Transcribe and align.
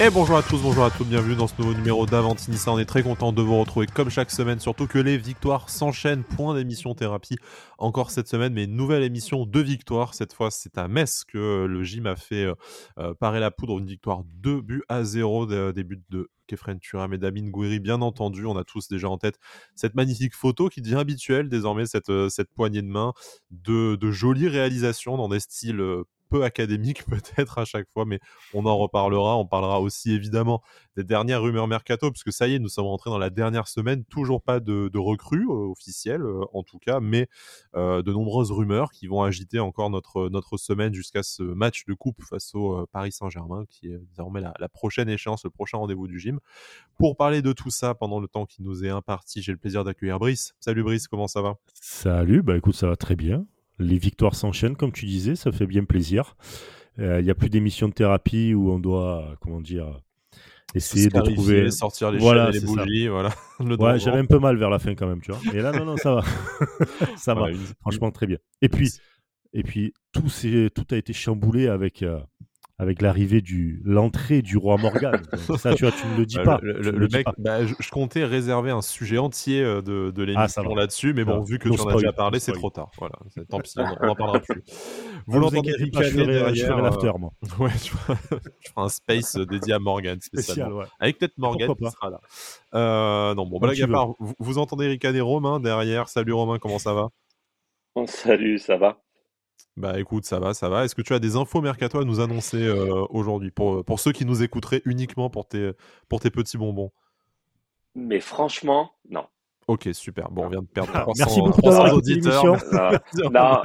Et 0.00 0.10
bonjour 0.10 0.36
à 0.36 0.44
tous, 0.44 0.62
bonjour 0.62 0.84
à 0.84 0.92
toutes, 0.92 1.08
bienvenue 1.08 1.34
dans 1.34 1.48
ce 1.48 1.54
nouveau 1.58 1.74
numéro 1.74 2.06
d'Avantinissa. 2.06 2.70
On 2.70 2.78
est 2.78 2.84
très 2.84 3.02
content 3.02 3.32
de 3.32 3.42
vous 3.42 3.58
retrouver 3.58 3.88
comme 3.88 4.10
chaque 4.10 4.30
semaine, 4.30 4.60
surtout 4.60 4.86
que 4.86 5.00
les 5.00 5.18
victoires 5.18 5.68
s'enchaînent. 5.68 6.22
Point 6.22 6.54
d'émission 6.54 6.94
thérapie 6.94 7.36
encore 7.78 8.12
cette 8.12 8.28
semaine, 8.28 8.52
mais 8.52 8.68
nouvelle 8.68 9.02
émission 9.02 9.44
de 9.44 9.58
victoire. 9.58 10.14
Cette 10.14 10.34
fois, 10.34 10.52
c'est 10.52 10.78
à 10.78 10.86
Metz 10.86 11.24
que 11.24 11.66
le 11.66 11.82
gym 11.82 12.06
a 12.06 12.14
fait 12.14 12.44
euh, 12.44 12.54
euh, 13.00 13.12
parer 13.14 13.40
la 13.40 13.50
poudre. 13.50 13.76
Une 13.80 13.86
victoire 13.86 14.22
2 14.24 14.60
buts 14.60 14.84
à 14.88 15.02
0 15.02 15.72
des 15.72 15.82
buts 15.82 16.00
de 16.10 16.30
Kefren 16.48 16.80
Turam 16.80 17.12
et 17.14 17.18
Damien 17.18 17.48
Gouiri, 17.48 17.78
bien 17.78 18.02
entendu. 18.02 18.46
On 18.46 18.56
a 18.56 18.64
tous 18.64 18.88
déjà 18.88 19.08
en 19.08 19.18
tête 19.18 19.38
cette 19.76 19.94
magnifique 19.94 20.34
photo 20.34 20.68
qui 20.68 20.82
devient 20.82 20.96
habituelle 20.96 21.48
désormais, 21.48 21.86
cette, 21.86 22.10
euh, 22.10 22.28
cette 22.28 22.50
poignée 22.52 22.82
de 22.82 22.88
main 22.88 23.12
de, 23.50 23.94
de 23.96 24.10
jolies 24.10 24.48
réalisations 24.48 25.16
dans 25.16 25.28
des 25.28 25.40
styles 25.40 25.80
peu 26.28 26.44
académique 26.44 27.04
peut-être 27.06 27.58
à 27.58 27.64
chaque 27.64 27.88
fois, 27.92 28.04
mais 28.04 28.20
on 28.54 28.66
en 28.66 28.76
reparlera. 28.76 29.36
On 29.36 29.46
parlera 29.46 29.80
aussi 29.80 30.12
évidemment 30.12 30.62
des 30.98 31.04
dernières 31.04 31.42
rumeurs 31.42 31.68
mercato, 31.68 32.10
puisque 32.10 32.32
ça 32.32 32.48
y 32.48 32.54
est, 32.54 32.58
nous 32.58 32.68
sommes 32.68 32.86
rentrés 32.86 33.08
dans 33.08 33.18
la 33.18 33.30
dernière 33.30 33.68
semaine, 33.68 34.04
toujours 34.04 34.42
pas 34.42 34.58
de, 34.58 34.98
recrues 34.98 35.46
euh, 35.48 35.70
officielles 35.70 36.22
euh, 36.22 36.40
en 36.52 36.64
tout 36.64 36.80
cas, 36.80 36.98
mais 36.98 37.28
euh, 37.76 38.02
de 38.02 38.12
nombreuses 38.12 38.50
rumeurs 38.50 38.90
qui 38.90 39.06
vont 39.06 39.22
agiter 39.22 39.60
encore 39.60 39.90
notre, 39.90 40.28
notre 40.28 40.56
semaine 40.56 40.92
jusqu'à 40.92 41.22
ce 41.22 41.44
match 41.44 41.84
de 41.86 41.94
coupe 41.94 42.20
face 42.28 42.52
au 42.56 42.84
Paris 42.90 43.12
Saint-Germain, 43.12 43.64
qui 43.70 43.86
est 43.86 43.98
désormais 44.10 44.40
la, 44.40 44.68
prochaine 44.68 45.08
échéance, 45.08 45.44
le 45.44 45.50
prochain 45.50 45.78
rendez-vous 45.78 46.08
du 46.08 46.18
gym. 46.18 46.40
Pour 46.98 47.16
parler 47.16 47.42
de 47.42 47.52
tout 47.52 47.70
ça 47.70 47.94
pendant 47.94 48.18
le 48.18 48.26
temps 48.26 48.44
qui 48.44 48.62
nous 48.62 48.84
est 48.84 48.90
imparti, 48.90 49.40
j'ai 49.40 49.52
le 49.52 49.58
plaisir 49.58 49.84
d'accueillir 49.84 50.18
Brice. 50.18 50.54
Salut 50.58 50.82
Brice, 50.82 51.06
comment 51.06 51.28
ça 51.28 51.42
va? 51.42 51.54
Salut, 51.74 52.42
bah 52.42 52.56
écoute, 52.56 52.74
ça 52.74 52.88
va 52.88 52.96
très 52.96 53.14
bien 53.14 53.46
les 53.80 53.96
victoires 53.96 54.34
s'enchaînent, 54.34 54.74
comme 54.74 54.90
tu 54.90 55.06
disais, 55.06 55.36
ça 55.36 55.52
fait 55.52 55.66
bien 55.66 55.84
plaisir. 55.84 56.36
Il 56.98 57.22
n'y 57.22 57.30
a 57.30 57.34
plus 57.36 57.48
d'émissions 57.48 57.86
de 57.86 57.92
thérapie 57.92 58.54
où 58.54 58.72
on 58.72 58.80
doit, 58.80 59.36
comment 59.40 59.60
dire, 59.60 60.00
essayer 60.74 61.08
de 61.08 61.20
trouver. 61.20 61.70
sortir 61.70 62.10
les 62.10 62.18
voilà, 62.18 62.50
les 62.50 62.60
bougies, 62.60 63.08
voilà. 63.08 63.30
ouais, 63.60 63.98
j'avais 63.98 64.18
un 64.18 64.26
peu 64.26 64.38
mal 64.38 64.56
vers 64.56 64.70
la 64.70 64.78
fin 64.78 64.94
quand 64.94 65.06
même, 65.06 65.20
tu 65.20 65.32
vois. 65.32 65.40
Et 65.54 65.60
là, 65.60 65.72
non, 65.72 65.84
non, 65.84 65.96
ça 65.96 66.14
va. 66.14 66.24
ça 67.16 67.34
va. 67.34 67.46
Franchement, 67.80 68.10
très 68.10 68.26
bien. 68.26 68.38
Et 68.62 68.68
puis, 68.68 68.90
et 69.52 69.62
puis 69.62 69.94
tout, 70.12 70.28
tout 70.74 70.94
a 70.94 70.96
été 70.96 71.12
chamboulé 71.12 71.68
avec. 71.68 72.02
Euh, 72.02 72.20
avec 72.80 73.02
l'arrivée 73.02 73.40
du 73.40 73.82
l'entrée 73.84 74.40
du 74.40 74.56
roi 74.56 74.76
Morgan. 74.76 75.20
ça, 75.58 75.74
tu 75.74 75.84
vois, 75.84 75.92
tu 75.92 76.06
ne 76.06 76.16
le 76.16 76.26
dis 76.26 76.36
bah, 76.36 76.44
pas. 76.44 76.60
Le, 76.62 77.08
mec, 77.08 77.26
bah, 77.36 77.66
je, 77.66 77.90
comptais 77.90 78.24
réserver 78.24 78.70
un 78.70 78.82
sujet 78.82 79.18
entier 79.18 79.62
euh, 79.62 79.82
de, 79.82 80.12
de 80.12 80.22
ah, 80.22 80.26
l'émission 80.26 80.74
là-dessu, 80.74 81.12
mais 81.12 81.24
bon, 81.24 81.42
vu 81.42 81.58
que 81.58 81.68
tu 81.68 81.80
en 81.80 81.88
as 81.88 81.94
déjà 81.94 82.12
parlé, 82.12 82.38
c'est 82.38 82.52
trop 82.52 82.70
tard. 82.70 82.90
Voilà, 82.98 83.16
tant 83.48 83.58
pis, 83.58 83.74
on 83.78 84.06
n'en 84.06 84.14
parlera 84.14 84.38
plus. 84.40 84.62
Vous 85.26 85.40
l'entendez 85.40 85.72
derrière. 85.72 86.54
Je 86.54 86.66
ferai 86.66 86.82
l'after, 86.82 87.12
moi. 87.18 87.32
Ouais, 87.58 87.70
je 87.70 87.90
ferai 87.90 88.14
un 88.76 88.88
space 88.88 89.36
euh, 89.36 89.44
dédié 89.44 89.74
à 89.74 89.78
Morgan 89.80 90.20
spécial, 90.20 90.72
ouais. 90.72 90.84
Avec 91.00 91.18
peut-être 91.18 91.36
Morgan 91.36 91.74
qui 91.74 91.90
sera 91.90 92.10
là. 92.10 92.20
Euh, 92.74 93.34
non, 93.34 93.46
bon, 93.46 93.58
blague 93.58 93.82
à 93.82 93.88
part, 93.88 94.14
vous, 94.20 94.34
vous 94.38 94.58
entendez 94.58 94.86
ricaner 94.86 95.20
Romain 95.20 95.58
derrière. 95.58 96.08
Salut 96.08 96.32
Romain, 96.32 96.58
comment 96.58 96.78
ça 96.78 96.94
va? 96.94 97.08
Salut, 98.06 98.58
ça 98.58 98.76
va 98.76 99.00
bah 99.78 99.98
écoute, 99.98 100.24
ça 100.24 100.38
va, 100.38 100.54
ça 100.54 100.68
va. 100.68 100.84
Est-ce 100.84 100.94
que 100.94 101.02
tu 101.02 101.14
as 101.14 101.18
des 101.18 101.36
infos 101.36 101.60
mercato 101.60 101.98
à 101.98 102.04
nous 102.04 102.20
annoncer 102.20 102.62
euh, 102.62 103.06
aujourd'hui 103.10 103.50
pour, 103.50 103.84
pour 103.84 104.00
ceux 104.00 104.12
qui 104.12 104.24
nous 104.24 104.42
écouteraient 104.42 104.82
uniquement 104.84 105.30
pour 105.30 105.46
tes, 105.46 105.72
pour 106.08 106.20
tes 106.20 106.30
petits 106.30 106.58
bonbons? 106.58 106.92
Mais 107.94 108.20
franchement, 108.20 108.92
non. 109.08 109.26
Ok, 109.66 109.88
super. 109.92 110.30
Bon, 110.30 110.46
on 110.46 110.48
vient 110.48 110.62
de 110.62 110.66
perdre 110.66 110.92
300, 110.92 111.12
Merci 111.16 111.40
beaucoup 111.40 111.60
d'avoir 111.62 111.94
auditeurs. 111.94 112.44
non, 113.32 113.62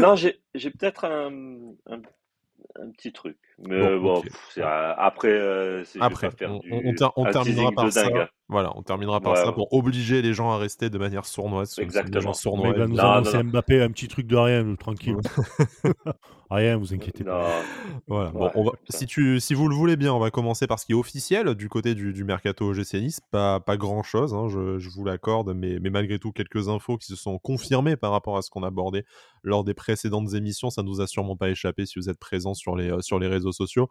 non 0.00 0.14
j'ai 0.16 0.70
peut-être 0.70 1.04
un, 1.04 1.30
un 2.76 2.90
petit 2.90 3.12
truc. 3.12 3.38
Mais 3.58 3.98
bon, 3.98 4.22
après, 4.98 5.28
euh, 5.28 5.84
après 6.00 6.30
on, 6.46 6.60
on, 7.16 7.24
terminera 7.30 7.70
par 7.72 7.92
ça. 7.92 8.08
Voilà, 8.48 8.72
on 8.76 8.82
terminera 8.82 9.20
par 9.20 9.36
ça 9.36 9.52
pour 9.52 9.72
obliger 9.72 10.20
les 10.20 10.34
gens 10.34 10.50
à 10.50 10.58
rester 10.58 10.90
de 10.90 10.98
manière 10.98 11.24
sournoise. 11.24 11.78
Exactement. 11.78 12.34
Sournois, 12.34 12.72
Mais 12.72 12.78
va 12.78 12.86
nous 12.86 13.00
annoncer 13.00 13.42
Mbappé 13.42 13.82
un 13.82 13.90
petit 13.90 14.08
truc 14.08 14.26
de 14.26 14.36
rien, 14.36 14.74
tranquille. 14.74 15.16
rien, 16.50 16.76
vous 16.76 16.92
inquiétez 16.92 17.24
pas. 17.24 17.62
Voilà. 18.06 18.30
Bon, 18.30 18.50
on 18.54 18.64
va, 18.64 18.72
si, 18.90 19.06
tu, 19.06 19.40
si 19.40 19.54
vous 19.54 19.68
le 19.68 19.74
voulez 19.74 19.96
bien, 19.96 20.12
on 20.12 20.18
va 20.18 20.30
commencer 20.30 20.66
par 20.66 20.78
ce 20.78 20.84
qui 20.84 20.92
est 20.92 20.94
officiel 20.94 21.54
du 21.54 21.70
côté 21.70 21.94
du, 21.94 22.12
du 22.12 22.24
mercato 22.24 22.74
GC 22.74 23.00
Nice. 23.00 23.20
Pas, 23.30 23.58
pas 23.60 23.78
grand 23.78 24.02
chose, 24.02 24.34
hein, 24.34 24.48
je, 24.48 24.78
je, 24.78 24.90
vous 24.90 25.04
l'accorde, 25.04 25.54
mais, 25.54 25.78
mais 25.80 25.88
malgré 25.88 26.18
tout, 26.18 26.30
quelques 26.32 26.68
infos 26.68 26.98
qui 26.98 27.06
se 27.06 27.16
sont 27.16 27.38
confirmées 27.38 27.96
par 27.96 28.12
rapport 28.12 28.36
à 28.36 28.42
ce 28.42 28.50
qu'on 28.50 28.62
abordait 28.62 29.04
lors 29.42 29.64
des 29.64 29.74
précédentes 29.74 30.34
émissions. 30.34 30.68
Ça 30.68 30.82
nous 30.82 31.00
a 31.00 31.06
sûrement 31.06 31.36
pas 31.36 31.48
échappé 31.48 31.86
si 31.86 31.98
vous 31.98 32.10
êtes 32.10 32.18
présents 32.18 32.54
sur 32.54 32.76
les, 32.76 32.90
euh, 32.90 33.00
sur 33.00 33.18
les 33.18 33.28
réseaux 33.28 33.41
sociaux. 33.50 33.88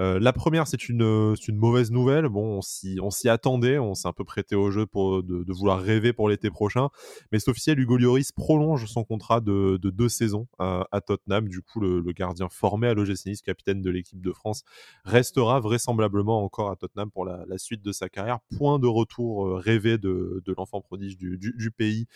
Euh, 0.00 0.18
la 0.18 0.32
première, 0.32 0.66
c'est 0.66 0.88
une, 0.88 1.02
euh, 1.02 1.34
mauvaise 1.52 1.90
nouvelle. 1.90 2.28
Bon, 2.28 2.60
on 2.60 3.10
s'y 3.10 3.28
attendait, 3.28 3.78
on 3.78 3.94
s'est 3.94 4.08
un 4.08 4.12
peu 4.12 4.24
prêté 4.24 4.56
au 4.56 4.70
jeu 4.70 4.86
pour, 4.86 5.22
de, 5.22 5.44
de 5.44 5.52
vouloir 5.52 5.80
rêver 5.80 6.12
pour 6.14 6.28
l'été 6.28 6.50
prochain. 6.50 6.88
Mais 7.30 7.38
c'est 7.38 7.50
officiel, 7.50 7.78
Hugo 7.78 7.98
Lloris 7.98 8.32
prolonge 8.32 8.86
son 8.86 9.04
contrat 9.04 9.40
de, 9.40 9.78
de 9.80 9.90
deux 9.90 10.08
saisons 10.08 10.46
à, 10.58 11.00
Tottenham. 11.06 11.48
Du 11.48 11.60
coup, 11.60 11.80
le, 11.80 12.00
gardien 12.12 12.48
formé 12.48 12.88
à 12.88 12.94
l'OGC 12.94 13.26
Nice, 13.26 13.42
capitaine 13.42 13.82
de 13.82 13.90
l'équipe 13.90 14.20
de 14.20 14.32
France, 14.32 14.64
restera 15.04 15.60
vraisemblablement 15.60 16.42
encore 16.42 16.70
à 16.70 16.76
Tottenham 16.76 17.10
pour 17.10 17.24
la, 17.24 17.58
suite 17.58 17.82
de 17.82 17.92
sa 17.92 18.08
carrière. 18.08 18.38
Point 18.56 18.78
de 18.78 18.86
retour 18.86 19.46
euh, 19.46 19.54
rêvé 19.56 19.98
de, 19.98 20.42
l'enfant 20.56 20.80
prodige 20.80 21.18
du, 21.18 21.70
pays, 21.70 22.06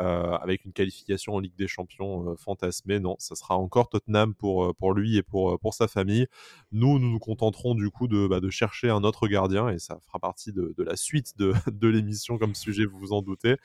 euh, 0.00 0.32
avec 0.32 0.64
une 0.64 0.72
qualification 0.72 1.34
en 1.34 1.40
Ligue 1.40 1.56
des 1.56 1.68
Champions 1.68 2.30
euh, 2.30 2.36
fantasmée. 2.36 3.00
Non, 3.00 3.16
ça 3.18 3.34
sera 3.34 3.56
encore 3.56 3.88
Tottenham 3.90 4.34
pour, 4.34 4.72
lui 4.94 5.16
et 5.18 5.22
pour, 5.22 5.58
pour 5.58 5.74
sa 5.74 5.88
famille. 5.88 6.26
Nous, 6.72 6.98
nous 6.98 7.10
nous 7.10 7.18
contenteront 7.34 7.74
du 7.74 7.90
coup 7.90 8.06
de, 8.06 8.28
bah, 8.28 8.38
de 8.38 8.48
chercher 8.48 8.90
un 8.90 9.02
autre 9.02 9.26
gardien 9.26 9.68
et 9.68 9.78
ça 9.80 9.98
fera 10.06 10.20
partie 10.20 10.52
de, 10.52 10.72
la 10.78 10.96
suite 10.96 11.34
de, 11.38 11.88
l'émission 11.88 12.38
comme 12.38 12.54
sujet, 12.54 12.84
vous 12.84 12.98
vous 12.98 13.12
en 13.12 13.22
doutez. 13.22 13.56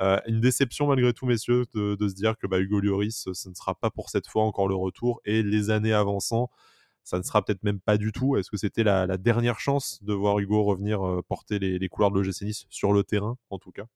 Euh, 0.00 0.18
une 0.26 0.40
déception 0.40 0.88
malgré 0.88 1.12
tout, 1.12 1.26
messieurs, 1.26 1.64
de, 1.74 1.96
se 2.08 2.14
dire 2.14 2.36
que 2.36 2.46
bah, 2.48 2.58
Hugo 2.58 2.80
Lloris, 2.80 3.28
ce 3.32 3.48
ne 3.48 3.54
sera 3.54 3.74
pas 3.74 3.90
pour 3.90 4.10
cette 4.10 4.26
fois 4.26 4.42
encore 4.44 4.66
le 4.66 4.74
retour 4.74 5.20
et 5.24 5.42
les 5.42 5.70
années 5.70 5.92
avançant, 5.92 6.50
ça 7.04 7.18
ne 7.18 7.22
sera 7.22 7.44
peut-être 7.44 7.62
même 7.62 7.80
pas 7.80 7.96
du 7.96 8.10
tout. 8.10 8.36
Est-ce 8.36 8.50
que 8.50 8.56
c'était 8.56 8.84
la, 8.84 9.06
dernière 9.18 9.60
chance 9.60 10.02
de 10.02 10.12
voir 10.12 10.38
Hugo 10.40 10.64
revenir 10.64 11.06
euh, 11.06 11.22
porter 11.22 11.58
les, 11.58 11.78
les 11.78 11.88
couleurs 11.88 12.10
de 12.10 12.20
l'OGC 12.20 12.42
Nice 12.42 12.66
sur 12.70 12.92
le 12.92 13.04
terrain, 13.04 13.36
en 13.50 13.58
tout 13.58 13.72
cas? 13.72 13.86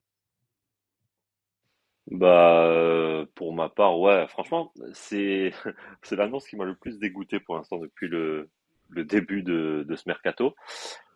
Bah, 2.10 2.66
euh, 2.66 3.26
pour 3.34 3.52
ma 3.52 3.68
part, 3.68 3.98
ouais, 3.98 4.28
franchement, 4.28 4.72
c'est 4.92 5.52
c'est 6.02 6.14
l'annonce 6.16 6.46
qui 6.46 6.56
m'a 6.56 6.64
le 6.64 6.76
plus 6.76 6.98
dégoûté 7.00 7.40
pour 7.40 7.56
l'instant 7.56 7.78
depuis 7.78 8.06
le, 8.06 8.48
le 8.90 9.04
début 9.04 9.42
de, 9.42 9.84
de, 9.88 9.96
ce 9.96 10.04
mercato. 10.06 10.54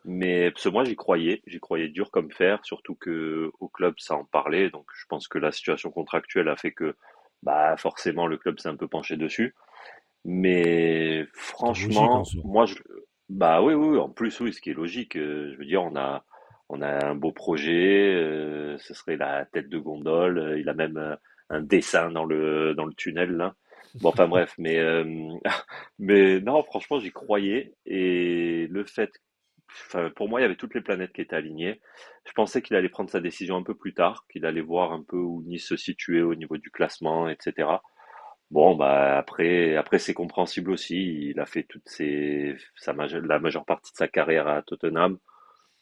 Mais 0.03 0.51
ce 0.55 0.69
moi 0.69 0.83
j'y 0.83 0.95
croyais, 0.95 1.43
j'y 1.45 1.59
croyais 1.59 1.89
dur 1.89 2.09
comme 2.11 2.31
fer, 2.31 2.59
surtout 2.63 2.95
que 2.95 3.51
au 3.59 3.67
club 3.67 3.95
ça 3.97 4.15
en 4.15 4.25
parlait. 4.25 4.69
Donc 4.69 4.85
je 4.95 5.05
pense 5.07 5.27
que 5.27 5.37
la 5.37 5.51
situation 5.51 5.91
contractuelle 5.91 6.49
a 6.49 6.55
fait 6.55 6.71
que 6.71 6.95
bah 7.43 7.75
forcément 7.77 8.27
le 8.27 8.37
club 8.37 8.59
s'est 8.59 8.69
un 8.69 8.75
peu 8.75 8.87
penché 8.87 9.17
dessus. 9.17 9.55
Mais 10.25 11.25
franchement, 11.33 12.23
moi 12.43 12.65
je 12.65 12.75
bah 13.29 13.61
oui, 13.61 13.73
oui, 13.73 13.97
en 13.97 14.09
plus 14.09 14.39
oui, 14.41 14.53
ce 14.53 14.59
qui 14.59 14.71
est 14.71 14.73
logique, 14.73 15.15
euh, 15.15 15.51
je 15.53 15.57
veux 15.57 15.65
dire 15.65 15.83
on 15.83 15.95
a 15.95 16.25
on 16.69 16.81
a 16.81 17.05
un 17.05 17.15
beau 17.15 17.31
projet, 17.31 18.13
euh, 18.13 18.77
ce 18.79 18.93
serait 18.93 19.17
la 19.17 19.45
tête 19.45 19.69
de 19.69 19.77
gondole, 19.77 20.57
il 20.59 20.67
a 20.69 20.73
même 20.73 20.97
euh, 20.97 21.15
un 21.49 21.61
dessin 21.61 22.11
dans 22.11 22.25
le 22.25 22.73
dans 22.75 22.85
le 22.85 22.93
tunnel 22.93 23.31
là. 23.31 23.55
Bon, 23.95 24.09
enfin 24.09 24.27
bref, 24.27 24.53
mais, 24.57 24.77
euh, 24.77 25.03
mais 25.99 26.39
non, 26.39 26.63
franchement, 26.63 26.99
j'y 26.99 27.11
croyais. 27.11 27.73
Et 27.85 28.67
le 28.69 28.85
fait, 28.85 29.11
pour 30.15 30.29
moi, 30.29 30.39
il 30.39 30.43
y 30.43 30.45
avait 30.45 30.55
toutes 30.55 30.75
les 30.75 30.81
planètes 30.81 31.13
qui 31.13 31.21
étaient 31.21 31.35
alignées. 31.35 31.81
Je 32.25 32.31
pensais 32.33 32.61
qu'il 32.61 32.75
allait 32.75 32.89
prendre 32.89 33.09
sa 33.09 33.19
décision 33.19 33.57
un 33.57 33.63
peu 33.63 33.75
plus 33.75 33.93
tard, 33.93 34.25
qu'il 34.31 34.45
allait 34.45 34.61
voir 34.61 34.93
un 34.93 35.03
peu 35.03 35.17
où 35.17 35.43
Nice 35.45 35.67
se 35.67 35.75
situait 35.75 36.21
au 36.21 36.35
niveau 36.35 36.57
du 36.57 36.71
classement, 36.71 37.27
etc. 37.29 37.67
Bon, 38.51 38.75
bah 38.75 39.17
après, 39.17 39.75
après 39.75 39.97
c'est 39.97 40.13
compréhensible 40.13 40.71
aussi. 40.71 41.29
Il 41.29 41.39
a 41.39 41.45
fait 41.45 41.63
toute 41.63 41.87
ses, 41.87 42.55
sa 42.75 42.93
la 42.93 43.39
majeure 43.39 43.65
partie 43.65 43.91
de 43.91 43.97
sa 43.97 44.07
carrière 44.07 44.47
à 44.47 44.61
Tottenham. 44.61 45.17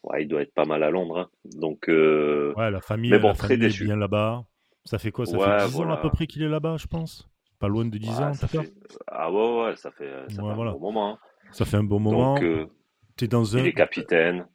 Ouais, 0.03 0.23
il 0.23 0.27
doit 0.27 0.44
être 0.44 0.53
pas 0.53 0.65
mal 0.65 0.83
à 0.83 0.91
Londres. 0.91 1.19
Hein. 1.19 1.29
Donc, 1.45 1.89
euh... 1.89 2.53
ouais, 2.56 2.71
la 2.71 2.79
famille, 2.79 3.11
mais 3.11 3.19
bon, 3.19 3.29
la 3.29 3.33
très 3.33 3.47
famille 3.50 3.67
déçu. 3.67 3.83
est 3.83 3.88
bien 3.88 3.97
là-bas. 3.97 4.44
Ça 4.85 4.97
fait 4.97 5.11
quoi? 5.11 5.25
Ça 5.25 5.38
fait 5.38 5.67
10 5.67 5.81
ans 5.81 5.89
à 5.89 5.97
peu 5.97 6.09
près 6.09 6.25
qu'il 6.25 6.41
est 6.41 6.47
là-bas, 6.47 6.77
je 6.77 6.88
pense? 6.88 7.29
Pas 7.59 7.67
loin 7.67 7.85
de 7.85 7.97
10 7.97 8.09
ans, 8.09 8.33
ça 8.33 8.47
fait... 8.47 8.73
Ah 9.07 9.31
ouais, 9.31 9.63
ouais, 9.63 9.75
ça 9.75 9.91
fait, 9.91 10.09
ça 10.29 10.35
fait 10.35 10.41
un 10.41 10.56
bon 10.56 10.79
moment. 10.79 11.13
Hein. 11.13 11.17
Ça 11.51 11.65
fait 11.65 11.77
un 11.77 11.83
bon 11.83 12.00
moment. 12.00 12.35
Donc, 12.35 12.44
euh, 12.44 12.67
es 13.21 13.27
dans 13.27 13.57
un... 13.57 13.59
Il 13.59 13.67
est 13.67 13.73
capitaine. 13.73 14.47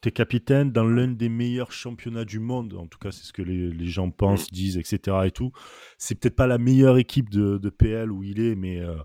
Tu 0.00 0.08
es 0.08 0.12
capitaine 0.12 0.72
dans 0.72 0.84
l'un 0.84 1.08
des 1.08 1.28
meilleurs 1.28 1.72
championnats 1.72 2.24
du 2.24 2.38
monde. 2.38 2.74
En 2.74 2.86
tout 2.86 2.98
cas, 2.98 3.10
c'est 3.10 3.24
ce 3.24 3.32
que 3.32 3.42
les, 3.42 3.70
les 3.70 3.86
gens 3.86 4.10
pensent, 4.10 4.50
mm. 4.50 4.54
disent, 4.54 4.78
etc. 4.78 5.18
Et 5.26 5.30
tout. 5.30 5.52
C'est 5.98 6.14
peut-être 6.14 6.36
pas 6.36 6.46
la 6.46 6.58
meilleure 6.58 6.96
équipe 6.96 7.28
de, 7.28 7.58
de, 7.58 7.68
PL 7.68 8.10
où 8.10 8.22
il 8.22 8.40
est, 8.40 8.54
mais, 8.54 8.80
euh, 8.80 8.96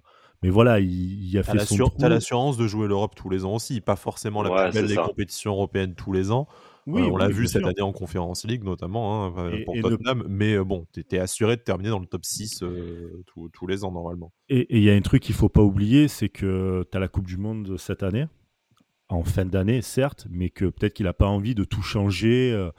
mais 0.43 0.49
voilà, 0.49 0.79
il, 0.79 1.29
il 1.29 1.37
a 1.37 1.43
fait 1.43 1.59
son 1.59 1.75
Tu 1.75 2.05
as 2.05 2.09
l'assurance 2.09 2.57
de 2.57 2.67
jouer 2.67 2.87
l'Europe 2.87 3.15
tous 3.15 3.29
les 3.29 3.43
ans 3.43 3.55
aussi. 3.55 3.81
Pas 3.81 3.97
forcément 3.97 4.43
la 4.43 4.51
ouais, 4.51 4.69
plus 4.69 4.79
belle 4.79 4.87
des 4.87 4.95
compétitions 4.95 5.51
européennes 5.51 5.95
tous 5.95 6.13
les 6.13 6.31
ans. 6.31 6.47
Oui, 6.91 7.01
on 7.03 7.17
l'a 7.17 7.29
vu 7.29 7.47
cette 7.47 7.65
année 7.65 7.81
en 7.81 7.91
Conférence 7.91 8.45
League 8.45 8.63
notamment 8.63 9.25
hein, 9.25 9.51
pour 9.65 9.75
Tottenham, 9.79 10.25
mais 10.27 10.55
euh, 10.55 10.63
bon, 10.63 10.85
tu 10.93 10.99
étais 10.99 11.19
assuré 11.19 11.55
de 11.55 11.61
terminer 11.61 11.89
dans 11.89 11.99
le 11.99 12.05
top 12.05 12.25
6 12.25 12.63
euh, 12.63 13.23
tous 13.53 13.67
les 13.67 13.83
ans 13.83 13.91
normalement. 13.91 14.31
Et 14.49 14.77
il 14.77 14.83
y 14.83 14.89
a 14.89 14.93
un 14.93 15.01
truc 15.01 15.23
qu'il 15.23 15.35
faut 15.35 15.49
pas 15.49 15.61
oublier, 15.61 16.07
c'est 16.07 16.29
que 16.29 16.85
tu 16.91 16.97
as 16.97 16.99
la 16.99 17.07
Coupe 17.07 17.27
du 17.27 17.37
Monde 17.37 17.77
cette 17.77 18.03
année. 18.03 18.25
en 19.09 19.23
fin 19.23 19.45
d'année, 19.45 19.81
certes, 19.81 20.27
mais 20.29 20.49
que 20.49 20.65
peut-être 20.65 20.93
qu'il 20.93 21.05
n'a 21.05 21.13
pas 21.13 21.27
envie 21.27 21.55
de 21.55 21.63
tout 21.63 21.81
changer. 21.81 22.51
Euh, 22.53 22.71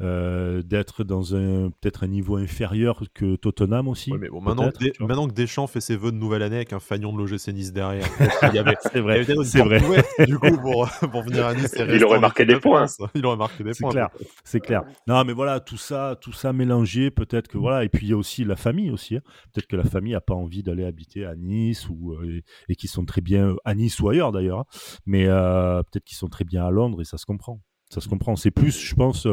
d'être 0.00 1.04
dans 1.04 1.34
un 1.34 1.70
peut-être 1.70 2.04
un 2.04 2.08
niveau 2.08 2.36
inférieur 2.36 3.02
que 3.14 3.36
Tottenham 3.36 3.88
aussi. 3.88 4.12
mais 4.12 4.28
bon, 4.28 4.40
maintenant, 4.40 4.70
maintenant, 5.00 5.28
que 5.28 5.34
Deschamps 5.34 5.66
fait 5.66 5.80
ses 5.80 5.96
vœux 5.96 6.12
de 6.12 6.16
nouvelle 6.16 6.42
année 6.42 6.56
avec 6.56 6.72
un 6.72 6.80
fagnon 6.80 7.12
de 7.12 7.18
l'OGC 7.18 7.48
Nice 7.48 7.72
derrière, 7.72 8.06
il 8.44 8.54
y 8.54 8.58
avait, 8.58 8.76
c'est 8.80 9.00
vrai, 9.00 9.24
c'est 9.44 9.62
vrai. 9.62 9.80
du 10.26 10.38
coup, 10.38 10.56
pour, 10.56 10.88
pour, 11.12 11.22
venir 11.22 11.46
à 11.46 11.54
Nice, 11.54 11.74
il 11.78 12.04
aurait 12.04 12.20
marqué 12.20 12.44
des 12.44 12.58
points. 12.58 12.86
Il 13.14 13.24
aurait 13.26 13.36
marqué 13.36 13.64
des 13.64 13.72
points. 13.78 13.90
Clair, 13.90 14.08
c'est 14.44 14.60
clair. 14.60 14.82
Non, 15.06 15.24
mais 15.24 15.32
voilà, 15.32 15.60
tout 15.60 15.76
ça, 15.76 16.16
tout 16.20 16.32
ça 16.32 16.52
mélangé, 16.52 17.10
peut-être 17.10 17.48
que 17.48 17.58
voilà, 17.58 17.84
et 17.84 17.88
puis 17.88 18.06
il 18.06 18.10
y 18.10 18.12
a 18.12 18.16
aussi 18.16 18.44
la 18.44 18.56
famille 18.56 18.90
aussi. 18.90 19.16
Hein. 19.16 19.22
Peut-être 19.52 19.66
que 19.66 19.76
la 19.76 19.84
famille 19.84 20.12
n'a 20.12 20.20
pas 20.20 20.34
envie 20.34 20.62
d'aller 20.62 20.84
habiter 20.84 21.24
à 21.24 21.34
Nice 21.36 21.88
ou 21.88 22.12
euh, 22.12 22.40
et, 22.68 22.74
qui 22.74 22.88
sont 22.88 23.04
très 23.04 23.20
bien 23.20 23.54
à 23.64 23.74
Nice 23.74 24.00
ou 24.00 24.08
ailleurs 24.08 24.32
d'ailleurs, 24.32 24.60
hein. 24.60 24.64
mais 25.06 25.26
euh, 25.26 25.82
peut-être 25.82 26.04
qu'ils 26.04 26.18
sont 26.18 26.28
très 26.28 26.44
bien 26.44 26.64
à 26.64 26.70
Londres 26.70 27.00
et 27.00 27.04
ça 27.04 27.18
se 27.18 27.26
comprend. 27.26 27.60
Ça 27.88 28.00
se 28.00 28.08
comprend. 28.08 28.36
C'est 28.36 28.52
plus, 28.52 28.78
je 28.78 28.94
pense, 28.94 29.26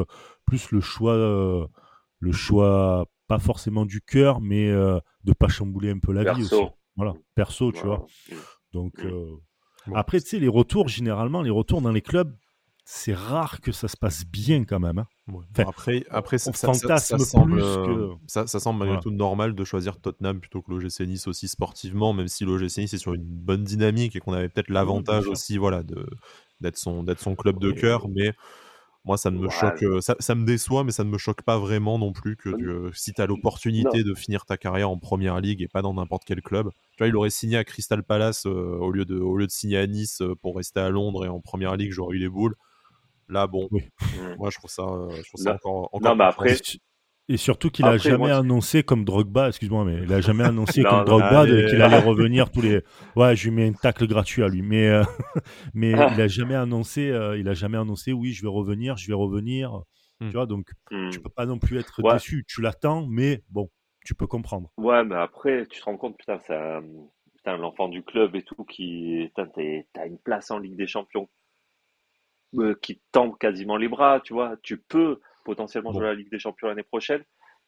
plus 0.47 0.71
le 0.71 0.81
choix, 0.81 1.13
euh, 1.13 1.67
le 2.19 2.31
choix 2.31 3.05
pas 3.27 3.37
forcément 3.37 3.85
du 3.85 4.01
cœur, 4.01 4.41
mais 4.41 4.69
euh, 4.69 4.99
de 5.23 5.33
pas 5.33 5.49
chambouler 5.49 5.91
un 5.91 5.99
peu 5.99 6.13
la 6.13 6.33
vie 6.33 6.43
aussi. 6.43 6.55
Voilà, 6.95 7.13
perso, 7.35 7.71
tu 7.71 7.85
vois. 7.85 8.07
Donc 8.73 9.03
mm. 9.03 9.07
euh, 9.07 9.35
après, 9.93 10.19
tu 10.19 10.27
sais, 10.27 10.39
les 10.39 10.47
retours 10.47 10.87
généralement, 10.87 11.43
les 11.43 11.51
retours 11.51 11.81
dans 11.81 11.91
les 11.91 12.01
clubs, 12.01 12.35
c'est 12.85 13.13
rare 13.13 13.59
que 13.59 13.73
ça 13.73 13.89
se 13.89 13.97
passe 13.97 14.25
bien 14.25 14.63
quand 14.63 14.79
même. 14.79 14.99
Hein. 14.99 15.41
après, 15.57 16.05
après 16.09 16.37
ça, 16.37 16.53
ça, 16.53 16.73
semble, 16.73 17.61
ça, 18.27 18.47
semble 18.47 18.79
malgré 18.79 18.99
tout 19.01 19.11
normal 19.11 19.55
de 19.55 19.63
choisir 19.65 19.99
Tottenham 19.99 20.39
plutôt 20.39 20.61
que 20.61 20.71
l'OGC 20.71 21.01
Nice 21.01 21.27
aussi 21.27 21.49
sportivement, 21.49 22.13
même 22.13 22.29
si 22.29 22.45
l'OGC 22.45 22.77
Nice 22.77 22.93
est 22.93 22.97
sur 22.97 23.13
une 23.13 23.25
bonne 23.25 23.65
dynamique 23.65 24.15
et 24.15 24.19
qu'on 24.19 24.31
avait 24.31 24.47
peut-être 24.47 24.69
l'avantage 24.69 25.27
aussi 25.27 25.57
voilà, 25.57 25.83
d'être 26.61 26.77
son, 26.77 27.05
son 27.17 27.35
club 27.35 27.59
de 27.59 27.71
cœur. 27.71 28.07
Mais 28.07 28.31
moi, 29.07 29.17
ça 29.17 29.31
me 29.31 29.49
choque, 29.49 29.83
ça, 30.01 30.35
me 30.35 30.43
déçoit, 30.43 30.83
mais 30.83 30.91
ça 30.91 31.05
ne 31.05 31.09
me 31.09 31.17
choque 31.17 31.41
pas 31.41 31.57
vraiment 31.57 31.97
non 31.97 32.11
plus 32.11 32.35
que 32.35 32.49
mmh. 32.49 32.91
si 32.93 33.13
tu 33.13 33.21
as 33.21 33.25
l'opportunité 33.25 34.03
de 34.03 34.13
finir 34.13 34.45
ta 34.45 34.57
carrière 34.57 34.89
en 34.89 34.97
première 34.97 35.39
ligue 35.39 35.61
et 35.61 35.69
pas 35.69 35.81
dans 35.81 35.93
n'importe 35.93 36.23
quel 36.25 36.41
club. 36.41 36.69
Tu 36.91 36.97
vois, 36.99 37.07
il 37.07 37.15
aurait 37.15 37.29
signé 37.29 37.55
à 37.57 37.63
Crystal 37.63 38.03
Palace 38.03 38.45
au, 38.45 38.91
lieu 38.91 39.05
de, 39.05 39.17
au 39.17 39.37
lieu 39.37 39.47
de 39.47 39.51
signer 39.51 39.77
à 39.77 39.87
Nice 39.87 40.21
pour 40.41 40.57
rester 40.57 40.81
à 40.81 40.89
Londres 40.89 41.23
et 41.23 41.29
en 41.29 41.39
première 41.39 41.77
ligue, 41.77 41.93
j'aurais 41.93 42.17
eu 42.17 42.19
les 42.19 42.27
boules. 42.27 42.55
Là, 43.29 43.47
bon, 43.47 43.69
mmh. 43.71 43.79
moi, 44.37 44.49
je 44.51 44.57
trouve 44.57 44.69
ça, 44.69 44.83
je 44.83 45.27
trouve 45.29 45.41
ça 45.41 45.55
encore, 45.55 45.89
Non, 46.01 46.15
mais 46.15 46.25
après, 46.25 46.57
et 47.29 47.37
surtout 47.37 47.69
qu'il 47.69 47.85
a 47.85 47.97
jamais 47.97 48.31
annoncé 48.31 48.83
comme 48.83 49.03
Drogba, 49.03 49.49
excuse-moi, 49.49 49.83
mais 49.83 50.03
il 50.03 50.13
a 50.13 50.21
jamais 50.21 50.43
annoncé 50.45 50.83
comme 50.83 51.03
Drogba 51.03 51.45
qu'il 51.45 51.81
allait 51.81 51.99
revenir 51.99 52.49
tous 52.51 52.61
les. 52.61 52.81
Ouais, 53.15 53.35
je 53.35 53.49
lui 53.49 53.55
mets 53.55 53.67
un 53.67 53.73
tacle 53.73 54.07
gratuit 54.07 54.43
à 54.43 54.47
lui, 54.47 54.61
mais 54.61 54.87
euh, 54.87 55.03
mais 55.73 55.93
ah. 55.93 56.09
il 56.13 56.21
a 56.21 56.27
jamais 56.27 56.55
annoncé, 56.55 57.09
euh, 57.09 57.37
il 57.37 57.49
a 57.49 57.53
jamais 57.53 57.77
annoncé, 57.77 58.13
oui, 58.13 58.31
je 58.31 58.43
vais 58.43 58.49
revenir, 58.49 58.97
je 58.97 59.07
vais 59.07 59.13
revenir. 59.13 59.81
Tu 60.19 60.27
hmm. 60.27 60.31
vois, 60.31 60.45
donc 60.45 60.71
hmm. 60.91 61.09
tu 61.09 61.19
peux 61.19 61.29
pas 61.29 61.45
non 61.45 61.59
plus 61.59 61.77
être 61.77 62.01
déçu. 62.01 62.45
Tu 62.47 62.61
l'attends, 62.61 63.05
mais 63.05 63.43
bon, 63.49 63.69
tu 64.05 64.15
peux 64.15 64.27
comprendre. 64.27 64.71
Ouais, 64.77 65.03
mais 65.03 65.15
après, 65.15 65.65
tu 65.67 65.79
te 65.79 65.85
rends 65.85 65.97
compte, 65.97 66.17
putain, 66.17 66.39
ça, 66.39 66.81
putain, 67.35 67.57
l'enfant 67.57 67.87
du 67.87 68.03
club 68.03 68.35
et 68.35 68.41
tout 68.41 68.63
qui, 68.63 69.31
t'as 69.35 70.05
une 70.05 70.19
place 70.19 70.49
en 70.49 70.59
Ligue 70.59 70.75
des 70.75 70.87
Champions 70.87 71.27
euh, 72.55 72.75
qui 72.81 73.01
tombe 73.11 73.37
quasiment 73.37 73.75
les 73.75 73.89
bras, 73.89 74.21
tu 74.21 74.33
vois. 74.33 74.55
Tu 74.63 74.77
peux 74.77 75.19
potentiellement 75.47 75.93
jouer 75.93 76.03
la 76.03 76.13
Ligue 76.13 76.29
des 76.29 76.39
Champions 76.39 76.67
l'année 76.67 76.83
prochaine. 76.83 77.23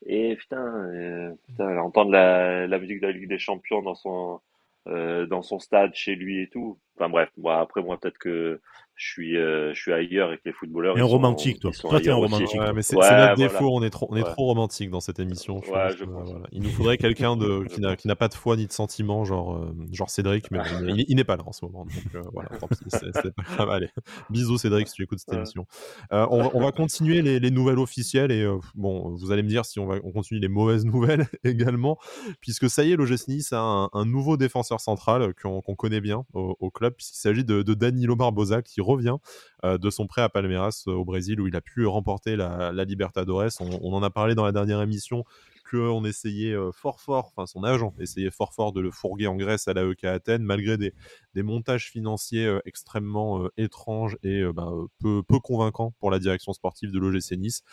Et 0.05 0.35
putain, 0.35 0.63
euh, 0.93 1.33
entendre 1.79 2.11
la, 2.11 2.67
la, 2.67 2.77
musique 2.79 3.01
de 3.01 3.07
la 3.07 3.13
Ligue 3.13 3.29
des 3.29 3.39
Champions 3.39 3.81
dans 3.81 3.95
son, 3.95 4.41
euh, 4.87 5.25
dans 5.25 5.41
son 5.41 5.59
stade, 5.59 5.95
chez 5.95 6.15
lui 6.15 6.41
et 6.41 6.49
tout. 6.49 6.77
Enfin 6.99 7.09
bref, 7.09 7.29
moi, 7.37 7.59
après 7.59 7.81
moi 7.81 7.97
peut-être 7.97 8.17
que 8.17 8.59
je 8.99 9.07
suis, 9.07 9.37
euh, 9.37 9.73
je 9.73 9.81
suis 9.81 9.93
ailleurs 9.93 10.33
et 10.33 10.35
que 10.35 10.41
les 10.43 10.51
footballeurs. 10.51 10.97
Et 10.97 11.01
un 11.01 11.05
romantique, 11.05 11.61
toi. 11.61 11.71
Toi, 11.71 12.01
t'es 12.01 12.09
un 12.09 12.15
romantique. 12.15 12.59
mais 12.75 12.81
c'est 12.81 12.97
notre 12.97 13.35
défaut, 13.35 13.69
on 13.73 13.81
est 13.81 13.89
trop, 13.89 14.07
on 14.09 14.17
est 14.17 14.23
trop 14.23 14.47
romantique 14.47 14.89
dans 14.89 14.99
cette 14.99 15.19
émission. 15.19 15.61
Je 15.63 16.05
Il 16.51 16.61
nous 16.61 16.69
faudrait 16.69 16.97
quelqu'un 16.97 17.37
de, 17.37 17.63
qui 17.95 18.07
n'a 18.07 18.15
pas 18.17 18.27
de 18.27 18.33
foi 18.33 18.57
ni 18.57 18.67
de 18.67 18.73
sentiment, 18.73 19.23
genre, 19.23 19.55
euh, 19.55 19.73
genre 19.93 20.09
Cédric, 20.09 20.51
mais 20.51 20.59
il, 21.07 21.15
n'est 21.15 21.23
pas 21.23 21.37
là 21.37 21.43
en 21.45 21.53
ce 21.53 21.63
moment. 21.63 21.85
Donc 21.85 22.15
euh, 22.15 22.21
voilà, 22.33 22.49
Allez, 23.73 23.89
bisous 24.29 24.57
Cédric 24.57 24.89
si 24.89 24.95
tu 24.95 25.03
écoutes 25.03 25.19
cette 25.19 25.33
émission. 25.33 25.65
On, 26.11 26.51
on, 26.53 26.61
va 26.61 26.73
continuer 26.73 27.21
les, 27.21 27.39
les, 27.39 27.51
nouvelles 27.51 27.79
officielles 27.79 28.31
et 28.31 28.45
bon, 28.75 29.15
vous 29.15 29.31
allez 29.31 29.43
me 29.43 29.47
dire 29.47 29.63
si 29.63 29.79
on, 29.79 29.85
va, 29.85 29.95
on 30.03 30.11
continue 30.11 30.41
les 30.41 30.49
mauvaises 30.49 30.83
nouvelles 30.83 31.27
également, 31.45 31.97
puisque 32.41 32.69
ça 32.69 32.83
y 32.83 32.91
est, 32.91 32.97
l'OGC 32.97 33.29
Nice 33.29 33.53
a 33.53 33.61
un, 33.61 33.89
un, 33.93 34.05
nouveau 34.05 34.35
défenseur 34.35 34.81
central 34.81 35.33
qu'on 35.41 35.61
connaît 35.61 36.01
bien 36.01 36.25
au, 36.33 36.57
au 36.59 36.69
club, 36.69 36.88
puisqu'il 36.91 37.19
s'agit 37.19 37.43
de, 37.43 37.61
Danilo 37.61 38.15
Barbosa 38.15 38.61
qui 38.61 38.81
revient 38.81 39.17
euh, 39.63 39.77
de 39.77 39.89
son 39.89 40.07
prêt 40.07 40.21
à 40.21 40.29
Palmeiras 40.29 40.83
euh, 40.87 40.93
au 40.93 41.05
Brésil 41.05 41.39
où 41.41 41.47
il 41.47 41.55
a 41.55 41.61
pu 41.61 41.85
remporter 41.85 42.35
la, 42.35 42.71
Libertadores. 42.85 43.51
On, 43.59 43.93
en 43.93 44.03
a 44.03 44.09
parlé 44.09 44.35
dans 44.35 44.45
la 44.45 44.51
dernière 44.51 44.81
émission 44.81 45.23
qu'on 45.69 46.03
essayait 46.03 46.53
euh, 46.53 46.71
fort 46.71 46.99
fort, 46.99 47.31
enfin 47.35 47.45
son 47.45 47.63
agent 47.63 47.93
essayait 47.99 48.31
fort 48.31 48.53
fort 48.55 48.73
de 48.73 48.81
le 48.81 48.89
fourguer 48.89 49.27
en 49.27 49.35
Grèce 49.35 49.67
à 49.67 49.73
la 49.73 49.83
EK 49.83 50.05
Athènes, 50.05 50.41
malgré 50.41 50.77
des, 50.77 50.93
montages 51.35 51.89
financiers 51.89 52.59
extrêmement 52.65 53.47
étranges 53.55 54.17
et 54.23 54.43
bah, 54.53 54.71
peu, 54.99 55.23
peu 55.23 55.39
convaincants 55.39 55.93
pour 55.99 56.11
la 56.11 56.19
direction 56.19 56.51
sportive 56.53 56.91
de 56.91 56.99
l'OGC 56.99 57.37
Nice. 57.37 57.63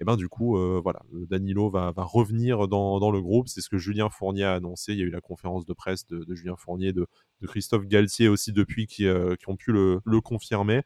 Et 0.00 0.04
ben 0.04 0.16
du 0.16 0.30
coup, 0.30 0.56
voilà, 0.82 1.02
Danilo 1.12 1.68
va, 1.68 1.92
revenir 1.98 2.68
dans, 2.68 3.10
le 3.10 3.20
groupe. 3.20 3.48
C'est 3.48 3.60
ce 3.60 3.68
que 3.68 3.76
Julien 3.76 4.08
Fournier 4.08 4.44
a 4.44 4.54
annoncé. 4.54 4.92
Il 4.92 4.98
y 4.98 5.02
a 5.02 5.04
eu 5.04 5.10
la 5.10 5.20
conférence 5.20 5.66
de 5.66 5.74
presse 5.74 6.06
de, 6.06 6.34
Julien 6.34 6.56
Fournier 6.56 6.94
de, 6.94 7.06
de 7.42 7.46
Christophe 7.46 7.86
Galtier 7.86 8.28
aussi 8.28 8.52
depuis 8.52 8.86
qui, 8.86 9.06
euh, 9.06 9.34
ont 9.46 9.56
pu 9.56 9.72
le, 9.72 10.00
confirmer. 10.22 10.82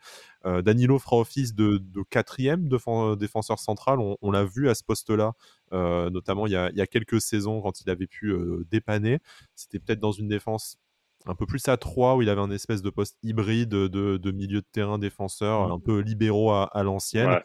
Euh, 0.46 0.62
Danilo 0.62 0.98
fera 0.98 1.18
office 1.18 1.54
de, 1.54 1.80
quatrième 2.10 2.68
défenseur 2.68 3.60
central. 3.60 3.98
On, 4.00 4.30
l'a 4.32 4.44
vu 4.44 4.68
à 4.68 4.74
ce 4.74 4.82
poste-là, 4.82 5.34
euh, 5.72 6.10
notamment 6.10 6.46
il 6.46 6.52
y, 6.52 6.56
a, 6.56 6.86
quelques 6.86 7.20
saisons 7.20 7.60
quand 7.60 7.80
il 7.80 7.90
avait 7.90 8.08
pu 8.08 8.34
dépanner. 8.68 9.20
C'était 9.54 9.78
peut-être 9.78 10.00
dans 10.00 10.12
une 10.12 10.28
défense 10.28 10.78
un 11.26 11.34
peu 11.34 11.46
plus 11.46 11.66
à 11.68 11.76
3 11.76 12.16
où 12.16 12.22
il 12.22 12.28
avait 12.28 12.40
un 12.40 12.50
espèce 12.50 12.82
de 12.82 12.90
poste 12.90 13.16
hybride 13.22 13.70
de, 13.70 14.30
milieu 14.32 14.60
de 14.60 14.66
terrain 14.72 14.98
défenseur, 14.98 15.72
un 15.72 15.78
peu 15.78 16.00
libéraux 16.00 16.50
à 16.50 16.82
l'ancienne. 16.82 17.40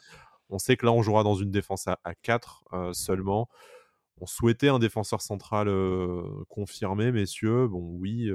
On 0.49 0.59
sait 0.59 0.77
que 0.77 0.85
là, 0.85 0.91
on 0.91 1.01
jouera 1.01 1.23
dans 1.23 1.35
une 1.35 1.51
défense 1.51 1.87
à, 1.87 1.99
à 2.03 2.15
4 2.15 2.63
seulement 2.93 3.47
on 4.21 4.25
souhaitait 4.25 4.67
un 4.67 4.79
défenseur 4.79 5.21
central 5.21 5.69
confirmé, 6.49 7.11
messieurs. 7.11 7.67
Bon, 7.67 7.95
oui, 7.99 8.29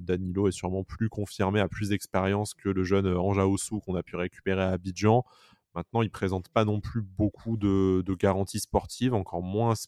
Danilo 0.00 0.48
est 0.48 0.52
sûrement 0.52 0.84
plus 0.84 1.08
confirmé, 1.08 1.60
a 1.60 1.68
plus 1.68 1.88
d'expérience 1.88 2.54
que 2.54 2.68
le 2.68 2.84
jeune 2.84 3.06
Anja 3.06 3.46
Ossou 3.46 3.80
qu'on 3.80 3.94
a 3.94 4.02
pu 4.02 4.16
récupérer 4.16 4.62
à 4.62 4.70
Abidjan. 4.70 5.24
Maintenant, 5.74 6.02
il 6.02 6.10
présente 6.10 6.48
pas 6.48 6.64
non 6.64 6.80
plus 6.80 7.00
beaucoup 7.00 7.56
de, 7.56 8.04
garanties 8.18 8.60
sportives, 8.60 9.14
encore 9.14 9.42
moins 9.42 9.72
à 9.72 9.76
ce 9.76 9.86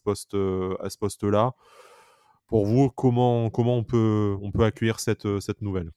poste-là. 0.99 1.52
Pour 2.47 2.66
vous, 2.66 2.90
comment, 2.90 3.47
on, 3.47 3.85
peut, 3.85 4.38
accueillir 4.61 5.00
cette 5.00 5.25
nouvelle? 5.61 5.90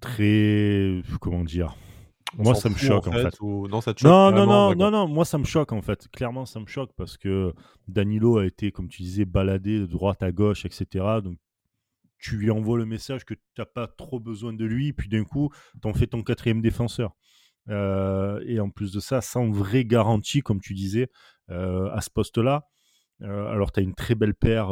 Très, 0.00 1.02
comment 1.20 1.44
dire, 1.44 1.76
moi, 2.36 2.54
ça 2.54 2.68
me 2.68 2.76
choque 2.76 3.06
en 3.06 3.12
fait. 3.12 3.40
Non, 3.40 4.30
non, 4.30 4.46
non, 4.46 4.74
non, 4.74 4.90
non, 4.90 5.08
moi, 5.08 5.24
ça 5.24 5.38
me 5.38 5.44
choque 5.44 5.72
en 5.72 5.82
fait. 5.82 6.08
Clairement, 6.08 6.46
ça 6.46 6.60
me 6.60 6.66
choque 6.66 6.90
parce 6.96 7.16
que 7.16 7.54
Danilo 7.88 8.38
a 8.38 8.46
été, 8.46 8.72
comme 8.72 8.88
tu 8.88 9.02
disais, 9.02 9.24
baladé 9.24 9.78
de 9.78 9.86
droite 9.86 10.22
à 10.22 10.32
gauche, 10.32 10.64
etc. 10.64 11.04
Donc, 11.22 11.38
tu 12.18 12.36
lui 12.36 12.50
envoies 12.50 12.78
le 12.78 12.86
message 12.86 13.24
que 13.24 13.34
tu 13.34 13.40
n'as 13.58 13.66
pas 13.66 13.86
trop 13.86 14.20
besoin 14.20 14.52
de 14.52 14.64
lui, 14.64 14.92
puis 14.92 15.08
d'un 15.08 15.24
coup, 15.24 15.50
tu 15.80 15.88
en 15.88 15.94
fais 15.94 16.06
ton 16.06 16.22
quatrième 16.22 16.60
défenseur. 16.60 17.14
Euh, 17.68 18.40
et 18.46 18.60
en 18.60 18.70
plus 18.70 18.92
de 18.92 19.00
ça, 19.00 19.20
sans 19.20 19.50
vraie 19.50 19.84
garantie, 19.84 20.40
comme 20.40 20.60
tu 20.60 20.74
disais, 20.74 21.08
euh, 21.50 21.90
à 21.92 22.00
ce 22.00 22.10
poste-là. 22.10 22.66
Euh, 23.22 23.46
alors, 23.48 23.72
tu 23.72 23.80
as 23.80 23.82
une 23.82 23.94
très 23.94 24.14
belle 24.14 24.34
paire 24.34 24.68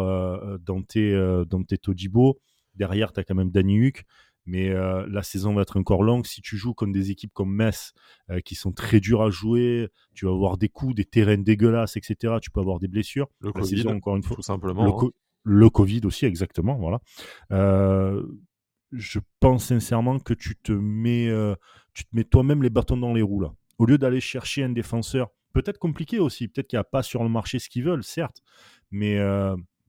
dans 0.61 0.83
tes, 0.83 1.15
dans 1.49 1.63
tes 1.63 1.79
Tojibo. 1.79 2.41
Derrière, 2.75 3.13
tu 3.13 3.21
as 3.21 3.25
quand 3.25 3.35
même 3.35 3.51
Dani 3.51 3.87
Huck. 3.87 4.05
Mais 4.47 4.71
euh, 4.71 5.07
la 5.09 5.23
saison 5.23 5.55
va 5.55 5.63
être 5.63 5.79
encore 5.79 6.03
longue. 6.03 6.27
Si 6.27 6.43
tu 6.43 6.57
joues 6.57 6.75
contre 6.75 6.93
des 6.93 7.11
équipes 7.11 7.33
comme 7.33 7.55
Metz, 7.55 7.93
euh, 8.31 8.41
qui 8.41 8.55
sont 8.55 8.73
très 8.73 9.01
dures 9.01 9.23
à 9.23 9.31
jouer, 9.31 9.89
tu 10.15 10.27
vas 10.27 10.33
avoir 10.33 10.59
des 10.59 10.69
coups, 10.69 10.95
des 10.95 11.05
terrains 11.05 11.39
dégueulasses, 11.39 11.97
etc. 11.97 12.35
Tu 12.43 12.51
peux 12.51 12.61
avoir 12.61 12.79
des 12.79 12.89
blessures. 12.89 13.29
Le 13.41 13.53
Covid, 13.53 13.89
encore 13.89 14.17
une 14.17 14.23
fois. 14.23 14.37
Tout 14.37 14.43
simplement. 14.43 14.85
Le, 14.85 15.07
hein. 15.07 15.11
le 15.45 15.71
Covid 15.71 16.03
aussi, 16.05 16.27
exactement. 16.27 16.77
Voilà. 16.77 17.01
Euh, 17.53 18.23
je 18.93 19.19
pense 19.41 19.67
sincèrement 19.67 20.19
que 20.19 20.35
tu 20.35 20.57
te 20.57 20.73
mets, 20.73 21.31
tu 21.95 22.05
te 22.05 22.15
mets 22.15 22.25
toi-même 22.25 22.63
les 22.63 22.71
bâtons 22.71 22.97
dans 22.97 23.13
les 23.13 23.23
roues 23.23 23.41
là. 23.41 23.53
Au 23.79 23.87
lieu 23.87 23.99
d'aller 23.99 24.21
chercher 24.21 24.63
un 24.63 24.69
défenseur, 24.69 25.31
peut-être 25.53 25.79
compliqué 25.79 26.21
aussi, 26.21 26.47
peut-être 26.47 26.69
qu'il 26.69 26.77
n'y 26.77 26.83
a 26.83 26.85
pas 26.85 27.03
sur 27.03 27.25
le 27.25 27.29
marché 27.29 27.59
ce 27.59 27.69
qu'ils 27.69 27.83
veulent, 27.83 28.05
certes, 28.05 28.41
mais 28.93 29.19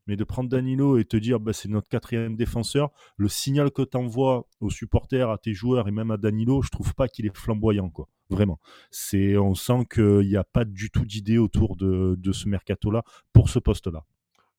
mais 0.08 0.16
de 0.16 0.24
prendre 0.24 0.50
Danilo 0.50 0.98
et 0.98 1.06
te 1.06 1.18
dire 1.18 1.40
bah, 1.40 1.54
c'est 1.54 1.70
notre 1.70 1.90
quatrième 1.90 2.36
défenseur, 2.36 2.92
le 3.18 3.28
signal 3.28 3.72
que 3.72 3.82
tu 3.82 3.98
envoies 3.98 4.48
aux 4.60 4.70
supporters, 4.70 5.30
à 5.30 5.38
tes 5.38 5.54
joueurs 5.54 5.88
et 5.88 5.92
même 5.92 6.12
à 6.12 6.18
Danilo, 6.18 6.62
je 6.62 6.70
trouve 6.70 6.94
pas 6.94 7.08
qu'il 7.08 7.26
est 7.26 7.36
flamboyant, 7.36 7.90
quoi. 7.90 8.08
Vraiment. 8.30 8.60
C'est, 8.90 9.38
on 9.38 9.54
sent 9.54 9.86
qu'il 9.94 10.28
n'y 10.28 10.36
a 10.36 10.44
pas 10.44 10.66
du 10.66 10.90
tout 10.90 11.06
d'idée 11.06 11.38
autour 11.38 11.76
de, 11.76 12.18
ce 12.32 12.50
mercato-là 12.50 13.04
pour 13.34 13.50
ce 13.50 13.60
poste-là. 13.60 14.04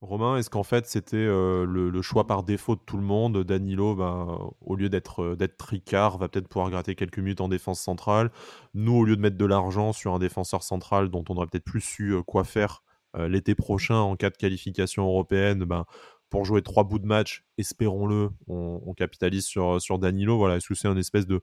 Romain, 0.03 0.37
est-ce 0.37 0.51
qu'en 0.51 0.63
fait 0.63 0.87
c'était 0.87 1.25
le, 1.27 2.03
choix 2.03 2.27
par 2.27 2.45
défaut 2.45 2.77
de 2.77 2.81
tout 2.87 2.97
le 2.97 3.03
monde 3.03 3.43
Danilo, 3.43 3.97
bah, 3.97 4.39
au 4.61 4.77
lieu 4.77 4.89
d'être 4.89 5.35
d'être 5.35 5.57
tricard, 5.57 6.19
va 6.19 6.29
peut-être 6.29 6.49
pouvoir 6.49 6.71
gratter 6.71 6.95
quelques 6.95 7.19
minutes 7.19 7.41
en 7.41 7.49
défense 7.49 7.81
centrale. 7.81 8.31
Nous, 8.75 8.93
au 8.93 9.05
lieu 9.05 9.17
de 9.17 9.21
mettre 9.21 9.39
de 9.39 9.47
l'argent 9.47 9.93
sur 9.93 10.15
un 10.15 10.19
défenseur 10.19 10.63
central 10.63 11.09
dont 11.09 11.25
on 11.29 11.37
aurait 11.37 11.47
peut-être 11.47 11.65
plus 11.65 11.81
su 11.81 12.15
quoi 12.25 12.45
faire 12.45 12.83
l'été 13.17 13.55
prochain 13.55 13.97
en 13.97 14.17
cas 14.17 14.31
de 14.31 14.37
qualification 14.37 15.05
européenne, 15.05 15.65
ben, 15.65 15.85
pour 16.31 16.45
jouer 16.45 16.63
trois 16.63 16.85
bouts 16.85 16.99
de 16.99 17.07
match, 17.07 17.45
espérons-le, 17.59 18.31
on, 18.49 18.95
capitalise 18.95 19.47
sur, 19.47 19.81
sur 19.81 19.99
Danilo. 19.99 20.37
Voilà, 20.39 20.57
est-ce 20.57 20.69
que 20.69 20.75
c'est 20.75 20.89
un 20.89 20.97
espèce 20.97 21.27
de, 21.27 21.41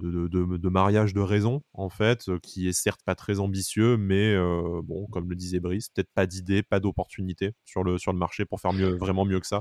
de, 0.00 0.68
mariage 0.68 1.14
de 1.14 1.20
raison, 1.20 1.62
en 1.74 1.88
fait, 1.88 2.28
euh, 2.28 2.38
qui 2.42 2.68
est 2.68 2.72
certes 2.72 3.02
pas 3.04 3.14
très 3.14 3.40
ambitieux, 3.40 3.96
mais 3.96 4.34
euh, 4.34 4.80
bon, 4.82 5.06
comme 5.06 5.28
le 5.28 5.36
disait 5.36 5.60
Brice, 5.60 5.88
peut-être 5.90 6.10
pas 6.14 6.26
d'idée, 6.26 6.62
pas 6.62 6.80
d'opportunité 6.80 7.52
sur 7.64 7.82
le, 7.82 7.98
sur 7.98 8.12
le 8.12 8.18
marché 8.18 8.44
pour 8.44 8.60
faire 8.60 8.72
mieux, 8.72 8.96
vraiment 8.96 9.24
mieux 9.24 9.40
que 9.40 9.46
ça? 9.46 9.60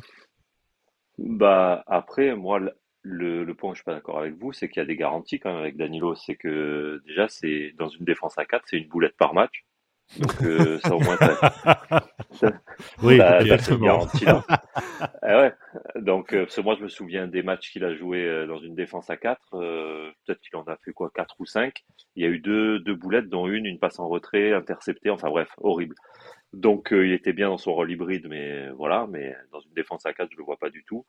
Bah, 1.18 1.84
après, 1.88 2.36
moi, 2.36 2.60
le, 3.04 3.44
le 3.44 3.56
point 3.56 3.72
où 3.72 3.74
je 3.74 3.80
suis 3.80 3.86
pas 3.86 3.94
d'accord 3.94 4.20
avec 4.20 4.36
vous, 4.36 4.54
c'est 4.54 4.70
qu'il 4.70 4.78
y 4.78 4.84
a 4.84 4.86
des 4.86 4.96
garanties 4.96 5.40
quand 5.40 5.52
même 5.52 5.62
avec 5.62 5.78
Danilo. 5.78 6.16
C'est 6.16 6.36
que 6.36 7.02
déjà, 7.06 7.28
c'est 7.28 7.74
dans 7.78 7.90
une 7.90 8.06
défense 8.06 8.38
à 8.38 8.46
4, 8.46 8.64
c'est 8.68 8.78
une 8.78 8.88
boulette 8.88 9.18
par 9.18 9.34
match. 9.34 9.66
Donc 10.20 10.44
euh, 10.44 10.80
ça 10.80 10.96
au 10.96 11.00
moins 11.00 11.18
oui, 13.04 13.18
garanti 13.18 14.26
là. 14.26 14.44
eh 15.24 15.34
ouais. 15.34 15.54
Donc 15.96 16.34
euh, 16.34 16.46
moi 16.64 16.76
je 16.78 16.84
me 16.84 16.90
souviens 16.90 17.28
des 17.28 17.44
matchs 17.44 17.72
qu'il 17.72 17.84
a 17.84 17.96
joué 17.96 18.26
euh, 18.26 18.48
dans 18.48 18.60
une 18.60 18.76
défense 18.76 19.10
à 19.10 19.18
4, 19.18 19.40
euh, 19.54 20.12
peut-être 20.26 20.42
qu'il 20.42 20.58
en 20.58 20.64
a 20.64 20.78
fait 20.78 20.92
quoi 20.92 21.12
4 21.14 21.36
ou 21.40 21.46
5. 21.46 21.84
Il 22.16 22.24
y 22.24 22.26
a 22.26 22.30
eu 22.30 22.40
deux, 22.40 22.80
deux 22.80 22.96
boulettes 22.96 23.30
dont 23.30 23.48
une 23.48 23.66
une 23.66 23.80
passe 23.80 24.00
en 24.00 24.08
retrait 24.08 24.54
interceptée, 24.54 25.10
enfin 25.10 25.30
bref, 25.30 25.50
horrible. 25.58 25.96
Donc 26.54 26.90
il 26.92 27.14
était 27.14 27.32
bien 27.32 27.48
dans 27.48 27.58
son 27.58 27.74
rôle 27.74 27.92
hybride 27.92 28.28
mais 28.28 28.70
voilà, 28.72 29.08
mais 29.10 29.36
dans 29.54 29.62
une 29.62 29.74
défense 29.74 30.06
à 30.06 30.14
4, 30.14 30.30
je 30.32 30.38
le 30.38 30.44
vois 30.44 30.58
pas 30.58 30.70
du 30.70 30.84
tout. 30.84 31.06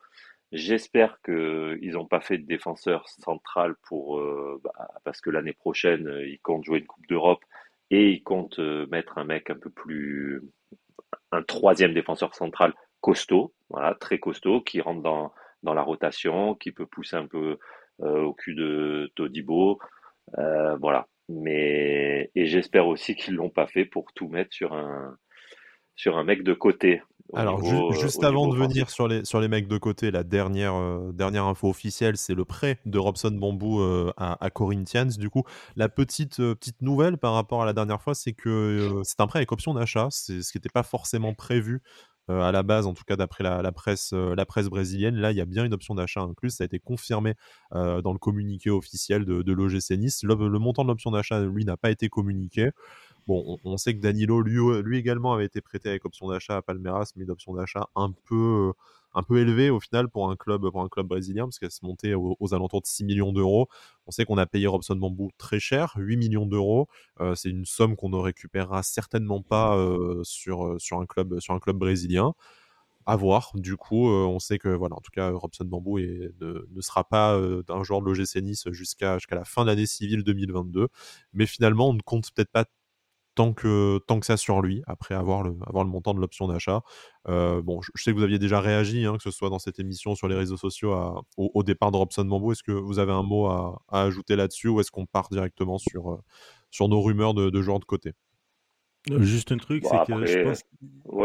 J'espère 0.53 1.19
que 1.21 1.77
ils 1.81 1.93
n'ont 1.93 2.05
pas 2.05 2.21
fait 2.21 2.37
de 2.37 2.45
défenseur 2.45 3.09
central 3.09 3.75
pour 3.87 4.21
bah, 4.63 4.71
parce 5.03 5.19
que 5.19 5.29
l'année 5.29 5.53
prochaine, 5.53 6.09
ils 6.25 6.39
comptent 6.39 6.63
jouer 6.63 6.79
une 6.79 6.85
Coupe 6.85 7.07
d'Europe 7.07 7.43
et 7.91 8.09
il 8.11 8.23
compte 8.23 8.59
euh, 8.59 8.87
mettre 8.87 9.17
un 9.17 9.25
mec 9.25 9.49
un 9.49 9.55
peu 9.55 9.69
plus, 9.69 10.41
un 11.31 11.43
troisième 11.43 11.93
défenseur 11.93 12.35
central 12.35 12.73
costaud, 13.01 13.53
voilà, 13.69 13.95
très 13.95 14.19
costaud, 14.19 14.61
qui 14.61 14.81
rentre 14.81 15.01
dans, 15.01 15.33
dans 15.63 15.73
la 15.73 15.81
rotation, 15.83 16.55
qui 16.55 16.71
peut 16.71 16.85
pousser 16.85 17.15
un 17.15 17.27
peu 17.27 17.57
euh, 18.01 18.21
au 18.23 18.33
cul 18.33 18.55
de 18.55 19.11
Todibo, 19.15 19.79
euh, 20.37 20.75
voilà. 20.77 21.07
Mais 21.29 22.31
et 22.35 22.45
j'espère 22.47 22.87
aussi 22.87 23.15
qu'ils 23.15 23.35
l'ont 23.35 23.49
pas 23.49 23.67
fait 23.67 23.85
pour 23.85 24.11
tout 24.13 24.27
mettre 24.27 24.53
sur 24.53 24.73
un 24.73 25.17
sur 25.95 26.17
un 26.17 26.23
mec 26.23 26.43
de 26.43 26.53
côté. 26.53 27.01
Alors, 27.31 27.61
euh, 27.63 27.93
juste 27.93 28.23
avant 28.23 28.47
de 28.47 28.55
venir 28.55 28.89
sur 28.89 29.07
les, 29.07 29.23
sur 29.25 29.39
les 29.39 29.47
mecs 29.47 29.67
de 29.67 29.77
côté, 29.77 30.11
la 30.11 30.23
dernière, 30.23 30.75
euh, 30.75 31.11
dernière 31.13 31.45
info 31.45 31.69
officielle, 31.69 32.17
c'est 32.17 32.35
le 32.35 32.45
prêt 32.45 32.79
de 32.85 32.99
Robson 32.99 33.31
Bambou 33.31 33.79
euh, 33.79 34.11
à, 34.17 34.49
Corinthians. 34.49 35.07
Du 35.17 35.29
coup, 35.29 35.43
la 35.75 35.89
petite, 35.89 36.37
petite 36.37 36.81
nouvelle 36.81 37.17
par 37.17 37.33
rapport 37.33 37.63
à 37.63 37.65
la 37.65 37.73
dernière 37.73 38.01
fois, 38.01 38.13
c'est 38.13 38.33
que 38.33 39.01
c'est 39.03 39.19
un 39.19 39.27
prêt 39.27 39.39
avec 39.39 39.51
option 39.51 39.73
d'achat. 39.73 40.07
C'est 40.11 40.43
ce 40.43 40.51
qui 40.51 40.57
n'était 40.57 40.69
pas 40.69 40.83
forcément 40.83 41.33
prévu 41.33 41.81
à 42.29 42.53
la 42.53 42.63
base, 42.63 42.87
en 42.87 42.93
tout 42.93 43.03
cas 43.05 43.17
d'après 43.17 43.43
la, 43.43 43.71
presse, 43.73 44.13
la 44.13 44.45
presse 44.45 44.67
brésilienne. 44.67 45.15
Là, 45.15 45.31
il 45.31 45.37
y 45.37 45.41
a 45.41 45.45
bien 45.45 45.65
une 45.65 45.73
option 45.73 45.95
d'achat 45.95 46.21
incluse. 46.21 46.53
Ça 46.53 46.63
a 46.63 46.65
été 46.65 46.79
confirmé 46.79 47.33
dans 47.71 48.13
le 48.13 48.19
communiqué 48.19 48.69
officiel 48.69 49.25
de, 49.25 49.41
de 49.41 49.53
l'OGC 49.53 49.97
Nice. 49.97 50.23
Le, 50.23 50.35
le, 50.35 50.59
montant 50.59 50.83
de 50.83 50.89
l'option 50.89 51.11
d'achat, 51.11 51.41
lui, 51.41 51.65
n'a 51.65 51.77
pas 51.77 51.89
été 51.89 52.09
communiqué. 52.09 52.69
Bon, 53.25 53.57
on, 53.63 53.77
sait 53.77 53.95
que 53.95 54.01
Danilo, 54.01 54.41
lui, 54.41 54.97
également, 54.97 55.33
avait 55.33 55.45
été 55.45 55.61
prêté 55.61 55.89
avec 55.89 56.03
option 56.03 56.27
d'achat 56.27 56.57
à 56.57 56.61
Palmeiras, 56.61 57.13
mais 57.15 57.23
une 57.23 57.31
option 57.31 57.53
d'achat 57.53 57.87
un 57.95 58.11
peu, 58.11 58.71
euh, 58.71 58.73
un 59.13 59.23
peu 59.23 59.39
élevée 59.39 59.69
au 59.69 59.79
final 59.79 60.09
pour 60.09 60.29
un 60.29 60.35
club, 60.35 60.69
pour 60.69 60.81
un 60.81 60.89
club 60.89 61.07
brésilien, 61.07 61.45
parce 61.45 61.57
qu'elle 61.57 61.71
se 61.71 61.85
montait 61.85 62.15
aux, 62.15 62.53
alentours 62.53 62.81
de 62.81 62.87
6 62.87 63.05
millions 63.05 63.31
d'euros. 63.31 63.69
On 64.07 64.11
sait 64.11 64.25
qu'on 64.25 64.37
a 64.37 64.45
payé 64.45 64.67
Robson 64.67 64.95
Bambou 64.95 65.29
très 65.37 65.59
cher, 65.59 65.93
8 65.95 66.17
millions 66.17 66.45
d'euros. 66.45 66.89
Euh, 67.21 67.33
c'est 67.35 67.49
une 67.49 67.65
somme 67.65 67.95
qu'on 67.95 68.09
ne 68.09 68.17
récupérera 68.17 68.83
certainement 68.83 69.41
pas 69.41 69.77
euh, 69.77 70.21
sur, 70.23 70.75
sur, 70.81 70.99
un 70.99 71.05
club, 71.05 71.39
sur 71.39 71.53
un 71.53 71.59
club 71.59 71.77
brésilien 71.77 72.33
à 73.05 73.15
voir. 73.15 73.51
Du 73.55 73.77
coup, 73.77 74.07
on 74.09 74.39
sait 74.39 74.57
que, 74.59 74.69
voilà, 74.69 74.95
en 74.95 75.01
tout 75.01 75.11
cas, 75.11 75.29
Robson 75.31 75.65
Bambou 75.65 75.99
ne, 75.99 76.81
sera 76.81 77.03
pas 77.03 77.35
un 77.35 77.83
joueur 77.83 78.01
de 78.01 78.05
l'OGC 78.05 78.41
Nice 78.41 78.69
jusqu'à 78.71 79.17
jusqu'à 79.17 79.35
la 79.35 79.45
fin 79.45 79.63
de 79.63 79.69
l'année 79.69 79.85
civile 79.85 80.23
2022. 80.23 80.87
Mais 81.33 81.45
finalement, 81.45 81.89
on 81.89 81.93
ne 81.93 82.01
compte 82.01 82.31
peut-être 82.33 82.51
pas 82.51 82.65
tant 83.35 83.53
que, 83.53 83.99
tant 84.07 84.19
que 84.19 84.25
ça 84.25 84.37
sur 84.37 84.61
lui, 84.61 84.83
après 84.87 85.15
avoir 85.15 85.43
le, 85.43 85.55
avoir 85.65 85.83
le 85.83 85.89
montant 85.89 86.13
de 86.13 86.19
l'option 86.19 86.47
d'achat. 86.47 86.81
Euh, 87.27 87.61
bon, 87.61 87.81
je, 87.81 87.89
sais 88.01 88.11
que 88.11 88.17
vous 88.17 88.23
aviez 88.23 88.39
déjà 88.39 88.59
réagi, 88.59 89.05
hein, 89.05 89.17
que 89.17 89.23
ce 89.23 89.31
soit 89.31 89.49
dans 89.49 89.59
cette 89.59 89.79
émission, 89.79 90.15
sur 90.15 90.27
les 90.27 90.35
réseaux 90.35 90.57
sociaux, 90.57 91.23
au, 91.37 91.63
départ 91.63 91.91
de 91.91 91.97
Robson 91.97 92.25
Bambou. 92.25 92.51
Est-ce 92.51 92.63
que 92.63 92.71
vous 92.71 92.99
avez 92.99 93.11
un 93.11 93.23
mot 93.23 93.47
à, 93.47 93.81
ajouter 93.89 94.35
là-dessus 94.35 94.67
ou 94.67 94.79
est-ce 94.79 94.91
qu'on 94.91 95.05
part 95.05 95.29
directement 95.29 95.77
sur, 95.77 96.11
euh, 96.11 96.17
sur 96.69 96.87
nos 96.89 97.01
rumeurs 97.01 97.33
de, 97.33 97.49
de 97.49 97.61
joueurs 97.61 97.79
de 97.79 97.85
côté? 97.85 98.13
Juste 99.19 99.51
un 99.51 99.57
truc, 99.57 99.83
c'est 99.85 100.05
que 100.05 100.25
je 100.25 100.43
pense 100.43 100.61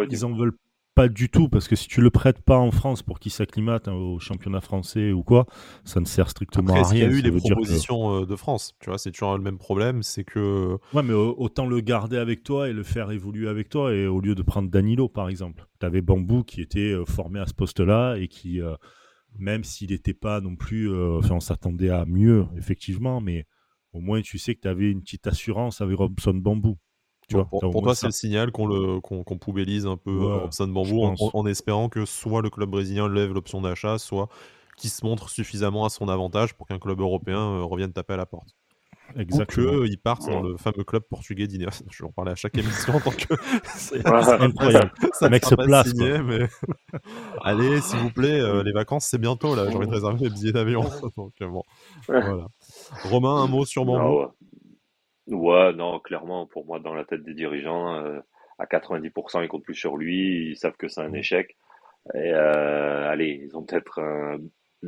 qu'ils 0.09 0.25
en 0.25 0.35
veulent 0.35 0.57
pas 0.99 1.09
du 1.09 1.29
tout, 1.29 1.49
parce 1.49 1.69
que 1.69 1.77
si 1.77 1.87
tu 1.87 2.01
le 2.01 2.11
prêtes 2.11 2.43
pas 2.43 2.59
en 2.59 2.73
France 2.73 3.05
pour 3.05 3.21
qu'il 3.21 3.31
s'acclimate 3.31 3.87
hein, 3.87 3.93
au 3.93 4.19
championnat 4.19 4.61
français 4.61 5.13
ou 5.13 5.23
quoi, 5.23 5.47
ça 5.85 6.01
ne 6.01 6.05
sert 6.05 6.29
strictement 6.29 6.75
à 6.75 6.83
rien. 6.89 7.07
Il 7.07 7.13
y 7.13 7.15
a 7.15 7.19
eu 7.19 7.23
les 7.23 7.31
propositions 7.31 8.23
euh, 8.23 8.27
de 8.27 8.35
France, 8.35 8.75
tu 8.81 8.91
vois, 8.91 8.99
c'est 8.99 9.13
toujours 9.13 9.37
le 9.37 9.43
même 9.45 9.59
problème, 9.59 10.03
c'est 10.03 10.25
que. 10.25 10.77
Ouais, 10.93 11.05
mais 11.05 11.15
autant 11.15 11.67
le 11.67 11.79
garder 11.79 12.17
avec 12.17 12.43
toi 12.43 12.69
et 12.69 12.73
le 12.73 12.83
faire 12.83 13.13
évoluer 13.13 13.49
avec 13.49 13.69
toi, 13.69 13.95
et 13.95 14.09
au 14.09 14.21
lieu 14.21 14.35
de 14.35 14.43
prendre 14.43 14.69
Danilo, 14.69 15.09
par 15.09 15.29
exemple. 15.29 15.69
Tu 15.79 15.87
avais 15.87 16.01
Bambou 16.01 16.43
qui 16.43 16.63
était 16.63 16.91
euh, 16.91 17.05
formé 17.05 17.39
à 17.39 17.47
ce 17.47 17.55
poste-là 17.55 18.17
et 18.17 18.27
qui, 18.27 18.61
euh, 18.61 18.75
même 19.39 19.63
s'il 19.63 19.91
n'était 19.91 20.15
pas 20.15 20.41
non 20.41 20.57
plus. 20.57 20.93
Enfin, 21.17 21.37
on 21.37 21.41
s'attendait 21.41 21.91
à 21.91 22.07
mieux, 22.07 22.47
effectivement, 22.57 23.21
mais 23.21 23.47
au 23.93 24.01
moins 24.01 24.21
tu 24.21 24.39
sais 24.39 24.57
que 24.57 24.63
tu 24.63 24.69
avais 24.69 24.91
une 24.91 25.03
petite 25.03 25.29
assurance 25.29 25.81
avec 25.81 25.97
Robson 25.97 26.35
Bambou 26.35 26.77
pour, 27.29 27.83
toi, 27.83 27.95
c'est 27.95 28.07
le 28.07 28.13
signal 28.13 28.53
qu'on 28.53 28.67
le 28.67 29.01
qu'on 29.01 29.39
poubellise 29.39 29.87
un 29.87 29.97
peu 29.97 30.11
euh, 30.11 30.37
Robson 30.39 30.69
Bambou 30.69 31.03
en, 31.03 31.47
espérant 31.47 31.89
que 31.89 32.05
soit 32.05 32.43
le 32.43 32.51
club 32.51 32.71
brésilien 32.71 33.09
lève 33.09 33.33
l'option 33.33 33.61
d'achat, 33.61 33.99
soit 33.99 34.29
qu'il 34.77 34.91
se 34.91 35.05
montre 35.05 35.29
suffisamment 35.29 35.85
à 35.85 35.91
son 35.91 36.09
avantage 36.09 36.55
pour 36.55 36.67
qu'un 36.67 36.79
club 36.79 37.01
européen 37.01 37.39
euh, 37.39 37.65
revienne 37.65 37.93
taper 37.93 38.15
à 38.15 38.17
la 38.17 38.27
porte. 38.27 38.57
Exactement. 39.17 39.73
Ou 39.73 39.85
qu'il 39.85 39.99
parte 39.99 40.29
dans 40.29 40.43
le 40.43 40.57
fameux 40.57 40.85
club 40.85 41.03
portugais 41.03 41.47
d'Inés. 41.47 41.67
Je 41.91 42.03
vais 42.03 42.09
en 42.09 42.13
parler 42.13 42.33
à 42.33 42.35
chaque 42.35 42.57
émission 42.57 42.95
en 42.95 43.01
tant 43.01 43.11
que. 43.11 43.35
c'est 43.77 44.07
incroyable. 44.07 44.93
Ça, 45.13 45.29
mec 45.29 45.45
se 45.45 45.55
place. 45.55 45.93
mais... 45.95 46.49
Allez, 47.43 47.81
s'il 47.81 47.99
vous 47.99 48.11
plaît, 48.11 48.41
euh, 48.41 48.63
les 48.63 48.73
vacances, 48.73 49.07
c'est 49.07 49.19
bientôt 49.19 49.55
là. 49.55 49.69
J'ai 49.69 49.77
envie 49.77 49.87
de 49.87 49.93
réserver 49.93 50.25
les 50.25 50.31
billets 50.31 50.53
d'avion. 50.53 50.85
Donc, 51.17 51.33
bon. 51.41 51.63
voilà. 52.07 52.47
Romain, 53.05 53.43
un 53.43 53.47
mot 53.47 53.65
sur 53.65 53.85
Bambou 53.85 54.27
Ouais, 55.29 55.73
non, 55.75 56.01
clairement, 56.01 56.47
pour 56.47 56.65
moi, 56.67 56.79
dans 56.81 56.95
la 56.95 57.05
tête 57.05 57.23
des 57.23 57.35
dirigeants, 57.35 57.95
euh, 57.97 58.21
à 58.59 58.67
90%, 58.67 59.43
ils 59.43 59.49
comptent 59.49 59.65
plus 59.65 59.75
sur 59.75 59.97
lui, 59.97 60.51
ils 60.53 60.57
savent 60.57 60.77
que 60.77 60.89
c'est 60.89 61.03
un 61.03 61.13
échec. 61.13 61.57
Et 62.15 62.33
euh, 62.33 63.09
allez, 63.11 63.41
ils 63.45 63.57
ont 63.57 63.65
peut-être 63.65 64.01
un, 64.01 64.39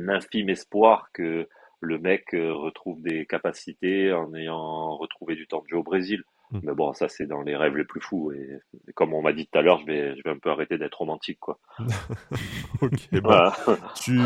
infime 0.09 0.49
espoir 0.49 1.09
que 1.13 1.47
le 1.81 1.99
mec 1.99 2.33
euh, 2.35 2.53
retrouve 2.53 3.01
des 3.01 3.25
capacités 3.27 4.13
en 4.13 4.33
ayant 4.35 4.97
retrouvé 4.97 5.35
du 5.35 5.47
temps 5.47 5.61
de 5.61 5.67
jeu 5.69 5.77
au 5.77 5.83
Brésil. 5.83 6.23
Mm. 6.51 6.59
Mais 6.63 6.73
bon, 6.73 6.93
ça, 6.93 7.07
c'est 7.07 7.25
dans 7.25 7.41
les 7.41 7.55
rêves 7.55 7.77
les 7.77 7.85
plus 7.85 8.01
fous. 8.01 8.31
Et, 8.31 8.59
comme 8.93 9.13
on 9.13 9.21
m'a 9.21 9.33
dit 9.33 9.47
tout 9.47 9.57
à 9.57 9.61
l'heure, 9.61 9.79
je 9.79 9.85
vais, 9.85 10.15
je 10.17 10.23
vais 10.23 10.29
un 10.29 10.37
peu 10.37 10.49
arrêter 10.49 10.77
d'être 10.77 10.95
romantique, 10.95 11.39
quoi. 11.39 11.59
ok, 12.81 13.21
bon. 13.21 13.51
tu, 13.95 14.19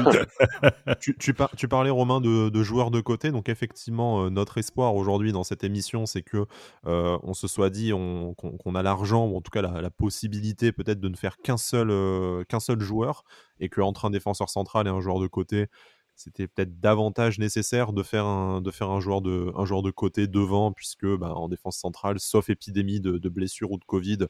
tu, 1.00 1.16
tu, 1.18 1.34
tu, 1.56 1.68
parlais, 1.68 1.90
Romain, 1.90 2.22
de, 2.22 2.50
de, 2.50 2.64
joueurs 2.64 2.92
de 2.92 3.02
côté. 3.02 3.32
Donc, 3.32 3.50
effectivement, 3.50 4.26
euh, 4.26 4.30
notre 4.30 4.58
espoir 4.58 4.96
aujourd'hui 4.96 5.32
dans 5.32 5.44
cette 5.44 5.64
émission, 5.64 6.06
c'est 6.06 6.24
que 6.24 6.46
euh, 6.88 7.18
on 7.24 7.34
se 7.34 7.48
soit 7.48 7.70
dit 7.70 7.92
qu'on 7.92 8.76
a 8.76 8.84
l'argent, 8.84 9.28
ou 9.28 9.38
en 9.38 9.42
tout 9.42 9.52
cas 9.52 9.62
la, 9.62 9.90
possibilité 9.90 10.72
peut-être 10.72 11.00
de 11.00 11.08
ne 11.08 11.16
faire 11.16 11.38
qu'un 11.38 11.58
seul, 11.58 11.90
euh, 11.90 12.44
qu'un 12.46 12.60
seul 12.60 12.82
joueur, 12.82 13.24
et 13.60 13.70
qu'entre 13.70 14.06
un 14.06 14.10
défenseur 14.10 14.50
central 14.50 14.88
et 14.88 14.90
un 14.90 15.00
joueur 15.00 15.20
de 15.20 15.28
côté, 15.28 15.68
c'était 16.16 16.48
peut-être 16.48 16.80
davantage 16.80 17.40
nécessaire 17.40 17.94
de 17.94 18.04
faire 18.04 18.26
un, 18.26 18.62
joueur, 19.00 19.22
de, 19.22 19.92
côté 19.92 20.28
devant, 20.28 20.72
puisque 20.72 21.06
bah, 21.06 21.34
en 21.36 21.50
défense 21.50 21.78
centrale, 21.78 22.20
sauf 22.20 22.50
épidémie 22.50 23.02
de, 23.02 23.18
de 23.18 23.30
blessure 23.30 23.72
ou 23.72 23.78
de 23.78 23.86
Covid, 23.86 24.28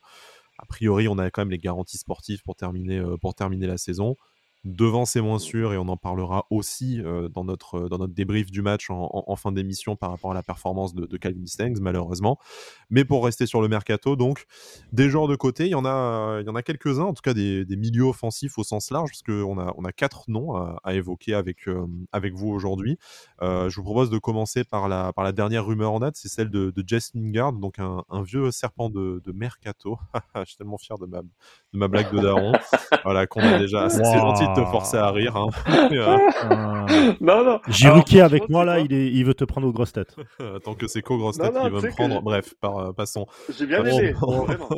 a 0.58 0.66
priori, 0.66 1.08
on 1.08 1.18
a 1.18 1.30
quand 1.30 1.42
même 1.42 1.52
les 1.52 1.60
garanties 1.60 1.98
sportives 1.98 2.42
pour 2.44 2.56
terminer, 2.56 2.98
euh, 2.98 3.18
pour 3.18 3.36
terminer 3.36 3.68
la 3.68 3.78
saison. 3.78 4.16
Devant, 4.66 5.06
c'est 5.06 5.22
moins 5.22 5.40
sûr 5.40 5.74
et 5.74 5.78
on 5.78 5.88
en 5.88 5.98
parlera 5.98 6.46
aussi 6.50 7.02
dans, 7.34 7.44
notre, 7.44 7.88
dans 7.88 7.98
notre 7.98 8.14
débrief 8.14 8.52
du 8.52 8.62
match 8.62 8.88
en, 8.90 9.36
fin 9.36 9.52
d'émission 9.52 9.96
par 9.96 10.10
rapport 10.10 10.32
à 10.32 10.34
la 10.34 10.44
performance 10.44 10.94
de, 10.94 11.06
de 11.06 11.18
Calvin 11.18 11.46
Stengs, 11.46 11.80
malheureusement. 11.80 12.40
Mais 12.90 13.06
pour 13.06 13.24
rester 13.24 13.46
sur 13.46 13.62
le 13.62 13.68
mercato, 13.68 14.16
donc, 14.16 14.46
des 14.92 15.10
joueurs 15.10 15.28
de 15.28 15.36
côté, 15.36 15.66
il 15.66 15.72
y 15.72 15.76
en 15.76 15.86
a, 15.86 16.40
il 16.42 16.48
y 16.48 16.50
en 16.50 16.56
a 16.56 16.64
quelques-uns, 16.64 17.04
en 17.04 17.14
tout 17.14 17.22
cas 17.22 17.34
des, 17.34 17.66
milieux 17.70 18.06
offensifs 18.06 18.58
au 18.58 18.64
sens 18.64 18.92
large, 18.92 19.12
parce 19.12 19.24
qu'on 19.24 19.60
a, 19.60 19.74
on 19.78 19.86
a 19.86 19.92
quatre 19.92 20.26
noms 20.28 20.56
à, 20.56 20.94
évoquer 20.94 21.34
avec, 21.34 21.70
avec 22.12 22.34
vous 22.34 22.50
aujourd'hui. 22.50 22.98
je 23.42 23.76
vous 23.76 23.84
propose 23.84 24.10
de 24.10 24.18
commencer 24.18 24.64
par 24.64 24.88
la, 24.88 25.14
par 25.14 25.24
la 25.24 25.32
dernière 25.32 25.66
rumeur 25.66 25.92
en 25.92 26.00
date, 26.00 26.16
c'est 26.16 26.30
celle 26.30 26.50
de, 26.50 26.72
de 26.72 26.84
Jess 26.86 27.12
Lingard, 27.14 27.54
donc 27.54 27.80
un, 27.80 28.04
vieux 28.24 28.52
serpent 28.52 28.90
de, 28.90 29.22
mercato. 29.34 29.98
je 30.36 30.46
suis 30.46 30.58
tellement 30.58 30.78
fier 30.78 30.98
de 30.98 31.06
ma, 31.06 31.22
de 31.22 31.28
ma 31.74 31.88
blague 31.88 32.12
de 32.12 32.20
Daron. 32.20 32.54
voilà, 33.04 33.28
qu'on 33.28 33.42
a 33.42 33.58
déjà. 33.60 33.90
C'est 33.90 34.04
gentil 34.04 34.48
de 34.48 34.54
te 34.56 34.66
forcer 34.66 34.98
à 34.98 35.12
rire. 35.12 35.36
Hein. 35.36 35.50
Euh, 35.96 37.14
non, 37.22 37.44
non. 37.44 37.60
Jiruki 37.68 38.20
avec 38.20 38.50
moi 38.50 38.66
là, 38.66 38.80
il, 38.80 38.94
est, 38.94 39.08
il 39.08 39.24
veut 39.26 39.34
te 39.34 39.44
prendre 39.44 39.68
aux 39.68 39.72
grosses 39.72 39.94
têtes. 39.94 40.16
Tant 40.64 40.74
que 40.74 40.88
c'est 40.88 41.02
qu'aux 41.02 41.18
grosses 41.18 41.38
têtes 41.38 41.54
qu'il 41.54 41.72
veut 41.72 41.82
me 41.82 41.96
prendre. 41.96 42.22
Bref, 42.22 42.54
par, 42.60 42.78
euh, 42.78 42.94
passons. 42.94 43.26
J'ai 43.58 43.66
bien 43.66 43.84
aimé, 43.86 44.14
vraiment. 44.22 44.70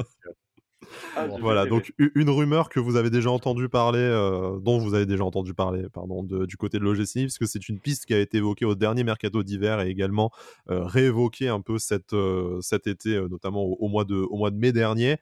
Ah, 1.15 1.27
voilà, 1.39 1.65
donc 1.65 1.93
une 1.97 2.29
rumeur 2.29 2.69
que 2.69 2.79
vous 2.79 2.95
avez 2.95 3.09
déjà 3.09 3.31
entendu 3.31 3.69
parler, 3.69 3.99
euh, 3.99 4.59
dont 4.59 4.77
vous 4.77 4.93
avez 4.93 5.05
déjà 5.05 5.23
entendu 5.23 5.53
parler, 5.53 5.87
pardon, 5.91 6.23
du 6.23 6.57
côté 6.57 6.79
de 6.79 6.83
l'OGC, 6.83 7.21
parce 7.23 7.37
que 7.37 7.45
c'est 7.45 7.69
une 7.69 7.79
piste 7.79 8.05
qui 8.05 8.13
a 8.13 8.19
été 8.19 8.37
évoquée 8.37 8.65
au 8.65 8.75
dernier 8.75 9.03
mercato 9.03 9.43
d'hiver 9.43 9.81
et 9.81 9.89
également 9.89 10.31
euh, 10.69 10.83
réévoquée 10.83 11.49
un 11.49 11.61
peu 11.61 11.77
cet, 11.79 12.13
euh, 12.13 12.59
cet 12.61 12.87
été, 12.87 13.19
notamment 13.29 13.63
au, 13.63 13.87
mois 13.87 14.05
de, 14.05 14.15
au 14.15 14.37
mois 14.37 14.51
de 14.51 14.57
mai 14.57 14.71
dernier. 14.71 15.17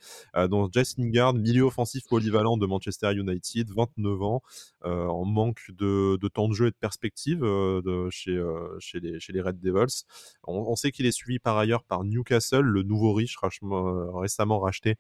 donc 0.50 0.74
Jess 0.74 0.98
Lingard, 0.98 1.34
milieu 1.34 1.64
offensif 1.64 2.04
polyvalent 2.08 2.58
de 2.58 2.66
Manchester 2.66 3.14
United, 3.14 3.70
29 3.76 4.22
ans, 4.22 4.42
en 4.84 5.26
manque 5.26 5.62
de, 5.70 6.18
de, 6.18 6.28
temps 6.28 6.48
de 6.48 6.54
jeu 6.54 6.68
et 6.68 6.72
de 6.72 6.76
perspective 6.76 7.40
de, 7.40 8.10
chez, 8.10 8.42
chez, 8.80 9.00
les, 9.00 9.20
chez 9.20 9.34
les 9.34 9.42
Red 9.42 9.60
Devils. 9.60 10.04
On, 10.44 10.76
sait 10.76 10.92
qu'il 10.92 11.06
est 11.06 11.12
suivi 11.12 11.40
par 11.40 11.58
ailleurs 11.58 11.84
par 11.84 12.04
Newcastle, 12.04 12.62
le 12.62 12.84
nouveau 12.84 13.14
riche 13.14 13.38
récemment 13.42 14.60
racheté 14.60 14.96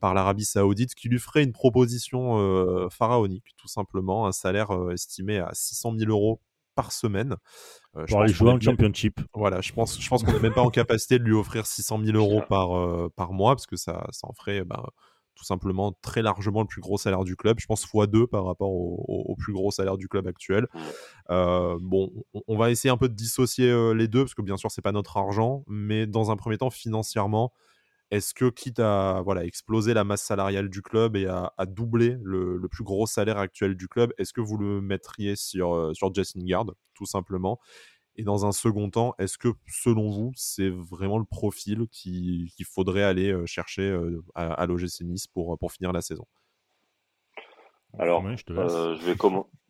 par 0.00 0.14
l'Arabie 0.14 0.44
Saoudite, 0.44 0.94
qui 0.94 1.08
lui 1.08 1.18
ferait 1.18 1.42
une 1.42 1.52
proposition 1.52 2.38
euh, 2.38 2.88
pharaonique, 2.90 3.54
tout 3.56 3.68
simplement, 3.68 4.26
un 4.26 4.32
salaire 4.32 4.70
euh, 4.70 4.92
estimé 4.92 5.38
à 5.38 5.50
600 5.52 5.94
000 5.98 6.10
euros 6.10 6.40
par 6.74 6.92
semaine. 6.92 7.36
pour 7.92 8.20
aller 8.20 8.32
jouer 8.32 8.52
en 8.52 8.60
championship. 8.60 9.20
Voilà, 9.34 9.60
je 9.60 9.72
pense, 9.72 10.00
je 10.00 10.08
pense 10.08 10.22
qu'on 10.22 10.32
n'est 10.32 10.40
même 10.40 10.54
pas 10.54 10.62
en 10.62 10.70
capacité 10.70 11.18
de 11.18 11.24
lui 11.24 11.34
offrir 11.34 11.66
600 11.66 12.00
000 12.04 12.16
euros 12.16 12.42
par, 12.48 12.70
par 13.12 13.32
mois, 13.32 13.56
parce 13.56 13.66
que 13.66 13.76
ça, 13.76 14.06
ça 14.10 14.28
en 14.28 14.32
ferait 14.32 14.62
ben, 14.64 14.80
tout 15.34 15.44
simplement 15.44 15.92
très 16.02 16.22
largement 16.22 16.60
le 16.60 16.68
plus 16.68 16.80
gros 16.80 16.96
salaire 16.96 17.24
du 17.24 17.34
club. 17.34 17.58
Je 17.58 17.66
pense 17.66 17.84
x2 17.84 18.28
par 18.28 18.44
rapport 18.44 18.70
au, 18.70 19.34
plus 19.36 19.52
gros 19.52 19.72
salaire 19.72 19.96
du 19.96 20.06
club 20.06 20.28
actuel. 20.28 20.68
bon, 21.28 22.12
on, 22.46 22.56
va 22.56 22.70
essayer 22.70 22.90
un 22.90 22.96
peu 22.96 23.08
de 23.08 23.14
dissocier 23.14 23.92
les 23.94 24.06
deux, 24.06 24.22
parce 24.22 24.34
que 24.34 24.42
bien 24.42 24.56
sûr, 24.56 24.70
c'est 24.70 24.80
pas 24.80 24.92
notre 24.92 25.16
argent, 25.16 25.64
mais 25.66 26.06
dans 26.06 26.30
un 26.30 26.36
premier 26.36 26.58
temps, 26.58 26.70
financièrement, 26.70 27.52
est-ce 28.10 28.32
que, 28.32 28.48
quitte 28.48 28.80
à 28.80 29.20
voilà, 29.22 29.44
exploser 29.44 29.92
la 29.92 30.04
masse 30.04 30.22
salariale 30.22 30.70
du 30.70 30.82
club 30.82 31.16
et 31.16 31.26
à, 31.26 31.52
doubler 31.66 32.16
le, 32.22 32.60
plus 32.70 32.84
gros 32.84 33.06
salaire 33.06 33.38
actuel 33.38 33.76
du 33.76 33.88
club, 33.88 34.12
est-ce 34.18 34.32
que 34.32 34.40
vous 34.40 34.56
le 34.56 34.80
mettriez 34.80 35.36
sur, 35.36 35.74
euh, 35.74 35.94
sur 35.94 36.14
Justin 36.14 36.44
Gard, 36.44 36.66
tout 36.94 37.06
simplement? 37.06 37.58
Et 38.16 38.24
dans 38.24 38.46
un 38.46 38.52
second 38.52 38.90
temps, 38.90 39.14
est-ce 39.18 39.38
que, 39.38 39.48
selon 39.68 40.10
vous, 40.10 40.32
c'est 40.34 40.70
vraiment 40.70 41.18
le 41.18 41.24
profil 41.24 41.86
qu'il 41.90 42.50
faudrait 42.64 43.04
aller 43.04 43.30
euh, 43.30 43.46
chercher 43.46 43.82
euh, 43.82 44.22
à, 44.34 44.54
à 44.54 44.66
l'OGC 44.66 45.02
Nice 45.02 45.26
pour, 45.26 45.56
pour 45.58 45.70
finir 45.70 45.92
la 45.92 46.00
saison? 46.00 46.26
Alors, 47.98 48.22
je, 48.22 48.44
vais 49.04 49.16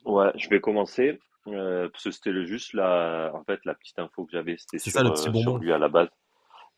ouais, 0.05 0.33
je 0.37 0.49
vais 0.49 0.61
commencer. 0.61 1.19
parce 1.45 2.05
que 2.05 2.11
c'était 2.11 2.47
juste 2.47 2.73
la, 2.73 3.33
en 3.35 3.45
fait, 3.45 3.61
la 3.65 3.75
petite 3.75 3.99
info 3.99 4.25
que 4.25 4.33
j'avais, 4.33 4.57
c'était 4.59 4.79
sur, 4.79 5.17
sur 5.17 5.59
lui 5.59 5.73
à 5.73 5.79
la 5.79 5.89
base. 5.89 6.09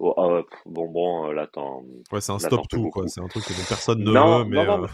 Oh, 0.03 0.15
ah 0.17 0.43
bon, 0.65 0.89
bon, 0.89 1.29
euh, 1.29 1.35
là, 1.35 1.43
attends. 1.43 1.85
Ouais, 2.11 2.23
c'est 2.23 2.33
un 2.33 2.39
stop-tout, 2.39 2.89
quoi. 2.89 3.07
C'est 3.07 3.21
un 3.21 3.29
truc 3.29 3.45
que 3.45 3.69
personne 3.69 4.03
ne 4.03 4.11
veut, 4.11 4.45
mais. 4.47 4.65
Non, 4.65 4.85
euh, 4.85 4.87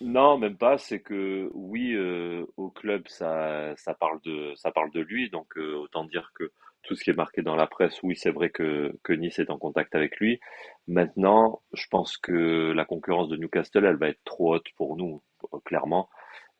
non, 0.00 0.38
même 0.38 0.56
pas. 0.56 0.78
C'est 0.78 1.00
que, 1.00 1.50
oui, 1.52 1.92
euh, 1.92 2.46
au 2.56 2.70
club, 2.70 3.06
ça, 3.08 3.74
ça, 3.76 3.92
parle 3.92 4.18
de, 4.24 4.54
ça 4.56 4.70
parle 4.70 4.90
de 4.92 5.00
lui. 5.00 5.28
Donc, 5.28 5.54
autant 5.56 6.04
dire 6.04 6.32
que 6.34 6.50
tout 6.82 6.94
ce 6.94 7.04
qui 7.04 7.10
est 7.10 7.14
marqué 7.14 7.42
dans 7.42 7.56
la 7.56 7.66
presse, 7.66 8.02
oui, 8.02 8.16
c'est 8.16 8.30
vrai 8.30 8.48
que, 8.48 8.96
que 9.02 9.12
Nice 9.12 9.38
est 9.38 9.50
en 9.50 9.58
contact 9.58 9.94
avec 9.94 10.16
lui. 10.16 10.40
Maintenant, 10.88 11.60
je 11.74 11.86
pense 11.90 12.16
que 12.16 12.72
la 12.72 12.86
concurrence 12.86 13.28
de 13.28 13.36
Newcastle, 13.36 13.84
elle 13.84 13.96
va 13.96 14.08
être 14.08 14.24
trop 14.24 14.54
haute 14.54 14.68
pour 14.76 14.96
nous, 14.96 15.22
clairement. 15.66 16.08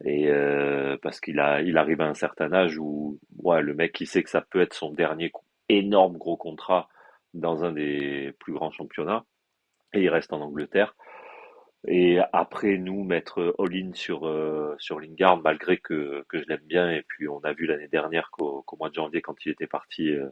Et 0.04 0.30
parce 1.02 1.20
qu'il 1.20 1.40
a, 1.40 1.62
il 1.62 1.78
arrive 1.78 2.02
à 2.02 2.06
un 2.06 2.14
certain 2.14 2.52
âge 2.52 2.76
où 2.78 3.18
ouais, 3.38 3.62
le 3.62 3.72
mec, 3.72 3.98
il 3.98 4.06
sait 4.06 4.22
que 4.22 4.30
ça 4.30 4.42
peut 4.42 4.60
être 4.60 4.74
son 4.74 4.90
dernier 4.92 5.32
énorme 5.70 6.18
gros 6.18 6.36
contrat 6.36 6.90
dans 7.34 7.64
un 7.64 7.72
des 7.72 8.32
plus 8.40 8.52
grands 8.52 8.70
championnats 8.70 9.24
et 9.92 10.02
il 10.02 10.08
reste 10.08 10.32
en 10.32 10.40
Angleterre. 10.40 10.94
Et 11.86 12.18
après, 12.32 12.76
nous, 12.76 13.04
mettre 13.04 13.54
all-in 13.58 13.92
sur, 13.94 14.26
euh, 14.26 14.74
sur 14.78 15.00
Lingard, 15.00 15.40
malgré 15.40 15.78
que, 15.78 16.24
que 16.28 16.38
je 16.38 16.44
l'aime 16.46 16.64
bien. 16.64 16.90
Et 16.90 17.02
puis, 17.08 17.26
on 17.26 17.40
a 17.40 17.52
vu 17.54 17.66
l'année 17.66 17.88
dernière 17.88 18.30
qu'au 18.30 18.64
mois 18.78 18.90
de 18.90 18.94
janvier, 18.94 19.22
quand 19.22 19.44
il 19.46 19.52
était 19.52 19.66
parti, 19.66 20.10
euh, 20.10 20.28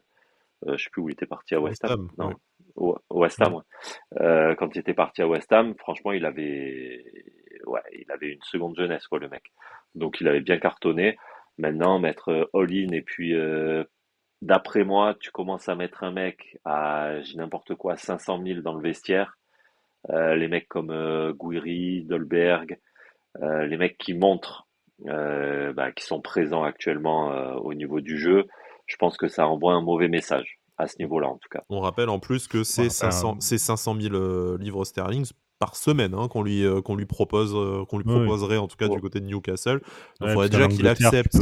euh, 0.67 0.77
je 0.77 0.85
sais 0.85 0.91
plus 0.91 1.01
où 1.01 1.09
il 1.09 1.13
était 1.13 1.27
parti 1.27 1.55
à 1.55 1.61
West 1.61 1.85
Ham. 1.85 2.11
non, 2.19 2.35
West 3.11 3.41
Ham, 3.41 3.63
euh, 4.21 4.55
quand 4.57 4.75
il 4.75 4.79
était 4.79 4.95
parti 4.95 5.23
à 5.23 5.27
West 5.27 5.51
Ham, 5.53 5.75
franchement, 5.79 6.13
il 6.13 6.27
avait, 6.27 7.03
ouais, 7.65 7.81
il 7.99 8.11
avait 8.13 8.29
une 8.29 8.43
seconde 8.43 8.77
jeunesse, 8.77 9.07
quoi, 9.07 9.19
le 9.19 9.29
mec. 9.29 9.45
Donc, 9.95 10.21
il 10.21 10.29
avait 10.29 10.41
bien 10.41 10.59
cartonné. 10.59 11.17
Maintenant, 11.57 11.99
mettre 11.99 12.51
all-in 12.53 12.93
et 12.93 13.03
puis 13.03 13.35
D'après 14.41 14.85
moi, 14.85 15.17
tu 15.19 15.31
commences 15.31 15.69
à 15.69 15.75
mettre 15.75 16.05
un 16.05 16.13
mec 16.13 16.59
à, 16.65 17.21
j'ai 17.23 17.37
n'importe 17.37 17.75
quoi, 17.75 17.97
500 17.97 18.41
000 18.45 18.61
dans 18.61 18.75
le 18.75 18.83
vestiaire. 18.83 19.37
Euh, 20.11 20.37
les 20.37 20.49
mecs 20.49 20.69
comme 20.69 20.91
euh, 20.91 21.33
Gouiri, 21.33 22.05
Dolberg, 22.05 22.79
euh, 23.43 23.67
les 23.67 23.77
mecs 23.77 23.99
qui 23.99 24.15
montrent, 24.15 24.67
euh, 25.07 25.73
bah, 25.73 25.93
qui 25.93 26.05
sont 26.05 26.21
présents 26.21 26.63
actuellement 26.63 27.33
euh, 27.33 27.55
au 27.55 27.75
niveau 27.75 28.01
du 28.01 28.19
jeu, 28.19 28.47
je 28.87 28.97
pense 28.97 29.17
que 29.17 29.29
ça 29.29 29.47
envoie 29.47 29.75
un 29.75 29.83
mauvais 29.83 30.09
message 30.09 30.59
à 30.77 30.87
ce 30.87 30.97
niveau-là 30.99 31.29
en 31.29 31.37
tout 31.37 31.49
cas. 31.51 31.63
On 31.69 31.81
rappelle 31.81 32.09
en 32.09 32.19
plus 32.19 32.49
que 32.49 32.63
c'est 32.63 32.89
500, 32.89 33.41
500 33.41 34.01
000 34.01 34.57
livres 34.57 34.85
sterling 34.85 35.27
par 35.59 35.77
semaine 35.77 36.15
hein, 36.15 36.29
qu'on 36.29 36.43
lui, 36.43 36.65
euh, 36.65 36.81
qu'on 36.81 36.95
lui 36.95 37.07
propose, 37.07 37.53
euh, 37.55 37.85
qu'on 37.85 37.99
lui 37.99 38.05
proposerait 38.05 38.59
en 38.59 38.69
tout 38.69 38.77
cas 38.77 38.89
du 38.89 39.01
côté 39.01 39.21
de 39.21 39.27
Newcastle. 39.27 39.81
Il 40.21 40.29
faudrait 40.29 40.49
déjà 40.49 40.69
qu'il 40.69 40.87
accepte. 40.87 41.39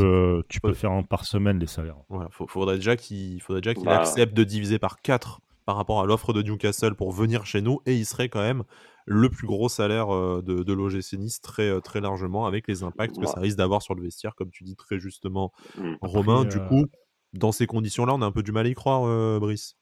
Tu 0.48 0.60
peux, 0.60 0.74
faire 0.74 0.92
en 0.92 1.02
par 1.02 1.24
semaine 1.24 1.58
les 1.58 1.66
salaires. 1.66 1.96
Voilà, 2.08 2.28
faudrait 2.30 2.76
déjà 2.76 2.96
qu'il 2.96 3.40
faudrait 3.42 3.60
déjà 3.60 3.74
qu'il 3.74 3.84
bah, 3.84 4.00
accepte 4.00 4.34
de 4.34 4.44
diviser 4.44 4.78
par 4.78 5.00
4 5.00 5.40
par 5.64 5.76
rapport 5.76 6.00
à 6.00 6.06
l'offre 6.06 6.32
de 6.32 6.42
Newcastle 6.42 6.94
pour 6.94 7.12
venir 7.12 7.44
chez 7.44 7.60
nous 7.60 7.80
et 7.86 7.94
il 7.94 8.06
serait 8.06 8.28
quand 8.28 8.40
même 8.40 8.62
le 9.04 9.28
plus 9.28 9.46
gros 9.46 9.68
salaire 9.68 10.14
euh, 10.14 10.42
de, 10.44 10.62
de 10.62 10.72
l'OGC 10.72 11.14
Nice 11.14 11.40
très, 11.40 11.80
très 11.80 12.00
largement 12.00 12.46
avec 12.46 12.68
les 12.68 12.82
impacts 12.82 13.18
que 13.18 13.26
ça 13.26 13.40
risque 13.40 13.56
d'avoir 13.56 13.82
sur 13.82 13.94
le 13.94 14.02
vestiaire 14.02 14.34
comme 14.34 14.50
tu 14.50 14.64
dis 14.64 14.76
très 14.76 14.98
justement 14.98 15.52
mmh. 15.76 15.94
Romain. 16.02 16.44
du 16.44 16.60
coup, 16.60 16.86
dans 17.32 17.52
ces 17.52 17.66
conditions-là, 17.66 18.14
on 18.14 18.22
a 18.22 18.26
un 18.26 18.32
peu 18.32 18.42
du 18.42 18.52
mal 18.52 18.66
à 18.66 18.68
y 18.68 18.74
croire, 18.74 19.40
Brice. 19.40 19.76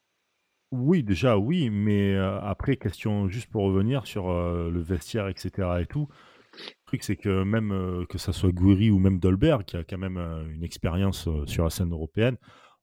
Oui, 0.76 1.04
déjà, 1.04 1.38
oui, 1.38 1.70
mais 1.70 2.16
après, 2.16 2.76
question 2.76 3.28
juste 3.28 3.48
pour 3.48 3.62
revenir 3.62 4.06
sur 4.06 4.28
le 4.28 4.80
vestiaire, 4.80 5.28
etc. 5.28 5.68
et 5.80 5.86
tout. 5.86 6.08
Le 6.52 6.86
truc, 6.86 7.04
c'est 7.04 7.16
que 7.16 7.44
même 7.44 8.04
que 8.08 8.18
ça 8.18 8.32
soit 8.32 8.50
Gouiri 8.50 8.90
ou 8.90 8.98
même 8.98 9.20
Dolberg, 9.20 9.64
qui 9.64 9.76
a 9.76 9.84
quand 9.84 9.98
même 9.98 10.18
une 10.52 10.64
expérience 10.64 11.28
sur 11.46 11.64
la 11.64 11.70
scène 11.70 11.92
européenne, 11.92 12.36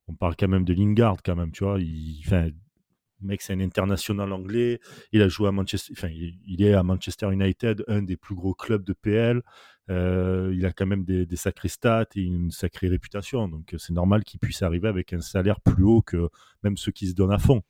on 0.08 0.14
parle 0.14 0.36
quand 0.36 0.48
même 0.48 0.64
de 0.64 0.72
Lingard, 0.72 1.22
quand 1.22 1.36
même, 1.36 1.52
tu 1.52 1.64
vois. 1.64 1.78
Le 1.78 2.52
mec, 3.20 3.42
c'est 3.42 3.52
un 3.52 3.60
international 3.60 4.32
anglais. 4.32 4.80
Il 5.12 5.22
a 5.22 5.28
joué 5.28 5.48
à 5.48 5.52
Manchester, 5.52 5.92
il, 6.10 6.62
est 6.62 6.74
à 6.74 6.82
Manchester 6.82 7.30
United, 7.30 7.84
un 7.88 8.02
des 8.02 8.16
plus 8.16 8.34
gros 8.34 8.54
clubs 8.54 8.84
de 8.84 8.94
PL. 8.94 9.42
il 9.88 10.66
a 10.66 10.72
quand 10.72 10.86
même 10.86 11.04
des, 11.04 11.26
des 11.26 11.36
sacrés 11.36 11.68
stats 11.68 12.06
et 12.16 12.22
une 12.22 12.50
sacrée 12.50 12.88
réputation. 12.88 13.48
Donc, 13.48 13.74
c'est 13.78 13.92
normal 13.92 14.24
qu'il 14.24 14.40
puisse 14.40 14.62
arriver 14.62 14.88
avec 14.88 15.12
un 15.12 15.20
salaire 15.20 15.60
plus 15.60 15.84
haut 15.84 16.02
que 16.02 16.28
même 16.62 16.76
ceux 16.76 16.92
qui 16.92 17.06
se 17.08 17.14
donnent 17.14 17.32
à 17.32 17.38
fond. 17.38 17.62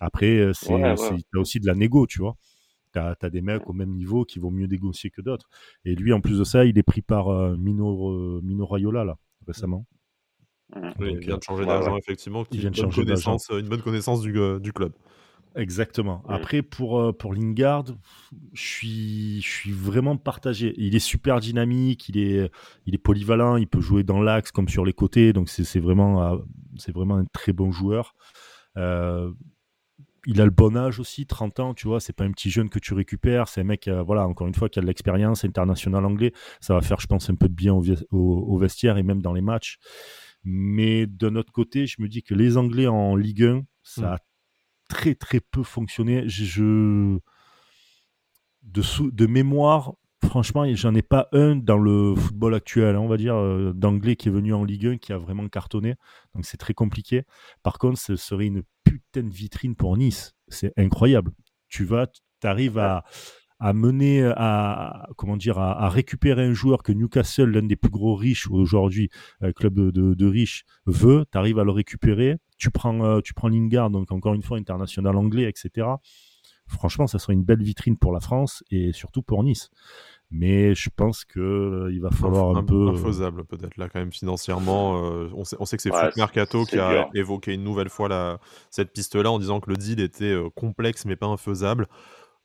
Après, 0.00 0.38
euh, 0.38 0.52
c'est 0.52 1.36
aussi 1.36 1.60
de 1.60 1.66
la 1.66 1.74
négo, 1.74 2.06
tu 2.06 2.20
vois. 2.20 2.36
Tu 2.92 2.98
as, 2.98 3.30
des 3.30 3.42
mecs 3.42 3.68
au 3.68 3.74
même 3.74 3.90
niveau 3.90 4.24
qui 4.24 4.38
vont 4.38 4.50
mieux 4.50 4.66
négocier 4.66 5.10
que 5.10 5.20
d'autres. 5.20 5.48
Et 5.84 5.94
lui, 5.94 6.12
en 6.12 6.20
plus 6.20 6.38
de 6.38 6.44
ça, 6.44 6.64
il 6.64 6.78
est 6.78 6.82
pris 6.82 7.02
par 7.02 7.28
euh, 7.28 7.56
Mino, 7.56 8.10
euh, 8.10 8.40
Mino 8.42 8.64
Raiola, 8.64 9.04
là, 9.04 9.18
récemment. 9.46 9.86
Mmh. 10.74 10.90
il 11.00 11.18
vient 11.18 11.36
de 11.36 11.42
changer 11.42 11.66
d'argent, 11.66 11.96
effectivement. 11.96 12.44
Qui 12.44 12.56
il 12.56 12.60
vient 12.60 12.70
de 12.70 12.76
changer 12.76 13.04
connaissance, 13.04 13.50
une 13.50 13.68
bonne 13.68 13.82
connaissance 13.82 14.22
du, 14.22 14.32
du 14.60 14.72
club. 14.72 14.92
Exactement. 15.54 16.22
Mmh. 16.26 16.32
Après, 16.32 16.62
pour, 16.62 17.16
pour 17.18 17.34
Lingard, 17.34 17.84
je 18.54 18.62
suis, 18.62 19.42
je 19.42 19.48
suis 19.48 19.72
vraiment 19.72 20.16
partagé. 20.16 20.74
Il 20.78 20.96
est 20.96 21.00
super 21.00 21.40
dynamique, 21.40 22.08
il 22.08 22.18
est, 22.18 22.50
il 22.86 22.94
est 22.94 22.98
polyvalent, 22.98 23.56
il 23.56 23.66
peut 23.66 23.80
jouer 23.80 24.04
dans 24.04 24.22
l'axe 24.22 24.52
comme 24.52 24.68
sur 24.68 24.86
les 24.86 24.94
côtés. 24.94 25.34
Donc, 25.34 25.50
c'est 25.50 25.80
vraiment, 25.80 26.40
c'est 26.78 26.92
vraiment 26.92 27.16
un 27.16 27.26
très 27.26 27.52
bon 27.52 27.70
joueur. 27.72 28.14
Euh, 28.76 29.30
il 30.26 30.40
a 30.40 30.44
le 30.44 30.50
bon 30.50 30.76
âge 30.76 30.98
aussi, 30.98 31.24
30 31.24 31.60
ans, 31.60 31.74
tu 31.74 31.86
vois, 31.86 32.00
c'est 32.00 32.12
pas 32.12 32.24
un 32.24 32.32
petit 32.32 32.50
jeune 32.50 32.68
que 32.68 32.78
tu 32.78 32.92
récupères, 32.94 33.48
c'est 33.48 33.60
un 33.60 33.64
mec, 33.64 33.88
voilà, 33.88 34.26
encore 34.26 34.46
une 34.46 34.54
fois, 34.54 34.68
qui 34.68 34.78
a 34.78 34.82
de 34.82 34.86
l'expérience 34.86 35.44
international 35.44 36.04
anglais. 36.04 36.32
Ça 36.60 36.74
va 36.74 36.80
faire, 36.80 37.00
je 37.00 37.06
pense, 37.06 37.30
un 37.30 37.36
peu 37.36 37.48
de 37.48 37.54
bien 37.54 37.72
au, 37.72 38.58
vestiaire 38.58 38.98
et 38.98 39.02
même 39.02 39.22
dans 39.22 39.32
les 39.32 39.40
matchs. 39.40 39.78
Mais 40.44 41.06
d'un 41.06 41.36
autre 41.36 41.52
côté, 41.52 41.86
je 41.86 42.02
me 42.02 42.08
dis 42.08 42.22
que 42.22 42.34
les 42.34 42.56
Anglais 42.56 42.86
en 42.86 43.16
Ligue 43.16 43.44
1, 43.44 43.62
ça 43.82 44.02
mm. 44.02 44.04
a 44.04 44.18
très 44.88 45.14
très 45.14 45.40
peu 45.40 45.62
fonctionné. 45.62 46.28
Je, 46.28 47.18
de, 48.62 49.10
de 49.10 49.26
mémoire, 49.26 49.94
franchement, 50.26 50.64
j'en 50.74 50.94
ai 50.94 51.02
pas 51.02 51.28
un 51.32 51.56
dans 51.56 51.78
le 51.78 52.14
football 52.14 52.54
actuel, 52.54 52.96
hein, 52.96 53.00
on 53.00 53.08
va 53.08 53.16
dire, 53.16 53.36
euh, 53.36 53.72
d'anglais 53.74 54.16
qui 54.16 54.28
est 54.28 54.32
venu 54.32 54.52
en 54.52 54.64
Ligue 54.64 54.86
1 54.86 54.96
qui 54.98 55.12
a 55.12 55.18
vraiment 55.18 55.48
cartonné. 55.48 55.94
Donc 56.34 56.44
c'est 56.44 56.56
très 56.56 56.74
compliqué. 56.74 57.22
Par 57.62 57.78
contre, 57.78 57.98
ce 57.98 58.16
serait 58.16 58.46
une 58.46 58.62
putain 58.84 59.22
de 59.22 59.32
vitrine 59.32 59.74
pour 59.74 59.96
Nice. 59.96 60.34
C'est 60.48 60.72
incroyable. 60.76 61.32
Tu 61.68 61.84
vas, 61.84 62.06
tu 62.06 62.46
arrives 62.46 62.78
à, 62.78 63.04
à 63.58 63.72
mener, 63.72 64.24
à, 64.36 65.08
comment 65.16 65.36
dire, 65.36 65.58
à, 65.58 65.88
récupérer 65.88 66.44
un 66.44 66.52
joueur 66.52 66.82
que 66.82 66.92
Newcastle, 66.92 67.50
l'un 67.50 67.62
des 67.62 67.76
plus 67.76 67.90
gros 67.90 68.14
riches 68.14 68.48
aujourd'hui, 68.50 69.08
euh, 69.42 69.52
club 69.52 69.74
de, 69.74 70.26
riches, 70.26 70.64
veut. 70.86 71.24
Tu 71.32 71.38
arrives 71.38 71.58
à 71.58 71.64
le 71.64 71.72
récupérer. 71.72 72.36
Tu 72.58 72.70
prends, 72.70 73.04
euh, 73.04 73.20
tu 73.20 73.34
prends 73.34 73.48
Lingard, 73.48 73.90
donc 73.90 74.12
encore 74.12 74.34
une 74.34 74.42
fois 74.42 74.58
international 74.58 75.16
anglais, 75.16 75.48
etc 75.48 75.86
franchement, 76.68 77.06
ça 77.06 77.18
serait 77.18 77.34
une 77.34 77.44
belle 77.44 77.62
vitrine 77.62 77.96
pour 77.96 78.12
la 78.12 78.20
France 78.20 78.64
et 78.70 78.92
surtout 78.92 79.22
pour 79.22 79.42
Nice. 79.42 79.70
Mais 80.30 80.74
je 80.74 80.90
pense 80.94 81.24
qu'il 81.24 81.40
euh, 81.40 81.98
va 82.02 82.10
falloir 82.10 82.56
un, 82.56 82.64
peu. 82.64 82.88
Infaisable 82.88 83.44
peut-être 83.44 83.76
là 83.76 83.88
quand 83.88 84.00
même 84.00 84.12
financièrement. 84.12 85.04
Euh, 85.04 85.30
on, 85.34 85.44
sait, 85.44 85.56
on, 85.60 85.64
sait, 85.64 85.76
que 85.76 85.82
c'est 85.82 85.92
ouais, 85.92 86.10
Mercato 86.16 86.64
qui 86.64 86.78
a 86.78 87.08
évoqué 87.14 87.54
une 87.54 87.62
nouvelle 87.62 87.88
fois 87.88 88.08
la, 88.08 88.40
cette 88.70 88.92
piste-là 88.92 89.30
en 89.30 89.38
disant 89.38 89.60
que 89.60 89.70
le 89.70 89.76
deal 89.76 90.00
était 90.00 90.24
euh, 90.24 90.50
complexe 90.54 91.04
mais 91.04 91.16
pas 91.16 91.26
infaisable 91.26 91.86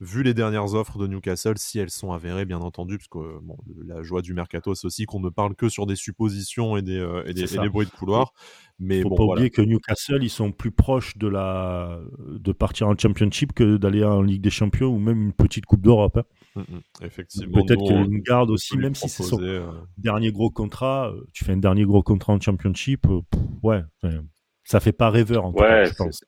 vu 0.02 0.24
les 0.24 0.34
dernières 0.34 0.74
offres 0.74 0.98
de 0.98 1.06
Newcastle, 1.06 1.58
si 1.58 1.78
elles 1.80 1.92
sont 1.92 2.12
avérées, 2.12 2.46
bien 2.46 2.60
entendu, 2.60 2.98
parce 2.98 3.08
que 3.08 3.40
bon, 3.42 3.56
la 3.86 4.02
joie 4.02 4.24
du 4.24 4.34
mercato, 4.34 4.74
c'est 4.74 4.88
aussi 4.88 5.06
qu'on 5.06 5.20
ne 5.20 5.30
parle 5.30 5.56
que 5.56 5.70
sur 5.70 5.86
des 5.86 5.96
suppositions 5.96 6.76
et 6.76 6.82
des, 6.82 6.98
euh, 6.98 7.24
et 7.28 7.34
des, 7.34 7.46
bruits 7.70 7.86
de 7.86 7.92
couloir. 7.92 8.34
Mais 8.80 9.04
faut 9.04 9.10
bon, 9.10 9.16
pas 9.16 9.24
oublier 9.24 9.52
que 9.52 9.62
Newcastle, 9.62 10.24
ils 10.24 10.32
sont 10.32 10.52
plus 10.52 10.72
proches 10.72 11.18
de 11.18 11.28
la 11.28 12.00
de 12.18 12.52
partir 12.52 12.88
en 12.88 12.98
Championship 12.98 13.54
que 13.54 13.78
d'aller 13.78 14.04
en 14.04 14.24
Ligue 14.24 14.42
des 14.42 14.50
Champions 14.50 14.88
ou 14.88 14.98
même 14.98 15.22
une 15.22 15.34
petite 15.34 15.68
Coupe 15.68 15.82
d'Europe. 15.82 16.18
Hein. 16.18 16.24
Hum, 16.56 16.82
effectivement. 17.02 17.64
Peut-être 17.64 17.80
que 17.80 18.22
garde 18.24 18.52
aussi, 18.52 18.78
même 18.78 18.94
si 18.94 19.08
c'est 19.08 19.24
son 19.24 19.42
euh, 19.42 19.72
dernier 19.98 20.32
gros 20.32 20.50
contrat, 20.50 21.10
euh, 21.10 21.26
tu 21.34 21.46
fais 21.46 21.54
un 21.54 21.58
dernier 21.58 21.86
gros 21.86 22.04
contrat 22.04 22.34
en 22.34 22.42
Championship, 22.42 23.08
ouais, 23.64 23.82
ça 24.64 24.80
fait 24.80 24.92
pas 24.92 25.10
rêveur 25.10 25.46
en 25.46 25.54
ouais, 25.54 25.86
je 25.86 25.94
pense. 25.94 26.24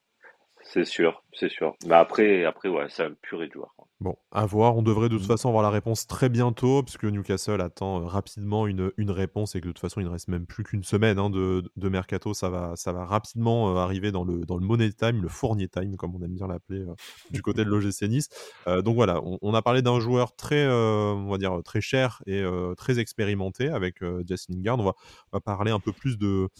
C'est 0.62 0.84
sûr, 0.84 1.22
c'est 1.34 1.50
sûr. 1.50 1.74
Mais 1.86 1.94
après, 1.94 2.44
après 2.44 2.68
ouais, 2.68 2.86
c'est 2.88 3.04
un 3.04 3.12
pur 3.22 3.42
et 3.42 3.48
dur. 3.48 3.74
Bon, 4.04 4.18
à 4.32 4.44
voir. 4.44 4.76
On 4.76 4.82
devrait 4.82 5.08
de 5.08 5.16
toute 5.16 5.24
mmh. 5.24 5.28
façon 5.28 5.48
avoir 5.48 5.62
la 5.62 5.70
réponse 5.70 6.06
très 6.06 6.28
bientôt, 6.28 6.82
puisque 6.82 7.04
Newcastle 7.04 7.62
attend 7.62 8.02
euh, 8.02 8.04
rapidement 8.04 8.66
une, 8.66 8.92
une 8.98 9.10
réponse 9.10 9.54
et 9.54 9.62
que 9.62 9.68
de 9.68 9.72
toute 9.72 9.78
façon, 9.78 9.98
il 10.02 10.04
ne 10.04 10.10
reste 10.10 10.28
même 10.28 10.44
plus 10.44 10.62
qu'une 10.62 10.84
semaine 10.84 11.18
hein, 11.18 11.30
de, 11.30 11.62
de, 11.74 11.88
mercato. 11.88 12.34
Ça 12.34 12.50
va, 12.50 12.76
ça 12.76 12.92
va 12.92 13.06
rapidement 13.06 13.70
euh, 13.70 13.76
arriver 13.78 14.12
dans 14.12 14.24
le, 14.24 14.44
dans 14.44 14.58
le 14.58 14.66
money 14.66 14.92
time, 14.92 15.22
le 15.22 15.28
fournier 15.28 15.68
time, 15.68 15.96
comme 15.96 16.14
on 16.14 16.20
aime 16.20 16.34
bien 16.34 16.46
l'appeler 16.46 16.80
euh, 16.80 16.94
du 17.30 17.40
côté 17.40 17.64
de 17.64 17.70
l'OGC 17.70 18.02
Nice. 18.02 18.28
donc 18.66 18.94
voilà, 18.94 19.22
on, 19.24 19.54
a 19.54 19.62
parlé 19.62 19.80
d'un 19.80 19.98
joueur 20.00 20.36
très, 20.36 20.68
on 20.68 21.30
va 21.30 21.38
dire, 21.38 21.62
très 21.64 21.80
cher 21.80 22.22
et 22.26 22.44
très 22.76 22.98
expérimenté 22.98 23.70
avec 23.70 24.04
Justin 24.28 24.56
Lingard. 24.56 24.80
On 24.80 24.84
va, 24.84 24.94
on 25.32 25.38
va 25.38 25.40
parler 25.40 25.70
un 25.70 25.80
peu 25.80 25.92
plus 25.92 26.18
de 26.18 26.50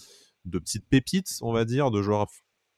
de 0.45 0.59
petites 0.59 0.87
pépites, 0.89 1.39
on 1.43 1.53
va 1.53 1.65
dire, 1.65 1.91
de 1.91 2.03
joueurs 2.03 2.27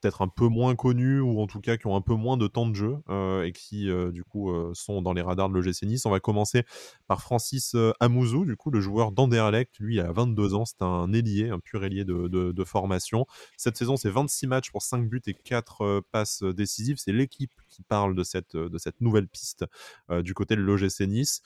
peut-être 0.00 0.22
un 0.22 0.28
peu 0.28 0.48
moins 0.48 0.74
connus 0.74 1.20
ou 1.20 1.40
en 1.40 1.46
tout 1.46 1.61
cas 1.61 1.76
qui 1.76 1.87
ont 1.87 1.96
un 1.96 2.00
peu 2.00 2.14
moins 2.14 2.37
de 2.37 2.46
temps 2.46 2.66
de 2.66 2.74
jeu 2.74 2.96
euh, 3.09 3.44
et 3.44 3.52
qui 3.52 3.90
euh, 3.90 4.11
du 4.11 4.24
coup 4.24 4.50
euh, 4.50 4.72
sont 4.74 5.02
dans 5.02 5.12
les 5.12 5.22
radars 5.22 5.48
de 5.48 5.54
l'OGC 5.54 5.82
Nice. 5.85 6.06
On 6.06 6.11
va 6.11 6.20
commencer 6.20 6.64
par 7.06 7.22
Francis 7.22 7.74
Amouzou, 8.00 8.44
du 8.44 8.56
coup 8.56 8.70
le 8.70 8.80
joueur 8.80 9.12
d'Anderlecht, 9.12 9.78
lui 9.78 9.96
il 9.96 10.00
a 10.00 10.12
22 10.12 10.54
ans, 10.54 10.64
c'est 10.64 10.82
un 10.82 11.12
ailier, 11.12 11.50
un 11.50 11.61
pur 11.61 11.85
ailier 11.85 12.04
de, 12.04 12.64
formation. 12.64 13.26
Cette 13.56 13.76
saison 13.76 13.96
c'est 13.96 14.11
26 14.11 14.46
matchs 14.48 14.70
pour 14.70 14.82
5 14.82 15.09
buts 15.09 15.22
et 15.26 15.35
4 15.35 16.02
passes 16.11 16.42
décisives. 16.42 16.96
C'est 16.98 17.12
l'équipe 17.12 17.52
qui 17.68 17.82
parle 17.82 18.14
de 18.14 18.24
cette, 18.24 18.56
de 18.56 18.78
cette 18.78 19.00
nouvelle 19.00 19.28
piste 19.28 19.64
du 20.11 20.35
côté 20.35 20.56
de 20.56 20.61
l'OGC 20.61 21.06
Nice 21.06 21.42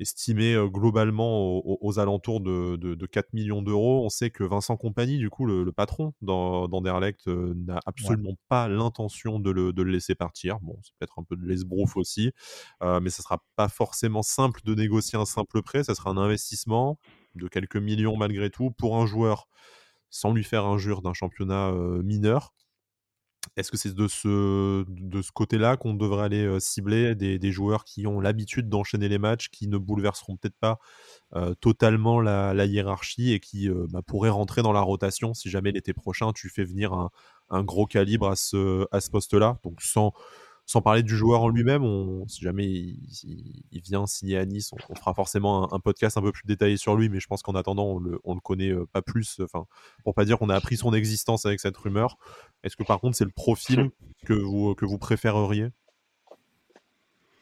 estimé 0.00 0.56
globalement 0.68 1.62
aux, 1.64 1.98
alentours 1.98 2.40
de, 2.40 3.06
4 3.06 3.32
millions 3.32 3.62
d'euros. 3.62 4.04
On 4.04 4.08
sait 4.08 4.30
que 4.30 4.44
Vincent 4.44 4.76
Compagnie, 4.76 5.18
du 5.18 5.30
coup, 5.30 5.46
le, 5.46 5.70
patron 5.72 6.12
d'Anderlecht, 6.22 7.26
n'a 7.26 7.80
absolument 7.86 8.36
pas 8.48 8.68
l'intention 8.68 9.38
de 9.38 9.50
le, 9.50 9.70
laisser 9.84 10.14
partir. 10.14 10.58
Bon, 10.60 10.78
c'est 10.82 10.92
peut-être 10.98 11.18
un 11.18 11.22
peu 11.22 11.36
de 11.36 11.46
l'esbrouf 11.46 11.96
aussi, 11.96 12.32
mais 12.82 13.10
ça 13.10 13.22
sera 13.22 13.42
pas 13.56 13.68
forcément 13.68 14.22
simple 14.22 14.60
de 14.64 14.74
négocier 14.74 15.18
un 15.18 15.26
simple 15.26 15.62
prêt. 15.62 15.84
Ça 15.84 15.94
sera 15.94 16.10
un 16.10 16.16
investissement 16.16 16.98
de 17.34 17.48
quelques 17.48 17.76
millions 17.76 18.16
malgré 18.16 18.50
tout 18.50 18.70
pour 18.70 18.96
un 18.96 19.06
joueur 19.06 19.48
sans 20.10 20.32
lui 20.32 20.44
faire 20.44 20.64
injure 20.64 21.02
d'un 21.02 21.14
championnat 21.14 21.72
mineur. 22.02 22.54
Est-ce 23.56 23.70
que 23.70 23.76
c'est 23.76 23.94
de 23.94 24.08
ce, 24.08 25.32
côté-là 25.32 25.76
qu'on 25.76 25.94
devrait 25.94 26.24
aller 26.24 26.60
cibler 26.60 27.14
des, 27.14 27.52
joueurs 27.52 27.84
qui 27.84 28.06
ont 28.06 28.20
l'habitude 28.20 28.68
d'enchaîner 28.68 29.08
les 29.08 29.18
matchs, 29.18 29.48
qui 29.50 29.68
ne 29.68 29.78
bouleverseront 29.78 30.36
peut-être 30.36 30.58
pas 30.58 30.78
totalement 31.60 32.20
la, 32.20 32.66
hiérarchie 32.66 33.32
et 33.32 33.40
qui 33.40 33.68
bah, 33.90 34.02
pourraient 34.06 34.30
rentrer 34.30 34.62
dans 34.62 34.72
la 34.72 34.80
rotation 34.80 35.34
si 35.34 35.50
jamais 35.50 35.72
l'été 35.72 35.92
prochain 35.92 36.32
tu 36.32 36.48
fais 36.48 36.64
venir 36.64 36.92
un, 36.92 37.10
un 37.50 37.62
gros 37.62 37.86
calibre 37.86 38.28
à 38.28 38.36
ce, 38.36 38.86
à 38.90 39.00
ce 39.00 39.10
poste-là? 39.10 39.58
Donc 39.62 39.80
sans, 39.80 40.12
sans 40.66 40.82
parler 40.82 41.04
du 41.04 41.16
joueur 41.16 41.42
en 41.42 41.48
lui-même, 41.48 41.84
si 42.26 42.42
jamais 42.42 42.66
il, 42.66 43.80
vient 43.84 44.06
signer 44.06 44.36
à 44.36 44.44
Nice, 44.44 44.72
on, 44.72 44.94
fera 44.96 45.14
forcément 45.14 45.72
un, 45.72 45.78
podcast 45.78 46.16
un 46.16 46.22
peu 46.22 46.32
plus 46.32 46.44
détaillé 46.44 46.76
sur 46.76 46.96
lui, 46.96 47.08
mais 47.08 47.20
je 47.20 47.28
pense 47.28 47.42
qu'en 47.42 47.54
attendant, 47.54 47.86
on 47.86 47.98
le, 48.00 48.20
le 48.24 48.40
connaît 48.40 48.70
euh, 48.70 48.84
pas 48.92 49.00
plus. 49.00 49.40
Enfin, 49.40 49.66
pour 50.02 50.14
pas 50.14 50.24
dire 50.24 50.38
qu'on 50.38 50.50
a 50.50 50.56
appris 50.56 50.76
son 50.76 50.92
existence 50.92 51.46
avec 51.46 51.60
cette 51.60 51.76
rumeur. 51.76 52.18
Est-ce 52.64 52.76
que 52.76 52.82
par 52.82 53.00
contre, 53.00 53.16
c'est 53.16 53.24
le 53.24 53.30
profil 53.30 53.90
que 54.26 54.32
vous, 54.32 54.74
que 54.74 54.84
vous 54.84 54.98
préféreriez? 54.98 55.68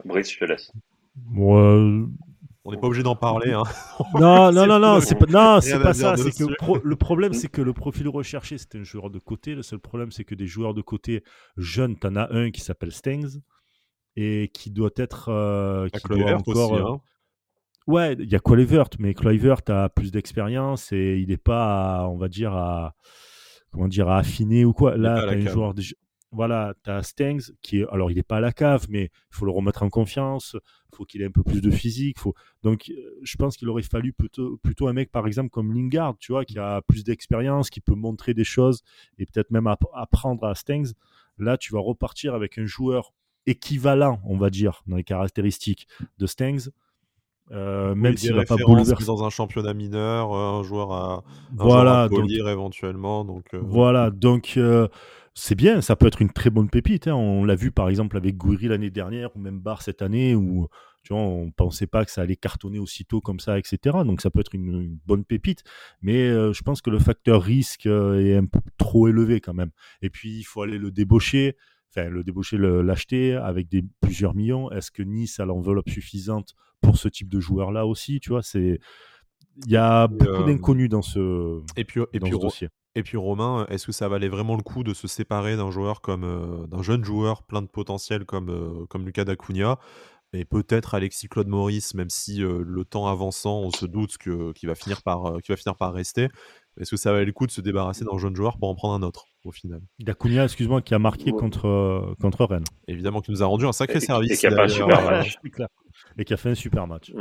Brice, 0.05 0.31
je 0.31 0.39
te 0.39 0.45
laisse. 0.45 0.71
Moi, 1.31 2.07
on 2.65 2.73
n'est 2.73 2.79
pas 2.79 2.87
obligé 2.87 3.03
d'en 3.03 3.17
parler. 3.17 3.53
Hein. 3.53 3.65
non, 4.15 4.51
non, 4.51 4.67
non, 4.67 4.79
non, 4.79 5.01
c'est 5.01 5.17
pas, 5.17 5.27
non, 5.27 5.61
c'est 5.61 5.79
pas 5.79 5.93
ça. 5.93 6.17
C'est 6.17 6.33
que 6.33 6.45
le 6.83 6.97
problème, 6.97 7.35
c'est 7.35 7.49
que 7.49 7.61
le 7.61 7.73
profil 7.75 8.09
recherché, 8.09 8.57
c'est 8.57 8.75
un 8.77 8.85
joueur 8.85 9.11
de 9.11 9.19
côté. 9.19 9.55
Le 9.55 9.63
seul 9.63 9.79
problème, 9.79 10.11
c'est 10.11 10.25
que 10.25 10.35
des 10.35 10.47
joueurs 10.47 10.73
de 10.73 10.81
côté 10.81 11.23
jeunes, 11.57 11.99
tu 11.99 12.07
en 12.07 12.17
as 12.17 12.33
un 12.33 12.51
qui 12.51 12.63
s'appelle 12.63 12.93
Stengs 12.93 13.41
et 14.17 14.51
qui 14.55 14.71
doit 14.71 14.91
être. 14.97 15.29
Euh, 15.29 15.89
qui 15.89 16.09
doit 16.09 16.35
encore. 16.35 16.73
Aussi, 16.73 16.83
euh, 16.83 16.87
hein. 16.87 17.01
Ouais, 17.87 18.15
il 18.19 18.33
y 18.33 18.35
a 18.35 18.39
Kluivert, 18.39 18.89
mais 18.99 19.13
Kluivert 19.13 19.61
a 19.69 19.91
plus 19.91 20.11
d'expérience 20.11 20.91
et 20.93 21.19
il 21.19 21.29
n'est 21.29 21.37
pas, 21.37 22.09
on 22.09 22.17
va 22.17 22.29
dire, 22.29 22.55
à 22.55 22.95
comment 23.71 23.89
dire, 23.89 24.09
à 24.09 24.19
affiner 24.19 24.65
ou 24.65 24.73
quoi. 24.73 24.97
Là, 24.97 25.23
tu 25.23 25.29
as 25.29 25.33
un 25.33 25.53
joueur, 25.53 25.75
voilà, 26.35 26.75
tu 26.83 26.91
as 26.91 27.03
Stengs 27.03 27.53
qui 27.63 27.81
est, 27.81 27.87
alors 27.91 28.11
il 28.11 28.17
n'est 28.17 28.23
pas 28.23 28.37
à 28.37 28.41
la 28.41 28.53
cave, 28.53 28.87
mais 28.89 29.05
il 29.05 29.37
faut 29.37 29.45
le 29.45 29.53
remettre 29.53 29.83
en 29.83 29.89
confiance, 29.89 30.57
il 30.93 30.97
faut 30.97 31.05
qu'il 31.05 31.23
ait 31.23 31.27
un 31.27 31.31
peu 31.31 31.43
plus 31.43 31.61
de 31.61 31.71
physique. 31.71 32.19
Faut... 32.19 32.35
Donc 32.63 32.91
euh, 32.91 32.95
je 33.23 33.37
pense 33.37 33.57
qu'il 33.57 33.69
aurait 33.69 33.83
fallu 33.83 34.13
plutôt, 34.13 34.59
plutôt 34.59 34.89
un 34.89 34.93
mec, 34.93 35.11
par 35.11 35.27
exemple, 35.27 35.51
comme 35.51 35.73
Lingard, 35.73 36.17
tu 36.19 36.33
vois, 36.33 36.45
qui 36.45 36.59
a 36.59 36.83
plus 36.83 37.05
d'expérience, 37.05 37.71
qui 37.71 37.81
peut 37.81 37.95
montrer 37.95 38.35
des 38.35 38.45
choses 38.45 38.83
et 39.19 39.27
peut-être 39.27 39.51
même 39.51 39.67
apprendre 39.67 40.45
à 40.45 40.55
Stengs. 40.55 40.93
Là, 41.39 41.57
tu 41.57 41.73
vas 41.73 41.81
repartir 41.81 42.35
avec 42.35 42.59
un 42.59 42.67
joueur 42.67 43.13
équivalent, 43.47 44.21
on 44.25 44.37
va 44.37 44.51
dire, 44.51 44.83
dans 44.87 44.97
les 44.97 45.05
caractéristiques 45.05 45.87
de 46.19 46.27
Stengs. 46.27 46.71
Euh, 47.53 47.95
même 47.95 48.17
s'il 48.17 48.33
va 48.33 48.45
pas 48.45 48.57
bouleverser 48.57 49.05
dans 49.05 49.23
un 49.23 49.29
championnat 49.29 49.75
mineur, 49.75 50.33
euh, 50.33 50.61
un 50.61 50.63
joueur 50.63 50.93
à, 50.93 51.17
un 51.17 51.23
voilà, 51.53 52.09
joueur 52.09 52.47
à 52.47 52.53
éventuellement. 52.53 53.25
Donc, 53.25 53.55
Voilà, 53.55 54.11
donc 54.11 54.59
c'est 55.35 55.57
bien, 55.57 55.81
ça 55.81 55.97
peut 55.97 56.07
être 56.07 56.23
une 56.23 56.31
très 56.31 56.51
bonne 56.51 56.71
pépite. 56.71 57.09
Hein. 57.09 57.15
On 57.15 57.45
l'a 57.45 57.57
vu 57.57 57.73
par 57.73 57.89
exemple 57.89 58.17
avec 58.17 58.37
Gouiri 58.37 58.69
l'année 58.69 58.91
dernière 58.91 59.35
ou 59.37 59.41
même 59.41 59.59
Bar 59.59 59.83
cette 59.83 60.01
année 60.01 60.35
où 60.35 60.69
tu 61.03 61.13
vois, 61.13 61.23
on 61.23 61.51
pensait 61.51 61.87
pas 61.87 62.05
que 62.05 62.11
ça 62.11 62.23
allait 62.23 62.37
cartonner 62.37 62.79
aussitôt 62.79 63.21
comme 63.21 63.39
ça, 63.39 63.59
etc. 63.59 63.99
Donc 64.07 64.23
ça 64.23 64.31
peut 64.31 64.41
être 64.41 64.55
une, 64.55 64.99
bonne 65.05 65.25
pépite, 65.25 65.63
mais 66.01 66.29
euh, 66.29 66.53
je 66.55 66.63
pense 66.63 66.81
que 66.81 66.89
le 66.89 66.99
facteur 66.99 67.43
risque 67.43 67.87
euh, 67.87 68.25
est 68.25 68.37
un 68.37 68.47
peu 68.47 68.61
trop 68.79 69.09
élevé 69.09 69.41
quand 69.41 69.53
même. 69.53 69.71
Et 70.01 70.09
puis 70.09 70.39
il 70.39 70.45
faut 70.45 70.63
aller 70.63 70.79
le 70.79 70.91
débaucher, 70.91 71.57
enfin 71.91 72.09
le 72.09 72.25
débaucher, 72.25 72.57
l'acheter 72.57 73.35
avec 73.35 73.69
des 73.69 73.85
plusieurs 74.01 74.35
millions. 74.35 74.71
Est-ce 74.71 74.91
que 74.91 75.03
Nice 75.03 75.41
a 75.41 75.45
l'enveloppe 75.45 75.91
suffisante 75.91 76.55
pour 76.81 76.97
ce 76.97 77.09
type 77.09 77.29
de 77.29 77.41
joueur 77.41 77.71
là 77.71 77.87
aussi 77.87 78.21
Tu 78.21 78.31
vois, 78.31 78.43
c'est 78.43 78.79
il 79.67 79.71
y 79.71 79.77
a 79.77 80.09
beaucoup 80.09 80.27
euh, 80.27 80.47
d'inconnus 80.47 80.89
dans 80.89 81.03
ce, 81.03 81.61
et 81.77 81.85
puis, 81.85 82.01
et 82.13 82.19
dans 82.19 82.27
puis, 82.27 82.37
ce 82.37 82.41
dossier. 82.41 82.69
Et 82.97 83.03
puis 83.03 83.17
Romain, 83.17 83.67
est-ce 83.71 83.87
que 83.87 83.93
ça 83.93 84.09
valait 84.09 84.29
vraiment 84.29 84.57
le 84.57 84.63
coup 84.63 84.85
de 84.85 84.95
se 84.95 85.09
séparer 85.09 85.57
d'un 85.57 85.71
joueur 85.71 86.01
comme 86.01 86.25
euh, 86.25 86.67
d'un 86.69 86.83
jeune 86.83 87.05
joueur 87.05 87.43
plein 87.43 87.61
de 87.61 87.67
potentiel 87.67 88.25
comme, 88.25 88.51
euh, 88.51 88.87
comme 88.87 89.05
Lucas 89.05 89.25
Dacunia 89.25 89.79
et 90.33 90.45
peut-être 90.45 90.95
Alexis 90.95 91.29
Claude 91.29 91.47
Maurice, 91.47 91.95
même 91.95 92.11
si 92.11 92.43
euh, 92.43 92.63
le 92.67 92.85
temps 92.85 93.07
avançant, 93.07 93.61
on 93.61 93.71
se 93.71 93.87
doute 93.87 94.19
que, 94.19 94.53
qu'il 94.53 94.69
va 94.69 94.75
finir 94.75 95.03
par, 95.03 95.35
va 95.35 95.57
finir 95.57 95.77
par 95.77 95.93
rester. 95.93 96.29
Est-ce 96.81 96.91
que 96.91 96.97
ça 96.97 97.13
valait 97.13 97.25
le 97.25 97.33
coup 97.33 97.47
de 97.47 97.53
se 97.53 97.61
débarrasser 97.61 98.05
d'un 98.05 98.19
jeune 98.19 98.35
joueur 98.35 98.59
pour 98.59 98.69
en 98.69 98.75
prendre 98.75 98.95
un 98.95 99.07
autre 99.07 99.27
au 99.45 99.53
final? 99.53 99.81
Dacunia, 100.01 100.43
excuse-moi, 100.43 100.83
qui 100.83 100.93
a 100.93 100.99
marqué 100.99 101.31
contre, 101.31 102.17
contre 102.21 102.45
Rennes. 102.47 102.65
Évidemment, 102.89 103.21
qui 103.21 103.31
nous 103.31 103.45
a 103.45 103.47
rendu 103.47 103.65
un 103.65 103.73
sacré 103.73 104.01
service. 104.01 104.33
Et 104.33 104.37
qui 104.37 104.47
a 104.49 104.51
fait 104.51 104.63
un 104.63 104.69
super 104.69 105.05
match. 105.05 105.37
Et 106.19 106.25
qui 106.25 106.35
a 106.35 106.37
fait 106.37 106.51
un 106.51 106.55
super 106.57 106.87
match. 106.89 107.13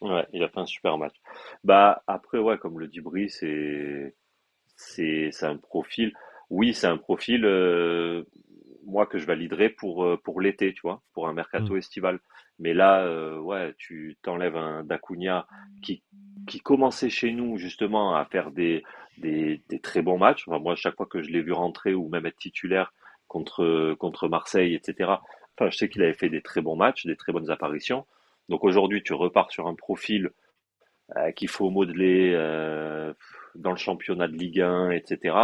Ouais, 0.00 0.26
il 0.32 0.42
a 0.42 0.48
fait 0.48 0.58
un 0.58 0.66
super 0.66 0.98
match. 0.98 1.14
Bah 1.62 2.02
après, 2.08 2.38
ouais, 2.38 2.58
comme 2.58 2.80
le 2.80 2.88
dit 2.88 3.00
Brie, 3.00 3.30
c'est 3.30 4.16
c'est 4.84 5.44
un 5.44 5.56
profil. 5.56 6.12
Oui, 6.50 6.74
c'est 6.74 6.86
un 6.86 6.98
profil. 6.98 7.44
Euh, 7.44 8.24
moi 8.86 9.06
que 9.06 9.18
je 9.18 9.26
validerais 9.26 9.70
pour 9.70 10.04
euh, 10.04 10.20
pour 10.22 10.40
l'été, 10.40 10.74
tu 10.74 10.82
vois, 10.82 11.02
pour 11.14 11.28
un 11.28 11.32
mercato 11.32 11.74
mm. 11.74 11.78
estival. 11.78 12.20
Mais 12.58 12.74
là, 12.74 13.04
euh, 13.04 13.38
ouais, 13.38 13.74
tu 13.78 14.16
t'enlèves 14.22 14.56
un 14.56 14.84
Dacunia 14.84 15.46
qui 15.82 16.02
qui 16.46 16.60
commençait 16.60 17.10
chez 17.10 17.32
nous 17.32 17.56
justement 17.56 18.14
à 18.14 18.24
faire 18.26 18.50
des 18.50 18.82
des, 19.18 19.62
des 19.68 19.80
très 19.80 20.02
bons 20.02 20.18
matchs. 20.18 20.46
Enfin, 20.48 20.58
moi, 20.58 20.74
chaque 20.76 20.96
fois 20.96 21.06
que 21.06 21.22
je 21.22 21.30
l'ai 21.30 21.42
vu 21.42 21.52
rentrer 21.52 21.94
ou 21.94 22.08
même 22.08 22.26
être 22.26 22.36
titulaire 22.36 22.92
contre 23.28 23.94
contre 23.98 24.28
Marseille, 24.28 24.74
etc. 24.74 25.14
Enfin, 25.56 25.70
je 25.70 25.76
sais 25.76 25.88
qu'il 25.88 26.02
avait 26.02 26.14
fait 26.14 26.28
des 26.28 26.42
très 26.42 26.60
bons 26.60 26.76
matchs, 26.76 27.06
des 27.06 27.16
très 27.16 27.32
bonnes 27.32 27.50
apparitions. 27.50 28.06
Donc 28.48 28.64
aujourd'hui, 28.64 29.02
tu 29.02 29.14
repars 29.14 29.50
sur 29.50 29.66
un 29.66 29.74
profil 29.74 30.30
euh, 31.16 31.32
qu'il 31.32 31.48
faut 31.48 31.70
modeler 31.70 32.32
euh, 32.34 33.12
dans 33.54 33.70
le 33.70 33.76
championnat 33.76 34.28
de 34.28 34.34
Ligue 34.34 34.60
1, 34.60 34.90
etc. 34.90 35.36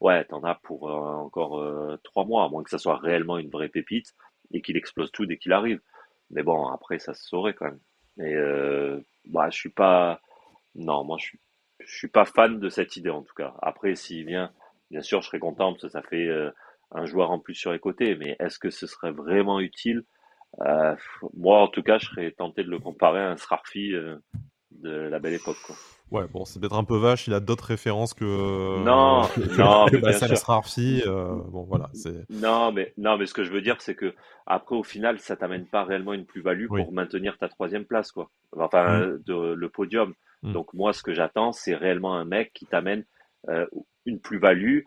Ouais, 0.00 0.24
t'en 0.24 0.42
as 0.44 0.54
pour 0.56 0.90
euh, 0.90 0.94
encore 0.94 1.62
trois 2.04 2.24
mois, 2.24 2.44
à 2.44 2.48
moins 2.48 2.62
que 2.62 2.70
ça 2.70 2.78
soit 2.78 2.98
réellement 2.98 3.38
une 3.38 3.50
vraie 3.50 3.68
pépite 3.68 4.14
et 4.52 4.62
qu'il 4.62 4.76
explose 4.76 5.10
tout 5.12 5.26
dès 5.26 5.36
qu'il 5.38 5.52
arrive. 5.52 5.80
Mais 6.30 6.42
bon, 6.42 6.66
après, 6.68 6.98
ça 6.98 7.14
se 7.14 7.24
saurait 7.24 7.54
quand 7.54 7.66
même. 7.66 7.80
Et 8.20 8.34
bah, 9.26 9.48
je 9.50 9.56
suis 9.56 9.70
pas, 9.70 10.20
non, 10.74 11.04
moi 11.04 11.16
je 11.18 11.26
suis, 11.26 11.40
suis 11.84 12.08
pas 12.08 12.24
fan 12.24 12.58
de 12.58 12.68
cette 12.68 12.96
idée 12.96 13.10
en 13.10 13.22
tout 13.22 13.34
cas. 13.34 13.54
Après, 13.62 13.94
s'il 13.94 14.26
vient, 14.26 14.52
bien 14.90 15.02
sûr, 15.02 15.22
je 15.22 15.28
serais 15.28 15.38
content 15.38 15.72
parce 15.72 15.82
que 15.82 15.88
ça 15.88 16.02
fait 16.02 16.28
un 16.92 17.06
joueur 17.06 17.30
en 17.30 17.38
plus 17.38 17.54
sur 17.54 17.72
les 17.72 17.78
côtés. 17.78 18.16
Mais 18.16 18.36
est-ce 18.40 18.58
que 18.58 18.70
ce 18.70 18.86
serait 18.86 19.12
vraiment 19.12 19.60
utile? 19.60 20.04
Euh, 20.60 20.96
moi, 21.34 21.60
en 21.60 21.68
tout 21.68 21.82
cas, 21.82 21.98
je 21.98 22.06
serais 22.06 22.30
tenté 22.32 22.64
de 22.64 22.70
le 22.70 22.78
comparer 22.78 23.20
à 23.20 23.30
un 23.30 23.36
Srarfi 23.36 23.92
euh, 23.94 24.16
de 24.70 24.90
la 24.90 25.18
belle 25.18 25.34
époque. 25.34 25.56
Quoi. 25.66 25.76
Ouais, 26.10 26.26
bon, 26.26 26.44
c'est 26.44 26.58
peut-être 26.58 26.76
un 26.76 26.84
peu 26.84 26.96
vache. 26.96 27.26
Il 27.26 27.34
a 27.34 27.40
d'autres 27.40 27.64
références 27.64 28.14
que. 28.14 28.24
Non, 28.24 29.22
non, 29.58 29.86
mais 29.92 29.98
bien 29.98 30.12
sûr. 30.12 30.60
Euh, 31.06 31.34
bon, 31.48 31.64
voilà. 31.64 31.90
Non, 32.30 32.72
mais 32.72 32.94
non, 32.96 33.18
mais 33.18 33.26
ce 33.26 33.34
que 33.34 33.44
je 33.44 33.50
veux 33.50 33.60
dire, 33.60 33.76
c'est 33.80 33.94
que 33.94 34.14
après, 34.46 34.76
au 34.76 34.82
final, 34.82 35.18
ça 35.18 35.36
t'amène 35.36 35.66
pas 35.66 35.84
réellement 35.84 36.14
une 36.14 36.24
plus-value 36.24 36.68
pour 36.68 36.92
maintenir 36.92 37.36
ta 37.38 37.48
troisième 37.48 37.84
place, 37.84 38.12
quoi. 38.12 38.30
Enfin, 38.56 39.00
mm. 39.00 39.22
de, 39.26 39.54
le 39.54 39.68
podium. 39.68 40.14
Mm. 40.42 40.52
Donc 40.52 40.72
moi, 40.72 40.92
ce 40.92 41.02
que 41.02 41.12
j'attends, 41.12 41.52
c'est 41.52 41.74
réellement 41.74 42.14
un 42.16 42.24
mec 42.24 42.52
qui 42.54 42.66
t'amène 42.66 43.04
euh, 43.48 43.66
une 44.06 44.20
plus-value, 44.20 44.80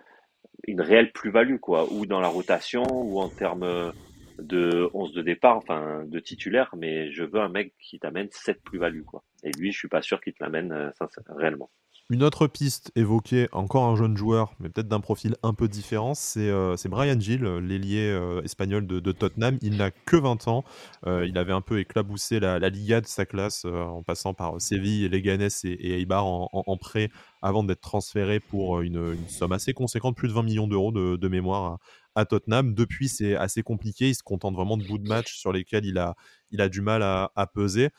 une 0.67 0.81
réelle 0.81 1.11
plus-value, 1.11 1.57
quoi, 1.57 1.91
ou 1.91 2.05
dans 2.05 2.19
la 2.19 2.29
rotation, 2.29 2.83
ou 2.89 3.19
en 3.19 3.29
termes 3.29 3.93
de 4.39 4.89
11 4.93 5.13
de 5.13 5.21
départ, 5.21 5.57
enfin 5.57 6.03
de 6.05 6.19
titulaire, 6.19 6.73
mais 6.75 7.11
je 7.11 7.23
veux 7.23 7.39
un 7.39 7.49
mec 7.49 7.73
qui 7.79 7.99
t'amène 7.99 8.27
cette 8.31 8.63
plus-value. 8.63 9.03
quoi. 9.03 9.23
Et 9.43 9.51
lui, 9.51 9.71
je 9.71 9.77
suis 9.77 9.87
pas 9.87 10.01
sûr 10.01 10.21
qu'il 10.21 10.33
te 10.33 10.43
l'amène 10.43 10.71
euh, 10.71 10.91
réellement. 11.29 11.69
Une 12.09 12.23
autre 12.23 12.47
piste 12.47 12.91
évoquée, 12.95 13.47
encore 13.53 13.85
un 13.85 13.95
jeune 13.95 14.17
joueur, 14.17 14.53
mais 14.59 14.69
peut-être 14.69 14.89
d'un 14.89 14.99
profil 14.99 15.35
un 15.43 15.53
peu 15.53 15.69
différent, 15.69 16.13
c'est 16.13 16.49
euh, 16.49 16.75
Brian 16.85 17.17
Gill, 17.17 17.43
l'ailier 17.43 18.09
euh, 18.09 18.41
espagnol 18.43 18.85
de, 18.85 19.11
Tottenham. 19.13 19.57
Il 19.61 19.77
n'a 19.77 19.91
que 19.91 20.17
20 20.17 20.47
ans. 20.49 20.65
il 21.05 21.37
avait 21.37 21.53
un 21.53 21.61
peu 21.61 21.79
éclaboussé 21.79 22.41
la, 22.41 22.59
Liga 22.69 22.99
de 22.99 23.07
sa 23.07 23.25
classe 23.25 23.63
en 23.65 24.03
passant 24.03 24.33
par 24.33 24.59
Séville, 24.59 25.07
Leganés 25.07 25.47
et, 25.63 25.69
et 25.69 26.01
Eibar 26.01 26.25
en, 26.25 26.77
prêt 26.77 27.09
avant 27.41 27.63
d'être 27.63 27.81
transféré 27.81 28.39
pour 28.39 28.81
une, 28.81 29.15
somme 29.29 29.53
assez 29.53 29.73
conséquente, 29.73 30.15
plus 30.15 30.27
de 30.27 30.33
20 30.33 30.43
millions 30.43 30.67
d'euros 30.67 30.91
de, 30.91 31.27
mémoire 31.27 31.77
à 32.15 32.25
Tottenham. 32.25 32.73
Depuis, 32.73 33.09
c'est 33.09 33.35
assez 33.35 33.63
compliqué. 33.63 34.09
Il 34.09 34.15
se 34.15 34.23
contente 34.23 34.55
vraiment 34.55 34.77
de 34.77 34.85
bouts 34.85 34.97
de 34.97 35.07
match 35.07 35.37
sur 35.37 35.51
lesquels 35.51 35.85
il 35.85 35.97
a, 35.97 36.15
il 36.51 36.61
a 36.61 36.69
du 36.69 36.81
mal 36.81 37.03
à, 37.03 37.47
peser. 37.53 37.89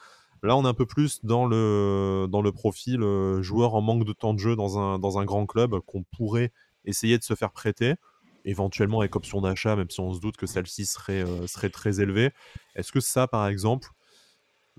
Là, 0.42 0.56
on 0.56 0.64
est 0.64 0.68
un 0.68 0.74
peu 0.74 0.86
plus 0.86 1.24
dans 1.24 1.46
le, 1.46 2.26
dans 2.28 2.42
le 2.42 2.50
profil 2.50 3.02
euh, 3.02 3.42
joueur 3.42 3.74
en 3.74 3.80
manque 3.80 4.04
de 4.04 4.12
temps 4.12 4.34
de 4.34 4.40
jeu 4.40 4.56
dans 4.56 4.78
un, 4.78 4.98
dans 4.98 5.18
un 5.18 5.24
grand 5.24 5.46
club 5.46 5.78
qu'on 5.86 6.02
pourrait 6.02 6.52
essayer 6.84 7.16
de 7.16 7.22
se 7.22 7.34
faire 7.34 7.52
prêter, 7.52 7.94
éventuellement 8.44 9.00
avec 9.00 9.14
option 9.14 9.40
d'achat, 9.40 9.76
même 9.76 9.88
si 9.88 10.00
on 10.00 10.12
se 10.12 10.20
doute 10.20 10.36
que 10.36 10.46
celle-ci 10.46 10.84
serait, 10.84 11.22
euh, 11.22 11.46
serait 11.46 11.70
très 11.70 12.00
élevée. 12.00 12.30
Est-ce 12.74 12.90
que 12.90 13.00
ça, 13.00 13.28
par 13.28 13.46
exemple, 13.46 13.88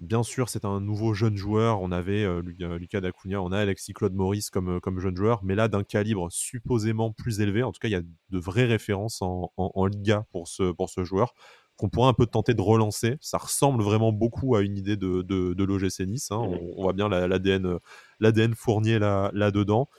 Bien 0.01 0.23
sûr, 0.23 0.49
c'est 0.49 0.65
un 0.65 0.81
nouveau 0.81 1.13
jeune 1.13 1.37
joueur. 1.37 1.79
On 1.81 1.91
avait 1.91 2.23
euh, 2.23 2.41
Lucas 2.79 2.99
Dacunia, 2.99 3.39
on 3.41 3.51
a 3.51 3.59
Alexis 3.59 3.93
Claude 3.93 4.15
Maurice 4.15 4.49
comme, 4.49 4.81
comme 4.81 4.99
jeune 4.99 5.15
joueur, 5.15 5.43
mais 5.43 5.53
là 5.53 5.67
d'un 5.67 5.83
calibre 5.83 6.31
supposément 6.31 7.11
plus 7.11 7.41
élevé. 7.41 7.61
En 7.61 7.71
tout 7.71 7.79
cas, 7.79 7.89
il 7.89 7.91
y 7.91 7.95
a 7.95 8.01
de 8.01 8.39
vraies 8.39 8.65
références 8.65 9.21
en, 9.21 9.51
en, 9.55 9.85
Liga 9.85 10.25
pour 10.31 10.47
ce, 10.47 10.71
pour 10.71 10.89
ce 10.89 11.03
joueur 11.03 11.35
qu'on 11.77 11.89
pourrait 11.89 12.09
un 12.09 12.13
peu 12.13 12.25
tenter 12.25 12.53
de 12.53 12.61
relancer. 12.61 13.17
Ça 13.21 13.37
ressemble 13.37 13.83
vraiment 13.83 14.11
beaucoup 14.11 14.55
à 14.55 14.61
une 14.61 14.77
idée 14.77 14.97
de, 14.97 15.21
de, 15.21 15.53
de 15.53 15.63
l'OGC 15.63 16.01
Nice. 16.01 16.31
Hein. 16.31 16.37
On, 16.37 16.81
voit 16.81 16.93
bien 16.93 17.09
l'ADN 17.09 17.77
l'ADN 18.19 18.53
Fournier 18.55 18.99
là, 18.99 19.31
là 19.33 19.51
dedans. 19.51 19.89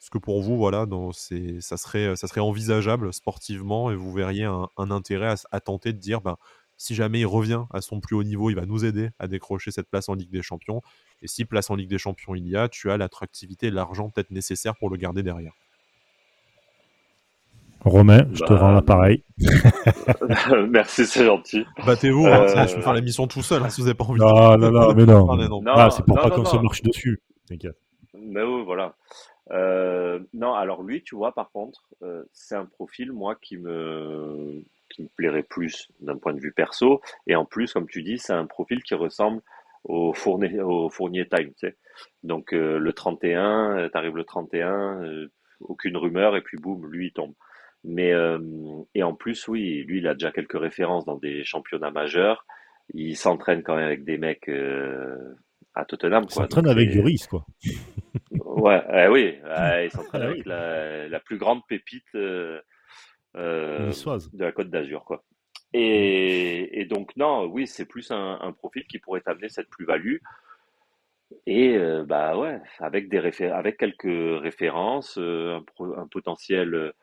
Est-ce 0.00 0.10
que 0.10 0.18
pour 0.18 0.42
vous, 0.42 0.56
voilà, 0.56 0.86
ça, 1.12 1.76
serait, 1.76 2.14
ça 2.14 2.28
serait 2.28 2.40
envisageable 2.40 3.12
sportivement 3.12 3.90
et 3.90 3.96
vous 3.96 4.12
verriez 4.12 4.44
un, 4.44 4.68
intérêt 4.76 5.34
à, 5.50 5.60
tenter 5.60 5.92
de 5.92 5.98
dire, 5.98 6.20
ben, 6.20 6.36
si 6.76 6.94
jamais 6.94 7.20
il 7.20 7.26
revient 7.26 7.64
à 7.72 7.80
son 7.80 8.00
plus 8.00 8.14
haut 8.14 8.22
niveau, 8.22 8.48
il 8.48 8.54
va 8.54 8.64
nous 8.64 8.84
aider 8.84 9.10
à 9.18 9.26
décrocher 9.26 9.72
cette 9.72 9.88
place 9.88 10.08
en 10.08 10.14
Ligue 10.14 10.30
des 10.30 10.42
Champions. 10.42 10.82
Et 11.20 11.26
si 11.26 11.44
place 11.44 11.68
en 11.70 11.74
Ligue 11.74 11.90
des 11.90 11.98
Champions 11.98 12.36
il 12.36 12.46
y 12.46 12.56
a, 12.56 12.68
tu 12.68 12.92
as 12.92 12.96
l'attractivité 12.96 13.66
et 13.66 13.70
l'argent 13.72 14.08
peut-être 14.08 14.30
nécessaire 14.30 14.76
pour 14.76 14.88
le 14.88 14.96
garder 14.96 15.24
derrière. 15.24 15.52
Romain, 17.84 18.26
je 18.32 18.44
te 18.44 18.52
rends 18.52 18.72
l'appareil. 18.72 19.24
Merci, 20.68 21.06
c'est 21.06 21.24
gentil. 21.24 21.64
Battez-vous, 21.86 22.26
hein, 22.26 22.46
euh, 22.48 22.66
je 22.66 22.74
peux 22.76 22.82
faire 22.82 22.92
l'émission 22.92 23.26
tout 23.26 23.42
seul 23.42 23.62
hein, 23.62 23.70
si 23.70 23.80
vous 23.80 23.86
n'avez 23.86 23.96
pas 23.96 24.04
envie. 24.04 24.20
Non, 24.20 24.58
non, 24.58 24.70
non, 24.70 24.94
mais 24.94 25.06
non. 25.48 25.62
Ah, 25.66 25.90
c'est 25.90 26.04
pour 26.04 26.16
pas 26.16 26.30
qu'on 26.30 26.44
se 26.44 26.56
marche 26.56 26.82
dessus. 26.82 27.22
T'inquiète. 27.46 27.78
Mais 28.14 28.42
oui, 28.42 28.62
voilà. 28.64 28.94
Euh, 29.52 30.20
non, 30.34 30.54
alors 30.54 30.82
lui, 30.82 31.02
tu 31.02 31.16
vois, 31.16 31.32
par 31.32 31.50
contre, 31.50 31.88
euh, 32.02 32.24
c'est 32.32 32.56
un 32.56 32.66
profil, 32.66 33.12
moi, 33.12 33.36
qui 33.40 33.56
me 33.56 34.62
qui 34.90 35.02
me 35.02 35.08
plairait 35.08 35.42
plus 35.42 35.90
d'un 36.00 36.16
point 36.16 36.32
de 36.32 36.40
vue 36.40 36.52
perso. 36.52 37.00
Et 37.26 37.36
en 37.36 37.44
plus, 37.44 37.72
comme 37.72 37.86
tu 37.86 38.02
dis, 38.02 38.18
c'est 38.18 38.32
un 38.32 38.46
profil 38.46 38.82
qui 38.82 38.94
ressemble 38.94 39.42
au 39.84 40.12
Fournier, 40.12 40.60
au 40.60 40.88
Fournier 40.88 41.28
Time. 41.28 41.50
Tu 41.50 41.68
sais. 41.68 41.76
Donc 42.22 42.52
euh, 42.52 42.78
le 42.78 42.92
31, 42.92 43.88
tu 43.90 43.98
arrives 43.98 44.16
le 44.16 44.24
31, 44.24 45.02
euh, 45.02 45.30
aucune 45.60 45.96
rumeur, 45.96 46.36
et 46.36 46.42
puis 46.42 46.58
boum, 46.58 46.86
lui 46.86 47.06
il 47.08 47.12
tombe. 47.12 47.34
Mais 47.84 48.12
euh, 48.12 48.38
et 48.94 49.02
en 49.02 49.14
plus, 49.14 49.46
oui, 49.48 49.84
lui 49.84 49.98
il 49.98 50.08
a 50.08 50.14
déjà 50.14 50.30
quelques 50.32 50.58
références 50.58 51.04
dans 51.04 51.16
des 51.16 51.44
championnats 51.44 51.90
majeurs. 51.90 52.44
Il 52.94 53.16
s'entraîne 53.16 53.62
quand 53.62 53.76
même 53.76 53.84
avec 53.84 54.04
des 54.04 54.18
mecs 54.18 54.50
à 55.74 55.84
Tottenham. 55.84 56.24
Il 56.28 56.32
s'entraîne 56.32 56.68
avec 56.68 56.90
du 56.90 57.00
risque, 57.00 57.30
quoi. 57.30 57.44
ouais, 58.32 58.82
eh 58.92 59.08
oui, 59.08 59.38
il 59.84 59.90
s'entraîne 59.90 60.22
ah 60.22 60.28
avec 60.28 60.46
la, 60.46 61.08
la, 61.08 61.20
plus 61.20 61.36
grande 61.36 61.60
pépite 61.68 62.04
euh, 63.36 63.90
de 64.32 64.44
la 64.44 64.52
Côte 64.52 64.70
d'Azur, 64.70 65.04
quoi. 65.04 65.24
Et, 65.74 66.86
donc 66.88 67.14
non, 67.16 67.44
oui, 67.44 67.66
c'est 67.66 67.84
plus 67.84 68.10
un, 68.10 68.52
profil 68.56 68.84
qui 68.86 68.98
pourrait 68.98 69.22
amener 69.26 69.48
cette 69.48 69.68
plus-value. 69.68 70.16
Et 71.46 71.76
euh, 71.76 72.04
bah 72.06 72.38
ouais, 72.38 72.58
avec 72.78 73.10
des 73.10 73.18
avec 73.50 73.76
quelques 73.76 74.40
références, 74.42 75.18
euh, 75.18 75.60
un, 75.78 76.06
potentiel, 76.06 76.94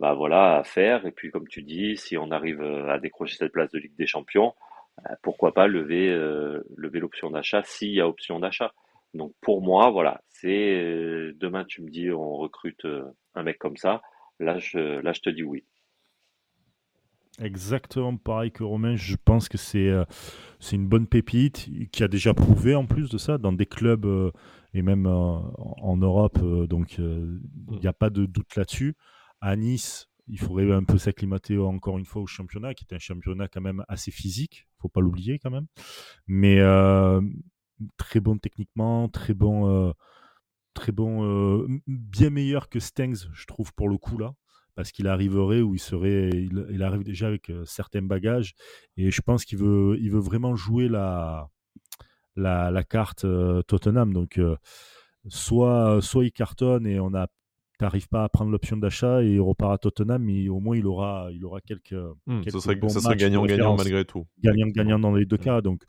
bah 0.00 0.14
voilà, 0.14 0.56
à 0.56 0.64
faire. 0.64 1.06
Et 1.06 1.12
puis 1.12 1.30
comme 1.30 1.46
tu 1.48 1.62
dis, 1.62 1.96
si 1.96 2.16
on 2.18 2.30
arrive 2.32 2.62
à 2.62 2.98
décrocher 2.98 3.36
cette 3.36 3.52
place 3.52 3.70
de 3.70 3.78
Ligue 3.78 3.96
des 3.96 4.06
Champions, 4.06 4.54
pourquoi 5.22 5.54
pas 5.54 5.66
lever 5.66 6.08
lever 6.76 7.00
l'option 7.00 7.30
d'achat 7.30 7.62
s'il 7.64 7.92
y 7.92 8.00
a 8.00 8.08
option 8.08 8.40
d'achat. 8.40 8.72
Donc 9.14 9.34
pour 9.40 9.62
moi, 9.62 9.90
voilà, 9.90 10.22
c'est 10.28 11.32
demain 11.36 11.64
tu 11.64 11.82
me 11.82 11.90
dis 11.90 12.10
on 12.10 12.36
recrute 12.36 12.86
un 13.34 13.42
mec 13.42 13.58
comme 13.58 13.76
ça, 13.76 14.02
là 14.40 14.58
je 14.58 15.00
là 15.00 15.12
je 15.12 15.20
te 15.20 15.30
dis 15.30 15.44
oui. 15.44 15.64
Exactement 17.40 18.16
pareil 18.16 18.50
que 18.50 18.62
Romain. 18.64 18.96
Je 18.96 19.16
pense 19.24 19.48
que 19.48 19.56
c'est 19.56 19.88
euh, 19.88 20.04
c'est 20.58 20.76
une 20.76 20.88
bonne 20.88 21.06
pépite 21.06 21.70
qui 21.90 22.02
a 22.02 22.08
déjà 22.08 22.34
prouvé 22.34 22.74
en 22.74 22.86
plus 22.86 23.08
de 23.08 23.16
ça 23.16 23.38
dans 23.38 23.52
des 23.52 23.66
clubs 23.66 24.04
euh, 24.04 24.30
et 24.74 24.82
même 24.82 25.06
euh, 25.06 25.38
en 25.56 25.96
Europe. 25.96 26.38
donc 26.68 26.98
il 26.98 27.40
n'y 27.80 27.86
a 27.86 27.92
pas 27.92 28.10
de 28.10 28.26
doute 28.26 28.54
là-dessus. 28.56 28.94
À 29.40 29.56
Nice, 29.56 30.08
il 30.28 30.38
faudrait 30.38 30.70
un 30.72 30.84
peu 30.84 30.98
s'acclimater 30.98 31.58
encore 31.58 31.98
une 31.98 32.04
fois 32.04 32.22
au 32.22 32.26
championnat, 32.26 32.74
qui 32.74 32.84
est 32.88 32.94
un 32.94 32.98
championnat 32.98 33.48
quand 33.48 33.60
même 33.60 33.84
assez 33.88 34.10
physique. 34.10 34.68
faut 34.78 34.88
pas 34.88 35.00
l'oublier 35.00 35.38
quand 35.38 35.50
même. 35.50 35.66
Mais 36.26 36.60
très 37.96 38.20
bon 38.20 38.36
techniquement, 38.38 39.08
très 39.08 39.34
bon, 39.34 39.94
très 40.74 40.92
bon, 40.92 41.66
bien 41.86 42.30
meilleur 42.30 42.68
que 42.68 42.80
Stengs, 42.80 43.28
je 43.32 43.46
trouve 43.46 43.72
pour 43.74 43.88
le 43.88 43.98
coup 43.98 44.18
là 44.18 44.34
parce 44.80 44.92
qu'il 44.92 45.08
arriverait 45.08 45.60
où 45.60 45.74
il 45.74 45.78
serait, 45.78 46.30
il, 46.30 46.82
arrive 46.82 47.04
déjà 47.04 47.26
avec 47.26 47.50
euh, 47.50 47.64
certains 47.66 48.00
bagages 48.00 48.54
et 48.96 49.10
je 49.10 49.20
pense 49.20 49.44
qu'il 49.44 49.58
veut, 49.58 49.98
il 50.00 50.10
veut 50.10 50.20
vraiment 50.20 50.56
jouer 50.56 50.88
la, 50.88 51.50
la, 52.36 52.82
carte 52.84 53.26
euh, 53.26 53.60
Tottenham. 53.62 54.14
Donc, 54.14 54.38
euh, 54.38 54.56
soit, 55.28 56.00
soit 56.00 56.24
il 56.24 56.32
cartonne 56.32 56.86
et 56.86 56.98
on 56.98 57.14
a 57.14 57.26
n'arrive 57.84 58.08
pas 58.08 58.24
à 58.24 58.28
prendre 58.28 58.50
l'option 58.50 58.76
d'achat 58.76 59.22
et 59.22 59.34
il 59.34 59.40
repart 59.40 59.72
à 59.72 59.78
Tottenham, 59.78 60.22
mais 60.22 60.48
au 60.48 60.60
moins 60.60 60.76
il 60.76 60.86
aura, 60.86 61.28
il 61.32 61.44
aura 61.44 61.60
quelques. 61.60 61.94
Mmh, 62.26 62.42
ça 62.48 62.60
serait, 62.60 63.16
gagnant-gagnant 63.16 63.76
malgré 63.76 64.04
tout. 64.04 64.26
Gagnant-gagnant 64.42 64.98
dans 64.98 65.14
les 65.14 65.24
deux 65.24 65.36
mmh. 65.36 65.44
cas. 65.44 65.60
Donc, 65.60 65.82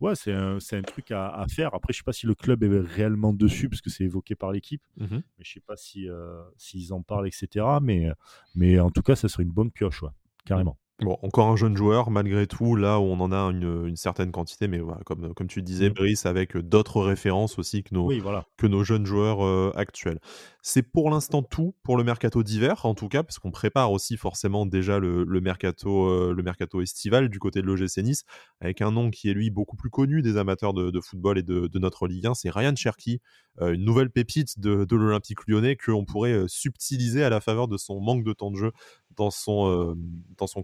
ouais, 0.00 0.14
c'est 0.14 0.32
un, 0.32 0.58
un, 0.58 0.82
truc 0.82 1.10
à, 1.10 1.44
faire. 1.48 1.74
Après, 1.74 1.92
je 1.92 1.98
sais 1.98 2.04
pas 2.04 2.12
si 2.12 2.26
le 2.26 2.34
club 2.34 2.62
est 2.62 2.80
réellement 2.80 3.32
dessus, 3.32 3.68
parce 3.68 3.80
que 3.80 3.90
c'est 3.90 4.04
évoqué 4.04 4.34
par 4.34 4.52
l'équipe. 4.52 4.82
Mmh 4.96 5.06
mais 5.10 5.44
je 5.44 5.52
sais 5.52 5.60
pas 5.60 5.76
si, 5.76 6.08
euh, 6.08 6.42
s'ils 6.56 6.92
en 6.92 7.02
parlent, 7.02 7.26
etc. 7.26 7.66
Mais, 7.82 8.08
mais 8.54 8.78
en 8.80 8.90
tout 8.90 9.02
cas, 9.02 9.16
ça 9.16 9.28
serait 9.28 9.42
une 9.42 9.52
bonne 9.52 9.70
pioche, 9.70 10.02
ouais, 10.02 10.10
carrément. 10.44 10.78
Bon, 11.04 11.18
encore 11.22 11.48
un 11.48 11.56
jeune 11.56 11.76
joueur, 11.76 12.10
malgré 12.10 12.46
tout, 12.46 12.76
là 12.76 12.98
où 12.98 13.04
on 13.04 13.20
en 13.20 13.32
a 13.32 13.36
une, 13.50 13.86
une 13.86 13.96
certaine 13.96 14.32
quantité, 14.32 14.68
mais 14.68 14.78
voilà, 14.78 15.00
comme, 15.04 15.34
comme 15.34 15.46
tu 15.46 15.62
disais, 15.62 15.90
mmh. 15.90 15.94
Brice, 15.94 16.26
avec 16.26 16.56
d'autres 16.56 17.02
références 17.02 17.58
aussi 17.58 17.82
que 17.82 17.94
nos, 17.94 18.10
voilà. 18.20 18.46
que 18.56 18.66
nos 18.66 18.84
jeunes 18.84 19.06
joueurs 19.06 19.44
euh, 19.44 19.72
actuels. 19.76 20.18
C'est 20.62 20.82
pour 20.82 21.10
l'instant 21.10 21.42
tout 21.42 21.74
pour 21.82 21.98
le 21.98 22.04
mercato 22.04 22.42
d'hiver, 22.42 22.86
en 22.86 22.94
tout 22.94 23.08
cas, 23.08 23.22
parce 23.22 23.38
qu'on 23.38 23.50
prépare 23.50 23.92
aussi 23.92 24.16
forcément 24.16 24.64
déjà 24.64 24.98
le, 24.98 25.24
le 25.24 25.40
mercato, 25.40 26.08
euh, 26.08 26.32
le 26.34 26.42
mercato 26.42 26.80
estival 26.80 27.28
du 27.28 27.38
côté 27.38 27.60
de 27.60 27.66
l'OGC 27.66 27.98
Nice, 27.98 28.24
avec 28.60 28.80
un 28.80 28.90
nom 28.90 29.10
qui 29.10 29.28
est 29.28 29.34
lui 29.34 29.50
beaucoup 29.50 29.76
plus 29.76 29.90
connu 29.90 30.22
des 30.22 30.38
amateurs 30.38 30.72
de, 30.72 30.90
de 30.90 31.00
football 31.00 31.38
et 31.38 31.42
de, 31.42 31.66
de, 31.66 31.78
notre 31.78 32.06
Ligue 32.06 32.26
1, 32.26 32.34
c'est 32.34 32.50
Ryan 32.50 32.74
Cherky, 32.74 33.20
euh, 33.60 33.74
une 33.74 33.84
nouvelle 33.84 34.10
pépite 34.10 34.58
de, 34.58 34.84
de 34.84 34.96
l'Olympique 34.96 35.46
lyonnais 35.46 35.76
qu'on 35.76 36.06
pourrait 36.06 36.44
subtiliser 36.48 37.22
à 37.22 37.28
la 37.28 37.40
faveur 37.40 37.68
de 37.68 37.76
son 37.76 38.00
manque 38.00 38.24
de 38.24 38.32
temps 38.32 38.50
de 38.50 38.56
jeu 38.56 38.72
dans 39.16 39.30
son, 39.30 39.96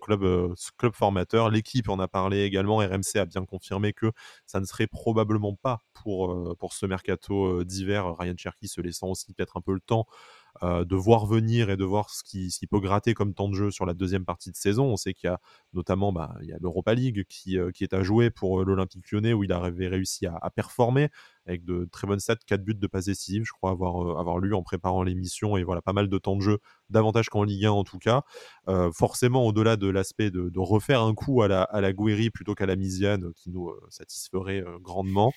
club, 0.00 0.54
formateur. 0.92 1.50
L'équipe 1.50 1.88
en 1.88 1.98
a 1.98 2.08
parlé 2.08 2.42
également. 2.42 2.78
RMC 2.78 3.16
a 3.16 3.26
bien 3.26 3.44
confirmé 3.44 3.92
que 3.92 4.12
ça 4.46 4.60
ne 4.60 4.64
serait 4.64 4.86
probablement 4.86 5.54
pas 5.54 5.80
pour, 5.94 6.56
pour 6.58 6.72
ce 6.72 6.86
mercato 6.86 7.64
d'hiver. 7.64 8.16
Ryan 8.18 8.34
Cherky 8.36 8.68
se 8.68 8.80
laissant 8.80 9.08
aussi 9.08 9.32
peut-être 9.32 9.56
un 9.56 9.60
peu 9.60 9.72
le 9.72 9.80
temps 9.80 10.06
euh, 10.62 10.84
de 10.84 10.96
voir 10.96 11.26
venir 11.26 11.70
et 11.70 11.76
de 11.76 11.84
voir 11.84 12.10
ce 12.10 12.22
qui, 12.22 12.50
peut 12.70 12.80
gratter 12.80 13.14
comme 13.14 13.34
temps 13.34 13.48
de 13.48 13.54
jeu 13.54 13.70
sur 13.70 13.86
la 13.86 13.94
deuxième 13.94 14.24
partie 14.24 14.50
de 14.50 14.56
saison. 14.56 14.84
On 14.86 14.96
sait 14.96 15.14
qu'il 15.14 15.28
y 15.28 15.32
a 15.32 15.40
notamment 15.72 16.12
bah, 16.12 16.34
l'Europa 16.60 16.94
League 16.94 17.24
qui, 17.28 17.58
euh, 17.58 17.70
qui, 17.70 17.84
est 17.84 17.94
à 17.94 18.02
jouer 18.02 18.30
pour 18.30 18.60
euh, 18.60 18.64
l'Olympique 18.64 19.10
lyonnais 19.10 19.32
où 19.32 19.44
il 19.44 19.52
avait 19.52 19.88
réussi 19.88 20.26
à, 20.26 20.50
performer 20.54 21.08
avec 21.46 21.64
de 21.64 21.88
très 21.90 22.06
bonnes 22.06 22.20
stats, 22.20 22.36
4 22.46 22.62
buts 22.62 22.74
de 22.74 22.86
passes 22.86 23.06
décisives, 23.06 23.44
je 23.44 23.52
crois 23.52 23.70
avoir, 23.70 24.38
lu 24.38 24.54
en 24.54 24.62
préparant 24.62 25.02
l'émission 25.02 25.56
et 25.56 25.64
voilà 25.64 25.82
pas 25.82 25.92
mal 25.92 26.08
de 26.08 26.18
temps 26.18 26.36
de 26.36 26.42
jeu, 26.42 26.58
davantage 26.90 27.28
qu'en 27.28 27.42
Ligue 27.42 27.64
1 27.64 27.70
en 27.70 27.84
tout 27.84 27.98
cas. 27.98 28.22
forcément, 28.92 29.46
au-delà 29.46 29.76
de 29.76 29.88
l'aspect 29.88 30.30
de, 30.30 30.50
refaire 30.58 31.02
un 31.02 31.14
coup 31.14 31.42
à 31.42 31.48
la, 31.48 31.62
à 31.62 31.80
plutôt 32.32 32.54
qu'à 32.54 32.66
la 32.66 32.76
Misiane 32.76 33.32
qui 33.34 33.50
nous 33.50 33.72
satisferait 33.88 34.62
grandement. 34.80 35.32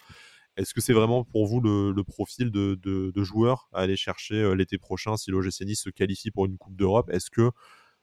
Est-ce 0.56 0.74
que 0.74 0.82
c'est 0.82 0.94
vraiment 0.94 1.24
pour 1.24 1.48
vous 1.48 1.62
le, 1.62 2.04
profil 2.04 2.52
de, 2.52 3.24
joueur 3.24 3.70
à 3.74 3.82
aller 3.82 3.96
chercher 3.96 4.36
euh, 4.36 4.54
l'été 4.54 4.78
prochain 4.78 5.18
si 5.18 5.32
l'OGC 5.32 5.76
se 5.76 5.90
qualifie 5.90 6.32
pour 6.32 6.46
une 6.46 6.58
Coupe 6.58 6.76
d'Europe? 6.76 7.10
Est-ce 7.10 7.32
que 7.32 7.52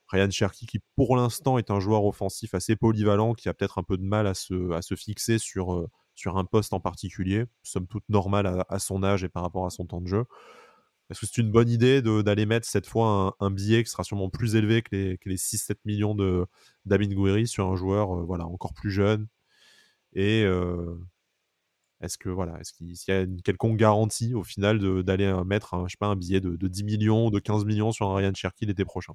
Ryan 0.08 0.30
Cherky, 0.30 0.66
qui 0.66 0.80
pour 0.96 1.16
l'instant 1.16 1.58
est 1.58 1.70
un 1.70 1.78
joueur 1.78 2.04
offensif 2.04 2.54
assez 2.54 2.74
polyvalent, 2.74 3.34
qui 3.34 3.48
a 3.48 3.54
peut-être 3.54 3.78
un 3.78 3.84
peu 3.84 3.96
de 3.96 4.02
mal 4.02 4.26
à 4.26 4.34
se, 4.34 4.94
fixer 4.96 5.38
sur, 5.38 5.72
euh, 5.74 5.88
sur 6.16 6.36
un 6.36 6.44
poste 6.44 6.72
en 6.72 6.80
particulier, 6.80 7.44
somme 7.62 7.86
toute 7.86 8.08
normal 8.08 8.64
à, 8.68 8.78
son 8.80 9.04
âge 9.04 9.22
et 9.22 9.28
par 9.28 9.42
rapport 9.44 9.66
à 9.66 9.70
son 9.70 9.86
temps 9.86 10.00
de 10.00 10.08
jeu 10.08 10.24
Est-ce 11.10 11.20
que 11.20 11.26
c'est 11.26 11.40
une 11.40 11.52
bonne 11.52 11.68
idée 11.68 12.02
d'aller 12.02 12.46
mettre 12.46 12.66
cette 12.66 12.86
fois 12.86 13.36
un, 13.38 13.50
billet 13.52 13.84
qui 13.84 13.90
sera 13.90 14.02
sûrement 14.02 14.28
plus 14.30 14.56
élevé 14.56 14.82
que 14.82 14.96
les, 14.96 15.18
les 15.24 15.36
6-7 15.36 15.76
millions 15.84 16.16
d'Amin 16.84 17.14
Gouiri 17.14 17.46
sur 17.46 17.68
un 17.68 17.76
joueur 17.76 18.18
euh, 18.18 18.24
voilà, 18.24 18.46
encore 18.46 18.74
plus 18.74 18.90
jeune 18.90 19.28
est-ce 22.00 22.18
que 22.18 22.28
voilà, 22.28 22.58
est-ce 22.60 22.72
qu'il 22.72 22.92
y 23.08 23.10
a 23.10 23.20
une 23.22 23.42
quelconque 23.42 23.76
garantie 23.76 24.34
au 24.34 24.42
final 24.42 25.02
d'aller 25.02 25.32
mettre 25.44 25.74
un, 25.74 25.86
je 25.86 25.92
sais 25.92 25.98
pas, 25.98 26.06
un 26.06 26.16
billet 26.16 26.40
de, 26.40 26.56
10 26.56 26.84
millions 26.84 27.26
ou 27.26 27.30
de 27.30 27.38
15 27.38 27.64
millions 27.64 27.92
sur 27.92 28.08
un 28.08 28.16
Ryan 28.16 28.32
Cherky 28.34 28.66
l'été 28.66 28.84
prochain? 28.84 29.12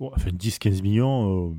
Bon, 0.00 0.10
enfin, 0.14 0.30
10-15 0.30 0.82
millions, 0.82 1.50
euh, 1.50 1.54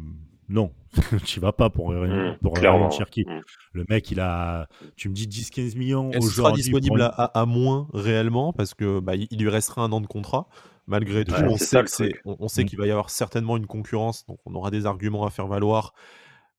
non, 0.49 0.71
tu 1.25 1.39
vas 1.39 1.51
pas 1.51 1.69
pour, 1.69 1.91
mmh, 1.91 2.37
pour 2.41 2.57
Ryan 2.57 2.89
Cherky. 2.89 3.23
Mmh. 3.25 3.41
Le 3.73 3.85
mec, 3.89 4.09
il 4.09 4.19
a, 4.19 4.67
tu 4.95 5.09
me 5.09 5.13
dis 5.13 5.27
10-15 5.27 5.77
millions 5.77 6.09
aujourd'hui. 6.09 6.29
sera 6.29 6.51
disponible 6.51 7.11
à, 7.13 7.45
moins 7.45 7.87
réellement? 7.93 8.51
Parce 8.51 8.73
que 8.73 8.99
bah, 8.99 9.15
il 9.15 9.37
lui 9.37 9.49
restera 9.49 9.83
un 9.83 9.91
an 9.91 10.01
de 10.01 10.07
contrat. 10.07 10.47
Malgré 10.87 11.23
tout, 11.23 11.35
on, 11.35 11.55
sait 11.55 11.83
on, 12.25 12.47
sait 12.47 12.63
mmh. 12.63 12.65
qu'il 12.65 12.79
va 12.79 12.87
y 12.87 12.91
avoir 12.91 13.11
certainement 13.11 13.57
une 13.57 13.67
concurrence, 13.67 14.25
donc 14.25 14.39
on 14.47 14.55
aura 14.55 14.71
des 14.71 14.87
arguments 14.87 15.23
à 15.23 15.29
faire 15.29 15.45
valoir 15.45 15.93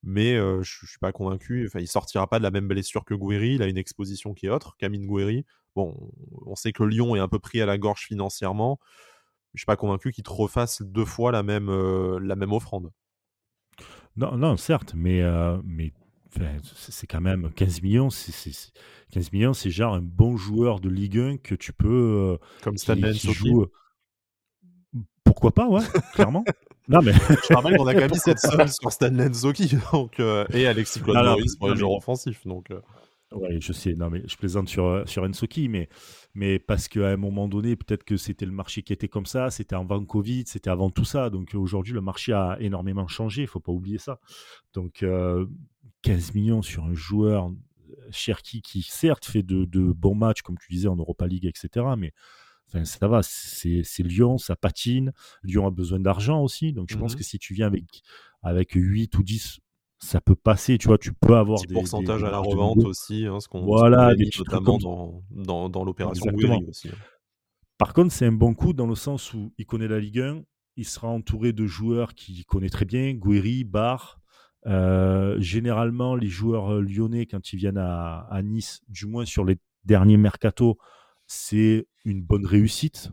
mais 0.03 0.37
je 0.37 0.87
suis 0.87 0.99
pas 0.99 1.13
convaincu. 1.13 1.67
Enfin, 1.67 1.81
il 1.81 1.89
sortira 1.89 2.27
pas 2.29 2.39
de 2.39 2.45
la 2.45 2.51
même 2.51 2.69
blessure 2.69 3.05
que 3.05 3.15
Gouiri. 3.15 3.55
Il 3.55 3.63
a 3.63 3.67
une 3.67 3.79
exposition 3.79 4.35
qui 4.35 4.47
est 4.47 4.51
autre, 4.51 4.77
Camille 4.79 5.07
Gouiri. 5.07 5.45
Bon, 5.77 6.13
on 6.47 6.57
sait 6.57 6.73
que 6.73 6.83
Lyon 6.83 7.15
est 7.17 7.21
un 7.21 7.29
peu 7.29 7.39
pris 7.39 7.61
à 7.61 7.67
la 7.67 7.79
gorge 7.79 8.07
financièrement. 8.07 8.79
Je 9.55 9.61
suis 9.61 9.67
pas 9.67 9.77
convaincu 9.77 10.13
qu'il 10.13 10.25
te 10.25 10.31
refasse 10.31 10.83
deux 10.83 11.05
fois 11.05 11.33
la 11.33 11.43
même, 11.43 11.71
la 12.19 12.37
même 12.37 12.53
offrande. 12.53 12.91
Non, 14.17 14.37
non, 14.37 14.57
certes, 14.57 14.95
mais, 14.95 15.23
mais 15.65 15.93
c'est 16.63 17.07
quand 17.07 17.21
même 17.21 17.51
15 17.55 17.83
millions. 17.83 18.09
15 19.11 19.33
millions, 19.33 19.53
c'est 19.53 19.71
genre 19.71 19.95
un 19.95 20.03
bon 20.03 20.37
joueur 20.37 20.81
de 20.81 20.89
Ligue 20.89 21.19
1 21.19 21.37
que 21.39 21.55
tu 21.55 21.73
peux. 21.73 22.39
Comme 22.63 22.77
Stanley. 22.77 23.13
Pourquoi 25.25 25.53
pas, 25.53 25.69
ouais, 25.69 25.85
clairement. 26.13 26.45
Non, 26.91 27.01
mais... 27.03 27.13
Je 27.13 27.55
rappelle 27.55 27.77
qu'on 27.77 27.87
a 27.87 27.95
quand 27.95 28.01
même 28.01 28.11
mis 28.11 28.19
cette 28.19 28.41
somme 28.41 28.67
sur 28.67 28.91
Stanley 28.91 29.29
Nzoki 29.29 29.77
donc, 29.93 30.19
euh, 30.19 30.45
et 30.53 30.67
Alexis 30.67 31.01
Claude 31.01 31.17
Maurice 31.17 31.57
pour 31.57 31.71
les 31.71 31.77
joueurs 31.77 31.93
offensifs. 31.93 32.45
Donc, 32.47 32.71
euh. 32.71 32.81
Oui, 33.33 33.61
je 33.61 33.73
sais. 33.73 33.95
Non, 33.95 34.11
mais 34.11 34.23
je 34.27 34.37
plaisante 34.37 34.69
sur, 34.69 34.87
euh, 34.87 35.07
sur 35.07 35.25
mais, 35.69 35.89
mais 36.35 36.59
parce 36.59 36.89
qu'à 36.89 37.11
un 37.11 37.17
moment 37.17 37.47
donné, 37.47 37.77
peut-être 37.77 38.03
que 38.03 38.17
c'était 38.17 38.45
le 38.45 38.51
marché 38.51 38.83
qui 38.83 38.93
était 38.93 39.07
comme 39.07 39.27
ça, 39.27 39.51
c'était 39.51 39.77
avant 39.77 40.05
Covid, 40.05 40.45
c'était 40.47 40.69
avant 40.71 40.91
tout 40.91 41.05
ça. 41.05 41.31
Donc 41.31 41.55
aujourd'hui, 41.55 41.95
le 41.95 42.01
marché 42.01 42.33
a 42.33 42.57
énormément 42.59 43.07
changé, 43.07 43.43
il 43.43 43.49
faut 43.49 43.61
pas 43.61 43.71
oublier 43.71 43.99
ça. 43.99 44.19
Donc 44.75 45.05
15 46.03 46.35
millions 46.35 46.63
sur 46.63 46.85
un 46.85 46.95
joueur, 46.95 47.53
Cherki, 48.11 48.63
qui 48.63 48.83
certes 48.83 49.25
fait 49.25 49.45
de, 49.45 49.65
de 49.65 49.93
bons 49.93 50.17
matchs, 50.17 50.43
comme 50.43 50.59
tu 50.59 50.73
disais, 50.73 50.89
en 50.89 50.97
Europa 50.97 51.29
League, 51.29 51.47
etc., 51.47 51.87
mais 51.97 52.13
ça 52.85 53.09
va, 53.09 53.21
c'est 53.23 54.03
Lyon, 54.03 54.39
ça 54.39 54.57
patine. 54.57 55.13
Lyon 55.43 55.67
a 55.67 55.71
besoin 55.71 56.01
d'argent 56.01 56.43
aussi. 56.43 56.73
Donc, 56.73 56.89
je 56.91 56.97
pense 56.97 57.15
mmh 57.15 57.19
que 57.19 57.25
si 57.25 57.39
tu 57.39 57.55
viens 57.55 57.67
avec, 57.67 58.03
avec 58.43 58.73
8 58.73 59.17
ou 59.19 59.23
10, 59.23 59.61
ça 59.99 60.21
peut 60.21 60.35
passer. 60.35 60.79
Tu 60.79 60.89
vois, 60.89 60.99
tu 60.99 61.13
peux 61.13 61.37
avoir 61.37 61.61
des 61.61 61.73
pourcentages 61.73 62.25
à 62.25 62.31
la 62.31 62.39
revente 62.39 62.85
aussi, 62.85 63.27
hein, 63.27 63.41
ce 63.41 63.49
qu'on 63.49 63.63
voilà, 63.63 64.13
notamment 64.39 64.79
dans, 64.79 65.23
dans, 65.31 65.69
dans 65.69 65.85
l'opération 65.85 66.33
aussi. 66.69 66.89
Hein. 66.89 66.95
Par 67.79 67.95
contre, 67.95 68.13
c'est 68.13 68.27
un 68.27 68.33
bon 68.33 68.55
coup 68.55 68.73
dans 68.73 68.87
le 68.87 68.95
sens 68.95 69.33
où 69.33 69.53
il 69.57 69.67
connaît 69.67 69.89
la 69.89 70.01
Ligue 70.01 70.21
1. 70.21 70.43
Il 70.77 70.85
sera 70.85 71.09
entouré 71.09 71.53
de 71.53 71.67
joueurs 71.67 72.15
qu'il 72.15 72.45
connaît 72.45 72.69
très 72.69 72.85
bien, 72.85 73.13
Guéry, 73.13 73.65
Barre. 73.65 74.21
Euh, 74.67 75.41
généralement, 75.41 76.15
les 76.15 76.29
joueurs 76.29 76.75
euh, 76.75 76.81
lyonnais, 76.83 77.27
quand 77.27 77.53
ils 77.53 77.57
viennent 77.57 77.79
à, 77.79 78.27
à 78.31 78.43
Nice, 78.43 78.83
du 78.89 79.07
moins 79.07 79.25
sur 79.25 79.45
les 79.45 79.59
derniers 79.85 80.19
mercato, 80.19 80.79
c'est 81.31 81.87
une 82.05 82.23
bonne 82.23 82.45
réussite. 82.45 83.13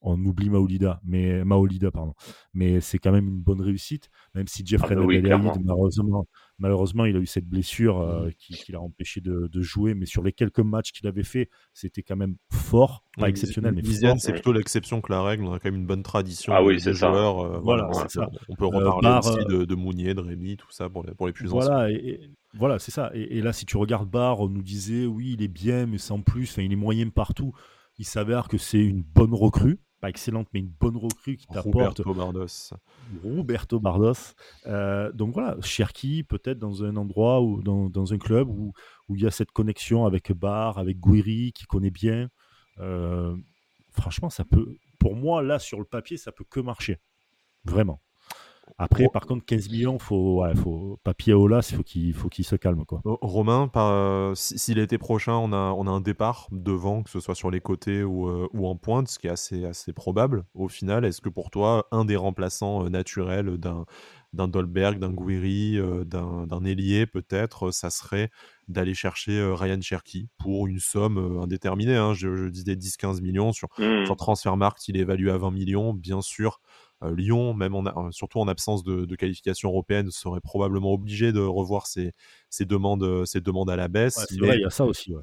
On 0.00 0.24
oublie 0.24 0.48
Maolida, 0.48 1.00
mais 1.02 1.44
Maolida, 1.44 1.90
pardon. 1.90 2.14
Mais 2.52 2.80
c'est 2.80 2.98
quand 2.98 3.10
même 3.10 3.26
une 3.26 3.40
bonne 3.40 3.60
réussite, 3.60 4.10
même 4.34 4.46
si 4.46 4.64
Jeffrey 4.64 4.94
ah 4.96 5.00
bah 5.00 5.54
malheureusement, 5.64 6.28
malheureusement, 6.58 7.04
il 7.04 7.16
a 7.16 7.18
eu 7.18 7.26
cette 7.26 7.46
blessure 7.46 8.00
euh, 8.00 8.28
mmh. 8.28 8.32
qui, 8.38 8.72
l'a 8.72 8.80
empêché 8.80 9.20
de, 9.20 9.48
jouer. 9.60 9.94
Mais 9.94 10.06
sur 10.06 10.22
les 10.22 10.32
quelques 10.32 10.60
matchs 10.60 10.92
qu'il 10.92 11.06
avait 11.06 11.22
fait, 11.22 11.48
c'était 11.72 12.02
quand 12.02 12.16
même 12.16 12.36
fort, 12.50 13.04
pas 13.16 13.28
exceptionnel, 13.28 13.74
mais 13.74 13.82
fort. 13.82 14.16
c'est 14.18 14.32
plutôt 14.32 14.52
l'exception 14.52 15.00
que 15.00 15.12
la 15.12 15.22
règle. 15.22 15.44
On 15.44 15.52
a 15.52 15.58
quand 15.58 15.70
même 15.70 15.80
une 15.80 15.86
bonne 15.86 16.02
tradition 16.02 16.52
ah 16.54 16.62
oui, 16.62 16.82
de 16.82 16.92
joueurs. 16.92 17.40
Euh, 17.40 17.58
voilà, 17.60 17.88
ça. 18.08 18.28
On 18.48 18.56
peut 18.56 18.64
euh, 18.64 18.90
reparler 18.90 19.18
aussi 19.18 19.44
de, 19.46 19.64
de, 19.64 19.74
Mounier, 19.74 20.14
de 20.14 20.20
Rémi, 20.20 20.56
tout 20.56 20.70
ça 20.70 20.88
pour 20.88 21.04
les, 21.04 21.14
pour 21.14 21.26
les 21.26 21.32
plus 21.32 21.48
voilà, 21.48 21.90
Et, 21.90 22.30
voilà, 22.54 22.78
c'est 22.78 22.92
ça. 22.92 23.10
Et, 23.14 23.40
là, 23.40 23.52
si 23.52 23.66
tu 23.66 23.76
regardes 23.76 24.08
Barre, 24.08 24.40
on 24.40 24.48
nous 24.48 24.62
disait 24.62 25.06
oui, 25.06 25.34
il 25.38 25.42
est 25.42 25.48
bien, 25.48 25.86
mais 25.86 25.98
sans 25.98 26.20
plus. 26.20 26.56
il 26.58 26.72
est 26.72 26.76
moyen 26.76 27.08
partout 27.08 27.52
il 27.98 28.04
s'avère 28.04 28.48
que 28.48 28.58
c'est 28.58 28.80
une 28.80 29.02
bonne 29.02 29.34
recrue, 29.34 29.78
pas 30.04 30.10
excellente, 30.10 30.48
mais 30.52 30.60
une 30.60 30.68
bonne 30.68 30.98
recrue 30.98 31.38
qui 31.38 31.46
t'apporte. 31.46 32.00
Roberto 32.00 32.14
Bardos. 32.14 32.74
Roberto 33.22 33.80
Bardos. 33.80 34.34
Euh, 34.66 35.10
donc 35.12 35.32
voilà, 35.32 35.56
Cherki, 35.62 36.24
peut-être 36.24 36.58
dans 36.58 36.84
un 36.84 36.96
endroit 36.96 37.40
ou 37.40 37.62
dans, 37.62 38.12
un 38.12 38.18
club 38.18 38.50
où, 38.50 38.74
où 39.08 39.16
il 39.16 39.22
y 39.22 39.26
a 39.26 39.30
cette 39.30 39.50
connexion 39.50 40.04
avec 40.04 40.30
Bar, 40.32 40.76
avec 40.76 41.00
Guiri, 41.00 41.52
qui 41.54 41.64
connaît 41.64 41.90
bien. 41.90 42.28
Euh, 42.80 43.34
franchement, 43.92 44.28
ça 44.28 44.44
peut. 44.44 44.76
Pour 44.98 45.16
moi, 45.16 45.42
là, 45.42 45.58
sur 45.58 45.78
le 45.78 45.86
papier, 45.86 46.18
ça 46.18 46.32
peut 46.32 46.44
que 46.50 46.60
marcher. 46.60 47.00
Vraiment. 47.64 48.02
Après, 48.78 49.08
par 49.12 49.26
contre, 49.26 49.44
15 49.44 49.68
millions, 49.70 49.98
faut, 49.98 50.40
ouais, 50.40 50.54
faut 50.54 50.98
papier 51.04 51.32
au 51.32 51.46
las, 51.46 51.70
il 51.70 51.76
faut 51.76 51.82
qu'il 51.82 52.12
faut 52.12 52.28
qu'il 52.28 52.44
se 52.44 52.56
calme. 52.56 52.84
Quoi. 52.84 53.00
Romain, 53.04 53.68
par, 53.68 54.36
si, 54.36 54.74
l'été 54.74 54.98
prochain, 54.98 55.34
on 55.34 55.52
a, 55.52 55.72
on 55.72 55.86
a 55.86 55.90
un 55.90 56.00
départ 56.00 56.48
devant, 56.50 57.02
que 57.02 57.10
ce 57.10 57.20
soit 57.20 57.34
sur 57.34 57.50
les 57.50 57.60
côtés 57.60 58.02
ou, 58.02 58.28
euh, 58.28 58.48
ou 58.52 58.66
en 58.66 58.76
pointe, 58.76 59.08
ce 59.08 59.18
qui 59.18 59.26
est 59.26 59.30
assez, 59.30 59.64
assez 59.64 59.92
probable 59.92 60.44
au 60.54 60.68
final, 60.68 61.04
est-ce 61.04 61.20
que 61.20 61.28
pour 61.28 61.50
toi, 61.50 61.86
un 61.92 62.04
des 62.04 62.16
remplaçants 62.16 62.84
euh, 62.84 62.88
naturels 62.88 63.58
d'un 63.58 63.84
d'un 64.32 64.48
Dolberg, 64.48 64.98
d'un 64.98 65.12
Gouiri, 65.12 65.78
d'un 66.06 66.64
Elie 66.64 67.06
peut-être, 67.06 67.70
ça 67.70 67.88
serait 67.90 68.32
d'aller 68.66 68.92
chercher 68.92 69.40
Ryan 69.54 69.80
Cherky 69.80 70.28
pour 70.38 70.66
une 70.66 70.80
somme 70.80 71.38
indéterminée. 71.40 71.94
Hein. 71.94 72.14
Je, 72.14 72.48
disais 72.48 72.74
10-15 72.74 73.22
millions 73.22 73.52
sur, 73.52 73.68
mmh. 73.78 74.06
sur 74.06 74.16
Transfermarkt, 74.16 74.88
il 74.88 74.96
est 74.96 75.02
évalué 75.02 75.30
à 75.30 75.38
20 75.38 75.52
millions. 75.52 75.94
Bien 75.94 76.20
sûr, 76.20 76.60
Lyon, 77.02 77.54
même 77.54 77.74
en, 77.74 78.10
surtout 78.12 78.38
en 78.38 78.48
absence 78.48 78.82
de, 78.84 79.14
qualification 79.16 79.70
européenne, 79.70 80.10
serait 80.10 80.40
probablement 80.40 80.92
obligé 80.92 81.32
de 81.32 81.40
revoir 81.40 81.86
ses, 81.86 82.12
demandes, 82.60 83.26
ses 83.26 83.40
demandes 83.40 83.70
à 83.70 83.76
la 83.76 83.88
baisse. 83.88 84.24
c'est 84.28 84.38
vrai, 84.38 84.56
il 84.56 84.62
y 84.62 84.64
a 84.64 84.70
ça 84.70 84.84
aussi. 84.84 85.14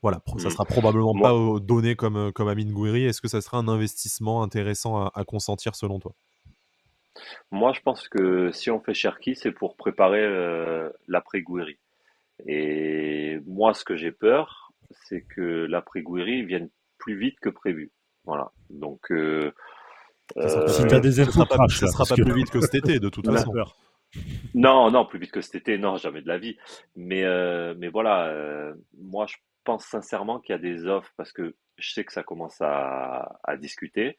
Voilà, 0.00 0.20
ça 0.38 0.48
mmh. 0.48 0.50
sera 0.50 0.64
probablement 0.64 1.14
pas 1.14 1.32
donné 1.60 1.94
comme, 1.94 2.32
comme 2.32 2.48
Amine 2.48 2.72
Gouiri. 2.72 3.04
Est-ce 3.04 3.20
que 3.20 3.28
ça 3.28 3.40
sera 3.40 3.58
un 3.58 3.68
investissement 3.68 4.42
intéressant 4.42 5.06
à, 5.06 5.24
consentir 5.24 5.76
selon 5.76 6.00
toi? 6.00 6.12
Moi, 7.50 7.72
je 7.72 7.80
pense 7.80 8.08
que 8.08 8.50
si 8.50 8.70
on 8.70 8.80
fait 8.80 8.94
Cherki, 8.94 9.36
c'est 9.36 9.52
pour 9.52 9.76
préparer 9.76 10.26
l'après 11.06 11.42
Gouiri. 11.42 11.78
Et 12.46 13.38
moi, 13.46 13.74
ce 13.74 13.84
que 13.84 13.96
j'ai 13.96 14.10
peur, 14.10 14.72
c'est 15.06 15.22
que 15.22 15.66
l'après 15.68 16.02
Gouiri 16.02 16.44
vienne 16.44 16.68
plus 16.98 17.16
vite 17.16 17.38
que 17.40 17.48
prévu. 17.48 17.90
Voilà. 18.24 18.52
Donc, 18.70 19.10
euh, 19.10 19.52
si 20.66 20.86
tu 20.86 20.94
as 20.94 21.00
des 21.00 21.20
infos, 21.20 21.32
ça 21.32 21.86
sera 21.86 22.04
pas, 22.04 22.14
plus 22.14 22.34
vite 22.34 22.50
que 22.50 22.60
cet 22.60 22.74
été, 22.74 22.98
de 22.98 23.08
toute 23.08 23.26
façon. 23.30 23.52
Non, 24.54 24.90
non, 24.90 25.06
plus 25.06 25.18
vite 25.18 25.32
que 25.32 25.40
cet 25.40 25.54
été, 25.54 25.78
non, 25.78 25.96
jamais 25.96 26.22
de 26.22 26.28
la 26.28 26.38
vie. 26.38 26.56
Mais, 26.96 27.24
euh, 27.24 27.74
mais 27.78 27.88
voilà, 27.88 28.26
euh, 28.26 28.74
moi, 28.98 29.26
je 29.26 29.36
pense 29.64 29.84
sincèrement 29.84 30.38
qu'il 30.38 30.52
y 30.52 30.56
a 30.56 30.60
des 30.60 30.86
offres 30.86 31.12
parce 31.16 31.32
que 31.32 31.54
je 31.78 31.92
sais 31.92 32.04
que 32.04 32.12
ça 32.12 32.22
commence 32.22 32.60
à, 32.60 33.38
à 33.44 33.56
discuter. 33.56 34.18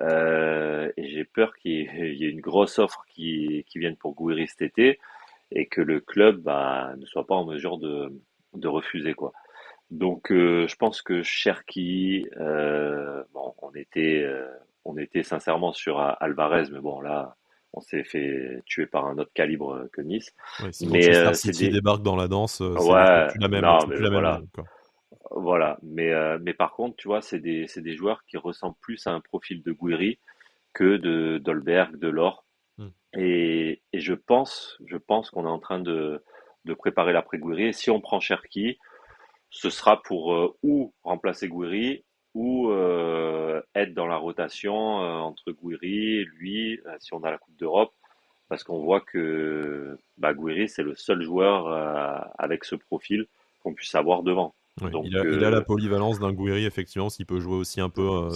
Euh, 0.00 0.90
et 0.96 1.08
j'ai 1.08 1.24
peur 1.24 1.56
qu'il 1.56 1.72
y, 1.72 2.24
ait 2.24 2.30
une 2.30 2.40
grosse 2.40 2.78
offre 2.78 3.04
qui, 3.08 3.64
qui 3.68 3.78
vienne 3.78 3.96
pour 3.96 4.14
Gouiri 4.14 4.46
cet 4.46 4.62
été 4.62 5.00
et 5.50 5.66
que 5.66 5.80
le 5.80 6.00
club 6.00 6.40
bah, 6.42 6.94
ne 6.96 7.06
soit 7.06 7.26
pas 7.26 7.34
en 7.34 7.44
mesure 7.44 7.78
de, 7.78 8.12
de 8.54 8.68
refuser 8.68 9.14
quoi. 9.14 9.32
Donc 9.90 10.30
euh, 10.30 10.68
je 10.68 10.76
pense 10.76 11.02
que 11.02 11.22
Cherki, 11.22 12.26
euh, 12.36 13.24
bon, 13.32 13.54
on 13.62 13.72
était, 13.72 14.22
euh, 14.22 14.46
on 14.88 14.96
était 14.98 15.22
sincèrement 15.22 15.72
sur 15.72 16.00
Alvarez, 16.00 16.64
mais 16.72 16.80
bon 16.80 17.00
là, 17.00 17.36
on 17.72 17.80
s'est 17.80 18.04
fait 18.04 18.62
tuer 18.66 18.86
par 18.86 19.06
un 19.06 19.18
autre 19.18 19.32
calibre 19.34 19.88
que 19.92 20.00
Nice. 20.00 20.34
mais 20.90 21.14
euh, 21.14 21.32
City 21.34 21.68
débarque 21.68 22.02
dans 22.02 22.16
la 22.16 22.28
danse, 22.28 22.60
ouais, 22.60 23.28
plus 23.28 23.40
la 23.40 23.48
même, 23.48 23.64
non, 23.64 23.78
plus 23.86 24.00
la 24.00 24.10
voilà. 24.10 24.40
même 24.40 24.66
voilà, 25.30 25.78
mais 25.82 26.12
mais 26.38 26.54
par 26.54 26.72
contre, 26.72 26.96
tu 26.96 27.08
vois, 27.08 27.20
c'est 27.20 27.40
des 27.40 27.66
c'est 27.66 27.82
des 27.82 27.94
joueurs 27.94 28.24
qui 28.26 28.36
ressemblent 28.36 28.76
plus 28.80 29.06
à 29.06 29.12
un 29.12 29.20
profil 29.20 29.62
de 29.62 29.72
Guiri 29.72 30.18
que 30.72 30.96
de 30.96 31.38
Dolberg, 31.38 31.96
de 31.96 32.08
Lor. 32.08 32.44
Hmm. 32.78 32.88
Et, 33.14 33.82
et 33.92 34.00
je 34.00 34.14
pense, 34.14 34.78
je 34.86 34.96
pense 34.96 35.30
qu'on 35.30 35.44
est 35.44 35.50
en 35.50 35.58
train 35.58 35.80
de 35.80 36.22
de 36.64 36.74
préparer 36.74 37.12
l'après 37.12 37.38
Guiri. 37.38 37.66
Et 37.68 37.72
si 37.72 37.90
on 37.90 38.00
prend 38.00 38.20
Cherki, 38.20 38.78
ce 39.50 39.70
sera 39.70 40.02
pour 40.02 40.34
euh, 40.34 40.56
ou 40.62 40.94
remplacer 41.02 41.48
Guiri 41.48 42.04
ou 42.34 42.70
euh, 42.70 43.60
être 43.74 43.94
dans 43.94 44.06
la 44.06 44.16
rotation 44.16 45.02
euh, 45.02 45.14
entre 45.18 45.52
Guiri 45.52 46.18
et 46.18 46.24
lui, 46.24 46.80
si 46.98 47.14
on 47.14 47.22
a 47.24 47.30
la 47.30 47.38
Coupe 47.38 47.56
d'Europe, 47.56 47.92
parce 48.48 48.64
qu'on 48.64 48.80
voit 48.80 49.00
que 49.00 49.96
bah, 50.16 50.34
Guiri, 50.34 50.68
c'est 50.68 50.82
le 50.82 50.94
seul 50.94 51.22
joueur 51.22 51.68
avec 52.38 52.64
ce 52.64 52.74
profil 52.74 53.26
qu'on 53.62 53.74
puisse 53.74 53.94
avoir 53.94 54.22
devant. 54.22 54.54
il, 54.80 55.44
a, 55.44 55.50
la 55.50 55.60
polyvalence 55.60 56.18
d'un 56.18 56.32
Guiri, 56.32 56.64
effectivement, 56.64 57.10
s'il 57.10 57.26
peut 57.26 57.40
jouer 57.40 57.56
aussi 57.56 57.80
un 57.80 57.90
peu 57.90 58.28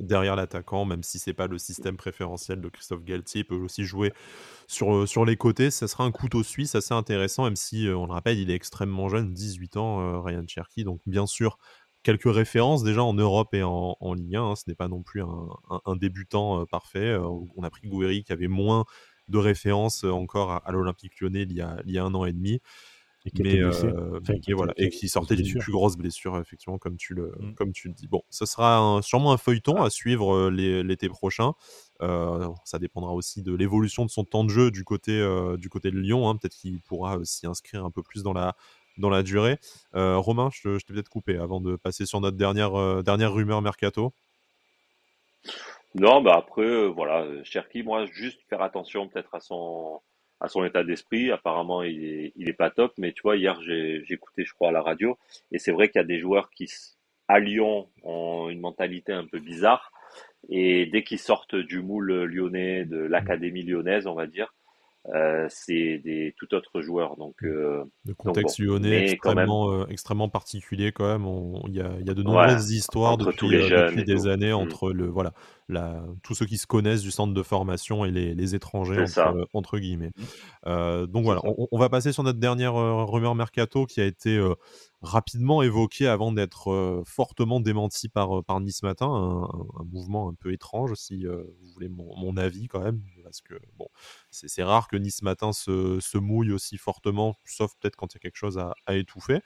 derrière, 0.00 0.36
l'attaquant, 0.36 0.84
même 0.84 1.02
si 1.02 1.18
c'est 1.18 1.34
pas 1.34 1.48
le 1.48 1.58
système 1.58 1.96
préférentiel 1.96 2.60
de 2.60 2.68
Christophe 2.68 3.04
Galtier, 3.04 3.40
il 3.40 3.44
peut 3.44 3.56
aussi 3.56 3.84
jouer 3.84 4.12
sur, 4.68 5.06
sur 5.08 5.24
les 5.24 5.36
côtés. 5.36 5.70
Ça 5.70 5.88
sera 5.88 6.04
un 6.04 6.12
couteau 6.12 6.42
suisse 6.42 6.74
assez 6.74 6.94
intéressant, 6.94 7.44
même 7.44 7.56
si, 7.56 7.88
on 7.88 8.06
le 8.06 8.12
rappelle, 8.12 8.38
il 8.38 8.50
est 8.50 8.54
extrêmement 8.54 9.08
jeune, 9.08 9.34
18 9.34 9.76
ans, 9.76 10.22
Ryan 10.22 10.44
Cherky. 10.46 10.84
Donc, 10.84 11.00
bien 11.04 11.26
sûr, 11.26 11.58
quelques 12.08 12.34
références 12.34 12.82
déjà 12.82 13.04
en 13.04 13.12
Europe 13.12 13.52
et 13.52 13.62
en, 13.62 13.94
en 14.00 14.14
Ligue 14.14 14.36
1. 14.36 14.42
Hein. 14.42 14.56
ce 14.56 14.62
n'est 14.66 14.74
pas 14.74 14.88
non 14.88 15.02
plus 15.02 15.20
un, 15.22 15.96
débutant 15.96 16.64
parfait. 16.64 17.14
on 17.18 17.62
a 17.62 17.68
pris 17.68 17.86
Gouiri 17.86 18.24
qui 18.24 18.32
avait 18.32 18.48
moins 18.48 18.86
de 19.28 19.36
références 19.36 20.04
encore 20.04 20.62
à, 20.66 20.72
l'Olympique 20.72 21.20
lyonnais 21.20 21.42
il 21.42 21.52
y, 21.52 21.60
a, 21.60 21.76
il 21.84 21.92
y 21.92 21.98
a 21.98 22.04
un 22.04 22.14
an 22.14 22.24
et 22.24 22.32
demi. 22.32 22.60
Et 23.26 23.30
qui, 23.30 23.42
mais, 23.42 23.60
voilà, 24.54 24.72
et 24.78 24.88
qui 24.88 25.10
sortait 25.10 25.36
d'une 25.36 25.58
plus 25.58 25.72
grosse 25.72 25.96
blessure, 25.96 26.38
effectivement, 26.38 26.78
comme 26.78 26.96
tu 26.96 27.12
le, 27.12 27.34
mmh. 27.38 27.54
comme 27.56 27.72
tu 27.72 27.88
le 27.88 27.94
dis. 27.94 28.06
Bon, 28.06 28.22
ce 28.30 28.46
sera 28.46 29.00
sûrement 29.02 29.32
un 29.32 29.36
feuilleton 29.36 29.82
à 29.82 29.90
suivre 29.90 30.48
l'été 30.48 31.10
prochain. 31.10 31.52
ça 32.00 32.78
dépendra 32.80 33.12
aussi 33.12 33.42
de 33.42 33.54
l'évolution 33.54 34.06
de 34.06 34.10
son 34.10 34.24
temps 34.24 34.44
de 34.44 34.50
jeu 34.50 34.70
du 34.70 34.82
côté, 34.82 35.12
du 35.58 35.68
côté 35.68 35.90
de 35.90 35.98
Lyon. 35.98 36.30
Hein. 36.30 36.36
Peut-être 36.36 36.56
qu'il 36.56 36.80
pourra 36.80 37.18
s'y 37.24 37.46
inscrire 37.46 37.84
un 37.84 37.90
peu 37.90 38.02
plus 38.02 38.22
dans 38.22 38.32
la, 38.32 38.56
dans 38.98 39.10
la 39.10 39.22
durée. 39.22 39.58
Romain, 39.94 40.50
je, 40.52 40.78
t'ai 40.78 40.92
peut-être 40.92 41.08
coupé 41.08 41.36
avant 41.36 41.60
de 41.60 41.76
passer 41.76 42.06
sur 42.06 42.20
notre 42.20 42.36
dernière, 42.36 43.02
dernière 43.02 43.32
rumeur 43.32 43.62
mercato. 43.62 44.12
Non, 45.94 46.20
bah 46.20 46.36
après, 46.36 46.88
voilà, 46.88 47.26
Cherki, 47.44 47.82
moi, 47.82 48.06
juste 48.06 48.40
faire 48.48 48.62
attention 48.62 49.08
peut-être 49.08 49.34
à 49.34 49.40
son, 49.40 50.00
à 50.40 50.48
son 50.48 50.64
état 50.64 50.84
d'esprit. 50.84 51.30
Apparemment, 51.30 51.82
il 51.82 52.04
est, 52.04 52.32
il 52.36 52.48
est 52.48 52.54
pas 52.54 52.70
top, 52.70 52.92
mais 52.98 53.12
tu 53.12 53.22
vois, 53.22 53.36
hier, 53.36 53.58
écouté, 54.08 54.44
je 54.44 54.52
crois, 54.52 54.68
à 54.68 54.72
la 54.72 54.82
radio, 54.82 55.18
et 55.50 55.58
c'est 55.58 55.72
vrai 55.72 55.88
qu'il 55.88 55.98
y 56.00 56.04
a 56.04 56.06
des 56.06 56.20
joueurs 56.20 56.50
qui, 56.50 56.70
à 57.26 57.38
Lyon, 57.38 57.88
ont 58.02 58.48
une 58.50 58.60
mentalité 58.60 59.12
un 59.12 59.26
peu 59.26 59.38
bizarre, 59.38 59.92
et 60.48 60.86
dès 60.86 61.02
qu'ils 61.02 61.18
sortent 61.18 61.56
du 61.56 61.82
moule 61.82 62.24
lyonnais, 62.24 62.84
de 62.84 62.98
l'académie 62.98 63.62
lyonnaise, 63.62 64.06
on 64.06 64.14
va 64.14 64.26
dire, 64.26 64.54
euh, 65.14 65.46
c'est 65.48 65.98
des 65.98 66.34
tout 66.36 66.54
autres 66.54 66.82
joueurs. 66.82 67.16
Donc, 67.16 67.36
euh, 67.42 67.84
le 68.04 68.14
contexte 68.14 68.58
lyonnais 68.58 69.12
extrêmement, 69.12 69.72
euh, 69.72 69.86
extrêmement 69.88 70.28
particulier 70.28 70.92
quand 70.92 71.06
même. 71.06 71.26
Il 71.68 71.74
y 71.74 71.80
a, 71.80 71.90
y 72.00 72.10
a, 72.10 72.14
de 72.14 72.22
nombreuses 72.22 72.72
histoires 72.72 73.16
depuis, 73.16 73.48
depuis 73.48 74.04
des 74.04 74.26
années 74.26 74.52
mm. 74.52 74.56
entre 74.56 74.92
le 74.92 75.06
voilà 75.06 75.32
la, 75.68 76.02
tous 76.22 76.34
ceux 76.34 76.46
qui 76.46 76.58
se 76.58 76.66
connaissent 76.66 77.02
du 77.02 77.10
centre 77.10 77.34
de 77.34 77.42
formation 77.42 78.04
et 78.04 78.10
les, 78.10 78.34
les 78.34 78.54
étrangers 78.54 79.02
entre, 79.02 79.48
entre, 79.52 79.78
guillemets. 79.78 80.12
Mm. 80.66 81.06
donc 81.06 81.24
voilà, 81.24 81.40
on, 81.44 81.68
on, 81.70 81.78
va 81.78 81.88
passer 81.88 82.12
sur 82.12 82.22
notre 82.22 82.38
dernière 82.38 82.74
rumeur 82.74 83.34
mercato 83.34 83.86
qui 83.86 84.00
a 84.00 84.04
été 84.04 84.40
rapidement 85.00 85.62
évoqué 85.62 86.08
avant 86.08 86.32
d'être 86.32 86.70
euh, 86.72 87.02
fortement 87.06 87.60
démenti 87.60 88.08
par, 88.08 88.38
euh, 88.38 88.42
par 88.42 88.60
Nice 88.60 88.82
Matin, 88.82 89.06
un, 89.06 89.84
mouvement 89.84 90.28
un 90.28 90.34
peu 90.34 90.52
étrange, 90.52 90.94
si 90.94 91.26
euh, 91.26 91.44
vous 91.60 91.72
voulez 91.72 91.88
mon, 91.88 92.36
avis 92.36 92.68
quand 92.68 92.80
même, 92.80 93.02
parce 93.22 93.40
que 93.40 93.54
bon, 93.76 93.88
c'est 94.30 94.62
rare 94.62 94.88
que 94.88 94.96
Nice 94.96 95.22
Matin 95.22 95.52
se, 95.52 95.98
se, 96.00 96.18
mouille 96.18 96.52
aussi 96.52 96.76
fortement, 96.78 97.36
sauf 97.44 97.74
peut-être 97.80 97.96
quand 97.96 98.12
il 98.12 98.16
y 98.16 98.18
a 98.18 98.20
quelque 98.20 98.36
chose 98.36 98.58
à, 98.58 98.74
à 98.86 98.96
étouffer. 98.96 99.40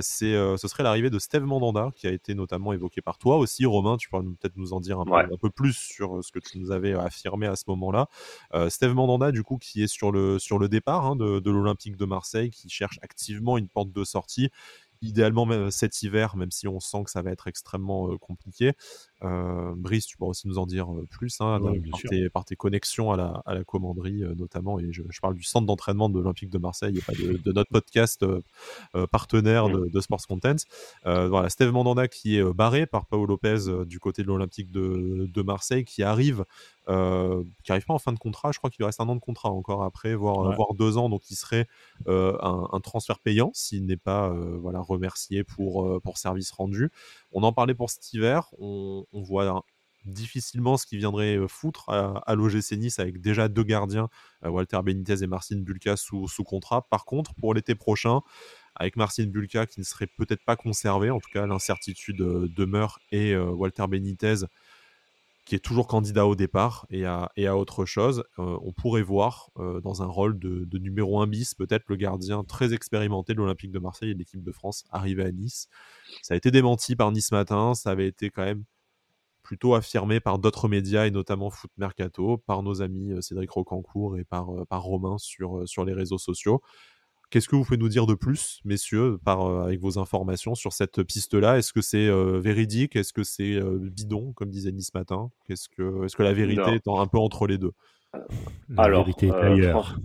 c'est 0.00 0.32
ce 0.56 0.68
serait 0.68 0.82
l'arrivée 0.82 1.10
de 1.10 1.18
Steve 1.18 1.44
Mandanda, 1.44 1.90
qui 1.94 2.06
a 2.06 2.10
été 2.10 2.34
notamment 2.34 2.72
évoqué 2.72 3.00
par 3.00 3.18
toi 3.18 3.36
aussi, 3.36 3.66
Romain, 3.66 3.96
tu 3.96 4.08
pourrais 4.08 4.22
peut-être 4.22 4.56
nous 4.56 4.72
en 4.72 4.80
dire 4.80 4.98
un, 4.98 5.04
peu, 5.04 5.14
un, 5.14 5.36
peu, 5.38 5.45
plus 5.50 5.74
sur 5.74 6.24
ce 6.24 6.32
que 6.32 6.38
tu 6.38 6.58
nous 6.58 6.70
avais 6.70 6.94
affirmé 6.94 7.46
à 7.46 7.56
ce 7.56 7.64
moment-là. 7.68 8.08
Steve 8.68 8.94
Mandanda, 8.94 9.32
du 9.32 9.42
coup, 9.42 9.58
qui 9.58 9.82
est 9.82 9.86
sur 9.86 10.12
le, 10.12 10.68
départ 10.68 11.06
hein, 11.06 11.16
de, 11.16 11.50
l'Olympique 11.50 11.96
de 11.96 12.04
Marseille, 12.04 12.50
qui 12.50 12.68
cherche 12.68 12.98
activement 13.02 13.58
une 13.58 13.68
porte 13.68 13.92
de 13.92 14.04
sortie 14.04 14.50
idéalement 15.02 15.70
cet 15.70 16.02
hiver, 16.02 16.36
même 16.36 16.50
si 16.50 16.66
on 16.68 16.80
sent 16.80 17.04
que 17.04 17.10
ça 17.10 17.22
va 17.22 17.30
être 17.30 17.48
extrêmement 17.48 18.16
compliqué. 18.18 18.72
Brice, 19.22 20.06
tu 20.06 20.16
pourras 20.16 20.30
aussi 20.30 20.46
nous 20.48 20.58
en 20.58 20.66
dire 20.66 20.88
plus, 21.10 21.40
hein, 21.40 21.60
par, 22.32 22.44
tes, 22.44 22.56
connexions 22.56 23.12
à 23.12 23.16
la, 23.16 23.42
à 23.46 23.54
la 23.54 23.64
commanderie 23.64 24.22
notamment, 24.36 24.78
et 24.78 24.92
je, 24.92 25.02
parle 25.20 25.34
du 25.34 25.42
centre 25.42 25.66
d'entraînement 25.66 26.08
de 26.08 26.18
l'Olympique 26.18 26.50
de 26.50 26.58
Marseille 26.58 26.98
et 26.98 27.00
pas 27.00 27.12
de, 27.12 27.52
notre 27.52 27.70
podcast 27.70 28.24
partenaire 29.10 29.68
mmh. 29.68 29.90
de, 29.90 30.00
Sports 30.00 30.26
Content. 30.28 30.56
voilà, 31.04 31.48
Steve 31.48 31.72
Mandanda 31.72 32.08
qui 32.08 32.36
est 32.36 32.44
barré 32.52 32.86
par 32.86 33.06
Paolo 33.06 33.26
Lopez 33.26 33.84
du 33.86 33.98
côté 33.98 34.22
de 34.22 34.28
l'Olympique 34.28 34.70
de, 34.70 35.28
de, 35.32 35.42
Marseille, 35.42 35.84
qui 35.84 36.02
arrive 36.02 36.44
euh, 36.88 37.42
qui 37.64 37.72
arrive 37.72 37.84
pas 37.84 37.94
en 37.94 37.98
fin 37.98 38.12
de 38.12 38.18
contrat. 38.18 38.52
Je 38.52 38.58
crois 38.58 38.70
qu'il 38.70 38.78
lui 38.78 38.86
reste 38.86 39.00
un 39.00 39.08
an 39.08 39.16
de 39.16 39.20
contrat 39.20 39.50
encore 39.50 39.82
après, 39.82 40.14
voire, 40.14 40.54
voire 40.54 40.72
deux 40.74 40.98
ans. 40.98 41.08
Donc 41.08 41.28
il 41.30 41.34
serait 41.34 41.66
euh, 42.06 42.36
un, 42.40 42.80
transfert 42.80 43.18
payant 43.18 43.50
s'il 43.54 43.86
n'est 43.86 43.96
pas 43.96 44.28
euh, 44.28 44.56
voilà, 44.60 44.80
remercié 44.80 45.42
pour, 45.42 46.00
pour 46.02 46.16
service 46.16 46.52
rendu. 46.52 46.92
On 47.32 47.42
en 47.42 47.52
parlait 47.52 47.74
pour 47.74 47.90
cet 47.90 48.12
hiver. 48.12 48.48
On, 48.58 49.04
voit 49.12 49.64
difficilement 50.04 50.76
ce 50.76 50.86
qui 50.86 50.96
viendrait 50.96 51.38
foutre 51.48 51.88
à, 51.88 52.18
à 52.26 52.34
l'OGC 52.34 52.74
avec 52.98 53.20
déjà 53.20 53.48
deux 53.48 53.64
gardiens, 53.64 54.08
Walter 54.42 54.78
Benitez 54.84 55.22
et 55.22 55.26
Marcin 55.26 55.58
Bulka 55.58 55.96
sous, 55.96 56.28
contrat. 56.44 56.88
Par 56.88 57.04
contre, 57.04 57.34
pour 57.34 57.54
l'été 57.54 57.74
prochain, 57.74 58.20
avec 58.76 58.96
Marcin 58.96 59.26
Bulka 59.26 59.66
qui 59.66 59.80
ne 59.80 59.84
serait 59.84 60.06
peut-être 60.06 60.44
pas 60.44 60.56
conservé, 60.56 61.10
en 61.10 61.18
tout 61.18 61.30
cas 61.32 61.46
l'incertitude 61.46 62.18
demeure, 62.18 63.00
et 63.10 63.36
Walter 63.36 63.86
Benitez 63.88 64.44
qui 65.46 65.54
est 65.54 65.60
toujours 65.60 65.86
candidat 65.86 66.26
au 66.26 66.34
départ 66.34 66.86
et 66.90 67.06
à, 67.06 67.56
autre 67.56 67.84
chose. 67.84 68.24
Euh, 68.38 68.58
on 68.62 68.72
pourrait 68.72 69.02
voir 69.02 69.50
euh, 69.58 69.80
dans 69.80 70.02
un 70.02 70.06
rôle 70.06 70.38
de, 70.38 70.78
numéro 70.78 71.20
1 71.20 71.28
bis, 71.28 71.54
peut-être 71.54 71.84
le 71.86 71.94
gardien 71.96 72.42
très 72.42 72.74
expérimenté 72.74 73.32
de 73.32 73.38
l'Olympique 73.38 73.70
de 73.70 73.78
Marseille 73.78 74.10
et 74.10 74.14
de 74.14 74.18
l'équipe 74.18 74.42
de 74.42 74.52
France 74.52 74.84
arrivé 74.90 75.24
à 75.24 75.30
Nice. 75.30 75.68
Ça 76.22 76.34
a 76.34 76.36
été 76.36 76.50
démenti 76.50 76.96
par 76.96 77.12
Nice 77.12 77.30
matin, 77.30 77.74
ça 77.74 77.90
avait 77.90 78.08
été 78.08 78.28
quand 78.28 78.44
même 78.44 78.64
plutôt 79.44 79.76
affirmé 79.76 80.18
par 80.18 80.40
d'autres 80.40 80.66
médias 80.66 81.06
et 81.06 81.12
notamment 81.12 81.50
Foot 81.50 81.70
Mercato, 81.76 82.38
par 82.38 82.64
nos 82.64 82.82
amis 82.82 83.12
Cédric 83.22 83.48
Rocancourt 83.48 84.18
et 84.18 84.24
par, 84.24 84.48
Romain 84.70 85.16
sur 85.18 85.84
les 85.84 85.92
réseaux 85.92 86.18
sociaux. 86.18 86.60
Qu'est-ce 87.30 87.48
que 87.48 87.56
vous 87.56 87.64
pouvez 87.64 87.76
nous 87.76 87.88
dire 87.88 88.06
de 88.06 88.14
plus, 88.14 88.60
messieurs, 88.64 89.18
par, 89.24 89.64
avec 89.64 89.80
vos 89.80 89.98
informations 89.98 90.54
sur 90.54 90.72
cette 90.72 91.02
piste-là? 91.02 91.58
Est-ce 91.58 91.72
que 91.72 91.80
c'est 91.80 92.08
véridique? 92.40 92.96
Est-ce 92.96 93.12
que 93.12 93.24
c'est 93.24 93.60
bidon, 93.60 94.32
comme 94.32 94.50
disait 94.50 94.72
Nice 94.72 94.94
matin? 94.94 95.30
Est-ce 95.48 95.68
que, 95.68 96.04
est 96.04 96.14
que 96.14 96.22
la 96.22 96.32
vérité 96.32 96.70
est 96.74 96.88
un 96.88 97.06
peu 97.06 97.18
entre 97.18 97.46
les 97.46 97.58
deux? 97.58 97.72
La 98.68 98.84
Alors, 98.84 99.04
vérité 99.04 99.26
est 99.28 99.32
ailleurs. 99.32 99.98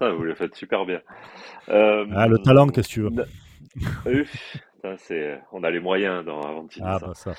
vous 0.00 0.22
le 0.22 0.34
faites 0.34 0.54
super 0.54 0.84
bien. 0.84 1.00
ah, 1.68 2.26
le 2.28 2.38
talent, 2.38 2.68
qu'est-ce 2.68 2.88
que 2.88 2.94
tu 2.94 3.02
veux? 3.02 3.10
On 5.52 5.62
a 5.64 5.70
les 5.70 5.80
moyens 5.80 6.24
dans, 6.24 6.40
avant 6.42 6.64
de 6.64 6.70
ah, 6.80 6.98
Bah 7.00 7.12
ça. 7.14 7.34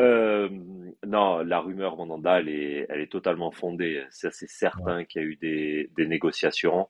Euh, 0.00 0.48
non, 1.06 1.38
la 1.42 1.60
rumeur 1.60 1.96
Mandanda, 1.96 2.40
elle 2.40 2.48
est, 2.48 2.86
elle 2.88 3.00
est 3.00 3.12
totalement 3.12 3.50
fondée. 3.50 4.04
C'est 4.10 4.32
certain 4.32 5.04
qu'il 5.04 5.22
y 5.22 5.24
a 5.24 5.28
eu 5.28 5.36
des, 5.36 5.90
des 5.96 6.06
négociations. 6.06 6.88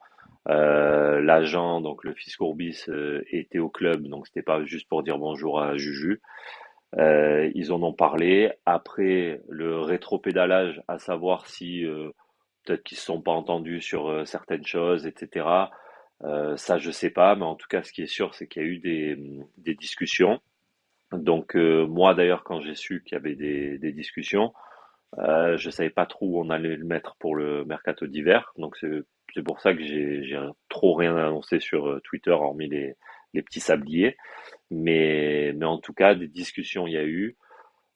Euh, 0.48 1.20
L'agent, 1.20 1.80
donc 1.80 2.04
le 2.04 2.14
fils 2.14 2.36
Courbis, 2.36 2.84
euh, 2.88 3.22
était 3.30 3.58
au 3.58 3.68
club, 3.70 4.06
donc 4.06 4.26
c'était 4.26 4.42
pas 4.42 4.62
juste 4.64 4.88
pour 4.88 5.02
dire 5.02 5.18
bonjour 5.18 5.60
à 5.60 5.76
Juju. 5.76 6.20
Ils 6.96 7.72
en 7.72 7.82
ont 7.82 7.92
parlé. 7.92 8.52
Après, 8.66 9.40
le 9.48 9.80
rétropédalage, 9.80 10.80
à 10.88 10.98
savoir 10.98 11.46
si 11.46 11.84
peut-être 12.64 12.84
qu'ils 12.84 12.98
se 12.98 13.04
sont 13.04 13.20
pas 13.20 13.32
entendus 13.32 13.80
sur 13.80 14.26
certaines 14.26 14.64
choses, 14.64 15.06
etc. 15.06 15.46
ça, 16.56 16.78
je 16.78 16.90
sais 16.92 17.10
pas, 17.10 17.34
mais 17.34 17.44
en 17.44 17.56
tout 17.56 17.66
cas, 17.68 17.82
ce 17.82 17.92
qui 17.92 18.02
est 18.02 18.06
sûr, 18.06 18.34
c'est 18.34 18.46
qu'il 18.46 18.62
y 18.62 18.64
a 18.64 18.68
eu 18.68 18.78
des, 18.78 19.18
des 19.58 19.74
discussions. 19.74 20.40
Donc 21.18 21.56
euh, 21.56 21.86
moi 21.86 22.14
d'ailleurs 22.14 22.44
quand 22.44 22.60
j'ai 22.60 22.74
su 22.74 23.02
qu'il 23.04 23.16
y 23.16 23.18
avait 23.18 23.34
des, 23.34 23.78
des 23.78 23.92
discussions, 23.92 24.52
euh, 25.18 25.56
je 25.56 25.70
savais 25.70 25.90
pas 25.90 26.06
trop 26.06 26.26
où 26.26 26.40
on 26.40 26.50
allait 26.50 26.76
le 26.76 26.84
mettre 26.84 27.16
pour 27.16 27.36
le 27.36 27.64
mercato 27.64 28.06
d'hiver. 28.06 28.52
Donc 28.58 28.76
c'est 28.76 29.42
pour 29.42 29.60
ça 29.60 29.74
que 29.74 29.82
j'ai 29.82 30.38
trop 30.68 30.94
rien 30.94 31.16
annoncé 31.16 31.60
sur 31.60 31.88
euh, 31.88 32.00
Twitter 32.04 32.30
hormis 32.30 32.68
les, 32.68 32.96
les 33.32 33.42
petits 33.42 33.60
sabliers. 33.60 34.16
Mais, 34.70 35.52
mais 35.56 35.66
en 35.66 35.78
tout 35.78 35.92
cas 35.92 36.14
des 36.14 36.28
discussions 36.28 36.86
il 36.86 36.94
y 36.94 36.98
a 36.98 37.04
eu. 37.04 37.36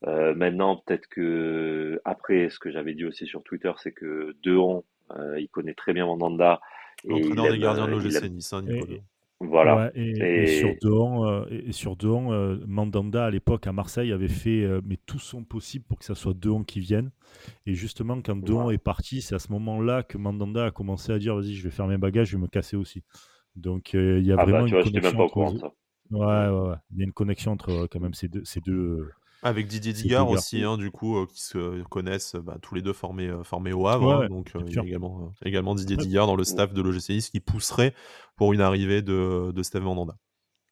Euh, 0.06 0.32
maintenant 0.34 0.76
peut-être 0.76 1.08
que 1.08 2.00
après 2.04 2.50
ce 2.50 2.60
que 2.60 2.70
j'avais 2.70 2.94
dit 2.94 3.04
aussi 3.04 3.26
sur 3.26 3.42
Twitter 3.42 3.72
c'est 3.78 3.90
que 3.90 4.36
Dehon 4.44 4.84
euh, 5.10 5.40
il 5.40 5.48
connaît 5.48 5.74
très 5.74 5.92
bien 5.92 6.06
Mandanda. 6.06 6.60
L'entraîneur 7.04 7.50
des 7.50 7.58
gardiens 7.58 7.86
de 7.86 7.92
l'OGC 7.92 8.30
Nice, 8.30 8.52
hein, 8.52 8.64
voilà. 9.41 9.93
et, 9.95 10.47
sur 10.47 10.74
Dehon, 10.82 11.26
euh, 11.26 11.45
et 11.51 11.72
sur 11.72 11.97
euh, 12.03 12.59
Mandanda 12.66 13.26
à 13.26 13.30
l'époque 13.30 13.66
à 13.68 13.72
Marseille 13.72 14.12
avait 14.12 14.26
fait 14.26 14.64
euh, 14.64 14.80
mais 14.84 14.97
tout 15.07 15.20
son 15.20 15.45
possible 15.45 15.84
pour 15.84 15.99
que 15.99 16.05
ça 16.05 16.16
soit 16.16 16.34
Dehon 16.34 16.64
qui 16.64 16.80
vienne. 16.80 17.11
Et 17.64 17.74
justement, 17.74 18.20
quand 18.20 18.36
Dehon 18.36 18.70
est 18.70 18.78
parti, 18.78 19.22
c'est 19.22 19.36
à 19.36 19.39
ce 19.39 19.53
moment-là 19.53 20.03
que 20.03 20.18
Mandanda 20.18 20.66
a 20.66 20.70
commencé 20.72 21.12
à 21.12 21.18
dire 21.18 21.36
vas-y, 21.36 21.55
je 21.55 21.62
vais 21.62 21.70
faire 21.70 21.86
mes 21.86 21.99
bagages, 21.99 22.30
je 22.30 22.36
vais 22.36 22.43
me 22.43 22.49
casser 22.49 22.76
aussi. 22.76 23.05
Donc 23.55 23.93
il 23.93 24.26
y 24.26 24.32
a 24.32 24.34
ah 24.34 24.45
bah, 24.45 24.51
vraiment 24.51 24.66
une 24.66 24.82
connexion. 24.82 25.20
Entre... 25.20 25.72
Ouais, 26.11 26.18
ouais, 26.18 26.68
ouais, 26.70 26.76
Il 26.93 26.99
y 26.99 27.03
a 27.03 27.05
une 27.05 27.12
connexion 27.12 27.53
entre 27.53 27.86
quand 27.86 28.01
même 28.01 28.14
ces 28.14 28.28
deux, 28.28 28.45
ces 28.45 28.61
deux, 28.61 29.09
avec 29.43 29.68
Didier 29.68 29.93
Digard 29.93 30.28
aussi, 30.28 30.62
hein, 30.64 30.76
du 30.76 30.91
coup, 30.91 31.16
euh, 31.16 31.26
qui 31.26 31.43
se 31.43 31.82
connaissent 31.84 32.34
bah, 32.34 32.59
tous 32.61 32.74
les 32.74 32.82
deux 32.82 32.93
formés, 32.93 33.28
euh, 33.28 33.45
formés 33.45 33.72
au 33.72 33.86
Havre. 33.86 34.22
Hein, 34.22 34.28
donc, 34.28 34.53
euh, 34.57 34.62
il 34.66 34.74
y 34.74 34.78
a 34.78 34.82
également, 34.82 35.32
également 35.45 35.74
Didier 35.74 35.97
Digard 35.97 36.26
dans 36.26 36.36
le 36.36 36.45
staff 36.45 36.72
de 36.72 36.82
l'OGC 36.82 37.30
qui 37.30 37.41
pousserait 37.41 37.95
pour 38.36 38.53
une 38.53 38.61
arrivée 38.61 39.03
de, 39.03 39.53
de 39.53 39.62
Steve 39.62 39.82
Mandanda. 39.82 40.16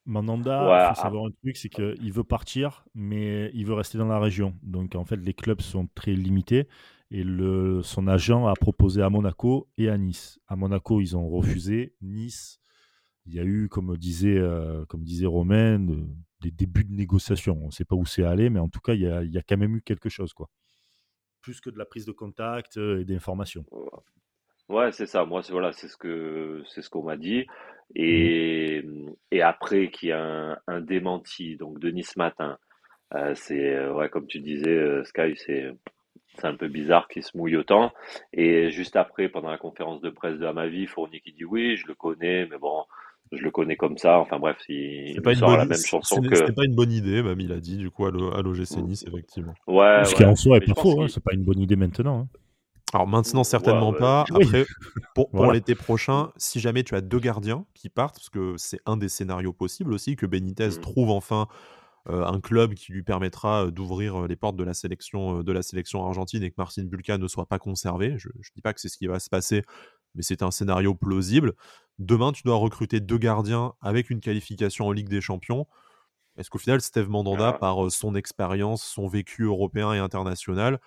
Mandanda, 0.05 0.89
il 0.91 0.95
faut 0.95 1.03
savoir 1.03 1.27
un 1.27 1.31
truc, 1.43 1.57
c'est 1.57 1.69
qu'il 1.69 2.12
veut 2.12 2.25
partir, 2.25 2.85
mais 2.95 3.51
il 3.55 3.67
veut 3.67 3.75
rester 3.75 3.99
dans 3.99 4.07
la 4.07 4.21
région. 4.21 4.55
Donc, 4.62 4.95
en 4.95 5.05
fait, 5.05 5.17
les 5.17 5.35
clubs 5.35 5.61
sont 5.61 5.89
très 5.95 6.12
limités. 6.12 6.69
Et 7.12 7.23
le, 7.23 7.83
son 7.83 8.09
agent 8.09 8.47
a 8.47 8.55
proposé 8.55 9.01
à 9.03 9.11
Monaco 9.11 9.69
et 9.79 9.89
à 9.89 9.97
Nice. 9.97 10.41
À 10.49 10.57
Monaco, 10.57 11.01
ils 11.01 11.17
ont 11.17 11.29
refusé. 11.29 11.95
Nice, 12.03 12.61
il 13.27 13.35
y 13.35 13.41
a 13.41 13.45
eu, 13.45 13.69
comme 13.69 13.97
disait, 13.97 14.41
comme 14.89 15.03
disait 15.03 15.27
Romain, 15.27 15.87
des 16.51 16.66
débuts 16.66 16.84
de 16.84 16.92
négociation. 16.92 17.59
On 17.62 17.66
ne 17.66 17.70
sait 17.70 17.84
pas 17.84 17.97
où 17.97 18.07
c'est 18.07 18.24
allé, 18.24 18.51
mais 18.51 18.61
en 18.61 18.68
tout 18.68 18.80
cas, 18.80 18.94
il 18.94 19.03
y 19.03 19.07
a, 19.07 19.22
y 19.22 19.38
a, 19.38 19.42
quand 19.42 19.57
même 19.57 19.76
eu 19.76 19.82
quelque 19.82 20.09
chose. 20.09 20.32
quoi. 20.32 20.49
Plus 21.42 21.61
que 21.61 21.70
de 21.70 21.78
la 21.78 21.84
prise 21.84 22.07
de 22.07 22.12
contact 22.12 22.76
euh, 22.76 23.01
et 23.01 23.05
d'informations. 23.05 23.64
Ouais, 24.68 24.92
c'est 24.92 25.07
ça. 25.07 25.24
Moi, 25.24 25.42
c'est 25.42 25.53
voilà, 25.53 25.72
c'est 25.72 25.88
ce 25.88 25.97
que 25.97 26.62
c'est 26.66 26.82
ce 26.82 26.90
qu'on 26.90 27.05
m'a 27.05 27.16
dit. 27.16 27.47
Et, 27.94 28.84
et 29.30 29.42
après 29.42 29.90
qu'il 29.90 30.09
y 30.09 30.12
a 30.12 30.20
un, 30.20 30.59
un, 30.66 30.80
démenti, 30.80 31.57
donc 31.57 31.78
Denis 31.78 32.03
ce 32.03 32.18
matin, 32.18 32.59
euh, 33.14 33.32
c'est 33.36 33.74
euh, 33.74 33.92
ouais, 33.94 34.09
comme 34.09 34.26
tu 34.26 34.40
disais, 34.40 35.05
Sky, 35.05 35.36
c'est 35.36 35.70
c'est 36.38 36.47
un 36.47 36.57
peu 36.57 36.68
bizarre 36.68 37.09
qu'il 37.09 37.22
se 37.22 37.36
mouille 37.36 37.57
autant. 37.57 37.92
Et 38.32 38.70
juste 38.70 38.97
après, 38.97 39.28
pendant 39.28 39.51
la 39.51 39.59
conférence 39.59 40.01
de 40.01 40.11
presse 40.11 40.38
de 40.38 40.47
Amavi, 40.47 40.86
Fournier 40.86 41.20
qui 41.20 41.32
dit 41.32 41.44
oui, 41.44 41.76
je 41.76 41.86
le 41.86 41.94
connais, 41.94 42.47
mais 42.47 42.59
bon, 42.59 42.84
je 43.33 43.43
le 43.43 43.51
connais 43.51 43.77
comme 43.77 43.99
ça. 43.99 44.18
Enfin 44.18 44.39
bref, 44.39 44.57
il, 44.68 45.20
il 45.24 45.37
sort 45.37 45.57
la 45.57 45.64
même 45.64 45.79
chanson 45.79 46.20
que. 46.20 46.35
C'était 46.35 46.53
pas 46.53 46.64
une 46.64 46.74
bonne 46.74 46.93
idée, 46.93 47.22
même 47.22 47.41
il 47.41 47.53
a 47.53 47.61
dit 47.61 47.77
du 47.77 47.91
coup 47.91 48.07
à 48.07 48.11
l'OGC 48.11 48.79
Nice, 48.79 49.05
effectivement. 49.07 49.55
Ouais. 49.66 50.05
Ce 50.05 50.14
qui 50.14 50.24
en 50.24 50.37
soi 50.37 50.59
est 50.59 50.66
pas 50.66 50.81
faux, 50.81 51.03
hein, 51.03 51.07
c'est 51.09 51.22
pas 51.22 51.35
une 51.35 51.45
bonne 51.45 51.61
idée 51.61 51.77
maintenant. 51.77 52.20
Hein. 52.20 52.39
Alors 52.95 53.09
maintenant 53.09 53.45
certainement 53.45 53.93
pas. 53.93 54.24
Après, 54.33 54.64
pour, 55.14 55.31
pour 55.31 55.53
l'été 55.53 55.74
prochain, 55.74 56.31
si 56.37 56.61
jamais 56.61 56.85
tu 56.85 56.95
as 56.95 57.01
deux 57.01 57.18
gardiens 57.18 57.66
qui 57.74 57.89
partent, 57.89 58.16
parce 58.16 58.31
que 58.31 58.55
c'est 58.59 58.81
un 58.87 58.97
des 58.97 59.09
scénarios 59.09 59.53
possibles 59.53 59.93
aussi, 59.93 60.16
que 60.16 60.24
Benitez 60.24 60.68
mm. 60.68 60.81
trouve 60.81 61.11
enfin 61.11 61.49
euh, 62.09 62.24
un 62.24 62.41
club 62.41 62.74
qui 62.74 62.93
lui 62.93 63.03
permettra 63.03 63.64
euh, 63.64 63.70
d'ouvrir 63.72 64.22
euh, 64.22 64.29
les 64.29 64.37
portes 64.37 64.55
de 64.55 64.62
la 64.62 64.74
sélection 64.74 65.43
de 65.43 65.53
la 65.53 65.62
sélection 65.62 66.07
argentine 66.07 66.45
et 66.45 66.51
que 66.51 66.55
Marcin 66.57 66.85
Bulka 66.85 67.18
ne 67.18 67.27
soit 67.27 67.47
pas 67.47 67.59
conservé. 67.59 68.14
Je, 68.16 68.29
ne 68.29 68.55
dis 68.55 68.62
pas 68.62 68.72
que 68.72 68.81
c'est 68.81 68.89
ce 68.89 68.97
qui 68.97 69.09
va 69.09 69.18
se 69.18 69.29
passer, 69.29 69.64
mais 70.17 70.23
c'est 70.23 70.43
un 70.43 70.51
scénario 70.51 70.95
plausible. 70.95 71.55
Demain, 71.99 72.33
tu 72.33 72.43
dois 72.43 72.57
recruter 72.57 73.01
deux 73.01 73.19
gardiens 73.19 73.75
avec 73.81 74.11
une 74.11 74.21
qualification 74.21 74.87
en 74.87 74.93
Ligue 74.93 75.09
des 75.09 75.21
Champions. 75.21 75.67
Est-ce 76.37 76.51
qu'au 76.51 76.59
final, 76.59 76.81
Steve 76.81 77.09
Mandanda, 77.09 77.49
ah. 77.49 77.53
par 77.53 77.91
son 77.91 78.14
expérience, 78.14 78.83
son 78.85 79.07
vécu 79.07 79.45
européen 79.45 79.93
et 79.95 79.99
international, 79.99 80.81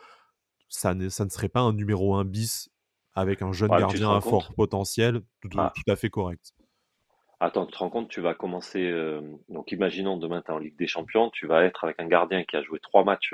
ça 0.68 0.94
ne, 0.94 1.10
ça 1.10 1.26
ne 1.26 1.30
serait 1.30 1.50
pas 1.50 1.62
un 1.62 1.74
numéro 1.74 2.16
1 2.16 2.26
bis 2.26 2.70
avec 3.16 3.42
un 3.42 3.52
jeune 3.52 3.70
gardien 3.70 4.16
à 4.16 4.22
fort 4.22 4.54
potentiel 4.54 5.22
ah. 5.58 5.74
tout, 5.76 5.92
à 5.92 5.96
fait 5.96 6.10
correct 6.10 6.54
Attends, 7.40 7.66
tu 7.66 7.72
te 7.72 7.78
rends 7.78 7.90
compte, 7.90 8.10
tu 8.10 8.22
vas 8.22 8.34
commencer. 8.34 8.94
donc, 9.48 9.72
imaginons 9.72 10.18
demain, 10.18 10.42
tu 10.42 10.52
es 10.52 10.54
en 10.54 10.60
Ligue 10.60 10.78
des 10.78 10.88
Champions, 10.88 11.30
tu 11.32 11.48
vas 11.48 11.64
être 11.64 11.86
avec 11.86 12.00
un 12.00 12.08
gardien 12.08 12.44
qui 12.44 12.58
a 12.58 12.62
joué 12.62 12.80
trois 12.80 13.04
matchs 13.04 13.34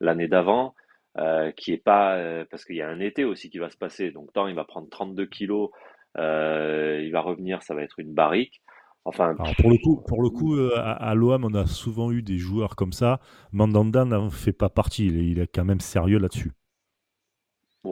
l'année 0.00 0.28
d'avant, 0.28 0.74
euh, 1.18 1.50
qui 1.52 1.72
est 1.72 1.82
pas 1.82 2.16
euh, 2.16 2.44
parce 2.50 2.64
qu'il 2.64 2.76
y 2.76 2.82
a 2.82 2.88
un 2.88 3.00
été 3.00 3.24
aussi 3.24 3.50
qui 3.50 3.58
va 3.58 3.70
se 3.70 3.76
passer. 3.76 4.10
Donc 4.10 4.32
tant 4.32 4.46
il 4.48 4.54
va 4.54 4.64
prendre 4.64 4.88
32 4.90 5.26
kilos, 5.26 5.70
euh, 6.18 7.00
il 7.02 7.10
va 7.10 7.20
revenir, 7.20 7.62
ça 7.62 7.74
va 7.74 7.82
être 7.82 7.98
une 7.98 8.12
barrique. 8.12 8.62
Enfin, 9.04 9.36
pour 9.60 9.70
le 9.70 9.78
coup, 9.78 10.02
pour 10.08 10.20
le 10.20 10.30
coup, 10.30 10.58
à, 10.74 10.90
à 10.90 11.14
l'OM, 11.14 11.44
on 11.44 11.54
a 11.54 11.64
souvent 11.66 12.10
eu 12.10 12.22
des 12.22 12.38
joueurs 12.38 12.74
comme 12.74 12.92
ça. 12.92 13.20
Mandanda 13.52 14.04
n'en 14.04 14.30
fait 14.30 14.52
pas 14.52 14.68
partie. 14.68 15.06
il 15.06 15.38
est 15.38 15.46
quand 15.46 15.64
même 15.64 15.78
sérieux 15.78 16.18
là-dessus 16.18 16.50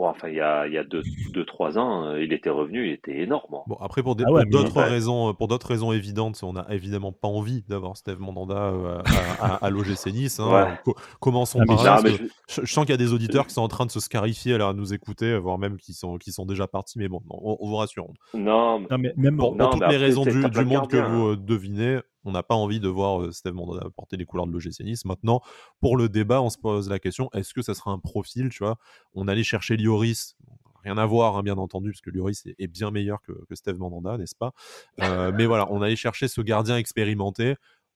enfin, 0.02 0.28
il 0.28 0.34
y 0.34 0.40
a 0.40 0.66
2-3 0.66 0.88
deux, 0.88 1.02
deux, 1.32 1.44
trois 1.44 1.78
ans, 1.78 2.06
euh, 2.06 2.22
il 2.22 2.32
était 2.32 2.50
revenu, 2.50 2.88
il 2.88 2.92
était 2.92 3.20
énorme. 3.20 3.54
Hein. 3.54 3.62
Bon, 3.66 3.76
après, 3.80 4.02
pour 4.02 4.16
ah 4.18 4.44
d'autres 4.44 4.82
raisons, 4.82 5.30
euh, 5.30 5.32
pour 5.32 5.48
d'autres 5.48 5.68
raisons 5.68 5.92
évidentes, 5.92 6.40
on 6.42 6.54
n'a 6.54 6.66
évidemment 6.70 7.12
pas 7.12 7.28
envie 7.28 7.62
d'avoir 7.68 7.96
Steve 7.96 8.20
Mandanda 8.20 8.54
euh, 8.54 9.02
à, 9.40 9.64
à, 9.64 9.70
l'OGC 9.70 10.06
Nice. 10.12 10.40
Hein. 10.40 10.78
commençons 11.20 11.60
ah, 11.62 11.66
par 11.66 11.84
là. 11.84 12.00
je... 12.48 12.64
sens 12.66 12.84
qu'il 12.84 12.92
y 12.92 12.94
a 12.94 12.98
des 12.98 13.12
auditeurs 13.12 13.46
qui 13.46 13.54
sont 13.54 13.62
en 13.62 13.68
train 13.68 13.86
de 13.86 13.90
se 13.90 14.00
scarifier 14.00 14.54
à 14.54 14.72
nous 14.72 14.92
écouter, 14.92 15.38
voire 15.38 15.58
même 15.58 15.76
qui 15.76 15.94
sont, 15.94 16.18
qui 16.18 16.32
sont 16.32 16.46
déjà 16.46 16.66
partis. 16.66 16.98
Mais 16.98 17.08
bon, 17.08 17.20
on, 17.30 17.66
vous 17.66 17.76
rassure. 17.76 18.06
Non, 18.34 18.80
mais 18.98 19.12
même 19.16 19.36
pour, 19.36 19.56
toutes 19.56 19.88
les 19.88 19.96
raisons 19.96 20.24
du, 20.24 20.48
du 20.48 20.64
monde 20.64 20.88
que 20.88 20.96
vous 20.96 21.36
devinez, 21.36 22.00
on 22.24 22.32
n'a 22.32 22.42
pas 22.42 22.54
envie 22.54 22.80
de 22.80 22.88
voir 22.88 23.22
euh, 23.22 23.32
Steve 23.32 23.54
Mandanda 23.54 23.88
porter 23.94 24.16
les 24.16 24.24
couleurs 24.24 24.46
de 24.46 24.52
l'OGC 24.52 24.80
Nice. 24.80 25.04
Maintenant, 25.04 25.40
pour 25.80 25.96
le 25.96 26.08
débat, 26.08 26.42
on 26.42 26.50
se 26.50 26.58
pose 26.58 26.88
la 26.88 26.98
question 26.98 27.30
est-ce 27.34 27.54
que 27.54 27.62
ça 27.62 27.74
sera 27.74 27.90
un 27.90 27.98
profil 27.98 28.48
Tu 28.48 28.64
vois, 28.64 28.76
on 29.14 29.28
allait 29.28 29.44
chercher 29.44 29.76
Lioris. 29.76 30.36
Rien 30.82 30.98
à 30.98 31.06
voir, 31.06 31.36
hein, 31.36 31.42
bien 31.42 31.56
entendu, 31.56 31.90
parce 31.90 32.02
que 32.02 32.10
Lioris 32.10 32.42
est, 32.58 32.66
bien 32.66 32.90
meilleur 32.90 33.22
que, 33.22 33.32
Steve 33.54 33.78
Mandanda, 33.78 34.18
n'est-ce 34.18 34.34
pas? 34.34 34.52
Euh, 35.00 35.32
Mais 35.34 35.46
voilà, 35.46 35.66
on 35.72 35.80
allait 35.80 35.96
chercher 35.96 36.28
ce 36.28 36.42
gardien 36.42 36.76
expérimenté. 36.76 37.54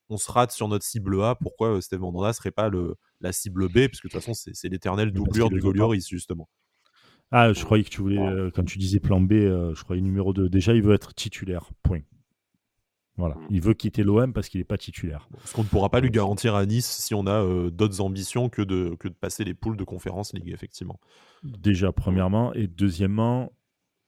On 0.09 0.17
se 0.17 0.33
rate 0.33 0.53
sur 0.53 0.69
notre 0.69 0.87
cible 0.87 1.23
A. 1.23 1.35
Pourquoi 1.35 1.77
euh, 1.77 1.81
Steve 1.83 2.01
Mandanda 2.01 2.33
serait 2.33 2.51
pas 2.51 2.71
le, 2.71 2.97
la 3.21 3.33
cible 3.33 3.69
B? 3.69 3.89
Puisque 3.89 4.05
de 4.05 4.09
toute 4.09 4.23
façon, 4.23 4.33
c'est 4.33 4.69
l'éternelle 4.71 5.13
doublure 5.13 5.51
du 5.51 5.61
Lioris, 5.61 6.07
justement. 6.09 6.49
Ah, 7.31 7.53
je 7.53 7.63
croyais 7.63 7.85
que 7.85 7.91
tu 7.91 8.01
voulais, 8.01 8.51
quand 8.55 8.65
tu 8.65 8.79
disais 8.79 9.01
plan 9.01 9.21
B, 9.21 9.33
je 9.33 9.83
croyais 9.83 10.01
numéro 10.01 10.33
2. 10.33 10.49
Déjà, 10.49 10.73
il 10.73 10.83
veut 10.83 10.95
être 10.95 11.13
titulaire. 11.15 11.69
Point. 11.83 12.01
Voilà. 13.19 13.35
Mm. 13.35 13.47
Il 13.51 13.61
veut 13.61 13.75
quitter 13.75 14.03
l'OM 14.03 14.33
parce 14.33 14.49
qu'il 14.49 14.61
n'est 14.61 14.65
pas 14.65 14.79
titulaire. 14.79 15.29
Ce 15.45 15.53
qu'on 15.53 15.63
ne 15.63 15.69
pourra 15.69 15.91
pas 15.91 16.01
lui 16.01 16.11
garantir 16.11 16.55
à 16.55 16.65
Nice 16.65 16.87
si 16.87 17.15
on 17.15 17.27
a 17.27 17.43
euh, 17.43 17.71
d'autres 17.71 18.01
ambitions 18.01 18.49
que 18.49 18.63
de, 18.63 18.97
que 18.99 19.09
de 19.09 19.15
passer 19.15 19.45
les 19.45 19.55
poules 19.55 19.77
de 19.77 19.85
conférence 19.85 20.33
Ligue, 20.33 20.51
effectivement. 20.53 21.01
Déjà, 21.43 21.93
premièrement. 21.93 22.55
Et 22.55 22.67
deuxièmement, 22.67 23.53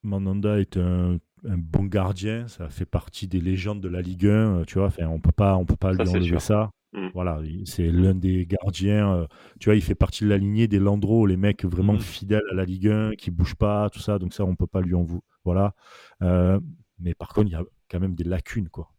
Mandanda 0.03 0.59
est 0.61 0.77
un, 0.77 1.19
un 1.45 1.59
bon 1.59 1.85
gardien, 1.85 2.49
ça 2.49 2.69
fait 2.69 2.87
partie 2.87 3.29
des 3.29 3.41
légendes 3.41 3.81
de 3.81 3.89
la 3.89 4.01
Ligue 4.01 4.27
1, 4.27 4.65
tu 4.67 4.79
vois. 4.79 4.87
Enfin, 4.87 5.07
on 5.09 5.21
peut 5.21 5.33
pas, 5.33 5.57
on 5.57 5.65
peut 5.65 5.77
pas 5.77 5.93
lui 5.93 6.09
enlever 6.09 6.41
ça. 6.41 6.71
Mm. 6.93 7.09
Voilà, 7.15 7.41
c'est 7.65 7.91
l'un 7.91 8.15
des 8.15 8.47
gardiens. 8.47 9.15
Euh, 9.15 9.27
tu 9.59 9.69
vois, 9.69 9.77
il 9.77 9.83
fait 9.83 9.95
partie 9.95 10.25
de 10.25 10.29
la 10.29 10.39
lignée 10.39 10.69
des 10.69 10.79
Landreau, 10.79 11.27
les 11.27 11.37
mecs 11.37 11.65
vraiment 11.65 11.95
mm. 11.95 12.01
fidèles 12.01 12.43
à 12.51 12.55
la 12.55 12.65
Ligue 12.65 12.89
1, 12.89 13.13
qui 13.17 13.31
bougent 13.31 13.57
pas, 13.57 13.91
tout 13.91 14.01
ça. 14.01 14.19
Donc 14.19 14.35
ça, 14.35 14.45
on 14.45 14.57
peut 14.57 14.67
pas 14.67 14.81
lui 14.81 14.95
en 14.95 15.03
vous. 15.03 15.23
Voilà. 15.45 15.75
Euh, 16.23 16.61
mais 16.99 17.15
par 17.15 17.29
contre, 17.29 17.49
il 17.49 17.53
y 17.53 17.57
a 17.57 17.65
quand 17.91 18.01
même 18.01 18.15
des 18.15 18.25
lacunes, 18.25 18.69
quoi. 18.69 18.91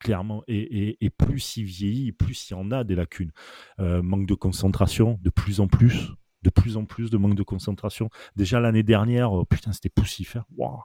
Clairement. 0.00 0.42
Et, 0.48 1.10
plus 1.16 1.56
il 1.56 1.64
vieillit, 1.64 2.12
plus 2.12 2.50
il 2.50 2.54
y 2.54 2.56
en 2.56 2.70
a 2.70 2.84
des 2.84 2.94
lacunes. 2.94 3.32
Euh, 3.78 4.02
manque 4.02 4.26
de 4.26 4.34
concentration, 4.34 5.18
de 5.22 5.30
plus 5.30 5.60
en 5.60 5.68
plus. 5.68 6.10
De 6.42 6.50
plus 6.50 6.78
en 6.78 6.86
plus 6.86 7.10
de 7.10 7.18
manque 7.18 7.34
de 7.34 7.42
concentration. 7.42 8.08
Déjà 8.34 8.60
l'année 8.60 8.82
dernière, 8.82 9.32
oh, 9.32 9.44
putain, 9.44 9.72
c'était 9.72 9.90
poussif. 9.90 10.36
Hein. 10.36 10.44
Wow 10.56 10.84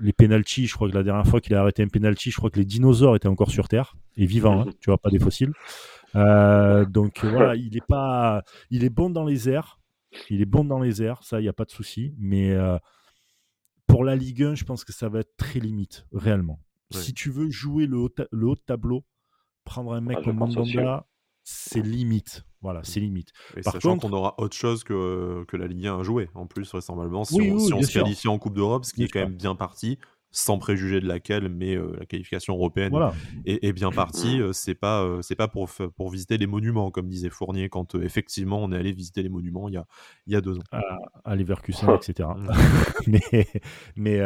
les 0.00 0.12
penalties, 0.12 0.66
je 0.66 0.74
crois 0.74 0.88
que 0.88 0.94
la 0.94 1.02
dernière 1.02 1.26
fois 1.26 1.40
qu'il 1.40 1.54
a 1.54 1.60
arrêté 1.60 1.82
un 1.82 1.88
penalty, 1.88 2.30
je 2.30 2.36
crois 2.36 2.50
que 2.50 2.58
les 2.58 2.64
dinosaures 2.64 3.16
étaient 3.16 3.28
encore 3.28 3.50
sur 3.50 3.68
Terre 3.68 3.94
et 4.16 4.26
vivants, 4.26 4.62
hein, 4.62 4.72
tu 4.80 4.90
vois, 4.90 4.98
pas 4.98 5.10
des 5.10 5.18
fossiles. 5.18 5.52
Euh, 6.14 6.84
donc 6.84 7.24
voilà, 7.24 7.56
il 7.56 7.76
est 7.76 7.86
pas, 7.86 8.42
il 8.70 8.84
est 8.84 8.90
bon 8.90 9.10
dans 9.10 9.24
les 9.24 9.48
airs, 9.48 9.80
il 10.30 10.40
est 10.40 10.46
bon 10.46 10.64
dans 10.64 10.80
les 10.80 11.02
airs, 11.02 11.22
ça, 11.22 11.40
il 11.40 11.42
n'y 11.42 11.48
a 11.48 11.52
pas 11.52 11.64
de 11.64 11.70
souci. 11.70 12.14
Mais 12.18 12.52
euh, 12.52 12.78
pour 13.86 14.04
la 14.04 14.16
Ligue 14.16 14.42
1, 14.42 14.54
je 14.54 14.64
pense 14.64 14.84
que 14.84 14.92
ça 14.92 15.08
va 15.08 15.20
être 15.20 15.36
très 15.36 15.60
limite, 15.60 16.06
réellement. 16.12 16.60
Si 16.92 17.14
tu 17.14 17.30
veux 17.30 17.50
jouer 17.50 17.86
le 17.86 17.98
haut, 17.98 18.10
le 18.30 18.46
haut 18.46 18.56
tableau, 18.56 19.04
prendre 19.64 19.92
un 19.92 20.00
mec 20.00 20.18
ah, 20.20 20.24
comme 20.24 20.36
Mandanda, 20.36 21.06
c'est 21.44 21.82
limite. 21.82 22.44
Voilà, 22.60 22.80
c'est 22.84 23.00
limite. 23.00 23.32
Et 23.56 23.62
Par 23.62 23.72
sachant 23.72 23.98
qu'on 23.98 24.12
aura 24.12 24.34
autre 24.38 24.56
chose 24.56 24.84
que, 24.84 25.44
que 25.48 25.56
la 25.56 25.66
Ligue 25.66 25.88
1 25.88 25.98
à 25.98 26.02
jouer, 26.04 26.28
en 26.34 26.46
plus, 26.46 26.70
vraisemblablement, 26.70 27.24
si 27.24 27.40
on, 27.40 27.58
si 27.58 27.72
on 27.72 27.82
se 27.82 27.92
qualifie 27.92 28.28
en 28.28 28.38
Coupe 28.38 28.54
d'Europe, 28.54 28.84
ce 28.84 28.94
qui 28.94 29.02
est 29.02 29.08
quand 29.08 29.20
même 29.20 29.36
bien 29.36 29.56
parti, 29.56 29.98
sans 30.32 30.58
préjuger 30.58 31.00
de 31.00 31.06
laquelle, 31.06 31.48
mais 31.48 31.76
euh, 31.76 31.94
la 31.98 32.06
qualification 32.06 32.54
européenne 32.54 32.92
est, 33.44 33.72
bien 33.72 33.90
partie. 33.90 34.40
Euh, 34.40 34.52
c'est 34.52 34.74
pas, 34.74 35.02
euh, 35.02 35.22
c'est 35.22 35.36
pas 35.36 35.48
pour, 35.48 35.68
pour 35.96 36.10
visiter 36.10 36.38
les 36.38 36.46
monuments, 36.46 36.90
comme 36.90 37.08
disait 37.08 37.30
Fournier, 37.30 37.68
quand 37.68 37.94
effectivement 37.94 38.62
on 38.62 38.72
est 38.72 38.76
allé 38.76 38.92
visiter 38.92 39.22
les 39.22 39.28
monuments 39.28 39.68
il 39.68 39.74
y 39.74 39.76
a, 39.76 39.86
il 40.26 40.32
y 40.32 40.36
a 40.36 40.40
deux 40.40 40.58
ans. 40.58 40.62
À, 40.72 40.82
à 41.24 41.36
Leverkusen, 41.36 41.90
etc. 41.90 42.30
mais, 43.06 43.46
mais, 43.96 44.20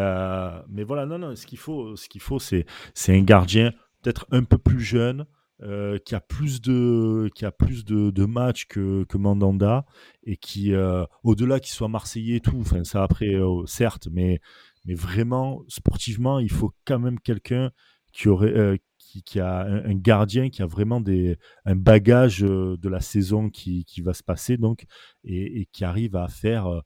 mais 0.68 0.84
voilà, 0.84 1.07
non, 1.07 1.18
non, 1.18 1.34
ce 1.34 1.46
qu'il 1.46 1.59
faut, 1.59 1.96
ce 1.96 2.09
qu'il 2.09 2.20
faut 2.20 2.38
c'est, 2.38 2.64
c'est 2.94 3.14
un 3.14 3.22
gardien 3.22 3.72
peut-être 4.02 4.26
un 4.30 4.44
peu 4.44 4.59
plus 4.59 4.80
jeune, 4.80 5.26
euh, 5.62 5.96
qui 5.98 6.14
a 6.14 6.20
plus 6.20 6.61
de 6.61 7.30
qui 7.34 7.46
a 7.46 7.50
plus 7.50 7.86
de, 7.86 8.11
de 8.11 8.24
matchs 8.26 8.66
que, 8.66 9.04
que 9.04 9.16
Mandanda 9.16 9.86
et 10.22 10.36
qui 10.36 10.74
euh, 10.74 11.07
au-delà 11.24 11.61
qu'il 11.61 11.72
soit 11.72 11.88
marseillais 11.88 12.36
et 12.36 12.40
tout 12.40 12.59
enfin 12.61 12.84
ça 12.84 13.02
après 13.02 13.34
euh, 13.34 13.64
certes 13.64 14.09
mais 14.12 14.38
mais 14.87 14.95
vraiment 14.95 15.62
sportivement 15.68 16.39
il 16.39 16.51
faut 16.51 16.72
quand 16.84 16.99
même 16.99 17.20
quelqu'un 17.20 17.70
qui 18.12 18.28
aurait 18.28 18.80
qui, 18.99 19.22
qui, 19.22 19.41
a 19.41 19.61
un, 19.61 19.95
gardien 19.95 20.49
qui 20.49 20.62
a 20.62 20.66
vraiment 20.66 21.01
des 21.01 21.37
un 21.64 21.76
bagage 21.76 22.41
de 22.41 22.89
la 22.89 23.01
saison 23.01 23.51
qui, 23.51 23.84
qui 23.84 24.01
va 24.01 24.14
se 24.14 24.22
passer 24.22 24.57
donc 24.57 24.87
et, 25.24 25.61
et 25.61 25.66
qui 25.66 25.84
arrive 25.84 26.16
à 26.16 26.28
faire 26.28 26.82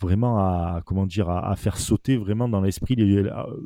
vraiment 0.00 0.38
à 0.38 0.82
comment 0.84 1.06
dire 1.06 1.28
à, 1.28 1.50
à, 1.50 1.56
faire 1.56 1.78
sauter 1.78 2.16
vraiment 2.16 2.48
dans 2.48 2.60
l'esprit 2.60 2.96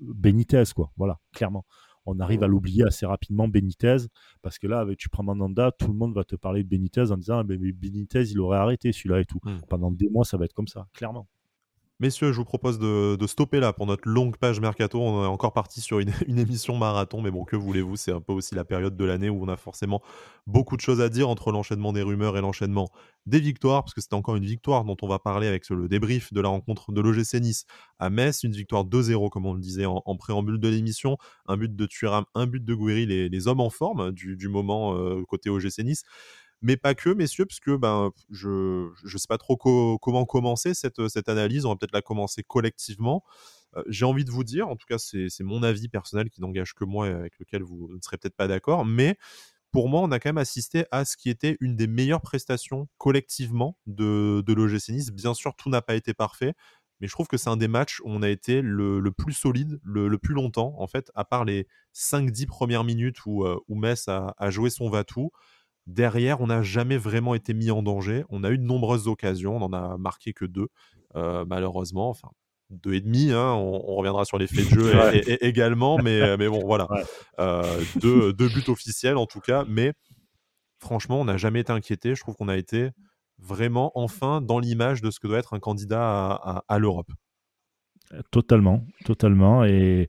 Benitez 0.03 0.64
quoi. 0.74 0.93
Voilà 0.97 1.18
clairement. 1.32 1.64
On 2.07 2.20
arrive 2.20 2.43
à 2.43 2.47
l'oublier 2.47 2.85
assez 2.85 3.07
rapidement 3.07 3.49
Benitez 3.49 3.97
parce 4.43 4.59
que 4.59 4.66
là 4.66 4.85
tu 4.99 5.09
prends 5.09 5.22
Mandanda 5.22 5.72
tout 5.72 5.89
le 5.89 5.95
monde 5.95 6.14
va 6.14 6.24
te 6.24 6.37
parler 6.37 6.62
de 6.62 6.68
Benitez 6.68 7.11
en 7.11 7.16
disant 7.16 7.39
ah, 7.39 7.45
Benitez 7.45 8.22
il 8.30 8.41
aurait 8.41 8.59
arrêté 8.59 8.93
celui-là 8.93 9.20
et 9.20 9.24
tout. 9.24 9.41
Hmm. 9.43 9.59
pendant 9.68 9.91
des 9.91 10.09
mois 10.09 10.24
ça 10.24 10.37
va 10.37 10.45
être 10.45 10.53
comme 10.53 10.68
ça 10.68 10.87
clairement 10.93 11.28
Messieurs, 12.01 12.32
je 12.32 12.38
vous 12.38 12.45
propose 12.45 12.80
de, 12.80 13.26
stopper 13.28 13.61
là 13.61 13.72
pour 13.72 13.86
notre 13.86 14.09
longue 14.09 14.36
page 14.36 14.59
mercato. 14.59 15.01
On 15.01 15.22
est 15.22 15.28
encore 15.28 15.53
parti 15.53 15.80
sur 15.80 16.01
une, 16.26 16.38
émission 16.40 16.76
marathon, 16.76 17.22
mais 17.22 17.30
bon, 17.30 17.45
que 17.45 17.55
voulez-vous? 17.55 17.95
C'est 17.95 18.11
un 18.11 18.20
peu 18.20 18.32
aussi 18.32 18.57
la 18.57 18.64
période 18.64 18.97
de 18.97 19.05
l'année 19.05 19.30
où 19.30 19.40
on 19.45 19.49
a 19.49 19.57
forcément 19.57 20.03
beaucoup 20.49 20.76
de 20.76 20.80
choses 20.80 21.01
à 21.01 21.09
dire 21.09 21.28
entre 21.28 21.53
l'enchaînement 21.53 21.92
des 21.92 22.03
rumeurs 22.03 22.36
et 22.36 22.40
l'enchaînement 22.40 22.90
des 23.26 23.38
victoires, 23.38 23.84
parce 23.84 23.95
que 23.95 24.01
c'était 24.01 24.14
encore 24.14 24.34
une 24.34 24.45
victoire 24.45 24.84
dont 24.84 24.97
on 25.03 25.07
va 25.07 25.20
parler 25.20 25.47
avec 25.47 25.68
le 25.70 25.88
débrief 25.88 26.32
de 26.32 26.40
la 26.40 26.49
rencontre 26.49 26.90
de 26.90 27.01
l'OGC 27.01 27.34
Nice 27.40 27.64
à 28.01 28.11
Metz, 28.11 28.42
une 28.42 28.53
victoire 28.53 28.84
2-0, 28.84 29.30
comme 29.30 29.47
on 29.47 29.55
le 29.55 29.61
disait 29.61 29.86
en, 29.86 30.03
préambule 30.16 30.59
de 30.59 30.68
l'émission, 30.68 31.16
un 31.47 31.57
but 31.57 31.74
de 31.74 31.86
Thuram, 31.86 32.24
un 32.34 32.47
but 32.47 32.64
de 32.64 32.74
Gouiri, 32.74 33.07
les, 33.07 33.49
hommes 33.49 33.61
en 33.61 33.70
forme 33.70 34.11
du, 34.11 34.49
moment 34.49 34.97
euh, 34.97 35.22
côté 35.28 35.49
OGC 35.49 35.78
Nice 35.84 36.03
mais 36.62 36.76
pas 36.76 36.94
que, 36.94 37.11
messieurs, 37.11 37.46
parce 37.46 37.61
que 37.61 37.76
ben, 37.76 38.11
je 38.30 38.88
ne 39.02 39.18
sais 39.18 39.26
pas 39.28 39.38
trop 39.38 39.57
comment 39.57 40.24
commencer 40.24 40.74
cette, 40.74 41.09
cette 41.09 41.28
analyse. 41.28 41.66
On 41.66 41.70
va 41.70 41.76
peut-être 41.76 41.94
la 41.94 42.02
commencer 42.02 42.42
collectivement. 42.42 43.22
Euh, 43.76 43.82
j'ai 43.88 44.05
envie 44.05 44.24
de 44.24 44.30
vous 44.30 44.44
dire, 44.44 44.68
en 44.68 44.76
tout 44.76 44.86
cas, 44.88 44.98
c'est 44.98 45.28
mon 45.42 45.62
avis 45.62 45.88
personnel 45.88 46.30
qui 46.30 46.40
n'engage 46.40 46.74
que 46.74 46.84
moi 46.84 47.09
et 47.09 47.12
avec 47.12 47.38
lequel 47.38 47.62
vous 47.62 47.88
ne 47.92 48.00
serez 48.00 48.16
peut-être 48.18 48.36
pas 48.36 48.48
d'accord, 48.48 48.84
mais 48.84 49.18
pour 49.72 49.88
moi, 49.88 50.02
on 50.02 50.12
a 50.12 50.20
quand 50.20 50.28
même 50.28 50.38
assisté 50.38 50.84
à 50.92 51.05
ce 51.05 51.16
qui 51.16 51.28
était 51.30 51.57
une 51.61 51.74
des 51.74 51.88
meilleures 51.88 52.20
prestations 52.20 52.88
collectivement 52.96 53.76
de, 53.86 54.40
de 54.46 54.52
l'OGC 54.52 54.90
Nice. 54.90 55.11
Bien 55.11 55.34
sûr, 55.34 55.57
tout 55.57 55.68
n'a 55.68 55.82
pas 55.82 55.96
été 55.96 56.14
parfait, 56.14 56.55
mais 57.00 57.09
je 57.09 57.12
trouve 57.12 57.26
que 57.26 57.36
c'est 57.36 57.50
un 57.50 57.57
des 57.57 57.66
matchs 57.66 58.00
où 58.00 58.05
on 58.07 58.22
a 58.22 58.28
été 58.28 58.62
le, 58.62 59.02
plus 59.11 59.32
solide, 59.32 59.80
le, 59.82 60.16
plus 60.16 60.34
longtemps, 60.34 60.74
en 60.78 60.86
fait, 60.86 61.11
à 61.16 61.24
part 61.24 61.44
les 61.44 61.66
5-10 61.92 62.46
premières 62.46 62.84
minutes 62.84 63.26
où, 63.26 63.44
euh, 63.44 63.59
où 63.66 63.74
Metz 63.74 64.07
a, 64.07 64.34
a 64.38 64.50
joué 64.50 64.70
son 64.70 64.88
va-tout. 64.88 65.32
Derrière, 65.87 66.41
on 66.41 66.47
n'a 66.47 66.62
jamais 66.62 66.97
vraiment 66.97 67.35
été 67.35 67.53
mis 67.53 67.70
en 67.70 67.82
danger. 67.82 68.24
On 68.30 68.43
a 68.43 68.51
eu 68.51 68.59
de 68.59 68.64
nombreuses 68.64 69.07
occasions, 69.07 69.57
on 69.57 69.68
n'en 69.68 69.72
a 69.72 69.99
marqué 69.99 70.32
que 70.32 70.47
deux, 70.47 70.68
euh, 71.14 71.45
malheureusement. 71.47 72.09
Enfin, 72.09 72.30
deux 72.70 72.95
et 72.95 73.01
demi. 73.01 73.32
Hein, 73.32 73.53
on, 73.53 73.95
reviendra 73.97 74.24
sur 74.24 74.39
les 74.39 74.47
faits 74.47 74.70
de 74.70 74.80
jeu 74.80 74.93
également, 75.43 75.99
mais, 75.99 76.20
euh, 76.20 76.37
mais 76.39 76.49
bon, 76.49 76.64
voilà. 76.64 76.89
Euh, 77.39 77.82
deux, 77.97 78.32
buts 78.32 78.68
officiels 78.68 79.16
en 79.16 79.26
tout 79.26 79.41
cas. 79.41 79.64
Mais 79.68 79.93
franchement, 80.78 81.20
on 81.20 81.26
n'a 81.26 81.37
jamais 81.37 81.61
été 81.61 81.72
inquiété. 81.72 82.14
Je 82.14 82.20
trouve 82.20 82.35
qu'on 82.35 82.49
a 82.49 82.57
été 82.57 82.91
vraiment 83.39 83.93
enfin 83.95 84.41
dans 84.41 84.59
l'image 84.59 85.03
de 85.03 85.11
ce 85.11 85.20
que 85.20 85.26
doit 85.26 85.39
être 85.39 85.55
un 85.55 85.61
candidat 85.61 86.03
à, 86.03 86.64
à 86.66 86.78
l'Europe. 86.78 87.11
Totalement, 88.30 88.87
totalement. 89.05 89.64
Et 89.64 90.09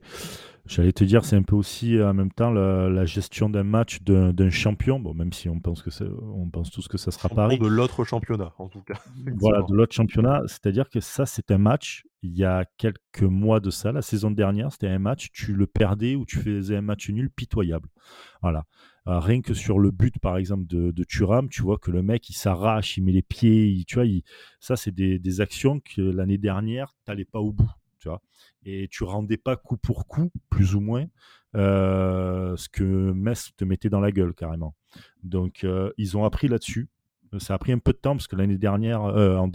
J'allais 0.66 0.92
te 0.92 1.04
dire, 1.04 1.24
c'est 1.24 1.36
un 1.36 1.42
peu 1.42 1.54
aussi 1.54 2.00
en 2.02 2.12
même 2.12 2.32
temps 2.32 2.50
la, 2.50 3.04
gestion 3.04 3.48
d'un 3.48 3.62
match 3.62 4.02
d'un 4.02 4.50
champion. 4.50 4.98
Bon, 4.98 5.14
même 5.14 5.32
si 5.32 5.48
on 5.48 5.60
pense 5.60 5.82
que 5.82 5.90
on 6.20 6.48
pense 6.50 6.70
tous 6.70 6.88
que 6.88 6.98
ça 6.98 7.10
sera 7.10 7.28
Paris. 7.28 7.58
De 7.58 7.66
l'autre 7.66 8.04
championnat, 8.04 8.52
en 8.58 8.68
tout 8.68 8.82
cas. 8.82 9.00
Voilà, 9.38 9.62
de 9.68 9.74
l'autre 9.74 9.94
championnat. 9.94 10.42
C'est-à-dire 10.46 10.88
que 10.88 11.00
ça, 11.00 11.26
c'est 11.26 11.50
un 11.50 11.58
match. 11.58 12.04
Il 12.22 12.36
y 12.36 12.44
a 12.44 12.64
quelques 12.78 13.22
mois 13.22 13.60
de 13.60 13.70
ça, 13.70 13.92
la 13.92 14.02
saison 14.02 14.30
dernière, 14.30 14.72
c'était 14.72 14.88
un 14.88 14.98
match. 14.98 15.28
Tu 15.32 15.54
le 15.54 15.66
perdais 15.66 16.16
ou 16.16 16.24
tu 16.26 16.38
faisais 16.38 16.76
un 16.76 16.82
match 16.82 17.08
nul 17.10 17.30
pitoyable. 17.30 17.88
Voilà. 18.42 18.64
rien 19.06 19.40
que 19.42 19.54
sur 19.54 19.78
le 19.78 19.92
but, 19.92 20.18
par 20.18 20.36
exemple, 20.36 20.66
de, 20.66 20.90
de 20.90 21.04
Thuram, 21.04 21.48
tu 21.48 21.62
vois 21.62 21.78
que 21.78 21.92
le 21.92 22.02
mec, 22.02 22.28
il 22.28 22.34
s'arrache, 22.34 22.96
il 22.96 23.04
met 23.04 23.12
les 23.12 23.22
pieds, 23.22 23.84
tu 23.86 23.96
vois, 23.96 24.04
ça, 24.58 24.74
c'est 24.74 24.92
des, 24.92 25.18
des 25.20 25.40
actions 25.40 25.80
que 25.80 26.02
l'année 26.02 26.38
dernière, 26.38 26.94
tu 27.04 27.12
n'allais 27.12 27.24
pas 27.24 27.40
au 27.40 27.52
bout 27.52 27.70
Et 28.64 28.88
tu 28.90 29.04
rendais 29.04 29.36
pas 29.36 29.56
coup 29.56 29.76
pour 29.76 30.06
coup, 30.06 30.30
plus 30.50 30.74
ou 30.74 30.80
moins, 30.80 31.06
euh, 31.56 32.54
ce 32.56 32.68
que 32.68 32.82
Metz 33.12 33.52
te 33.56 33.64
mettait 33.64 33.88
dans 33.88 34.00
la 34.00 34.12
gueule 34.12 34.34
carrément. 34.34 34.74
Donc 35.22 35.64
euh, 35.64 35.90
ils 35.96 36.16
ont 36.16 36.24
appris 36.24 36.48
là-dessus. 36.48 36.88
Ça 37.40 37.54
a 37.54 37.58
pris 37.58 37.72
un 37.72 37.78
peu 37.78 37.92
de 37.92 37.98
temps 37.98 38.14
parce 38.14 38.28
que 38.28 38.36
l'année 38.36 38.56
dernière, 38.56 39.02
euh, 39.04 39.36
en 39.36 39.48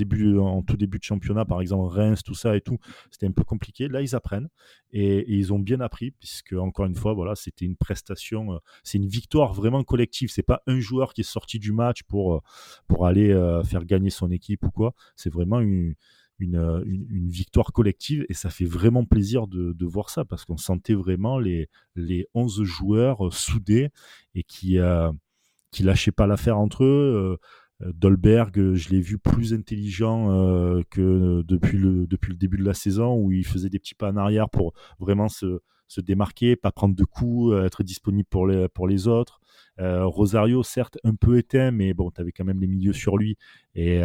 tout 0.62 0.78
début 0.78 1.00
de 1.00 1.04
championnat, 1.04 1.46
par 1.46 1.62
exemple 1.62 1.96
Reims, 1.96 2.22
tout 2.22 2.36
ça 2.36 2.56
et 2.56 2.62
tout, 2.62 2.78
c'était 3.10 3.26
un 3.26 3.32
peu 3.32 3.44
compliqué. 3.44 3.88
Là, 3.88 4.02
ils 4.02 4.14
apprennent 4.14 4.50
et, 4.92 5.34
ils 5.34 5.54
ont 5.54 5.58
bien 5.58 5.80
appris 5.80 6.12
puisque 6.12 6.54
encore 6.54 6.86
une 6.86 6.96
fois, 6.96 7.14
voilà, 7.14 7.34
c'était 7.34 7.66
une 7.66 7.78
prestation, 7.78 8.60
c'est 8.84 8.98
une 8.98 9.08
victoire 9.08 9.54
vraiment 9.54 9.84
collective. 9.84 10.30
C'est 10.32 10.44
pas 10.44 10.62
un 10.68 10.80
joueur 10.80 11.14
qui 11.14 11.22
est 11.22 11.24
sorti 11.24 11.60
du 11.60 11.72
match 11.72 12.04
pour 12.04 12.44
pour 12.88 13.08
aller 13.08 13.34
faire 13.64 13.86
gagner 13.86 14.10
son 14.10 14.32
équipe 14.32 14.64
ou 14.66 14.72
quoi. 14.72 14.94
C'est 15.16 15.32
vraiment 15.32 15.60
une 15.62 15.96
euh, 16.42 16.84
une, 16.86 17.30
victoire 17.30 17.72
collective 17.72 18.26
et 18.30 18.34
ça 18.34 18.50
fait 18.50 18.66
vraiment 18.66 19.06
plaisir 19.06 19.48
de, 19.48 19.86
voir 19.86 20.10
ça 20.10 20.26
parce 20.26 20.46
qu'on 20.46 20.58
sentait 20.58 20.94
vraiment 20.94 21.40
les, 21.40 21.70
les 21.96 22.28
11 22.34 22.64
joueurs 22.64 23.28
euh, 23.28 23.32
soudés 23.32 23.90
et 24.36 24.44
qui, 24.44 24.78
euh, 24.78 25.12
qui 25.72 25.84
lâchaient 25.84 26.12
pas 26.12 26.28
l'affaire 26.28 26.58
entre 26.58 26.84
eux. 26.84 27.38
Dolberg, 27.80 28.76
je 28.76 28.90
l'ai 28.90 29.02
vu 29.02 29.18
plus 29.18 29.56
intelligent 29.56 30.28
que 30.92 31.42
depuis 31.42 31.80
le, 31.80 32.06
depuis 32.06 32.30
le 32.32 32.38
début 32.38 32.58
de 32.58 32.64
la 32.64 32.76
saison 32.76 33.16
où 33.16 33.32
il 33.32 33.44
faisait 33.44 33.70
des 33.70 33.80
petits 33.80 33.96
pas 33.96 34.12
en 34.12 34.18
arrière 34.18 34.52
pour 34.52 34.74
vraiment 35.00 35.30
se, 35.30 35.62
se 35.88 36.00
démarquer, 36.00 36.56
pas 36.56 36.72
prendre 36.72 36.96
de 36.96 37.04
coups, 37.04 37.56
être 37.66 37.82
disponible 37.82 38.28
pour 38.30 38.46
les, 38.46 38.68
pour 38.70 38.88
les 38.88 39.08
autres. 39.08 39.42
Rosario, 39.80 40.62
certes, 40.62 41.00
un 41.04 41.16
peu 41.16 41.40
éteint, 41.40 41.72
mais 41.72 41.96
bon, 41.96 42.12
tu 42.12 42.22
avais 42.22 42.32
quand 42.32 42.46
même 42.46 42.62
les 42.62 42.68
milieux 42.68 42.94
sur 42.94 43.18
lui. 43.18 43.36
Et, 43.74 44.04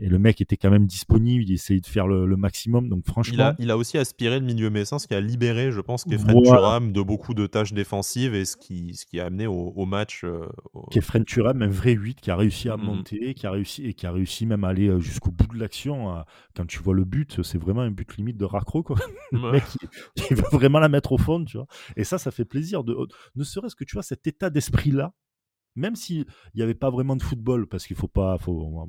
et 0.00 0.08
le 0.08 0.18
mec 0.18 0.40
était 0.40 0.56
quand 0.56 0.70
même 0.70 0.86
disponible, 0.86 1.44
il 1.44 1.52
essayait 1.52 1.80
de 1.80 1.86
faire 1.86 2.06
le, 2.06 2.36
maximum. 2.36 2.88
Donc 2.88 3.04
franchement, 3.06 3.34
il 3.34 3.40
a, 3.40 3.56
il 3.58 3.70
a, 3.70 3.76
aussi 3.76 3.98
aspiré 3.98 4.38
le 4.38 4.46
milieu 4.46 4.70
messin, 4.70 4.98
ce 4.98 5.08
qui 5.08 5.14
a 5.14 5.20
libéré, 5.20 5.72
je 5.72 5.80
pense, 5.80 6.04
Kefren 6.04 6.40
Turam 6.42 6.92
de 6.92 7.02
beaucoup 7.02 7.34
de 7.34 7.46
tâches 7.46 7.72
défensives 7.72 8.34
et 8.34 8.44
ce 8.44 8.56
qui, 8.56 8.94
ce 8.94 9.04
qui 9.06 9.18
a 9.18 9.26
amené 9.26 9.46
au, 9.46 9.86
match. 9.86 10.22
Euh, 10.24 10.46
Kefren 10.90 11.24
Turam, 11.24 11.62
un 11.62 11.68
vrai 11.68 11.92
8 11.92 12.20
qui 12.20 12.30
a 12.30 12.36
réussi 12.36 12.68
à 12.68 12.76
mm. 12.76 12.82
monter, 12.82 13.34
qui 13.34 13.46
a 13.46 13.50
réussi 13.50 13.86
et 13.86 13.94
qui 13.94 14.06
a 14.06 14.12
réussi 14.12 14.46
même 14.46 14.64
à 14.64 14.68
aller 14.68 14.88
euh, 14.88 15.00
jusqu'au 15.00 15.30
bout 15.30 15.46
de 15.48 15.58
l'action. 15.58 16.24
Quand 16.54 16.66
tu 16.66 16.80
vois 16.80 16.94
le 16.94 17.04
but, 17.04 17.42
c'est 17.42 17.58
vraiment 17.58 17.82
un 17.82 17.90
but 17.90 18.16
limite 18.16 18.36
de 18.36 18.44
raccro 18.44 18.82
quoi. 18.82 18.96
le 19.32 19.52
mec, 19.52 19.64
il, 20.30 20.36
veut 20.36 20.44
vraiment 20.52 20.78
la 20.78 20.88
mettre 20.88 21.12
au 21.12 21.18
fond, 21.18 21.44
tu 21.44 21.56
vois. 21.56 21.66
Et 21.96 22.04
ça, 22.04 22.18
ça 22.18 22.30
fait 22.30 22.44
plaisir 22.44 22.84
de, 22.84 22.96
ne 23.34 23.44
serait-ce 23.44 23.74
que 23.74 23.84
tu 23.84 23.94
vois 23.94 24.02
cet 24.02 24.26
état 24.26 24.50
d'esprit 24.50 24.90
là 24.90 25.12
même 25.78 25.96
s'il 25.96 26.26
n'y 26.54 26.62
avait 26.62 26.74
pas 26.74 26.90
vraiment 26.90 27.16
de 27.16 27.22
football, 27.22 27.66
parce 27.66 27.86
qu'il 27.86 27.96
faut 27.96 28.08
pas, 28.08 28.36
faut, 28.38 28.88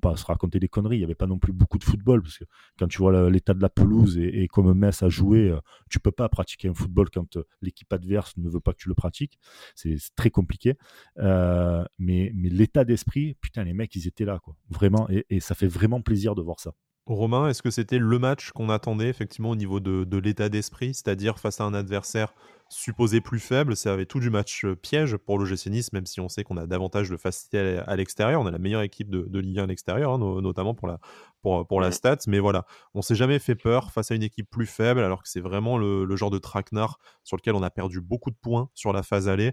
pas 0.00 0.16
se 0.16 0.24
raconter 0.24 0.60
des 0.60 0.68
conneries, 0.68 0.96
il 0.96 1.00
n'y 1.00 1.04
avait 1.04 1.14
pas 1.14 1.26
non 1.26 1.38
plus 1.38 1.52
beaucoup 1.52 1.78
de 1.78 1.84
football, 1.84 2.22
parce 2.22 2.38
que 2.38 2.44
quand 2.78 2.88
tu 2.88 2.98
vois 2.98 3.30
l'état 3.30 3.54
de 3.54 3.62
la 3.62 3.68
pelouse 3.68 4.18
et, 4.18 4.48
comme 4.48 4.72
Metz 4.74 5.02
a 5.02 5.08
joué, 5.08 5.50
euh, 5.50 5.60
tu 5.88 6.00
peux 6.00 6.10
pas 6.10 6.28
pratiquer 6.28 6.68
un 6.68 6.74
football 6.74 7.08
quand 7.10 7.36
euh, 7.36 7.44
l'équipe 7.62 7.92
adverse 7.92 8.36
ne 8.36 8.48
veut 8.48 8.60
pas 8.60 8.72
que 8.72 8.78
tu 8.78 8.88
le 8.88 8.94
pratiques, 8.94 9.38
c'est 9.74 9.96
très 10.16 10.30
compliqué. 10.30 10.74
Euh, 11.18 11.84
mais, 11.98 12.32
mais 12.34 12.48
l'état 12.48 12.84
d'esprit, 12.84 13.34
putain, 13.40 13.64
les 13.64 13.74
mecs, 13.74 13.94
ils 13.94 14.06
étaient 14.06 14.24
là, 14.24 14.40
quoi, 14.42 14.56
vraiment, 14.68 15.08
et, 15.10 15.40
ça 15.40 15.54
fait 15.54 15.66
vraiment 15.66 16.00
plaisir 16.00 16.34
de 16.34 16.42
voir 16.42 16.60
ça. 16.60 16.72
Romain, 17.06 17.48
est-ce 17.48 17.62
que 17.62 17.70
c'était 17.70 17.98
le 17.98 18.18
match 18.18 18.50
qu'on 18.52 18.70
attendait 18.70 19.08
effectivement 19.08 19.50
au 19.50 19.56
niveau 19.56 19.78
de, 19.78 20.04
de 20.04 20.16
l'état 20.18 20.48
d'esprit, 20.48 20.94
c'est-à-dire 20.94 21.38
face 21.38 21.60
à 21.60 21.64
un 21.64 21.74
adversaire 21.74 22.32
supposé 22.68 23.20
plus 23.20 23.38
faible. 23.38 23.76
Ça 23.76 23.92
avait 23.92 24.06
tout 24.06 24.20
du 24.20 24.30
match 24.30 24.64
euh, 24.64 24.74
piège 24.74 25.16
pour 25.16 25.38
le 25.38 25.44
GC 25.44 25.70
Nice, 25.70 25.92
même 25.92 26.06
si 26.06 26.20
on 26.20 26.28
sait 26.28 26.44
qu'on 26.44 26.56
a 26.56 26.66
davantage 26.66 27.10
de 27.10 27.16
facilité 27.16 27.78
à 27.86 27.96
l'extérieur. 27.96 28.40
On 28.40 28.46
a 28.46 28.50
la 28.50 28.58
meilleure 28.58 28.82
équipe 28.82 29.10
de, 29.10 29.22
de 29.22 29.38
Ligue 29.38 29.58
1 29.58 29.64
à 29.64 29.66
l'extérieur, 29.66 30.12
hein, 30.12 30.18
notamment 30.18 30.74
pour 30.74 30.88
la, 30.88 30.98
pour, 31.42 31.66
pour 31.66 31.80
la 31.80 31.92
stat. 31.92 32.18
Mais 32.26 32.38
voilà, 32.38 32.66
on 32.94 33.02
s'est 33.02 33.14
jamais 33.14 33.38
fait 33.38 33.54
peur 33.54 33.92
face 33.92 34.10
à 34.10 34.14
une 34.14 34.22
équipe 34.22 34.48
plus 34.50 34.66
faible, 34.66 35.00
alors 35.00 35.22
que 35.22 35.28
c'est 35.28 35.40
vraiment 35.40 35.78
le, 35.78 36.16
genre 36.16 36.30
de 36.30 36.38
traquenard 36.38 36.98
sur 37.22 37.36
lequel 37.36 37.54
on 37.54 37.62
a 37.62 37.70
perdu 37.70 38.00
beaucoup 38.00 38.30
de 38.30 38.36
points 38.36 38.68
sur 38.74 38.92
la 38.92 39.02
phase 39.02 39.28
aller. 39.28 39.52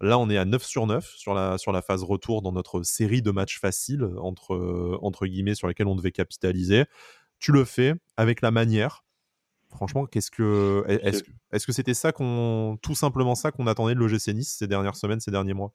Là, 0.00 0.18
on 0.18 0.30
est 0.30 0.38
à 0.38 0.44
9 0.44 0.62
sur 0.64 0.86
9 0.86 1.04
sur 1.16 1.34
la, 1.34 1.58
sur 1.58 1.72
la 1.72 1.82
phase 1.82 2.02
retour 2.02 2.42
dans 2.42 2.52
notre 2.52 2.82
série 2.82 3.22
de 3.22 3.30
matchs 3.30 3.60
faciles, 3.60 4.08
entre, 4.18 4.98
entre 5.02 5.26
guillemets, 5.26 5.54
sur 5.54 5.68
lesquels 5.68 5.86
on 5.88 5.96
devait 5.96 6.12
capitaliser. 6.12 6.84
Tu 7.38 7.52
le 7.52 7.64
fais 7.64 7.94
avec 8.16 8.40
la 8.40 8.50
manière, 8.50 9.04
Franchement, 9.70 10.06
qu'est-ce 10.06 10.30
que 10.30 10.84
est-ce 11.52 11.66
que 11.66 11.72
c'était 11.72 11.94
ça 11.94 12.12
qu'on 12.12 12.78
tout 12.82 12.94
simplement 12.94 13.34
ça 13.34 13.52
qu'on 13.52 13.66
attendait 13.66 13.94
de 13.94 14.00
l'OGC 14.00 14.34
Nice 14.34 14.56
ces 14.58 14.66
dernières 14.66 14.96
semaines, 14.96 15.20
ces 15.20 15.30
derniers 15.30 15.54
mois? 15.54 15.72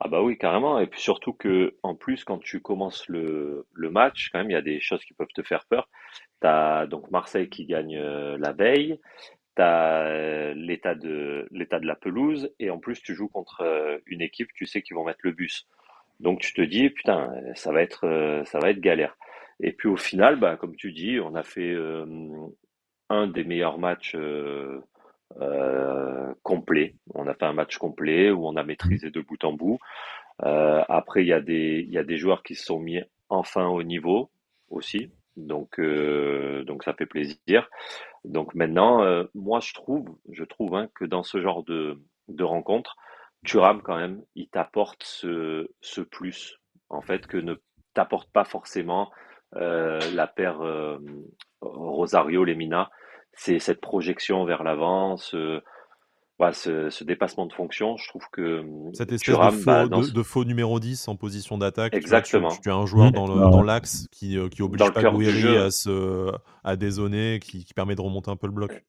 Ah 0.00 0.08
bah 0.08 0.20
oui, 0.20 0.36
carrément. 0.36 0.78
Et 0.80 0.86
puis 0.86 1.00
surtout 1.00 1.32
que 1.32 1.76
en 1.82 1.94
plus, 1.94 2.24
quand 2.24 2.38
tu 2.38 2.60
commences 2.60 3.08
le, 3.08 3.66
le 3.72 3.90
match, 3.90 4.30
quand 4.32 4.40
même, 4.40 4.50
il 4.50 4.54
y 4.54 4.56
a 4.56 4.62
des 4.62 4.80
choses 4.80 5.02
qui 5.04 5.14
peuvent 5.14 5.32
te 5.34 5.42
faire 5.42 5.64
peur. 5.66 5.88
Tu 6.40 6.46
as 6.46 6.86
donc 6.86 7.10
Marseille 7.10 7.48
qui 7.48 7.66
gagne 7.66 7.96
euh, 7.96 8.36
la 8.36 8.52
veille, 8.52 8.98
tu 9.56 9.62
as 9.62 10.06
euh, 10.06 10.54
l'état 10.54 10.94
de 10.94 11.48
l'état 11.50 11.80
de 11.80 11.86
la 11.86 11.96
pelouse, 11.96 12.52
et 12.58 12.70
en 12.70 12.78
plus 12.78 13.00
tu 13.02 13.14
joues 13.14 13.28
contre 13.28 13.62
euh, 13.62 13.98
une 14.06 14.22
équipe, 14.22 14.52
tu 14.54 14.66
sais 14.66 14.82
qu'ils 14.82 14.96
vont 14.96 15.04
mettre 15.04 15.20
le 15.22 15.32
bus. 15.32 15.66
Donc 16.20 16.40
tu 16.40 16.52
te 16.54 16.62
dis 16.62 16.90
putain, 16.90 17.32
ça 17.54 17.72
va 17.72 17.82
être 17.82 18.42
ça 18.46 18.58
va 18.58 18.70
être 18.70 18.80
galère. 18.80 19.16
Et 19.60 19.72
puis 19.72 19.88
au 19.88 19.96
final, 19.96 20.38
bah, 20.38 20.56
comme 20.56 20.76
tu 20.76 20.92
dis, 20.92 21.18
on 21.20 21.34
a 21.34 21.42
fait 21.42 21.74
un 23.12 23.26
des 23.26 23.44
meilleurs 23.44 23.78
matchs 23.78 24.14
euh, 24.16 24.80
euh, 25.40 26.34
complets. 26.42 26.94
On 27.14 27.26
a 27.26 27.34
fait 27.34 27.44
un 27.44 27.52
match 27.52 27.76
complet 27.76 28.30
où 28.30 28.46
on 28.46 28.56
a 28.56 28.64
maîtrisé 28.64 29.10
de 29.10 29.20
bout 29.20 29.42
en 29.44 29.52
bout. 29.52 29.78
Euh, 30.44 30.82
après, 30.88 31.22
il 31.22 31.28
y, 31.28 31.32
a 31.32 31.40
des, 31.40 31.84
il 31.86 31.92
y 31.92 31.98
a 31.98 32.04
des 32.04 32.16
joueurs 32.16 32.42
qui 32.42 32.54
se 32.54 32.64
sont 32.64 32.80
mis 32.80 33.00
enfin 33.28 33.66
au 33.66 33.82
niveau 33.82 34.30
aussi. 34.70 35.10
Donc, 35.36 35.80
donc 35.80 36.84
ça 36.84 36.94
fait 36.94 37.06
plaisir. 37.06 37.68
Donc 38.24 38.54
maintenant, 38.54 39.24
moi 39.34 39.60
je 39.60 39.72
trouve, 39.72 40.16
je 40.30 40.44
trouve 40.44 40.76
hein, 40.76 40.88
que 40.94 41.04
dans 41.04 41.22
ce 41.22 41.40
genre 41.40 41.62
de, 41.64 42.00
de 42.28 42.44
rencontre, 42.44 42.96
Thuram 43.44 43.82
quand 43.82 43.96
même, 43.96 44.22
il 44.34 44.48
t'apporte 44.48 45.02
ce, 45.04 45.68
ce 45.80 46.00
plus 46.00 46.58
en 46.90 47.00
fait 47.00 47.26
que 47.26 47.38
ne 47.38 47.54
t'apporte 47.94 48.30
pas 48.30 48.44
forcément 48.44 49.10
la 49.52 50.26
paire 50.26 50.60
Rosario 51.60 52.44
Lemina 52.44 52.90
c'est 53.34 53.58
cette 53.58 53.80
projection 53.80 54.44
vers 54.44 54.62
l'avant, 56.38 56.52
ce, 56.52 56.90
ce, 56.90 57.04
dépassement 57.04 57.46
de 57.46 57.52
fonction, 57.52 57.96
je 57.96 58.08
trouve 58.08 58.26
que 58.32 58.60
hum, 58.60 58.94
cette 58.94 59.12
espèce 59.12 59.36
de, 59.36 59.50
faux, 59.50 59.64
bah, 59.66 59.86
de, 59.86 60.22
faux, 60.22 60.44
numéro 60.44 60.80
10 60.80 61.08
en 61.08 61.16
position 61.16 61.58
d'attaque. 61.58 61.94
Exactement. 61.94 62.48
Tu, 62.62 62.70
as 62.70 62.74
un 62.74 62.86
joueur 62.86 63.10
mmh. 63.10 63.50
dans 63.50 63.62
l'axe 63.62 64.08
qui, 64.10 64.38
euh, 64.38 64.48
qui 64.48 64.62
oblige 64.62 64.90
pas 64.92 65.02
Gouiri 65.02 65.56
à, 65.56 65.70
se, 65.70 66.32
à 66.64 66.76
dézoner, 66.76 67.40
qui, 67.40 67.64
qui, 67.64 67.74
permet 67.74 67.94
de 67.94 68.00
remonter 68.00 68.30
un 68.30 68.36
peu 68.36 68.46
le 68.46 68.52
bloc. 68.52 68.82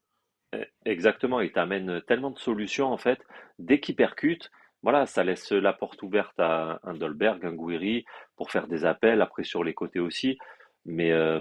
Eh, 0.53 0.57
eh, 0.57 0.89
exactement, 0.89 1.41
il 1.41 1.51
t'amène 1.51 2.01
tellement 2.07 2.31
de 2.31 2.39
solutions 2.39 2.91
en 2.91 2.97
fait. 2.97 3.19
Dès 3.59 3.79
qu'il 3.79 3.95
percute, 3.95 4.49
voilà, 4.81 5.05
ça 5.05 5.23
laisse 5.23 5.51
la 5.51 5.73
porte 5.73 6.01
ouverte 6.03 6.37
à 6.39 6.79
un 6.83 6.93
Dolberg, 6.93 7.45
un 7.45 7.53
Gouiri 7.53 8.03
pour 8.35 8.51
faire 8.51 8.67
des 8.67 8.83
appels, 8.83 9.21
après 9.21 9.43
sur 9.43 9.63
les 9.63 9.73
côtés 9.73 9.99
aussi. 9.99 10.37
Mais, 10.85 11.11
euh, 11.11 11.39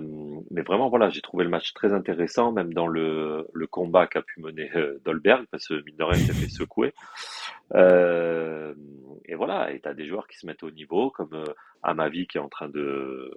mais 0.51 0.63
vraiment, 0.63 0.89
voilà, 0.89 1.11
j'ai 1.11 1.21
trouvé 1.21 1.43
le 1.43 1.51
match 1.51 1.73
très 1.75 1.93
intéressant, 1.93 2.53
même 2.53 2.73
dans 2.73 2.87
le, 2.87 3.49
le 3.53 3.67
combat 3.67 4.07
qu'a 4.07 4.23
pu 4.23 4.41
mener 4.41 4.71
euh, 4.77 5.01
Dolberg, 5.05 5.47
parce 5.51 5.67
que 5.67 5.75
mine 5.85 5.97
de 5.97 6.05
rien, 6.05 6.19
il 6.19 6.27
s'est 6.27 6.33
fait 6.33 6.49
secouer. 6.49 6.95
Euh, 7.75 8.75
et 9.25 9.35
voilà, 9.35 9.73
et 9.73 9.81
tu 9.81 9.89
as 9.89 9.95
des 9.95 10.07
joueurs 10.07 10.29
qui 10.29 10.39
se 10.39 10.47
mettent 10.47 10.63
au 10.63 10.71
niveau, 10.71 11.11
comme 11.11 11.35
euh, 11.35 11.45
Amavi 11.83 12.29
qui 12.29 12.39
est 12.39 12.41
en 12.41 12.49
train 12.49 12.69
de, 12.69 13.33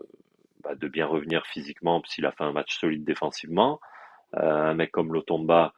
bah, 0.64 0.76
de 0.76 0.88
bien 0.88 1.08
revenir 1.08 1.46
physiquement, 1.48 2.02
s'il 2.06 2.26
a 2.28 2.32
fait 2.32 2.44
un 2.44 2.54
match 2.54 2.78
solide 2.80 3.04
défensivement. 3.04 3.80
un 4.34 4.74
mec 4.76 4.92
comme 4.92 5.12
Lotomba, 5.14 5.74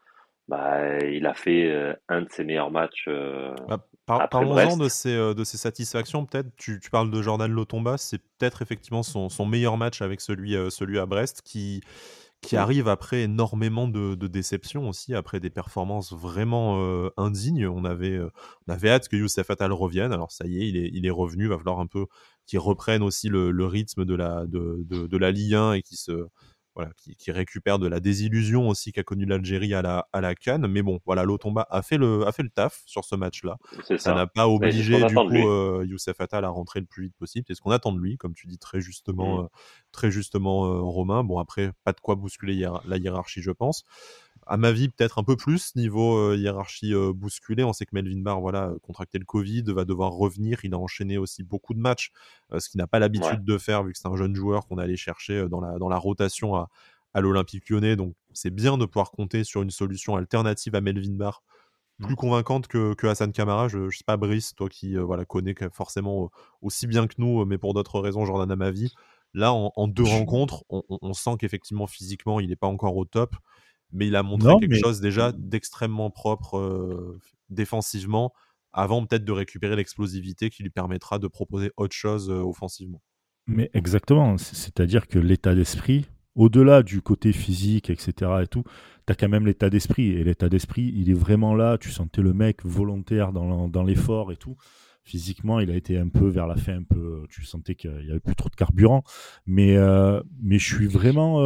bah, 0.47 0.99
il 0.99 1.25
a 1.25 1.33
fait 1.33 1.69
euh, 1.69 1.93
un 2.07 2.21
de 2.21 2.29
ses 2.29 2.43
meilleurs 2.43 2.71
matchs. 2.71 3.05
Euh, 3.07 3.53
bah, 3.67 4.27
Parlons-en 4.31 4.77
de 4.77 4.87
ses, 4.87 5.13
euh, 5.13 5.33
de 5.33 5.43
ses 5.43 5.57
satisfactions, 5.57 6.25
peut-être. 6.25 6.49
Tu, 6.55 6.79
tu, 6.79 6.89
parles 6.89 7.11
de 7.11 7.21
Jordan 7.21 7.51
Lotomba, 7.51 7.97
c'est 7.97 8.19
peut-être 8.19 8.61
effectivement 8.61 9.03
son, 9.03 9.27
son, 9.27 9.45
meilleur 9.45 9.75
match 9.77 10.01
avec 10.01 10.21
celui, 10.21 10.55
celui 10.69 10.99
à 10.99 11.05
Brest 11.05 11.41
qui, 11.43 11.81
qui 12.41 12.55
arrive 12.55 12.87
après 12.87 13.23
énormément 13.23 13.89
de, 13.89 14.15
de 14.15 14.27
déceptions 14.27 14.87
aussi, 14.87 15.13
après 15.13 15.41
des 15.41 15.49
performances 15.49 16.13
vraiment 16.13 16.79
indignes. 17.17 17.67
On 17.67 17.83
avait, 17.83 18.17
on 18.67 18.71
avait 18.71 18.89
hâte 18.89 19.09
que 19.09 19.17
Youssef 19.17 19.49
Attal 19.49 19.73
revienne. 19.73 20.13
Alors 20.13 20.31
ça 20.31 20.47
y 20.47 20.63
est, 20.63 20.69
il 20.69 20.77
est, 20.77 20.89
il 20.93 21.05
est 21.05 21.11
revenu. 21.11 21.43
Il 21.43 21.49
va 21.49 21.57
falloir 21.57 21.81
un 21.81 21.87
peu 21.87 22.05
qu'il 22.45 22.59
reprenne 22.59 23.03
aussi 23.03 23.27
le, 23.27 23.51
le, 23.51 23.65
rythme 23.65 24.05
de 24.05 24.15
la, 24.15 24.45
de, 24.47 24.85
de, 24.85 25.07
de 25.07 25.17
la 25.17 25.31
Ligue 25.31 25.55
1 25.55 25.73
et 25.73 25.81
qu'il 25.81 25.97
se 25.97 26.27
qui, 27.17 27.31
récupère 27.31 27.79
de 27.79 27.87
la 27.87 27.99
désillusion 27.99 28.69
aussi 28.69 28.91
qu'a 28.91 29.03
connu 29.03 29.25
l'Algérie 29.25 29.73
à 29.73 29.81
la, 29.81 30.07
à 30.13 30.21
la 30.21 30.35
Cannes. 30.35 30.67
Mais 30.67 30.81
bon, 30.81 30.99
voilà, 31.05 31.23
l'Otomba 31.23 31.67
a 31.69 31.81
fait 31.81 31.97
le, 31.97 32.25
a 32.27 32.31
fait 32.31 32.43
le 32.43 32.49
taf 32.49 32.83
sur 32.85 33.05
ce 33.05 33.15
match-là. 33.15 33.57
Ça 33.97 34.13
n'a 34.13 34.27
pas 34.27 34.47
obligé 34.47 35.03
du 35.05 35.15
coup 35.15 35.47
euh, 35.47 35.85
Youssef 35.87 36.19
Attal 36.19 36.45
à 36.45 36.49
rentrer 36.49 36.79
le 36.79 36.85
plus 36.85 37.05
vite 37.05 37.15
possible. 37.17 37.45
C'est 37.47 37.55
ce 37.55 37.61
qu'on 37.61 37.71
attend 37.71 37.91
de 37.91 37.99
lui, 37.99 38.17
comme 38.17 38.33
tu 38.33 38.47
dis 38.47 38.57
très 38.57 38.81
justement, 38.81 39.41
mmh. 39.41 39.45
euh, 39.45 39.47
très 39.91 40.11
justement 40.11 40.65
euh, 40.65 40.79
Romain. 40.81 41.23
Bon 41.23 41.39
après, 41.39 41.71
pas 41.83 41.93
de 41.93 41.99
quoi 41.99 42.15
bousculer 42.15 42.67
la 42.85 42.97
hiérarchie, 42.97 43.41
je 43.41 43.51
pense 43.51 43.85
à 44.47 44.57
ma 44.57 44.71
vie, 44.71 44.89
peut-être 44.89 45.19
un 45.19 45.23
peu 45.23 45.35
plus 45.35 45.75
niveau 45.75 46.33
hiérarchie 46.33 46.93
bousculée. 47.13 47.63
On 47.63 47.73
sait 47.73 47.85
que 47.85 47.91
Melvin 47.93 48.21
Barr, 48.21 48.41
voilà, 48.41 48.73
contracté 48.81 49.19
le 49.19 49.25
Covid, 49.25 49.63
va 49.67 49.85
devoir 49.85 50.11
revenir. 50.11 50.59
Il 50.63 50.73
a 50.73 50.77
enchaîné 50.77 51.17
aussi 51.17 51.43
beaucoup 51.43 51.73
de 51.73 51.79
matchs, 51.79 52.11
ce 52.57 52.69
qu'il 52.69 52.79
n'a 52.79 52.87
pas 52.87 52.99
l'habitude 52.99 53.43
de 53.43 53.57
faire 53.57 53.83
vu 53.83 53.93
que 53.93 53.97
c'est 53.99 54.07
un 54.07 54.15
jeune 54.15 54.35
joueur 54.35 54.67
qu'on 54.67 54.77
allait 54.77 54.95
chercher 54.95 55.47
dans 55.49 55.61
la, 55.61 55.77
dans 55.77 55.89
la 55.89 55.97
rotation 55.97 56.55
à, 56.55 56.69
à 57.13 57.21
l'Olympique 57.21 57.69
lyonnais. 57.69 57.95
Donc 57.95 58.15
c'est 58.33 58.49
bien 58.49 58.77
de 58.77 58.85
pouvoir 58.85 59.11
compter 59.11 59.43
sur 59.43 59.61
une 59.61 59.71
solution 59.71 60.15
alternative 60.15 60.75
à 60.75 60.81
Melvin 60.81 61.15
Barr 61.15 61.43
plus 61.99 62.13
mmh. 62.13 62.15
convaincante 62.17 62.67
que, 62.67 62.93
que 62.93 63.07
Hassan 63.07 63.31
Kamara. 63.31 63.67
Je, 63.67 63.79
ne 63.79 63.89
sais 63.89 64.03
pas, 64.05 64.17
Brice, 64.17 64.53
toi 64.53 64.69
qui 64.69 64.95
voilà, 64.95 65.25
connais 65.25 65.55
forcément 65.73 66.29
aussi 66.61 66.85
bien 66.85 67.07
que 67.07 67.15
nous, 67.17 67.43
mais 67.45 67.57
pour 67.57 67.73
d'autres 67.73 67.99
raisons, 67.99 68.23
Jordan 68.25 68.51
Amavi. 68.51 68.93
Là, 69.33 69.51
en, 69.51 69.71
en 69.75 69.87
deux 69.87 70.03
rencontres, 70.03 70.63
on, 70.69 70.83
on 70.89 71.13
sent 71.13 71.31
qu'effectivement, 71.39 71.85
physiquement, 71.87 72.39
il 72.39 72.49
n'est 72.49 72.55
pas 72.55 72.67
encore 72.67 72.95
au 72.95 73.05
top 73.05 73.35
mais 73.91 74.07
il 74.07 74.15
a 74.15 74.23
montré 74.23 74.53
quelque 74.59 74.77
chose 74.77 74.99
déjà 75.01 75.31
d'extrêmement 75.31 76.09
propre 76.09 76.57
euh, 76.57 77.19
défensivement 77.49 78.33
avant 78.73 79.05
peut-être 79.05 79.25
de 79.25 79.31
récupérer 79.31 79.75
l'explosivité 79.75 80.49
qui 80.49 80.63
lui 80.63 80.69
permettra 80.69 81.19
de 81.19 81.27
proposer 81.27 81.71
autre 81.77 81.95
chose 81.95 82.29
euh, 82.29 82.41
offensivement. 82.41 83.01
Mais 83.47 83.71
exactement, 83.73 84.37
c'est-à-dire 84.37 85.07
que 85.07 85.19
l'état 85.19 85.55
d'esprit, 85.55 86.05
au-delà 86.35 86.83
du 86.83 87.01
côté 87.01 87.31
physique, 87.31 87.89
etc. 87.89 88.31
et 88.43 88.47
tout, 88.47 88.63
tu 89.07 89.13
as 89.13 89.15
quand 89.15 89.29
même 89.29 89.45
l'état 89.45 89.69
d'esprit. 89.69 90.09
Et 90.09 90.23
l'état 90.25 90.49
d'esprit, 90.49 90.91
il 90.93 91.09
est 91.09 91.13
vraiment 91.13 91.55
là. 91.55 91.77
Tu 91.77 91.89
sentais 91.89 92.21
le 92.21 92.33
mec 92.33 92.65
volontaire 92.65 93.31
dans 93.31 93.83
l'effort 93.83 94.33
et 94.33 94.35
tout. 94.35 94.57
Physiquement, 95.03 95.61
il 95.61 95.71
a 95.71 95.77
été 95.77 95.97
un 95.97 96.09
peu 96.09 96.27
vers 96.27 96.45
la 96.45 96.57
fin, 96.57 96.79
un 96.79 96.83
peu. 96.83 97.23
Tu 97.29 97.45
sentais 97.45 97.75
qu'il 97.75 97.95
n'y 98.03 98.09
avait 98.11 98.19
plus 98.19 98.35
trop 98.35 98.49
de 98.49 98.55
carburant. 98.55 99.05
Mais, 99.45 99.77
euh, 99.77 100.21
mais 100.43 100.59
je 100.59 100.75
suis 100.75 100.87
vraiment 100.87 101.39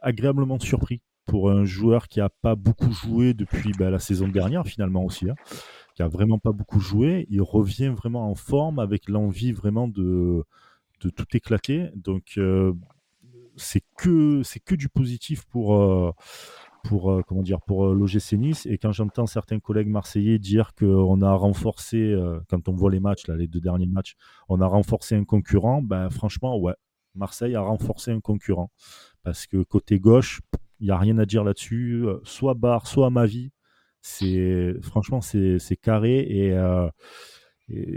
agréablement 0.00 0.58
surpris 0.58 1.02
pour 1.26 1.50
un 1.50 1.64
joueur 1.64 2.08
qui 2.08 2.20
n'a 2.20 2.28
pas 2.28 2.54
beaucoup 2.54 2.92
joué 2.92 3.34
depuis 3.34 3.72
bah, 3.78 3.90
la 3.90 3.98
saison 3.98 4.28
dernière 4.28 4.66
finalement 4.66 5.04
aussi, 5.04 5.28
hein, 5.28 5.34
qui 5.94 6.02
a 6.02 6.08
vraiment 6.08 6.38
pas 6.38 6.52
beaucoup 6.52 6.80
joué. 6.80 7.26
Il 7.30 7.42
revient 7.42 7.88
vraiment 7.88 8.30
en 8.30 8.34
forme 8.34 8.78
avec 8.78 9.08
l'envie 9.08 9.52
vraiment 9.52 9.88
de, 9.88 10.44
tout 11.00 11.36
éclater. 11.36 11.90
Donc, 11.94 12.38
c'est 13.56 13.82
que, 13.96 14.42
que 14.64 14.74
du 14.74 14.88
positif 14.88 15.44
pour 15.46 16.14
pour 16.84 17.20
comment 17.26 17.42
dire 17.42 17.60
pour 17.66 17.86
l'OGC 17.86 18.34
Nice 18.34 18.66
et 18.66 18.78
quand 18.78 18.92
j'entends 18.92 19.26
certains 19.26 19.58
collègues 19.58 19.88
marseillais 19.88 20.38
dire 20.38 20.72
qu'on 20.78 21.20
a 21.20 21.32
renforcé 21.32 22.14
quand 22.48 22.68
on 22.68 22.72
voit 22.72 22.90
les 22.90 23.00
matchs 23.00 23.26
là 23.26 23.34
les 23.34 23.48
deux 23.48 23.60
derniers 23.60 23.86
matchs 23.86 24.14
on 24.48 24.60
a 24.60 24.66
renforcé 24.66 25.16
un 25.16 25.24
concurrent 25.24 25.82
ben 25.82 26.10
franchement 26.10 26.56
ouais 26.58 26.74
Marseille 27.16 27.56
a 27.56 27.60
renforcé 27.60 28.12
un 28.12 28.20
concurrent 28.20 28.70
parce 29.22 29.46
que 29.46 29.62
côté 29.62 29.98
gauche 29.98 30.40
il 30.80 30.86
n'y 30.86 30.90
a 30.90 30.98
rien 30.98 31.18
à 31.18 31.26
dire 31.26 31.44
là-dessus. 31.44 32.04
Soit 32.24 32.54
Bar 32.54 32.86
soit 32.86 33.10
Mavi 33.10 33.52
c'est 34.02 34.74
franchement 34.82 35.20
c'est 35.20 35.76
carré 35.82 36.18
et, 36.20 36.56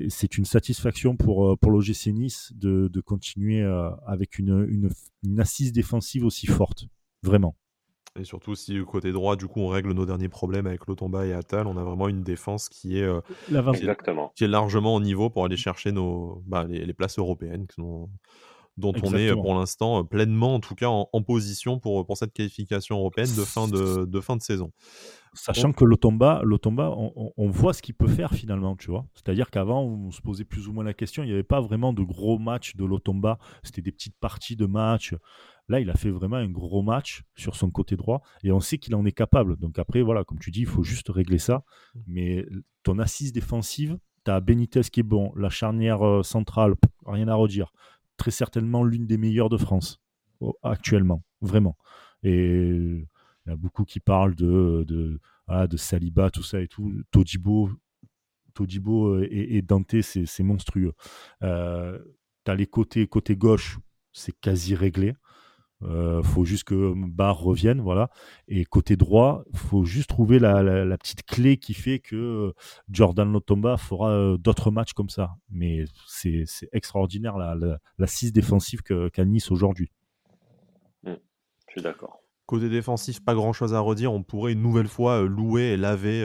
c'est 0.10 0.38
une 0.38 0.46
satisfaction 0.46 1.16
pour 1.16 1.58
pour 1.60 1.72
l'OGC 1.72 2.08
Nice 2.08 2.52
de, 2.56 2.88
de 2.88 3.02
continuer 3.02 3.64
avec 4.08 4.40
une, 4.40 4.66
une, 4.68 4.90
une 5.24 5.40
assise 5.40 5.72
défensive 5.72 6.26
aussi 6.26 6.48
forte. 6.48 6.86
Vraiment. 7.22 7.56
Et 8.20 8.24
surtout, 8.24 8.56
si 8.56 8.78
côté 8.86 9.12
droit, 9.12 9.36
du 9.36 9.48
coup, 9.48 9.60
on 9.62 9.68
règle 9.68 9.92
nos 9.94 10.06
derniers 10.06 10.30
problèmes 10.30 10.68
avec 10.68 10.88
Lotomba 10.88 11.26
et 11.26 11.34
Atal, 11.34 11.68
on 11.68 11.78
a 11.78 11.84
vraiment 11.84 12.08
une 12.08 12.24
défense 12.24 12.68
qui 12.68 12.98
est, 12.98 13.04
euh, 13.04 13.22
qui, 14.36 14.44
est 14.44 14.48
largement 14.48 14.96
au 14.96 15.00
niveau 15.00 15.30
pour 15.30 15.46
aller 15.46 15.58
chercher 15.58 15.92
nos, 15.92 16.44
bah, 16.48 16.66
les, 16.68 16.94
places 16.94 17.20
européennes 17.20 17.68
dont, 18.80 18.94
on 19.04 19.14
est 19.14 19.32
pour 19.34 19.54
l'instant 19.56 20.00
euh, 20.00 20.04
pleinement, 20.04 20.56
en 20.56 20.60
tout 20.60 20.76
cas, 20.76 20.88
en, 20.88 21.22
position 21.22 21.80
pour, 21.80 22.06
pour 22.06 22.18
cette 22.18 22.34
qualification 22.34 22.98
européenne 22.98 23.30
de 23.36 23.44
fin 23.44 23.68
de, 23.68 24.06
de, 24.08 24.20
fin 24.22 24.36
de 24.36 24.42
saison. 24.42 24.72
Sachant 25.34 25.74
que 25.74 25.86
l'Otomba, 25.86 26.42
on, 26.46 27.34
on, 27.38 27.50
voit 27.50 27.74
ce 27.74 27.82
qu'il 27.82 27.94
peut 27.94 28.08
faire 28.08 28.34
finalement, 28.34 28.76
tu 28.76 28.90
vois. 28.90 29.06
C'est-à-dire 29.14 29.52
qu'avant, 29.52 29.84
on 29.84 30.12
se 30.12 30.22
posait 30.22 30.46
plus 30.46 30.68
ou 30.68 30.74
moins 30.74 30.84
la 30.84 30.94
question, 30.94 31.24
il 31.24 31.28
n'y 31.28 31.34
avait 31.34 31.44
pas 31.44 31.62
vraiment 31.62 31.94
de 31.94 32.02
gros 32.02 32.40
matchs 32.40 32.76
de 32.76 32.86
l'Otomba, 32.86 33.38
c'était 33.64 33.82
des 33.82 33.92
petites 33.92 34.18
parties 34.20 34.56
de 34.56 34.66
matchs. 34.66 35.14
Là, 35.68 35.80
il 35.80 35.90
a 35.92 35.94
fait 35.94 36.10
vraiment 36.10 36.38
un 36.38 36.50
gros 36.50 36.82
match 36.82 37.24
sur 37.36 37.56
son 37.56 37.70
côté 37.70 37.96
droit 37.96 38.24
et 38.44 38.52
on 38.52 38.60
sait 38.60 38.80
qu'il 38.80 38.96
en 38.96 39.06
est 39.06 39.12
capable. 39.12 39.56
Donc 39.58 39.78
après, 39.78 40.02
voilà, 40.02 40.24
comme 40.24 40.40
tu 40.40 40.50
dis, 40.50 40.62
il 40.62 40.66
faut 40.66 40.84
juste 40.84 41.10
régler 41.10 41.38
ça. 41.38 41.64
Mmh. 41.94 42.00
Mais 42.08 42.46
ton 42.82 42.98
assise 42.98 43.32
défensive, 43.32 44.00
tu 44.26 44.32
as 44.32 44.40
Benitez 44.40 44.82
qui 44.82 45.02
est 45.02 45.04
bon, 45.04 45.32
la 45.36 45.50
charnière 45.50 46.06
euh, 46.06 46.24
centrale, 46.24 46.74
rien 47.06 47.28
à 47.28 47.36
redire. 47.36 47.72
Très 48.20 48.32
certainement 48.32 48.84
l'une 48.84 49.08
des 49.08 49.18
meilleures 49.18 49.50
de 49.50 49.58
France 49.58 50.00
actuellement, 50.62 51.24
vraiment. 51.42 51.78
Et 52.22 52.60
il 52.70 53.50
y 53.50 53.52
a 53.52 53.56
beaucoup 53.56 53.86
qui 53.86 54.00
parlent 54.00 54.36
de, 54.36 54.84
de, 54.86 55.20
de 55.48 55.78
Saliba, 55.78 56.30
tout 56.30 56.44
ça 56.44 56.60
et 56.62 56.68
tout. 56.68 56.94
Todibo, 57.12 57.72
Todibo 58.54 59.22
et, 59.24 59.62
Dante, 59.62 60.02
c'est 60.02 60.44
monstrueux. 60.44 60.94
Euh, 61.44 61.98
tu 62.46 62.52
as 62.52 62.56
les 62.56 62.68
côtés, 62.68 63.08
côté 63.08 63.38
gauche, 63.38 63.80
c'est 64.12 64.38
quasi 64.40 64.76
réglé. 64.76 65.14
Euh, 65.84 66.22
faut 66.22 66.44
juste 66.44 66.66
que 66.66 66.94
Barr 66.96 67.40
revienne, 67.40 67.80
voilà. 67.82 68.10
Et 68.48 68.66
côté 68.66 68.98
droit, 68.98 69.44
faut 69.54 69.86
juste 69.86 70.10
trouver 70.10 70.40
la, 70.40 70.98
petite 70.98 71.24
clé 71.24 71.58
qui 71.58 71.74
fait 71.74 72.00
que 72.00 72.54
Jordan 72.90 73.32
Lotomba 73.32 73.78
fera 73.78 74.12
euh, 74.12 74.38
d'autres 74.38 74.72
matchs 74.72 74.94
comme 74.94 75.10
ça. 75.10 75.36
Mais 75.50 75.86
c'est 76.06 76.46
extraordinaire 76.74 77.38
la, 77.38 77.56
la, 77.98 78.08
6 78.08 78.34
défensive 78.34 78.82
qu'a 78.82 79.26
Nice 79.26 79.52
aujourd'hui. 79.52 79.92
Mmh, 81.04 81.14
je 81.68 81.72
suis 81.72 81.82
d'accord. 81.82 82.24
Côté 82.46 82.68
défensif, 82.68 83.24
pas 83.24 83.36
grand 83.36 83.54
chose 83.54 83.74
à 83.74 83.80
redire. 83.80 84.12
On 84.12 84.24
pourrait 84.24 84.54
une 84.54 84.62
nouvelle 84.62 84.88
fois 84.88 85.22
euh, 85.22 85.28
louer 85.28 85.74
et 85.74 85.78
laver 85.78 86.24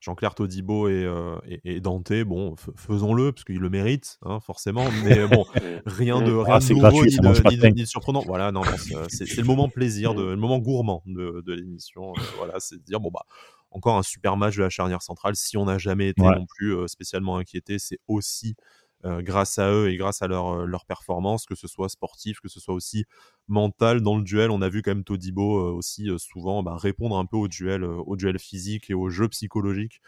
Jean-Claire 0.00 0.34
Todibo 0.34 0.88
et, 0.88 1.04
euh, 1.04 1.36
et, 1.64 1.80
Dante, 1.80 2.12
bon, 2.24 2.54
faisons-le, 2.76 3.32
parce 3.32 3.44
qu'ils 3.44 3.58
le 3.58 3.70
méritent, 3.70 4.18
hein, 4.22 4.40
forcément, 4.40 4.84
mais 5.04 5.26
bon, 5.26 5.44
rien 5.86 6.20
de, 6.20 6.32
rien 6.32 6.58
de 6.58 6.72
nouveau 6.72 7.04
ni, 7.04 7.82
de, 7.82 7.84
surprenant. 7.84 8.22
Voilà, 8.26 8.52
non, 8.52 8.62
c'est 9.08 9.36
le 9.36 9.44
moment 9.44 9.68
plaisir, 9.68 10.14
de, 10.14 10.22
le 10.22 10.36
moment 10.36 10.58
gourmand 10.58 11.02
de, 11.06 11.42
de 11.44 11.52
l'émission. 11.52 12.12
Euh, 12.12 12.20
voilà, 12.36 12.54
c'est 12.58 12.76
de 12.76 12.82
dire, 12.82 13.00
bon, 13.00 13.10
bah, 13.12 13.24
encore 13.70 13.96
un 13.96 14.02
super 14.02 14.36
match 14.36 14.56
de 14.56 14.62
la 14.62 14.70
charnière 14.70 15.02
centrale. 15.02 15.36
Si 15.36 15.56
on 15.56 15.66
n'a 15.66 15.78
jamais 15.78 16.08
été 16.08 16.22
non 16.22 16.46
plus 16.46 16.74
euh, 16.74 16.86
spécialement 16.86 17.36
inquiété, 17.36 17.78
c'est 17.78 17.98
aussi 18.06 18.54
euh, 19.04 19.22
grâce 19.22 19.60
à 19.60 19.70
eux 19.70 19.90
et 19.90 19.96
grâce 19.96 20.22
à 20.22 20.26
leur, 20.26 20.48
euh, 20.48 20.66
leur 20.66 20.84
performance, 20.84 21.46
que 21.46 21.54
ce 21.54 21.68
soit 21.68 21.88
sportif, 21.88 22.40
que 22.40 22.48
ce 22.48 22.58
soit 22.58 22.74
aussi 22.74 23.04
mental 23.46 24.00
dans 24.00 24.16
le 24.16 24.24
duel. 24.24 24.50
On 24.50 24.60
a 24.60 24.68
vu 24.68 24.82
quand 24.82 24.90
même 24.90 25.04
Todibo 25.04 25.58
euh, 25.58 25.70
aussi 25.70 26.08
souvent 26.18 26.64
bah, 26.64 26.76
répondre 26.76 27.16
un 27.16 27.24
peu 27.24 27.36
au 27.36 27.46
duel, 27.46 27.84
au 27.84 28.16
duel 28.16 28.40
physique 28.40 28.90
et 28.90 28.94
au 28.94 29.08
jeu 29.08 29.28
psychologique 29.28 30.00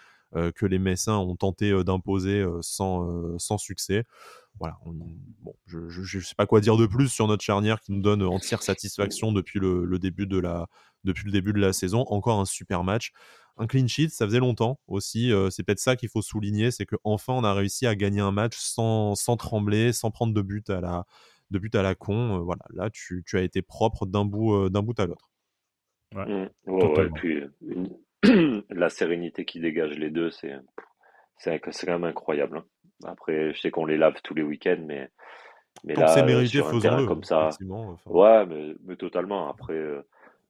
que 0.54 0.64
les 0.64 0.78
Messins 0.78 1.16
ont 1.16 1.34
tenté 1.34 1.82
d'imposer 1.82 2.46
sans, 2.60 3.36
sans 3.38 3.58
succès. 3.58 4.04
Voilà, 4.60 4.76
bon, 4.84 5.54
je 5.66 5.78
ne 5.78 6.22
sais 6.22 6.36
pas 6.36 6.46
quoi 6.46 6.60
dire 6.60 6.76
de 6.76 6.86
plus 6.86 7.08
sur 7.08 7.26
notre 7.26 7.42
charnière 7.42 7.80
qui 7.80 7.90
nous 7.90 8.00
donne 8.00 8.22
entière 8.22 8.62
satisfaction 8.62 9.32
depuis 9.32 9.58
le, 9.58 9.98
début 9.98 10.28
de 10.28 10.38
la, 10.38 10.68
depuis 11.02 11.24
le 11.24 11.32
début 11.32 11.52
de 11.52 11.58
la 11.58 11.72
saison. 11.72 12.04
Encore 12.06 12.38
un 12.38 12.44
super 12.44 12.84
match 12.84 13.10
un 13.60 13.66
clean 13.66 13.86
sheet, 13.86 14.08
ça 14.08 14.24
faisait 14.24 14.38
longtemps 14.38 14.80
aussi. 14.88 15.32
Euh, 15.32 15.50
c'est 15.50 15.62
peut-être 15.62 15.78
ça 15.78 15.94
qu'il 15.94 16.08
faut 16.08 16.22
souligner, 16.22 16.70
c'est 16.70 16.86
qu'enfin 16.86 17.34
on 17.34 17.44
a 17.44 17.52
réussi 17.52 17.86
à 17.86 17.94
gagner 17.94 18.20
un 18.20 18.32
match 18.32 18.56
sans, 18.56 19.14
sans 19.14 19.36
trembler, 19.36 19.92
sans 19.92 20.10
prendre 20.10 20.32
de 20.32 20.42
but 20.42 20.68
à 20.70 20.80
la, 20.80 21.04
de 21.50 21.58
but 21.58 21.74
à 21.74 21.82
la 21.82 21.94
con. 21.94 22.38
Euh, 22.38 22.40
voilà, 22.40 22.64
là 22.70 22.88
tu, 22.90 23.22
tu, 23.26 23.36
as 23.36 23.42
été 23.42 23.60
propre 23.60 24.06
d'un 24.06 24.24
bout, 24.24 24.54
euh, 24.54 24.70
d'un 24.70 24.82
bout 24.82 24.98
à 24.98 25.06
l'autre. 25.06 25.30
Ouais, 26.16 26.50
mmh. 26.66 27.12
puis 27.14 27.42
la 28.70 28.88
sérénité 28.88 29.44
qui 29.44 29.60
dégage 29.60 29.96
les 29.96 30.10
deux, 30.10 30.30
c'est, 30.30 30.56
c'est, 31.36 31.60
quand 31.60 31.86
même 31.86 32.04
incroyable. 32.04 32.58
Hein. 32.58 32.64
Après, 33.04 33.52
je 33.52 33.60
sais 33.60 33.70
qu'on 33.70 33.84
les 33.84 33.98
lave 33.98 34.20
tous 34.24 34.34
les 34.34 34.42
week-ends, 34.42 34.82
mais, 34.86 35.10
mais 35.84 35.94
là, 35.94 36.08
c'est 36.08 36.24
mérité, 36.24 36.62
faisons-le. 36.62 37.06
Comme 37.06 37.24
ça, 37.24 37.50
ouais, 38.06 38.46
mais, 38.46 38.74
mais, 38.84 38.96
totalement. 38.96 39.48
Après 39.48 39.78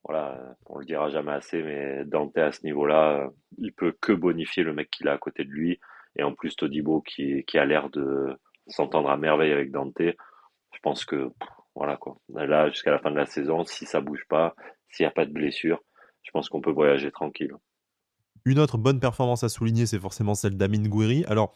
voilà, 0.05 0.57
on 0.67 0.79
le 0.79 0.85
dira 0.85 1.11
jamais 1.11 1.33
assez, 1.33 1.63
mais 1.63 2.05
Dante 2.05 2.37
à 2.39 2.53
ce 2.53 2.65
niveau-là, 2.65 3.31
il 3.59 3.73
peut 3.73 3.95
que 4.01 4.13
bonifier 4.13 4.63
le 4.63 4.73
mec 4.73 4.91
qu'il 4.91 5.09
a 5.09 5.13
à 5.13 5.19
côté 5.19 5.45
de 5.45 5.51
lui. 5.51 5.79
Et 6.17 6.23
en 6.23 6.35
plus, 6.35 6.57
Todibo 6.57 7.03
qui, 7.03 7.45
qui 7.45 7.59
a 7.59 7.65
l'air 7.65 7.91
de 7.91 8.37
s'entendre 8.67 9.11
à 9.11 9.17
merveille 9.17 9.53
avec 9.53 9.71
Dante. 9.71 10.01
Je 10.01 10.79
pense 10.83 11.05
que, 11.05 11.31
voilà 11.75 11.97
quoi. 11.97 12.17
Là, 12.29 12.69
jusqu'à 12.71 12.91
la 12.91 12.99
fin 12.99 13.11
de 13.11 13.17
la 13.17 13.27
saison, 13.27 13.65
si 13.65 13.85
ça 13.85 14.01
bouge 14.01 14.25
pas, 14.29 14.55
s'il 14.89 15.05
n'y 15.05 15.09
a 15.09 15.13
pas 15.13 15.27
de 15.27 15.33
blessure, 15.33 15.83
je 16.23 16.31
pense 16.31 16.49
qu'on 16.49 16.61
peut 16.61 16.73
voyager 16.73 17.11
tranquille. 17.11 17.55
Une 18.45 18.59
autre 18.59 18.79
bonne 18.79 19.01
performance 19.01 19.45
à 19.45 19.49
souligner, 19.49 19.87
c'est 19.87 19.99
forcément 19.99 20.35
celle 20.35 20.57
d'Amin 20.57 20.89
Gouiri. 20.89 21.25
Alors, 21.29 21.55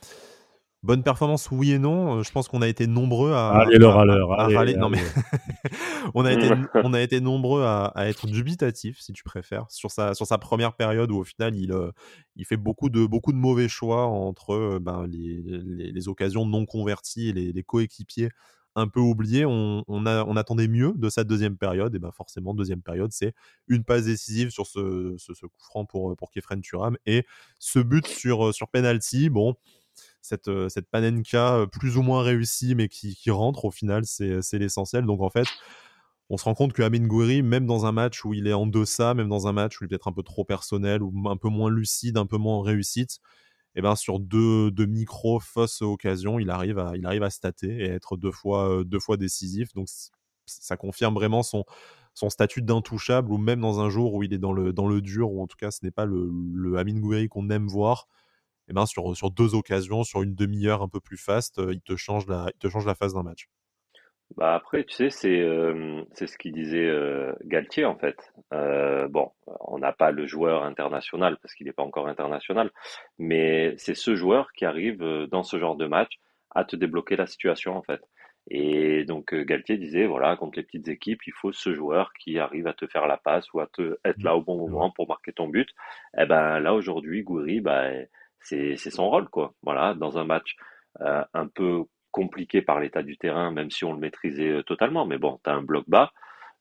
Bonne 0.84 1.02
performance, 1.02 1.50
oui 1.50 1.72
et 1.72 1.78
non. 1.78 2.18
Euh, 2.18 2.22
je 2.22 2.30
pense 2.30 2.46
qu'on 2.46 2.60
a 2.60 2.68
été 2.68 2.86
nombreux 2.86 3.32
à. 3.32 3.62
Allez, 3.62 3.78
leur 3.78 3.98
à 3.98 4.04
l'heure. 4.04 4.28
Non, 4.76 4.90
mais 4.90 4.98
on, 6.14 6.26
a 6.26 6.32
été, 6.34 6.50
on 6.74 6.92
a 6.92 7.00
été 7.00 7.22
nombreux 7.22 7.62
à, 7.64 7.90
être 8.06 8.26
dubitatifs, 8.26 9.00
si 9.00 9.14
tu 9.14 9.24
préfères, 9.24 9.64
sur 9.70 9.90
sa, 9.90 10.12
sur 10.12 10.26
sa 10.26 10.36
première 10.36 10.74
période 10.74 11.10
où 11.10 11.16
au 11.16 11.24
final 11.24 11.56
il, 11.56 11.72
euh, 11.72 11.90
il 12.36 12.44
fait 12.44 12.58
beaucoup 12.58 12.90
de, 12.90 13.06
beaucoup 13.06 13.32
de 13.32 13.38
mauvais 13.38 13.66
choix 13.66 14.04
entre 14.04 14.50
euh, 14.52 14.78
ben, 14.78 15.06
les, 15.06 15.42
les, 15.42 16.08
occasions 16.08 16.44
non 16.44 16.66
converties 16.66 17.30
et 17.30 17.32
les, 17.32 17.62
coéquipiers 17.62 18.28
un 18.74 18.86
peu 18.86 19.00
oubliés. 19.00 19.46
On, 19.46 19.84
on, 19.88 20.04
a, 20.04 20.22
on 20.26 20.36
attendait 20.36 20.68
mieux 20.68 20.92
de 20.96 21.08
sa 21.08 21.24
deuxième 21.24 21.56
période. 21.56 21.94
Et 21.94 21.98
ben 21.98 22.12
forcément, 22.12 22.52
deuxième 22.52 22.82
période, 22.82 23.10
c'est 23.10 23.32
une 23.68 23.84
passe 23.84 24.04
décisive 24.04 24.50
sur 24.50 24.66
ce, 24.66 25.14
ce, 25.16 25.32
ce 25.32 25.46
coup 25.46 25.62
franc 25.62 25.86
pour, 25.86 26.14
pour 26.14 26.30
Kefren 26.30 26.60
Turam 26.60 26.98
et 27.06 27.24
ce 27.58 27.78
but 27.78 28.06
sur, 28.06 28.52
sur 28.52 28.68
penalty. 28.68 29.30
Bon 29.30 29.56
cette, 30.24 30.48
euh, 30.48 30.70
cette 30.70 30.88
Panenka 30.88 31.54
euh, 31.54 31.66
plus 31.66 31.98
ou 31.98 32.02
moins 32.02 32.22
réussie, 32.22 32.74
mais 32.74 32.88
qui, 32.88 33.30
rentre 33.30 33.66
au 33.66 33.70
final, 33.70 34.04
c'est 34.06 34.58
l'essentiel. 34.58 35.04
Donc 35.04 35.20
en 35.20 35.28
fait, 35.28 35.46
on 36.30 36.38
se 36.38 36.44
rend 36.44 36.54
compte 36.54 36.72
que 36.72 36.82
Amin 36.82 37.06
Gouiri, 37.06 37.42
même 37.42 37.66
dans 37.66 37.84
un 37.84 37.92
match 37.92 38.24
où 38.24 38.32
il 38.32 38.46
est 38.46 38.54
en 38.54 38.66
deçà, 38.66 39.12
même 39.12 39.28
dans 39.28 39.48
un 39.48 39.52
match 39.52 39.80
où 39.80 39.84
il 39.84 39.86
est 39.86 39.88
peut-être 39.88 40.08
un 40.08 40.12
peu 40.12 40.22
trop 40.22 40.44
personnel, 40.44 41.02
ou 41.02 41.12
un 41.28 41.36
peu 41.36 41.48
moins 41.48 41.70
lucide, 41.70 42.16
un 42.16 42.24
peu 42.24 42.38
moins 42.38 42.62
réussite, 42.62 43.20
eh 43.74 43.82
ben 43.82 43.96
sur 43.96 44.18
deux, 44.18 44.70
deux 44.70 44.86
micro 44.86 45.40
fausses 45.40 45.82
occasions, 45.82 46.38
il 46.38 46.48
arrive 46.48 46.78
à, 46.78 46.96
il 46.96 47.04
arrive 47.06 47.22
à 47.22 47.30
stater 47.30 47.84
et 47.84 47.88
être 47.90 48.16
deux 48.16 48.32
fois, 48.32 48.70
euh, 48.70 49.16
décisif. 49.18 49.74
Donc 49.74 49.88
ça 50.46 50.76
confirme 50.78 51.14
vraiment 51.14 51.42
son, 51.42 51.64
statut 52.30 52.62
d'intouchable, 52.62 53.30
ou 53.30 53.36
même 53.36 53.60
dans 53.60 53.80
un 53.80 53.90
jour 53.90 54.14
où 54.14 54.22
il 54.22 54.32
est 54.32 54.38
dans 54.38 54.52
le, 54.52 54.72
dans 54.72 54.86
le 54.88 55.02
dur, 55.02 55.32
ou 55.32 55.42
en 55.42 55.46
tout 55.46 55.56
cas 55.58 55.70
ce 55.70 55.80
n'est 55.82 55.90
pas 55.90 56.06
le, 56.06 56.30
le 56.54 56.78
Amin 56.78 56.98
Gouiri 56.98 57.28
qu'on 57.28 57.50
aime 57.50 57.66
voir, 57.66 58.08
et 58.66 58.70
eh 58.70 58.72
ben 58.72 58.86
sur, 58.86 59.14
sur 59.16 59.30
deux 59.30 59.54
occasions, 59.54 60.04
sur 60.04 60.22
une 60.22 60.34
demi-heure 60.34 60.82
un 60.82 60.88
peu 60.88 61.00
plus 61.00 61.18
fast, 61.18 61.60
il 61.70 61.82
te 61.82 61.96
change 61.96 62.26
la, 62.26 62.46
il 62.54 62.58
te 62.58 62.68
change 62.68 62.86
la 62.86 62.94
phase 62.94 63.12
d'un 63.12 63.22
match. 63.22 63.48
Bah 64.36 64.54
après, 64.54 64.84
tu 64.84 64.94
sais, 64.94 65.10
c'est 65.10 65.46
c'est 66.12 66.26
ce 66.26 66.38
qu'il 66.38 66.52
disait 66.52 66.90
Galtier 67.44 67.84
en 67.84 67.96
fait. 67.96 68.16
bon, 68.50 69.30
on 69.60 69.78
n'a 69.78 69.92
pas 69.92 70.10
le 70.10 70.26
joueur 70.26 70.64
international 70.64 71.36
parce 71.42 71.54
qu'il 71.54 71.66
n'est 71.66 71.74
pas 71.74 71.82
encore 71.82 72.08
international, 72.08 72.70
mais 73.18 73.74
c'est 73.76 73.94
ce 73.94 74.14
joueur 74.14 74.50
qui 74.52 74.64
arrive 74.64 74.98
dans 75.30 75.42
ce 75.42 75.58
genre 75.58 75.76
de 75.76 75.86
match 75.86 76.18
à 76.54 76.64
te 76.64 76.74
débloquer 76.74 77.16
la 77.16 77.26
situation 77.26 77.76
en 77.76 77.82
fait. 77.82 78.00
Et 78.50 79.04
donc 79.04 79.34
Galtier 79.34 79.78
disait 79.78 80.06
voilà 80.06 80.36
contre 80.36 80.58
les 80.58 80.64
petites 80.64 80.88
équipes 80.88 81.26
il 81.26 81.32
faut 81.32 81.52
ce 81.52 81.72
joueur 81.72 82.12
qui 82.12 82.38
arrive 82.38 82.66
à 82.66 82.74
te 82.74 82.86
faire 82.86 83.06
la 83.06 83.16
passe 83.16 83.50
ou 83.54 83.60
à 83.60 83.66
te 83.66 83.96
être 84.04 84.22
là 84.22 84.36
au 84.36 84.42
bon 84.42 84.58
moment 84.58 84.90
pour 84.90 85.08
marquer 85.08 85.32
ton 85.32 85.48
but. 85.48 85.68
Et 86.16 86.22
eh 86.22 86.26
ben 86.26 86.60
là 86.60 86.74
aujourd'hui 86.74 87.22
Gouiri 87.22 87.60
bah 87.60 87.88
c'est 88.44 88.76
son 88.76 89.08
rôle, 89.08 89.28
quoi. 89.28 89.54
Voilà, 89.62 89.94
dans 89.94 90.18
un 90.18 90.24
match 90.24 90.56
euh, 91.00 91.24
un 91.34 91.46
peu 91.48 91.84
compliqué 92.10 92.62
par 92.62 92.80
l'état 92.80 93.02
du 93.02 93.16
terrain, 93.16 93.50
même 93.50 93.70
si 93.70 93.84
on 93.84 93.92
le 93.92 93.98
maîtrisait 93.98 94.62
totalement. 94.64 95.06
Mais 95.06 95.18
bon, 95.18 95.40
tu 95.44 95.50
as 95.50 95.54
un 95.54 95.62
bloc 95.62 95.84
bas, 95.88 96.12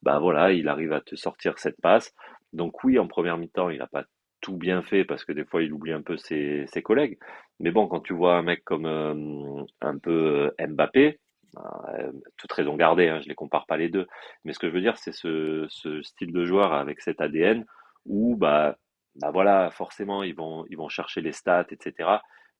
bah 0.01 0.19
voilà, 0.19 0.51
il 0.51 0.67
arrive 0.67 0.93
à 0.93 1.01
te 1.01 1.15
sortir 1.15 1.59
cette 1.59 1.79
passe. 1.81 2.13
Donc 2.53 2.83
oui, 2.83 2.99
en 2.99 3.07
première 3.07 3.37
mi-temps, 3.37 3.69
il 3.69 3.79
n'a 3.79 3.87
pas 3.87 4.05
tout 4.41 4.57
bien 4.57 4.81
fait 4.81 5.05
parce 5.05 5.25
que 5.25 5.31
des 5.31 5.45
fois, 5.45 5.63
il 5.63 5.73
oublie 5.73 5.93
un 5.93 6.01
peu 6.01 6.17
ses, 6.17 6.65
ses 6.67 6.81
collègues. 6.81 7.17
Mais 7.59 7.71
bon, 7.71 7.87
quand 7.87 8.01
tu 8.01 8.13
vois 8.13 8.35
un 8.35 8.41
mec 8.41 8.63
comme 8.63 8.85
un 8.85 9.97
peu 9.99 10.51
Mbappé, 10.59 11.19
euh, 11.57 12.11
toute 12.37 12.51
raison 12.51 12.75
gardée, 12.75 13.09
hein, 13.09 13.19
je 13.21 13.29
les 13.29 13.35
compare 13.35 13.65
pas 13.65 13.77
les 13.77 13.89
deux. 13.89 14.07
Mais 14.43 14.53
ce 14.53 14.59
que 14.59 14.69
je 14.69 14.73
veux 14.73 14.81
dire, 14.81 14.97
c'est 14.97 15.13
ce, 15.13 15.65
ce, 15.69 16.01
style 16.01 16.33
de 16.33 16.45
joueur 16.45 16.73
avec 16.73 17.01
cet 17.01 17.21
ADN 17.21 17.65
où, 18.05 18.35
bah, 18.35 18.77
bah 19.15 19.31
voilà, 19.31 19.69
forcément, 19.71 20.23
ils 20.23 20.35
vont, 20.35 20.65
ils 20.69 20.77
vont 20.77 20.89
chercher 20.89 21.21
les 21.21 21.31
stats, 21.31 21.67
etc. 21.69 22.09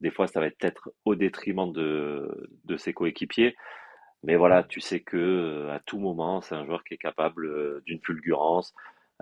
Des 0.02 0.12
fois, 0.12 0.28
ça 0.28 0.40
va 0.40 0.48
être 0.48 0.58
peut-être 0.58 0.92
au 1.06 1.16
détriment 1.16 1.72
de, 1.72 2.50
de 2.66 2.78
ses 2.78 2.94
coéquipiers. 2.94 3.56
Mais 4.24 4.36
voilà, 4.36 4.64
tu 4.64 4.80
sais 4.80 5.02
que 5.02 5.18
euh, 5.18 5.74
à 5.74 5.80
tout 5.80 6.00
moment, 6.00 6.42
c'est 6.42 6.56
un 6.56 6.66
joueur 6.66 6.84
qui 6.84 6.94
est 6.94 6.98
capable 6.98 7.46
euh, 7.46 7.82
d'une 7.86 8.00
fulgurance, 8.00 8.74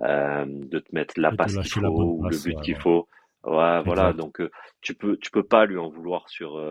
euh, 0.02 0.46
de 0.48 0.80
te 0.80 0.94
mettre 0.94 1.20
la 1.20 1.32
passe 1.32 1.58
qu'il 1.58 1.72
faut 1.72 1.88
ou 1.88 2.24
le 2.28 2.38
but 2.38 2.62
qu'il 2.62 2.76
faut. 2.76 3.08
Ouais, 3.44 3.82
voilà, 3.84 4.14
donc 4.14 4.40
tu 4.82 4.94
peux 4.94 5.18
tu 5.18 5.32
peux 5.32 5.42
pas 5.42 5.66
lui 5.66 5.80
en 5.80 5.90
vouloir 5.90 6.30
sur 6.30 6.64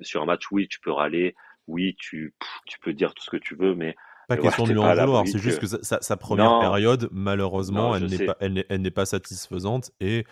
sur 0.00 0.20
un 0.20 0.26
match. 0.26 0.52
Oui, 0.52 0.68
tu 0.68 0.78
peux 0.80 0.90
râler, 0.90 1.34
oui, 1.66 1.96
tu, 1.98 2.34
tu 2.66 2.78
peux 2.80 2.92
dire 2.92 3.14
tout 3.14 3.24
ce 3.24 3.30
que 3.30 3.38
tu 3.38 3.54
veux, 3.54 3.74
mais. 3.74 3.96
Pas 4.28 4.36
question 4.36 4.64
de 4.64 4.72
lui 4.72 4.78
en 4.78 4.94
vouloir, 4.94 5.26
c'est 5.26 5.38
juste 5.38 5.58
que 5.58 5.66
sa, 5.66 6.16
première 6.16 6.60
période, 6.60 7.08
malheureusement, 7.12 7.94
elle 7.94 8.06
n'est 8.06 8.26
pas, 8.26 8.36
elle 8.40 8.92
pas 8.92 9.06
satisfaisante 9.06 9.92
et 10.00 10.24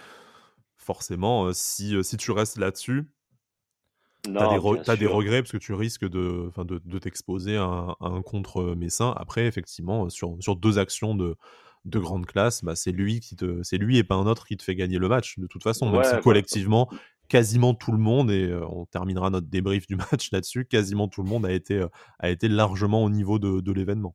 forcément, 0.82 1.47
euh, 1.47 1.53
si, 1.55 1.95
euh, 1.95 2.03
si 2.03 2.16
tu 2.16 2.32
restes 2.32 2.59
là-dessus, 2.59 3.05
tu 4.24 4.36
as, 4.36 4.97
des, 4.97 5.07
regrets 5.07 5.43
parce 5.43 5.53
que 5.53 5.57
tu 5.57 5.74
risques 5.74 6.09
de, 6.09 6.51
de, 6.57 6.80
de 6.84 6.99
t'exposer 6.99 7.57
à, 7.57 7.97
un 8.01 8.22
contre 8.22 8.74
Messin. 8.76 9.14
Après, 9.16 9.47
effectivement, 9.47 10.09
sur, 10.11 10.36
sur 10.40 10.55
deux 10.55 10.78
actions 10.78 11.16
de, 11.16 11.36
de 11.84 11.99
grande 11.99 12.26
classe, 12.26 12.62
bah, 12.62 12.76
c'est 12.76 12.93
lui 12.93 13.20
qui 13.20 13.34
te, 13.34 13.62
c'est 13.62 13.78
lui 13.78 13.99
et 13.99 14.05
pas 14.05 14.14
un 14.14 14.26
autre 14.26 14.47
qui 14.47 14.57
te 14.57 14.62
fait 14.62 14.76
gagner 14.76 14.99
le 14.99 15.09
match. 15.09 15.38
De 15.38 15.47
toute 15.47 15.62
façon, 15.62 15.90
même 15.90 16.05
si 16.05 16.16
collectivement, 16.20 16.88
quasiment 17.33 17.72
tout 17.72 17.93
le 17.93 17.99
monde, 17.99 18.30
et 18.30 18.51
euh, 18.51 18.66
on 18.68 18.85
terminera 18.85 19.30
notre 19.30 19.47
débrief 19.47 19.87
du 19.87 19.97
match 20.12 20.30
là-dessus, 20.33 20.66
quasiment 20.66 21.09
tout 21.09 21.22
le 21.22 21.30
monde 21.30 21.47
a 21.47 21.53
été, 21.53 21.78
euh, 21.78 21.89
a 22.18 22.28
été 22.28 22.47
largement 22.47 23.03
au 23.03 23.09
niveau 23.09 23.39
de, 23.39 23.72
l'événement. 23.72 24.14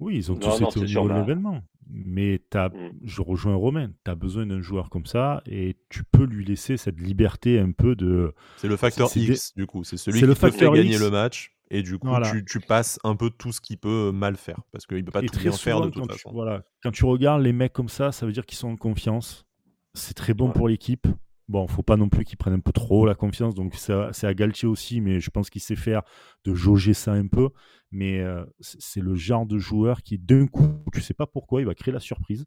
Oui, 0.00 0.16
ils 0.16 0.32
ont 0.32 0.36
tous 0.36 0.62
été 0.62 0.80
au 0.80 0.84
niveau 0.84 1.08
de 1.08 1.14
l'événement. 1.14 1.60
Mais 1.90 2.40
as, 2.54 2.70
mmh. 2.70 2.92
je 3.04 3.20
rejoins 3.20 3.54
Romain, 3.54 3.90
tu 4.02 4.10
as 4.10 4.14
besoin 4.14 4.46
d'un 4.46 4.62
joueur 4.62 4.88
comme 4.88 5.04
ça 5.04 5.42
et 5.46 5.76
tu 5.90 6.04
peux 6.04 6.24
lui 6.24 6.44
laisser 6.44 6.78
cette 6.78 6.98
liberté 6.98 7.58
un 7.58 7.72
peu 7.72 7.94
de. 7.94 8.34
C'est 8.56 8.68
le 8.68 8.76
facteur 8.76 9.14
X, 9.14 9.54
du 9.54 9.66
coup. 9.66 9.84
C'est 9.84 9.96
celui 9.96 10.20
qui 10.20 10.26
le 10.26 10.34
te 10.34 10.50
fait 10.50 10.70
gagner 10.70 10.98
le 10.98 11.10
match. 11.10 11.54
Et 11.70 11.82
du 11.82 11.98
coup, 11.98 12.08
tu, 12.46 12.60
passes 12.60 12.98
un 13.04 13.16
peu 13.16 13.28
tout 13.28 13.52
ce 13.52 13.60
qu'il 13.60 13.76
peut 13.76 14.10
mal 14.12 14.36
faire. 14.36 14.60
Parce 14.72 14.86
qu'il 14.86 14.98
ne 14.98 15.02
peut 15.02 15.12
pas 15.12 15.20
tout 15.20 15.38
bien 15.38 15.52
faire 15.52 15.82
de 15.82 15.90
toute 15.90 16.10
façon. 16.10 16.30
voilà, 16.32 16.62
quand 16.82 16.92
tu 16.92 17.04
regardes 17.04 17.42
les 17.42 17.52
mecs 17.52 17.74
comme 17.74 17.90
ça, 17.90 18.12
ça 18.12 18.24
veut 18.24 18.32
dire 18.32 18.46
qu'ils 18.46 18.58
sont 18.58 18.68
en 18.68 18.76
confiance. 18.76 19.46
C'est 19.92 20.14
très 20.14 20.32
bon 20.32 20.50
pour 20.50 20.68
l'équipe. 20.68 21.06
Bon, 21.48 21.66
faut 21.66 21.82
pas 21.82 21.96
non 21.96 22.10
plus 22.10 22.24
qu'il 22.24 22.36
prenne 22.36 22.52
un 22.52 22.60
peu 22.60 22.72
trop 22.72 23.06
la 23.06 23.14
confiance, 23.14 23.54
donc 23.54 23.74
c'est 23.74 24.26
à 24.26 24.34
Galtier 24.34 24.68
aussi, 24.68 25.00
mais 25.00 25.18
je 25.18 25.30
pense 25.30 25.48
qu'il 25.48 25.62
sait 25.62 25.76
faire 25.76 26.02
de 26.44 26.52
jauger 26.54 26.92
ça 26.92 27.12
un 27.12 27.26
peu. 27.26 27.48
Mais 27.90 28.20
euh, 28.20 28.44
c'est 28.60 29.00
le 29.00 29.14
genre 29.14 29.46
de 29.46 29.56
joueur 29.56 30.02
qui, 30.02 30.18
d'un 30.18 30.46
coup, 30.46 30.68
tu 30.92 31.00
sais 31.00 31.14
pas 31.14 31.26
pourquoi, 31.26 31.62
il 31.62 31.66
va 31.66 31.74
créer 31.74 31.92
la 31.92 32.00
surprise. 32.00 32.44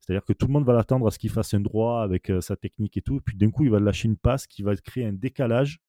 C'est-à-dire 0.00 0.24
que 0.24 0.32
tout 0.32 0.46
le 0.46 0.52
monde 0.52 0.64
va 0.64 0.72
l'attendre 0.72 1.08
à 1.08 1.10
ce 1.10 1.18
qu'il 1.18 1.30
fasse 1.30 1.52
un 1.54 1.60
droit 1.60 2.02
avec 2.02 2.30
euh, 2.30 2.40
sa 2.40 2.56
technique 2.56 2.96
et 2.96 3.02
tout, 3.02 3.20
puis 3.24 3.36
d'un 3.36 3.50
coup, 3.50 3.64
il 3.64 3.70
va 3.70 3.80
lâcher 3.80 4.06
une 4.06 4.16
passe 4.16 4.46
qui 4.46 4.62
va 4.62 4.76
créer 4.76 5.04
un 5.04 5.12
décalage 5.12 5.80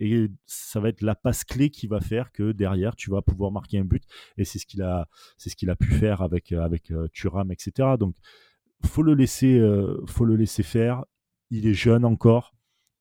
et 0.00 0.28
ça 0.46 0.80
va 0.80 0.88
être 0.88 1.02
la 1.02 1.14
passe 1.14 1.44
clé 1.44 1.70
qui 1.70 1.86
va 1.86 2.00
faire 2.00 2.32
que 2.32 2.50
derrière 2.50 2.96
tu 2.96 3.10
vas 3.10 3.22
pouvoir 3.22 3.52
marquer 3.52 3.78
un 3.78 3.84
but 3.84 4.02
et 4.36 4.44
c'est 4.44 4.58
ce 4.58 4.66
qu'il 4.66 4.82
a 4.82 5.06
c'est 5.38 5.50
ce 5.50 5.54
qu'il 5.54 5.70
a 5.70 5.76
pu 5.76 5.86
faire 5.86 6.20
avec 6.20 6.50
avec 6.50 6.90
euh, 6.90 7.06
Thuram 7.12 7.52
etc 7.52 7.90
donc 7.96 8.16
faut 8.84 9.02
le 9.02 9.14
laisser 9.14 9.62
faut 10.06 10.24
le 10.24 10.34
laisser 10.34 10.64
faire 10.64 11.04
il 11.50 11.66
est 11.66 11.74
jeune 11.74 12.04
encore. 12.04 12.54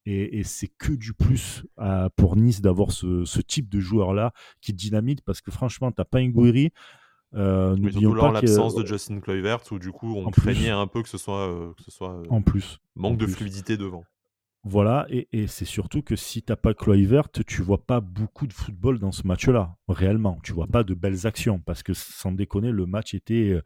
Et, 0.06 0.44
c'est 0.44 0.68
que 0.68 0.92
du 0.92 1.14
plus 1.14 1.66
pour 2.18 2.36
Nice 2.36 2.62
d'avoir 2.62 2.92
ce, 2.92 3.42
type 3.42 3.70
de 3.70 3.80
joueur-là 3.80 4.34
qui 4.60 4.74
dynamite 4.74 5.22
parce 5.22 5.42
que 5.42 5.50
franchement, 5.50 5.92
tu 5.92 6.02
n'as 6.02 6.06
pas 6.06 6.20
une 6.20 6.34
Euh, 7.36 7.76
N'oublions 7.76 8.14
pas 8.14 8.32
l'absence 8.32 8.76
de 8.76 8.86
Justin 8.86 9.20
Kluivert 9.20 9.62
où 9.72 9.80
du 9.80 9.92
coup 9.92 10.16
on 10.18 10.30
craignait 10.30 10.70
un 10.70 10.86
peu 10.86 11.02
que 11.02 11.10
ce 11.10 11.18
soit, 11.18 11.50
euh, 11.50 11.74
que 11.74 11.84
ce 11.84 11.90
soit 11.90 12.22
en 12.30 12.42
plus 12.44 12.80
manque 12.96 13.18
de 13.18 13.26
fluidité 13.26 13.78
devant. 13.78 14.04
Voilà, 14.66 15.06
et, 15.10 15.48
c'est 15.48 15.66
surtout 15.66 16.02
que 16.02 16.16
si 16.16 16.42
tu 16.42 16.52
n'as 16.52 16.56
pas 16.56 16.74
Kluivert, 16.74 17.30
tu 17.30 17.62
vois 17.62 17.86
pas 17.86 18.00
beaucoup 18.00 18.48
de 18.48 18.54
football 18.54 18.98
dans 18.98 19.12
ce 19.12 19.28
match-là, 19.28 19.76
réellement. 19.90 20.40
Tu 20.42 20.54
vois 20.54 20.68
pas 20.68 20.84
de 20.84 20.94
belles 20.94 21.28
actions 21.28 21.60
parce 21.60 21.84
que 21.84 21.94
sans 21.94 22.32
déconner, 22.32 22.72
le 22.72 22.86
match 22.86 23.14
était 23.14 23.50
euh, 23.50 23.62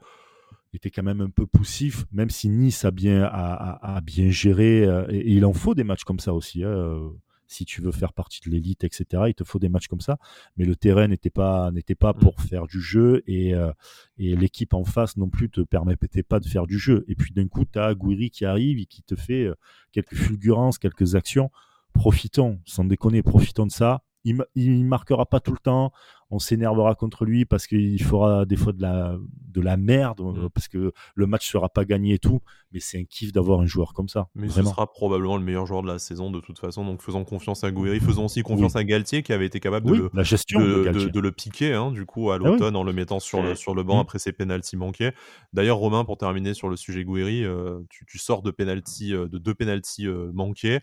était 0.74 0.90
quand 0.90 1.04
même 1.04 1.22
un 1.22 1.30
peu 1.30 1.46
poussif, 1.46 2.06
même 2.12 2.30
si 2.30 2.50
Nice 2.50 2.86
a 2.86 2.92
bien, 2.92 3.24
a, 3.24 4.02
bien 4.04 4.30
géré. 4.30 4.86
Euh, 4.86 5.06
et, 5.10 5.34
il 5.34 5.46
en 5.46 5.54
faut 5.54 5.76
des 5.76 5.84
matchs 5.84 6.04
comme 6.04 6.20
ça 6.20 6.34
aussi. 6.34 6.64
Hein, 6.64 6.70
euh, 6.70 7.10
si 7.50 7.64
tu 7.64 7.82
veux 7.82 7.94
faire 7.94 8.12
partie 8.12 8.42
de 8.46 8.50
l'élite, 8.50 8.84
etc., 8.84 9.24
il 9.28 9.34
te 9.34 9.46
faut 9.46 9.58
des 9.58 9.70
matchs 9.70 9.88
comme 9.88 10.02
ça. 10.02 10.18
Mais 10.58 10.66
le 10.66 10.76
terrain 10.76 11.08
n'était 11.08 11.30
pas, 11.30 11.72
n'était 11.72 11.96
pas 11.96 12.12
mm. 12.12 12.20
pour 12.20 12.42
faire 12.42 12.68
du 12.68 12.82
jeu 12.82 13.24
et, 13.26 13.54
euh, 13.54 13.72
et 14.18 14.36
l'équipe 14.36 14.74
en 14.74 14.84
face 14.84 15.16
non 15.16 15.30
plus 15.30 15.50
te 15.50 15.62
permettait 15.62 16.24
pas 16.24 16.40
de 16.40 16.46
faire 16.46 16.68
du 16.68 16.78
jeu. 16.78 17.06
Et 17.08 17.16
puis 17.16 17.32
d'un 17.34 17.48
coup, 17.48 17.64
tu 17.66 17.80
as 17.80 17.94
Gouiri 17.94 18.32
qui 18.32 18.44
arrive 18.44 18.80
et 18.80 18.86
qui 18.86 19.02
te 19.02 19.16
fait 19.16 19.48
quelques 19.94 20.16
fulgurances, 20.16 20.78
quelques 20.78 21.16
actions. 21.16 21.50
Profitons, 21.94 22.60
sans 22.66 22.84
déconner, 22.84 23.24
profitons 23.24 23.66
de 23.66 23.72
ça 23.72 24.04
il, 24.30 24.46
il 24.56 24.86
marquera 24.86 25.26
pas 25.26 25.40
tout 25.40 25.52
le 25.52 25.60
temps. 25.60 25.92
On 26.30 26.40
s'énervera 26.40 26.94
contre 26.96 27.24
lui 27.24 27.46
parce 27.46 27.68
qu'il 27.68 28.04
fera 28.04 28.46
des 28.46 28.58
fois 28.58 28.74
de 28.74 28.82
la, 28.82 29.16
de 29.48 29.62
la 29.62 29.78
merde, 29.78 30.20
euh, 30.20 30.46
mm. 30.46 30.50
parce 30.50 30.68
que 30.68 30.92
le 31.16 31.26
match 31.26 31.50
sera 31.50 31.70
pas 31.70 31.86
gagné 31.86 32.16
et 32.16 32.20
tout. 32.20 32.42
Mais 32.74 32.82
c'est 32.82 33.00
un 33.00 33.06
kiff 33.06 33.32
d'avoir 33.32 33.62
un 33.62 33.66
joueur 33.66 33.94
comme 33.94 34.10
ça. 34.10 34.28
Mais 34.36 34.50
ce 34.50 34.62
sera 34.62 34.92
probablement 34.92 35.38
le 35.38 35.44
meilleur 35.44 35.66
joueur 35.66 35.84
de 35.84 35.88
la 35.88 36.00
saison 36.00 36.30
de 36.30 36.42
toute 36.42 36.60
façon. 36.60 36.84
Donc 36.84 37.02
faisons 37.02 37.24
confiance 37.24 37.64
à 37.64 37.72
Gouiri, 37.72 38.02
faisons 38.02 38.26
aussi 38.26 38.44
confiance 38.44 38.76
à 38.76 38.84
Galtier 38.84 39.24
qui 39.24 39.32
avait 39.32 39.46
été 39.46 39.62
capable 39.62 39.90
de, 39.90 39.96
le, 39.96 40.10
la 40.14 40.24
gestion 40.24 40.60
de, 40.60 41.20
le 41.20 41.32
piquer 41.32 41.74
hein, 41.74 41.92
du 41.92 42.06
coup 42.06 42.30
à 42.32 42.36
ah 42.36 42.38
l'automne 42.38 42.76
en 42.76 42.84
le 42.84 42.92
mettant 42.92 43.20
sur, 43.20 43.42
le, 43.42 43.56
sur 43.56 43.74
le 43.74 43.84
banc 43.84 43.98
mm. 43.98 44.02
après 44.02 44.20
ses 44.20 44.34
pénalties 44.34 44.76
manqués. 44.76 45.12
D'ailleurs, 45.54 45.78
Romain, 45.78 46.04
pour 46.04 46.18
terminer 46.18 46.54
sur 46.54 46.68
le 46.68 46.76
sujet 46.76 47.06
Gouiri, 47.06 47.46
euh, 47.46 47.80
tu, 47.90 48.18
sors 48.18 48.42
de, 48.42 48.52
penalty, 48.52 49.14
euh, 49.14 49.30
de 49.30 49.38
deux 49.38 49.54
pénalties 49.54 50.08
manqués. 50.34 50.82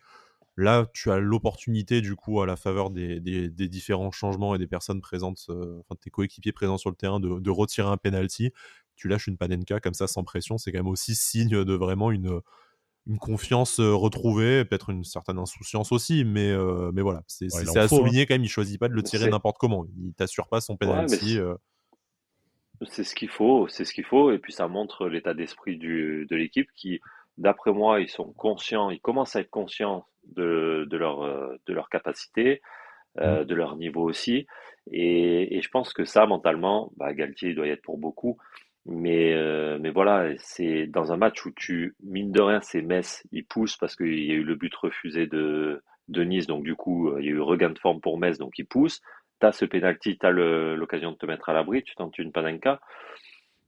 Là, 0.57 0.86
tu 0.94 1.11
as 1.11 1.18
l'opportunité, 1.18 2.00
du 2.00 2.14
coup, 2.14 2.40
à 2.40 2.46
la 2.46 2.57
faveur 2.57 2.90
des, 2.90 3.20
différents 3.50 4.12
changements 4.12 4.55
et 4.55 4.59
des 4.59 4.68
personnes 4.68 5.00
présentes, 5.00 5.46
euh, 5.48 5.80
enfin, 5.80 5.98
tes 6.00 6.11
coéquipiers 6.11 6.52
présents 6.52 6.78
sur 6.78 6.90
le 6.90 6.96
terrain, 6.96 7.18
de, 7.18 7.50
retirer 7.50 7.88
un 7.88 7.96
penalty. 7.96 8.52
Tu 8.94 9.09
lâches 9.09 9.26
une 9.26 9.36
panenka 9.36 9.80
comme 9.80 9.94
ça 9.94 10.07
sans 10.07 10.22
pression. 10.22 10.57
C'est 10.57 10.70
quand 10.70 10.78
même 10.78 10.86
aussi 10.86 11.16
signe 11.16 11.64
de 11.64 11.74
vraiment 11.74 12.12
une, 12.12 12.40
une 13.09 13.18
confiance 13.18 13.80
euh, 13.80 13.94
retrouvée, 13.94 14.64
peut-être 14.64 14.90
une 14.90 15.02
certaine 15.02 15.38
insouciance 15.38 15.90
aussi, 15.90 16.24
mais, 16.24 16.50
euh, 16.50 16.92
mais 16.92 17.02
voilà, 17.02 17.24
c'est 17.26 17.48
à 17.76 17.82
hein. 17.82 17.88
souligner 17.88 18.24
quand 18.26 18.34
même. 18.34 18.44
Il 18.44 18.48
choisit 18.48 18.78
pas 18.78 18.88
de 18.88 18.94
le 18.94 19.02
tirer 19.02 19.28
n'importe 19.28 19.59
comment. 19.59 19.86
Il 19.98 20.14
t'assure 20.14 20.46
pas 20.46 20.61
son 20.61 20.76
penalty. 20.76 21.40
c'est 22.82 23.02
ce 23.02 23.16
qu'il 23.16 23.28
faut, 23.28 23.66
c'est 23.66 23.84
ce 23.84 23.92
qu'il 23.92 24.05
faut, 24.05 24.30
et 24.30 24.38
puis 24.38 24.52
ça 24.52 24.68
montre 24.68 25.09
l'état 25.09 25.34
d'esprit 25.34 25.78
de 25.78 26.36
l'équipe 26.36 26.68
qui, 26.76 27.00
d'après 27.39 27.72
moi, 27.72 28.01
ils 28.01 28.09
sont 28.09 28.32
conscients, 28.32 28.91
ils 28.91 29.01
commencent 29.01 29.37
à 29.37 29.41
être 29.41 29.51
conscients 29.51 30.07
de, 30.24 30.87
de, 30.89 30.97
leur, 30.97 31.22
euh, 31.22 31.57
de 31.66 31.72
leur 31.72 31.89
capacité, 31.89 32.62
euh, 33.18 33.43
mmh. 33.43 33.45
de 33.45 33.55
leur 33.55 33.76
niveau 33.76 34.03
aussi. 34.03 34.47
Et, 34.91 35.57
et, 35.57 35.62
je 35.62 35.68
pense 35.70 35.93
que 35.93 36.05
ça, 36.05 36.26
mentalement, 36.26 36.93
bah, 36.97 37.14
Galtier 37.14 37.55
doit 37.55 37.66
y 37.66 37.70
être 37.70 37.82
pour 37.82 37.99
beaucoup. 37.99 38.39
Mais, 38.87 39.32
euh, 39.32 39.78
mais 39.80 39.91
voilà, 39.91 40.30
c'est 40.39 40.87
dans 40.87 41.12
un 41.12 41.16
match 41.16 41.45
où 41.47 41.51
tu, 41.53 41.97
mine 42.03 42.32
de 42.32 42.41
rien, 42.43 42.61
c'est 42.61 42.82
Metz, 42.82 43.26
il 43.32 43.47
pousse 43.47 43.78
parce 43.78 43.97
qu'il 43.97 44.22
y 44.22 44.30
a 44.30 44.35
eu 44.35 44.45
le 44.45 44.57
but 44.57 44.74
refusé 44.74 45.26
de, 45.26 45.82
de 46.09 46.22
Nice, 46.22 46.47
donc 46.47 46.64
du 46.64 46.74
coup, 46.74 47.16
il 47.18 47.24
y 47.24 47.28
a 47.28 47.32
eu 47.32 47.41
regain 47.41 47.70
de 47.70 47.78
forme 47.78 48.01
pour 48.01 48.18
Metz, 48.18 48.37
donc 48.39 48.59
il 48.59 48.66
pousse. 48.66 49.01
Tu 49.41 49.47
as 49.47 49.53
ce 49.53 49.64
pénalty, 49.64 50.18
tu 50.18 50.26
as 50.26 50.30
l'occasion 50.30 51.12
de 51.12 51.16
te 51.16 51.24
mettre 51.24 51.49
à 51.49 51.55
l'abri, 51.55 51.82
tu 51.82 51.95
tentes 51.95 52.18
une 52.18 52.30
panenka. 52.30 52.80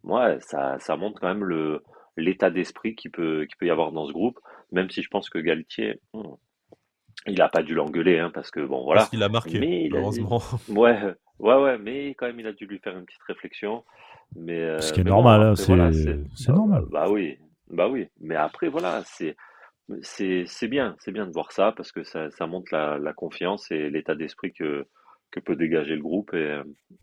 Ouais, 0.04 0.38
ça, 0.40 0.78
ça 0.78 0.96
montre 0.96 1.20
quand 1.20 1.28
même 1.28 1.44
le, 1.44 1.82
l'état 2.16 2.50
d'esprit 2.50 2.94
qui 2.94 3.08
peut, 3.08 3.46
qui 3.48 3.56
peut 3.56 3.66
y 3.66 3.70
avoir 3.70 3.92
dans 3.92 4.06
ce 4.06 4.12
groupe, 4.12 4.38
même 4.72 4.90
si 4.90 5.02
je 5.02 5.08
pense 5.08 5.28
que 5.30 5.38
Galtier, 5.38 6.00
hmm, 6.14 6.34
il 7.26 7.38
n'a 7.38 7.48
pas 7.48 7.62
dû 7.62 7.74
l'engueuler, 7.74 8.18
hein, 8.18 8.30
parce 8.32 8.50
que 8.50 8.60
bon, 8.60 8.84
voilà. 8.84 9.00
Parce 9.00 9.10
qu'il 9.10 9.22
a 9.22 9.28
marqué, 9.28 9.58
mais 9.58 9.88
heureusement. 9.92 10.40
Ouais, 10.68 10.98
ouais, 11.38 11.62
ouais, 11.62 11.78
mais 11.78 12.10
quand 12.10 12.26
même, 12.26 12.40
il 12.40 12.46
a 12.46 12.52
dû 12.52 12.66
lui 12.66 12.78
faire 12.78 12.96
une 12.96 13.04
petite 13.04 13.22
réflexion. 13.22 13.84
Mais, 14.34 14.60
euh, 14.60 14.80
Ce 14.80 14.92
qui 14.92 15.00
est 15.00 15.04
normal, 15.04 15.42
hein, 15.42 15.54
c'est 15.56 16.52
normal. 16.52 16.84
Bah, 16.90 17.04
bah, 17.04 17.10
oui, 17.10 17.38
bah 17.70 17.88
oui. 17.88 18.08
Mais 18.20 18.36
après, 18.36 18.68
voilà, 18.68 19.02
c'est 19.04 19.36
c'est 20.02 20.68
bien, 20.68 20.96
c'est 20.98 21.12
bien 21.12 21.26
de 21.26 21.32
voir 21.32 21.52
ça 21.52 21.72
parce 21.76 21.92
que 21.92 22.02
ça, 22.02 22.28
ça 22.32 22.46
montre 22.48 22.72
la, 22.72 22.98
la 22.98 23.12
confiance 23.12 23.70
et 23.70 23.88
l'état 23.88 24.16
d'esprit 24.16 24.52
que, 24.52 24.86
que 25.30 25.38
peut 25.38 25.54
dégager 25.54 25.94
le 25.94 26.02
groupe 26.02 26.34
et, 26.34 26.60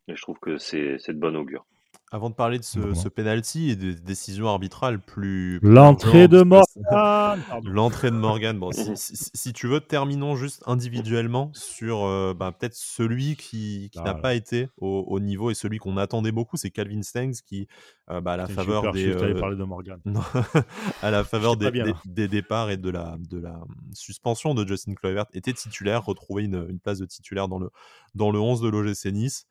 et 0.09 0.15
je 0.15 0.21
trouve 0.21 0.37
que 0.39 0.57
c'est 0.57 0.97
de 0.97 1.13
bon 1.13 1.35
augure. 1.37 1.65
Avant 2.13 2.29
de 2.29 2.35
parler 2.35 2.59
de 2.59 2.63
ce, 2.63 2.93
ce 2.93 3.09
penalty 3.09 3.71
et 3.71 3.75
des 3.75 3.95
décisions 3.95 4.47
arbitrales 4.47 4.99
plus. 4.99 5.59
L'entrée 5.63 6.27
de 6.27 6.43
Morgan 6.43 7.41
L'entrée 7.63 8.11
de 8.11 8.15
Morgan. 8.15 8.59
Bon, 8.59 8.69
si, 8.95 9.51
tu 9.51 9.65
veux, 9.65 9.79
terminons 9.79 10.35
juste 10.35 10.61
individuellement 10.67 11.49
sur 11.55 12.05
euh, 12.05 12.35
bah, 12.35 12.51
peut-être 12.51 12.75
celui 12.75 13.35
qui, 13.35 13.89
qui 13.91 13.99
n'a 14.03 14.13
pas 14.13 14.35
été 14.35 14.69
au, 14.77 15.19
niveau 15.19 15.49
et 15.49 15.55
celui 15.55 15.79
qu'on 15.79 15.97
attendait 15.97 16.31
beaucoup, 16.31 16.55
c'est 16.55 16.69
Calvin 16.69 17.01
Stangs 17.01 17.41
qui, 17.47 17.67
euh, 18.11 18.21
bah, 18.21 18.33
à 18.33 18.37
la 18.37 18.47
faveur 18.47 18.91
des. 18.91 19.07
Euh... 19.07 19.39
parler 19.39 19.57
de 19.57 19.63
Morgan. 19.63 19.99
à 21.01 21.09
la 21.09 21.23
faveur 21.23 21.57
des, 21.57 21.71
des, 22.05 22.27
départs 22.27 22.69
et 22.69 22.77
de 22.77 22.91
la, 22.91 23.17
de 23.27 23.39
la 23.39 23.59
suspension 23.95 24.53
de 24.53 24.67
Justin 24.67 24.93
Kluivert, 24.93 25.25
était 25.33 25.53
titulaire, 25.53 26.05
retrouvait 26.05 26.43
une, 26.43 26.67
une, 26.69 26.79
place 26.79 26.99
de 26.99 27.07
titulaire 27.07 27.47
dans 27.47 27.57
le, 27.57 27.71
dans 28.13 28.29
le 28.29 28.39
11 28.39 28.61
de 28.61 28.67
l'OGC 28.69 29.05
Nice 29.11 29.47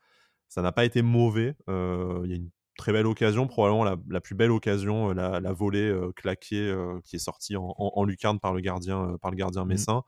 ça 0.53 0.61
n'a 0.61 0.71
pas 0.71 0.85
été 0.85 1.01
mauvais. 1.01 1.55
Il 1.69 2.27
y 2.27 2.33
a 2.33 2.37
une 2.37 2.51
très 2.77 2.93
belle 2.93 3.07
occasion, 3.07 3.47
probablement 3.47 3.85
la, 3.85 4.21
plus 4.21 4.35
belle 4.35 4.51
occasion, 4.51 5.13
la, 5.13 5.53
volée 5.53 5.89
euh, 5.89 6.13
claquée 6.13 6.75
qui 7.05 7.17
est 7.17 7.19
sortie 7.19 7.57
en, 7.57 8.05
lucarne 8.05 8.39
par 8.39 8.53
le 8.53 8.61
gardien, 8.61 9.17
par 9.23 9.31
le 9.31 9.37
gardien 9.37 9.65
mmh. 9.65 9.69
messin. 9.69 10.03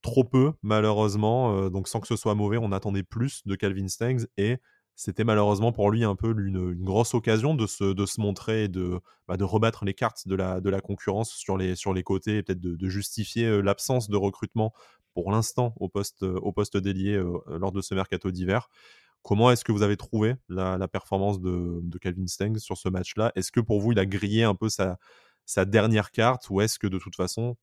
Trop 0.00 0.24
peu, 0.24 0.54
malheureusement. 0.62 1.68
donc 1.68 1.88
sans 1.88 2.00
que 2.00 2.06
ce 2.06 2.16
soit 2.16 2.34
mauvais, 2.34 2.56
on 2.56 2.72
attendait 2.72 3.02
plus 3.02 3.42
de 3.44 3.54
Calvin 3.54 3.88
Stangs 3.88 4.24
et 4.38 4.56
c'était 4.96 5.24
malheureusement 5.24 5.72
pour 5.72 5.90
lui 5.90 6.04
un 6.04 6.14
peu 6.14 6.34
une, 6.38 6.82
grosse 6.82 7.12
occasion 7.12 7.54
de 7.54 7.66
se, 7.66 7.92
de 7.92 8.06
se 8.06 8.18
montrer 8.18 8.64
et 8.64 8.68
de, 8.68 8.98
bah, 9.28 9.36
de 9.36 9.44
rebattre 9.44 9.84
les 9.84 9.94
cartes 9.94 10.26
de 10.26 10.34
la, 10.34 10.62
de 10.62 10.70
la 10.70 10.80
concurrence 10.80 11.32
sur 11.32 11.58
les, 11.58 11.76
sur 11.76 11.92
les 11.92 12.02
côtés 12.02 12.38
et 12.38 12.42
peut-être 12.42 12.62
de, 12.62 12.88
justifier 12.88 13.60
l'absence 13.60 14.08
de 14.08 14.16
recrutement 14.16 14.72
pour 15.12 15.32
l'instant 15.32 15.74
au 15.76 15.90
poste, 15.90 16.22
au 16.22 16.52
poste 16.52 16.78
délié 16.78 17.22
lors 17.46 17.72
de 17.72 17.82
ce 17.82 17.94
mercato 17.94 18.30
d'hiver. 18.30 18.70
Comment 19.22 19.50
est-ce 19.50 19.64
que 19.64 19.72
vous 19.72 19.82
avez 19.82 19.96
trouvé 19.96 20.34
la, 20.48 20.88
performance 20.88 21.40
de, 21.40 21.98
Calvin 22.00 22.26
Stengs 22.26 22.58
sur 22.58 22.78
ce 22.78 22.88
match-là? 22.88 23.32
Est-ce 23.34 23.52
que 23.52 23.60
pour 23.60 23.80
vous, 23.80 23.92
il 23.92 23.98
a 23.98 24.06
grillé 24.06 24.44
un 24.44 24.54
peu 24.54 24.68
sa, 24.68 24.96
dernière 25.66 26.10
carte 26.10 26.48
ou 26.48 26.60
est-ce 26.60 26.78
que 26.78 26.86
de 26.86 26.98
toute 26.98 27.16
façon, 27.16 27.56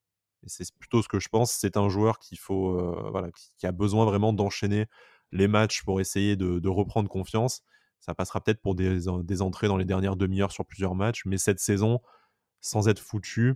c'est 0.45 0.71
plutôt 0.75 1.01
ce 1.01 1.07
que 1.07 1.19
je 1.19 1.29
pense, 1.29 1.51
c'est 1.51 1.77
un 1.77 1.89
joueur 1.89 2.19
euh, 2.51 3.31
qui, 3.57 3.65
a 3.65 3.71
besoin 3.71 4.05
vraiment 4.05 4.33
d'enchaîner 4.33 4.85
les 5.31 5.47
matchs 5.47 5.83
pour 5.83 5.99
essayer 5.99 6.35
de, 6.35 6.67
reprendre 6.67 7.09
confiance? 7.09 7.63
Ça 7.99 8.13
passera 8.13 8.39
peut-être 8.41 8.61
pour 8.61 8.75
des, 8.75 9.41
entrées 9.41 9.67
dans 9.67 9.77
les 9.77 9.85
dernières 9.85 10.15
demi-heures 10.15 10.51
sur 10.51 10.65
plusieurs 10.65 10.93
matchs, 10.93 11.23
mais 11.25 11.37
cette 11.39 11.59
saison, 11.59 12.01
sans 12.61 12.87
être 12.87 12.99
foutu, 12.99 13.55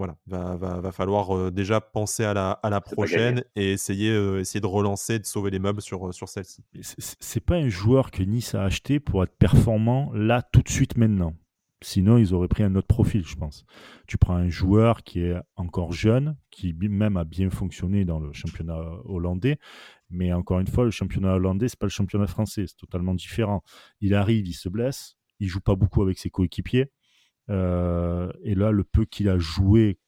voilà, 0.00 0.16
va, 0.26 0.80
va, 0.80 0.92
falloir 0.92 1.52
déjà 1.52 1.80
penser 1.80 2.24
à 2.24 2.32
la, 2.32 2.52
à 2.52 2.70
la 2.70 2.80
prochaine 2.80 3.44
et 3.54 3.72
essayer, 3.72 4.10
essayer 4.38 4.60
de 4.60 4.66
relancer, 4.66 5.18
de 5.18 5.26
sauver 5.26 5.50
les 5.50 5.58
meubles 5.58 5.82
sur, 5.82 6.14
sur 6.14 6.28
celle-ci. 6.28 6.64
C'est 6.80 7.44
pas 7.44 7.56
un 7.56 7.68
joueur 7.68 8.10
que 8.10 8.22
Nice 8.22 8.54
a 8.54 8.64
acheté 8.64 8.98
pour 8.98 9.22
être 9.22 9.36
performant 9.36 10.10
là, 10.14 10.42
tout 10.42 10.62
de 10.62 10.70
suite, 10.70 10.96
maintenant. 10.96 11.34
Sinon, 11.82 12.18
ils 12.18 12.34
auraient 12.34 12.48
pris 12.48 12.62
un 12.62 12.74
autre 12.74 12.86
profil, 12.86 13.26
je 13.26 13.36
pense. 13.36 13.64
Tu 14.06 14.18
prends 14.18 14.34
un 14.34 14.50
joueur 14.50 15.02
qui 15.02 15.20
est 15.20 15.36
encore 15.56 15.92
jeune, 15.92 16.36
qui 16.50 16.74
même 16.74 17.16
a 17.16 17.24
bien 17.24 17.48
fonctionné 17.48 18.04
dans 18.04 18.20
le 18.20 18.32
championnat 18.32 18.78
hollandais, 19.04 19.58
mais 20.10 20.32
encore 20.32 20.60
une 20.60 20.66
fois, 20.66 20.84
le 20.84 20.90
championnat 20.90 21.34
hollandais, 21.34 21.68
c'est 21.68 21.78
pas 21.78 21.86
le 21.86 21.90
championnat 21.90 22.26
français, 22.26 22.64
c'est 22.66 22.76
totalement 22.76 23.14
différent. 23.14 23.62
Il 24.00 24.14
arrive, 24.14 24.46
il 24.46 24.54
se 24.54 24.68
blesse, 24.68 25.16
il 25.38 25.48
joue 25.48 25.60
pas 25.60 25.74
beaucoup 25.74 26.02
avec 26.02 26.18
ses 26.18 26.28
coéquipiers 26.28 26.90
et 27.48 28.54
là, 28.54 28.70
le 28.70 28.84
peu 28.84 29.04
qu'il 29.04 29.28
a 29.28 29.38
joué, 29.38 29.98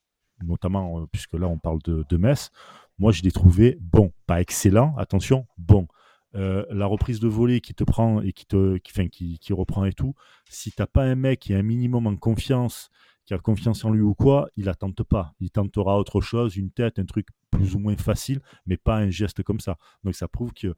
notamment 0.44 1.00
euh, 1.00 1.06
puisque 1.10 1.34
là 1.34 1.48
on 1.48 1.58
parle 1.58 1.80
de, 1.84 2.04
de 2.08 2.16
Metz, 2.16 2.50
moi 2.98 3.12
je 3.12 3.22
l'ai 3.22 3.32
trouvé 3.32 3.78
bon, 3.80 4.12
pas 4.26 4.40
excellent, 4.40 4.94
attention, 4.96 5.46
bon. 5.58 5.86
Euh, 6.34 6.64
la 6.70 6.86
reprise 6.86 7.20
de 7.20 7.28
volée 7.28 7.60
qui 7.60 7.74
te 7.74 7.84
prend 7.84 8.22
et 8.22 8.32
qui 8.32 8.46
te 8.46 8.78
qui, 8.78 9.10
qui, 9.10 9.38
qui 9.38 9.52
reprend 9.52 9.84
et 9.84 9.92
tout, 9.92 10.14
si 10.48 10.72
t'as 10.72 10.86
pas 10.86 11.04
un 11.04 11.14
mec 11.14 11.40
qui 11.40 11.52
a 11.52 11.58
un 11.58 11.62
minimum 11.62 12.06
en 12.06 12.16
confiance, 12.16 12.88
qui 13.26 13.34
a 13.34 13.38
confiance 13.38 13.84
en 13.84 13.90
lui 13.90 14.00
ou 14.00 14.14
quoi, 14.14 14.48
il 14.56 14.70
attente 14.70 15.02
pas. 15.02 15.34
Il 15.40 15.50
tentera 15.50 15.98
autre 15.98 16.22
chose, 16.22 16.56
une 16.56 16.70
tête, 16.70 16.98
un 16.98 17.04
truc 17.04 17.28
plus 17.50 17.74
ou 17.74 17.78
moins 17.78 17.96
facile, 17.96 18.40
mais 18.64 18.78
pas 18.78 18.96
un 18.96 19.10
geste 19.10 19.42
comme 19.42 19.60
ça. 19.60 19.76
Donc 20.04 20.14
ça 20.14 20.26
prouve 20.26 20.54
que 20.54 20.74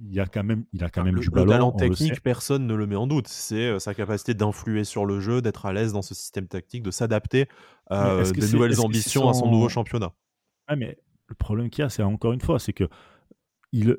il 0.00 0.20
a 0.20 0.26
quand 0.26 0.44
même, 0.44 0.64
il 0.72 0.84
a 0.84 0.90
quand 0.90 1.04
même 1.04 1.18
du 1.18 1.30
ballon. 1.30 1.44
Le 1.44 1.50
talent 1.50 1.72
technique, 1.72 2.20
personne 2.22 2.66
ne 2.66 2.74
le 2.74 2.86
met 2.86 2.96
en 2.96 3.06
doute. 3.06 3.28
C'est 3.28 3.68
euh, 3.68 3.78
sa 3.78 3.94
capacité 3.94 4.34
d'influer 4.34 4.84
sur 4.84 5.04
le 5.04 5.20
jeu, 5.20 5.42
d'être 5.42 5.66
à 5.66 5.72
l'aise 5.72 5.92
dans 5.92 6.02
ce 6.02 6.14
système 6.14 6.46
tactique, 6.46 6.82
de 6.82 6.90
s'adapter 6.90 7.48
à 7.90 8.10
euh, 8.10 8.30
des 8.30 8.52
nouvelles 8.52 8.80
ambitions 8.80 9.28
à 9.28 9.34
son 9.34 9.50
nouveau 9.50 9.68
championnat. 9.68 10.12
Ah, 10.66 10.76
mais 10.76 10.98
le 11.26 11.34
problème 11.34 11.70
qu'il 11.70 11.82
y 11.82 11.84
a, 11.84 11.88
c'est 11.88 12.02
encore 12.02 12.32
une 12.32 12.40
fois, 12.40 12.58
c'est 12.58 12.72
que 12.72 12.88
il, 13.72 13.96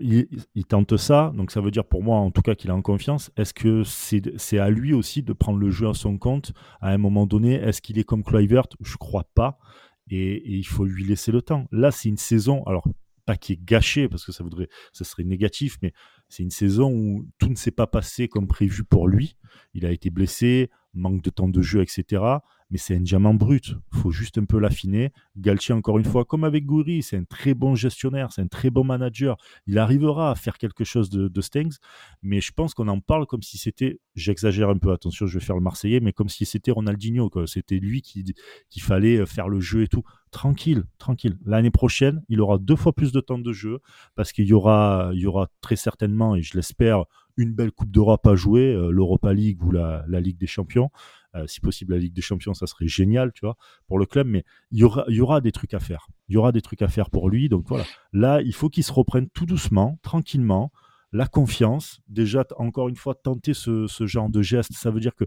il, 0.55 0.65
tente 0.65 0.97
ça, 0.97 1.31
donc 1.35 1.51
ça 1.51 1.61
veut 1.61 1.69
dire 1.69 1.85
pour 1.85 2.01
moi 2.01 2.17
en 2.17 2.31
tout 2.31 2.41
cas 2.41 2.55
qu'il 2.55 2.71
a 2.71 2.75
en 2.75 2.81
confiance. 2.81 3.29
Est-ce 3.37 3.53
que 3.53 3.83
c'est 3.83 4.57
à 4.57 4.69
lui 4.71 4.93
aussi 4.93 5.21
de 5.21 5.31
prendre 5.31 5.59
le 5.59 5.69
jeu 5.69 5.87
à 5.87 5.93
son 5.93 6.17
compte 6.17 6.53
à 6.81 6.89
un 6.89 6.97
moment 6.97 7.27
donné? 7.27 7.53
Est-ce 7.53 7.79
qu'il 7.79 7.99
est 7.99 8.03
comme 8.03 8.23
Kluivert? 8.23 8.65
Je 8.81 8.97
crois 8.97 9.25
pas. 9.35 9.59
Et, 10.09 10.37
et, 10.37 10.55
il 10.55 10.65
faut 10.65 10.85
lui 10.85 11.03
laisser 11.05 11.31
le 11.31 11.43
temps. 11.43 11.67
Là, 11.71 11.91
c'est 11.91 12.09
une 12.09 12.17
saison. 12.17 12.63
Alors, 12.65 12.87
qui 13.37 13.53
est 13.53 13.63
gâché 13.63 14.07
parce 14.07 14.25
que 14.25 14.31
ça 14.31 14.43
voudrait, 14.43 14.69
ça 14.93 15.03
serait 15.03 15.23
négatif, 15.23 15.77
mais 15.81 15.93
c'est 16.27 16.43
une 16.43 16.51
saison 16.51 16.91
où 16.91 17.27
tout 17.37 17.49
ne 17.49 17.55
s'est 17.55 17.71
pas 17.71 17.87
passé 17.87 18.27
comme 18.27 18.47
prévu 18.47 18.83
pour 18.83 19.07
lui. 19.07 19.35
Il 19.73 19.85
a 19.85 19.91
été 19.91 20.09
blessé, 20.09 20.69
manque 20.93 21.21
de 21.21 21.29
temps 21.29 21.49
de 21.49 21.61
jeu, 21.61 21.81
etc 21.81 22.39
mais 22.69 22.77
c'est 22.77 22.95
un 22.95 23.01
diamant 23.01 23.33
brut. 23.33 23.75
Il 23.93 23.99
faut 23.99 24.11
juste 24.11 24.37
un 24.37 24.45
peu 24.45 24.59
l'affiner. 24.59 25.11
Galtier, 25.37 25.73
encore 25.73 25.97
une 25.97 26.05
fois, 26.05 26.25
comme 26.25 26.43
avec 26.43 26.65
Goury, 26.65 27.01
c'est 27.01 27.17
un 27.17 27.23
très 27.23 27.53
bon 27.53 27.75
gestionnaire, 27.75 28.31
c'est 28.31 28.41
un 28.41 28.47
très 28.47 28.69
bon 28.69 28.83
manager. 28.83 29.37
Il 29.65 29.79
arrivera 29.79 30.31
à 30.31 30.35
faire 30.35 30.57
quelque 30.57 30.83
chose 30.83 31.09
de, 31.09 31.27
de 31.27 31.41
Stengs, 31.41 31.77
mais 32.21 32.41
je 32.41 32.51
pense 32.51 32.73
qu'on 32.73 32.87
en 32.87 32.99
parle 32.99 33.25
comme 33.25 33.41
si 33.41 33.57
c'était, 33.57 33.99
j'exagère 34.15 34.69
un 34.69 34.77
peu, 34.77 34.91
attention, 34.91 35.25
je 35.25 35.39
vais 35.39 35.45
faire 35.45 35.55
le 35.55 35.61
Marseillais, 35.61 35.99
mais 35.99 36.13
comme 36.13 36.29
si 36.29 36.45
c'était 36.45 36.71
Ronaldinho, 36.71 37.29
c'était 37.47 37.79
lui 37.79 38.01
qui, 38.01 38.35
qui 38.69 38.79
fallait 38.79 39.17
euh, 39.17 39.25
faire 39.25 39.49
le 39.49 39.59
jeu 39.59 39.83
et 39.83 39.87
tout. 39.87 40.03
Tranquille, 40.31 40.83
tranquille. 40.99 41.37
L'année 41.43 41.71
prochaine, 41.71 42.21
il 42.29 42.39
aura 42.39 42.59
deux 42.59 42.75
fois 42.75 42.93
plus 42.93 43.11
de 43.11 43.19
temps 43.19 43.39
de 43.39 43.51
jeu 43.51 43.79
parce 44.13 44.31
qu'il 44.31 44.45
y 44.45 44.53
aura, 44.53 45.09
il 45.13 45.21
y 45.21 45.25
aura 45.25 45.47
très 45.61 45.75
certainement, 45.75 46.35
et 46.35 46.43
je 46.43 46.55
l'espère, 46.55 47.05
une 47.39 47.53
belle 47.53 47.71
Coupe 47.71 47.89
d'Europe 47.89 48.27
à 48.27 48.35
jouer, 48.35 48.73
euh, 48.73 48.91
l'Europa 48.91 49.33
League 49.33 49.63
ou 49.63 49.71
la, 49.71 50.03
la 50.07 50.19
Ligue 50.19 50.37
des 50.37 50.47
Champions. 50.47 50.91
Euh, 51.35 51.45
si 51.47 51.61
possible, 51.61 51.93
la 51.93 51.99
Ligue 51.99 52.13
des 52.13 52.21
Champions, 52.21 52.53
ça 52.53 52.67
serait 52.67 52.87
génial, 52.87 53.31
tu 53.33 53.41
vois, 53.45 53.55
pour 53.87 53.99
le 53.99 54.05
club. 54.05 54.27
Mais 54.27 54.43
il 54.71 54.79
y 54.79 54.83
aura, 54.83 55.05
y 55.07 55.21
aura 55.21 55.41
des 55.41 55.51
trucs 55.51 55.73
à 55.73 55.79
faire. 55.79 56.07
Il 56.27 56.33
y 56.33 56.37
aura 56.37 56.51
des 56.51 56.61
trucs 56.61 56.81
à 56.81 56.87
faire 56.87 57.09
pour 57.09 57.29
lui. 57.29 57.49
Donc 57.49 57.65
voilà. 57.67 57.85
Là, 58.13 58.41
il 58.41 58.53
faut 58.53 58.69
qu'il 58.69 58.83
se 58.83 58.91
reprenne 58.91 59.29
tout 59.29 59.45
doucement, 59.45 59.99
tranquillement. 60.01 60.71
La 61.11 61.25
confiance. 61.25 62.01
Déjà, 62.07 62.45
encore 62.57 62.87
une 62.87 62.95
fois, 62.95 63.15
tenter 63.15 63.55
ce, 63.55 63.87
ce 63.87 64.05
genre 64.05 64.29
de 64.29 64.43
geste, 64.43 64.73
ça 64.73 64.91
veut 64.91 64.99
dire 64.99 65.15
que 65.15 65.25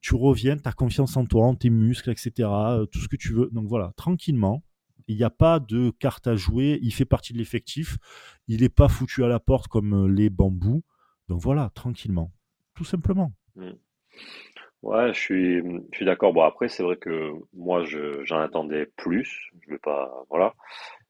tu 0.00 0.16
reviens, 0.16 0.56
tu 0.56 0.68
as 0.68 0.72
confiance 0.72 1.16
en 1.16 1.26
toi, 1.26 1.46
en 1.46 1.54
tes 1.54 1.70
muscles, 1.70 2.10
etc. 2.10 2.32
Euh, 2.38 2.86
tout 2.86 2.98
ce 2.98 3.08
que 3.08 3.16
tu 3.16 3.32
veux. 3.32 3.48
Donc 3.52 3.68
voilà, 3.68 3.92
tranquillement. 3.96 4.64
Il 5.08 5.16
n'y 5.16 5.24
a 5.24 5.30
pas 5.30 5.60
de 5.60 5.90
carte 5.90 6.26
à 6.26 6.36
jouer. 6.36 6.78
Il 6.82 6.92
fait 6.92 7.04
partie 7.04 7.32
de 7.32 7.38
l'effectif. 7.38 7.98
Il 8.48 8.62
n'est 8.62 8.68
pas 8.68 8.88
foutu 8.88 9.24
à 9.24 9.28
la 9.28 9.40
porte 9.40 9.68
comme 9.68 10.08
les 10.08 10.30
bambous. 10.30 10.82
Donc 11.32 11.40
voilà, 11.40 11.70
tranquillement. 11.74 12.30
Tout 12.74 12.84
simplement. 12.84 13.32
Mmh. 13.56 13.70
Ouais, 14.82 15.14
je 15.14 15.18
suis, 15.18 15.56
je 15.62 15.96
suis 15.96 16.04
d'accord. 16.04 16.34
Bon, 16.34 16.42
après, 16.42 16.68
c'est 16.68 16.82
vrai 16.82 16.96
que 16.96 17.30
moi, 17.54 17.84
je, 17.84 18.22
j'en 18.24 18.38
attendais 18.38 18.84
plus. 18.98 19.50
Je 19.62 19.70
vais 19.70 19.78
pas, 19.78 20.12
voilà. 20.28 20.52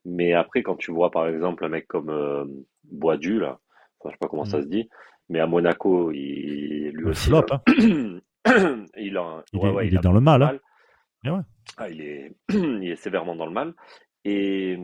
Mais 0.05 0.31
après, 0.31 0.63
quand 0.63 0.77
tu 0.77 0.93
vois, 0.93 1.11
par 1.11 1.27
exemple, 1.27 1.65
un 1.65 1.67
mec 1.67 1.87
comme 1.87 2.09
euh, 2.09 2.45
Boadu, 2.89 3.37
là, 3.37 3.59
enfin, 3.99 4.11
je 4.11 4.13
sais 4.13 4.17
pas 4.17 4.29
comment 4.29 4.45
ça 4.45 4.59
mmh. 4.59 4.63
se 4.63 4.67
dit, 4.67 4.89
mais 5.27 5.41
à 5.41 5.45
Monaco, 5.45 6.09
il, 6.13 6.91
lui 6.91 7.03
aussi. 7.03 7.27
Flop, 7.27 7.43
hein. 7.51 7.61
il, 8.95 9.17
a, 9.17 9.43
il, 9.51 9.59
est, 9.59 9.87
il 9.87 9.95
est 9.97 10.01
dans 10.01 10.13
le 10.13 10.21
mal. 10.21 10.41
Hein. 10.41 10.57
Ouais. 11.25 11.41
Ah, 11.75 11.89
il, 11.89 11.99
est, 11.99 12.33
il 12.49 12.89
est 12.89 12.95
sévèrement 12.95 13.35
dans 13.35 13.45
le 13.45 13.51
mal. 13.51 13.73
Et, 14.25 14.77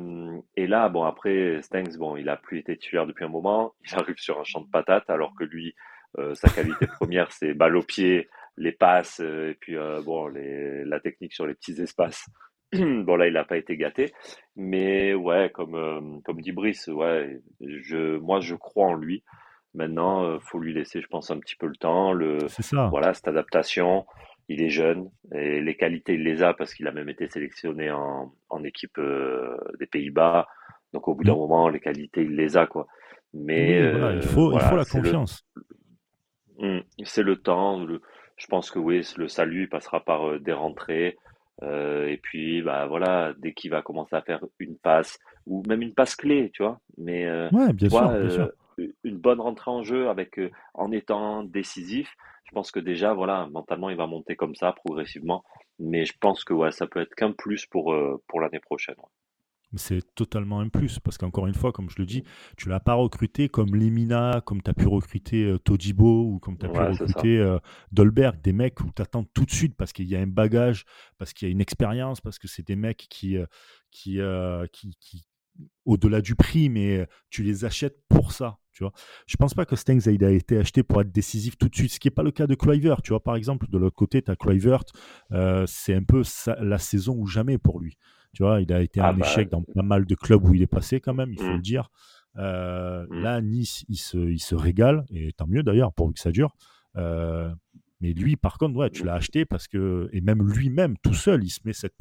et 0.58 0.68
là, 0.68 0.90
bon, 0.90 1.04
après, 1.04 1.62
Stengs, 1.62 1.98
bon, 1.98 2.18
il 2.18 2.28
a 2.30 2.36
plus 2.36 2.60
été 2.60 2.78
titulaire 2.78 3.08
depuis 3.08 3.24
un 3.26 3.30
moment. 3.30 3.74
Il 3.86 3.96
arrive 3.96 4.18
sur 4.18 4.40
un 4.40 4.44
champ 4.44 4.62
de 4.62 4.70
patates, 4.70 5.10
alors 5.10 5.34
que 5.38 5.46
lui, 5.46 5.74
euh, 6.18 6.34
sa 6.36 6.50
qualité 6.50 6.88
première, 6.88 7.32
c'est 7.32 7.54
balle 7.54 7.76
au 7.76 7.84
pied, 7.84 8.30
les 8.58 8.72
passes 8.72 9.20
euh, 9.22 9.52
et 9.52 9.54
puis 9.54 9.78
euh, 9.78 10.02
bon 10.02 10.28
les, 10.28 10.84
la 10.84 11.00
technique 11.00 11.34
sur 11.34 11.46
les 11.46 11.54
petits 11.54 11.80
espaces. 11.82 12.26
bon 12.74 13.16
là 13.16 13.28
il 13.28 13.34
n'a 13.34 13.44
pas 13.44 13.58
été 13.58 13.78
gâté, 13.78 14.12
mais 14.56 15.14
ouais 15.14 15.52
comme 15.54 16.22
comme 16.24 16.42
dit 16.42 16.52
Brice, 16.52 16.88
ouais 16.88 17.42
je 17.62 18.18
moi 18.18 18.40
je 18.40 18.56
crois 18.56 18.88
en 18.88 18.96
lui. 18.96 19.24
Maintenant 19.76 20.36
il 20.36 20.42
faut 20.42 20.60
lui 20.60 20.74
laisser 20.74 21.00
je 21.00 21.08
pense 21.08 21.30
un 21.30 21.40
petit 21.40 21.56
peu 21.56 21.68
le 21.68 21.76
temps, 21.76 22.12
le 22.12 22.40
voilà 22.90 23.14
cette 23.14 23.28
adaptation. 23.28 24.06
Il 24.50 24.62
est 24.62 24.70
jeune 24.70 25.10
et 25.32 25.62
les 25.62 25.76
qualités 25.76 26.16
il 26.16 26.24
les 26.24 26.44
a 26.44 26.54
parce 26.54 26.74
qu'il 26.74 26.88
a 26.88 26.92
même 26.92 27.08
été 27.08 27.30
sélectionné 27.30 27.92
en, 27.92 28.34
en 28.50 28.64
équipe 28.64 29.00
des 29.80 29.86
Pays-Bas. 29.86 30.48
Donc 30.92 31.08
au 31.08 31.16
bout 31.16 31.24
d'un 31.24 31.36
moment 31.36 31.70
les 31.70 31.80
qualités 31.80 32.24
il 32.24 32.36
les 32.36 32.58
a 32.58 32.66
quoi. 32.68 32.88
Mais 33.34 33.80
il 33.80 34.22
faut 34.22 34.52
il 34.54 34.60
faut 34.60 34.76
la 34.76 34.86
confiance. 34.86 35.46
Hum, 36.58 36.84
c'est 37.04 37.24
le 37.24 37.38
temps, 37.38 37.86
le, 37.86 38.02
je 38.40 38.48
pense 38.48 38.72
que 38.72 38.80
oui, 38.80 39.02
le 39.18 39.28
salut 39.28 39.68
passera 39.68 40.04
par 40.04 40.30
euh, 40.30 40.40
des 40.40 40.54
rentrées. 40.54 41.18
Euh, 41.62 42.08
et 42.08 42.18
puis, 42.18 42.62
bah 42.62 42.88
voilà, 42.88 43.34
dès 43.38 43.54
qu'il 43.54 43.70
va 43.70 43.82
commencer 43.82 44.16
à 44.16 44.22
faire 44.22 44.44
une 44.60 44.78
passe 44.78 45.20
ou 45.46 45.62
même 45.68 45.82
une 45.82 45.94
passe 45.94 46.16
clé, 46.16 46.50
tu 46.54 46.64
vois. 46.64 46.80
Mais 46.98 47.26
euh, 47.26 47.50
ouais, 47.52 47.74
bien 47.74 47.90
sûr, 47.90 48.10
bien 48.10 48.30
sûr. 48.30 48.52
Une 49.04 49.18
bonne 49.18 49.42
rentrée 49.42 49.72
en 49.72 49.84
jeu 49.84 50.10
avec 50.10 50.40
en 50.74 50.92
étant 50.92 51.44
décisif, 51.44 52.16
je 52.46 52.52
pense 52.52 52.72
que 52.72 52.80
déjà, 52.80 53.14
voilà, 53.14 53.48
mentalement, 53.52 53.90
il 53.90 53.98
va 53.98 54.08
monter 54.08 54.36
comme 54.36 54.56
ça 54.56 54.72
progressivement. 54.74 55.44
Mais 55.78 56.06
je 56.06 56.14
pense 56.20 56.44
que 56.44 56.54
ouais, 56.54 56.72
ça 56.72 56.88
peut 56.88 57.00
être 57.00 57.16
qu'un 57.16 57.32
plus 57.32 57.66
pour, 57.66 57.96
pour 58.28 58.42
l'année 58.42 58.60
prochaine. 58.60 58.96
C'est 59.76 60.16
totalement 60.16 60.62
un 60.62 60.70
plus, 60.70 61.00
parce 61.00 61.20
qu'encore 61.20 61.46
une 61.46 61.54
fois, 61.54 61.72
comme 61.72 61.92
je 61.92 61.98
le 62.00 62.08
dis, 62.08 62.24
tu 62.58 62.70
l'as 62.70 62.80
pas 62.80 62.96
recruté 62.96 63.50
comme 63.50 63.76
Lemina, 63.76 64.42
comme 64.44 64.64
tu 64.64 64.72
as 64.72 64.74
pu 64.74 64.88
recruter 64.88 65.44
euh, 65.44 65.60
Tojibo 65.60 66.24
ou 66.26 66.40
comme 66.40 66.58
tu 66.58 66.66
as 66.66 66.70
pu 66.70 66.80
recruter 66.80 67.38
euh, 67.38 67.60
Dolberg, 67.92 68.42
des 68.42 68.52
mecs 68.52 68.80
où 68.82 68.90
tu 68.96 69.02
attends 69.02 69.26
tout 69.26 69.46
de 69.46 69.52
suite 69.52 69.76
parce 69.78 69.94
qu'il 69.94 70.08
y 70.08 70.16
a 70.16 70.20
un 70.20 70.28
bagage, 70.28 70.86
parce 71.20 71.34
qu'il 71.34 71.48
y 71.48 71.52
a 71.52 71.52
une 71.52 71.62
expérience, 71.62 72.20
parce 72.20 72.40
que 72.40 72.48
c'est 72.48 72.66
des 72.66 72.76
mecs 72.76 73.06
qui, 73.12 73.38
euh, 73.38 73.46
qui, 74.72 74.98
qui, 75.00 75.28
au-delà 75.86 76.22
du 76.22 76.36
prix, 76.36 76.70
mais 76.70 77.08
tu 77.30 77.44
les 77.44 77.66
achètes 77.66 77.98
pour 78.10 78.32
ça. 78.32 78.58
Tu 78.72 78.84
vois. 78.84 78.94
Je 79.28 79.36
pense 79.36 79.54
pas 79.54 79.66
que 79.66 79.76
Stengs 79.76 80.08
a 80.08 80.12
été 80.12 80.58
acheté 80.58 80.84
pour 80.84 81.02
être 81.02 81.12
décisif 81.12 81.58
tout 81.58 81.68
de 81.68 81.76
suite, 81.76 81.92
ce 81.92 82.00
qui 82.00 82.08
n'est 82.08 82.14
pas 82.14 82.24
le 82.24 82.32
cas 82.32 82.48
de 82.48 82.56
Kluivert. 82.56 83.02
Tu 83.02 83.10
vois, 83.10 83.22
par 83.22 83.36
exemple, 83.36 83.68
de 83.70 83.78
l'autre 83.78 83.96
côté, 83.96 84.22
tu 84.22 84.32
as 84.32 84.36
Kluivert, 84.36 84.84
c'est 85.68 85.94
un 85.94 86.04
peu 86.04 86.24
la 86.60 86.78
saison 86.78 87.16
ou 87.18 87.26
jamais 87.26 87.58
pour 87.58 87.80
lui. 87.80 87.98
Tu 88.34 88.44
vois, 88.44 88.62
il 88.62 88.72
a 88.72 88.82
été 88.82 89.00
un 89.00 89.06
ah 89.06 89.14
bah, 89.14 89.26
échec 89.26 89.50
dans 89.50 89.64
pas 89.64 89.82
mal 89.82 90.06
de 90.06 90.16
clubs 90.16 90.44
où 90.44 90.54
il 90.54 90.62
est 90.62 90.68
passé 90.68 91.00
quand 91.00 91.14
même, 91.14 91.32
il 91.32 91.40
faut 91.40 91.50
le 91.50 91.58
mmh. 91.58 91.62
dire. 91.62 91.90
Euh, 92.38 93.06
mmh. 93.10 93.22
Là, 93.22 93.42
Nice, 93.42 93.86
il 93.90 93.98
se, 93.98 94.18
il 94.18 94.40
se 94.40 94.56
régale, 94.56 95.06
et 95.10 95.34
tant 95.34 95.48
mieux 95.48 95.64
d'ailleurs, 95.64 95.94
pour 95.94 96.14
que 96.14 96.20
ça 96.20 96.32
dure. 96.32 96.56
Euh, 96.96 97.54
mais 98.02 98.14
lui, 98.14 98.36
par 98.36 98.58
contre, 98.58 98.76
ouais, 98.78 98.90
tu 98.90 99.04
l'as 99.04 99.16
acheté 99.16 99.46
parce 99.46 99.68
que, 99.68 100.10
et 100.14 100.22
même 100.22 100.44
lui-même, 100.44 100.96
tout 101.02 101.14
seul, 101.14 101.44
il 101.44 101.50
se 101.50 101.60
met 101.66 101.74
cette, 101.74 101.96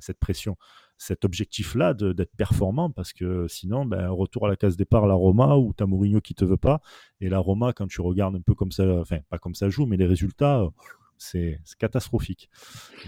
cette 0.00 0.18
pression, 0.20 0.56
cet 1.00 1.24
objectif-là 1.24 1.94
d'être 1.94 2.36
performant 2.36 2.90
parce 2.90 3.14
que 3.14 3.48
sinon, 3.48 3.86
ben, 3.86 4.10
retour 4.10 4.44
à 4.44 4.50
la 4.50 4.56
case 4.56 4.76
départ, 4.76 5.06
la 5.06 5.14
Roma 5.14 5.56
ou 5.56 5.72
t'as 5.72 5.86
Mourinho 5.86 6.20
qui 6.20 6.34
te 6.34 6.44
veut 6.44 6.58
pas. 6.58 6.82
Et 7.22 7.30
la 7.30 7.38
Roma, 7.38 7.72
quand 7.72 7.86
tu 7.86 8.02
regardes 8.02 8.36
un 8.36 8.42
peu 8.42 8.54
comme 8.54 8.70
ça, 8.70 8.84
enfin, 9.00 9.16
pas 9.30 9.38
comme 9.38 9.54
ça 9.54 9.70
joue, 9.70 9.86
mais 9.86 9.96
les 9.96 10.04
résultats, 10.04 10.68
c'est 11.16 11.58
catastrophique. 11.78 12.50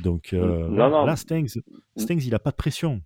Donc 0.02 0.32
euh, 0.32 0.74
là, 0.74 1.16
Stengs, 1.16 1.60
il 1.98 2.30
n'a 2.30 2.38
pas 2.38 2.50
de 2.50 2.56
pression. 2.56 3.02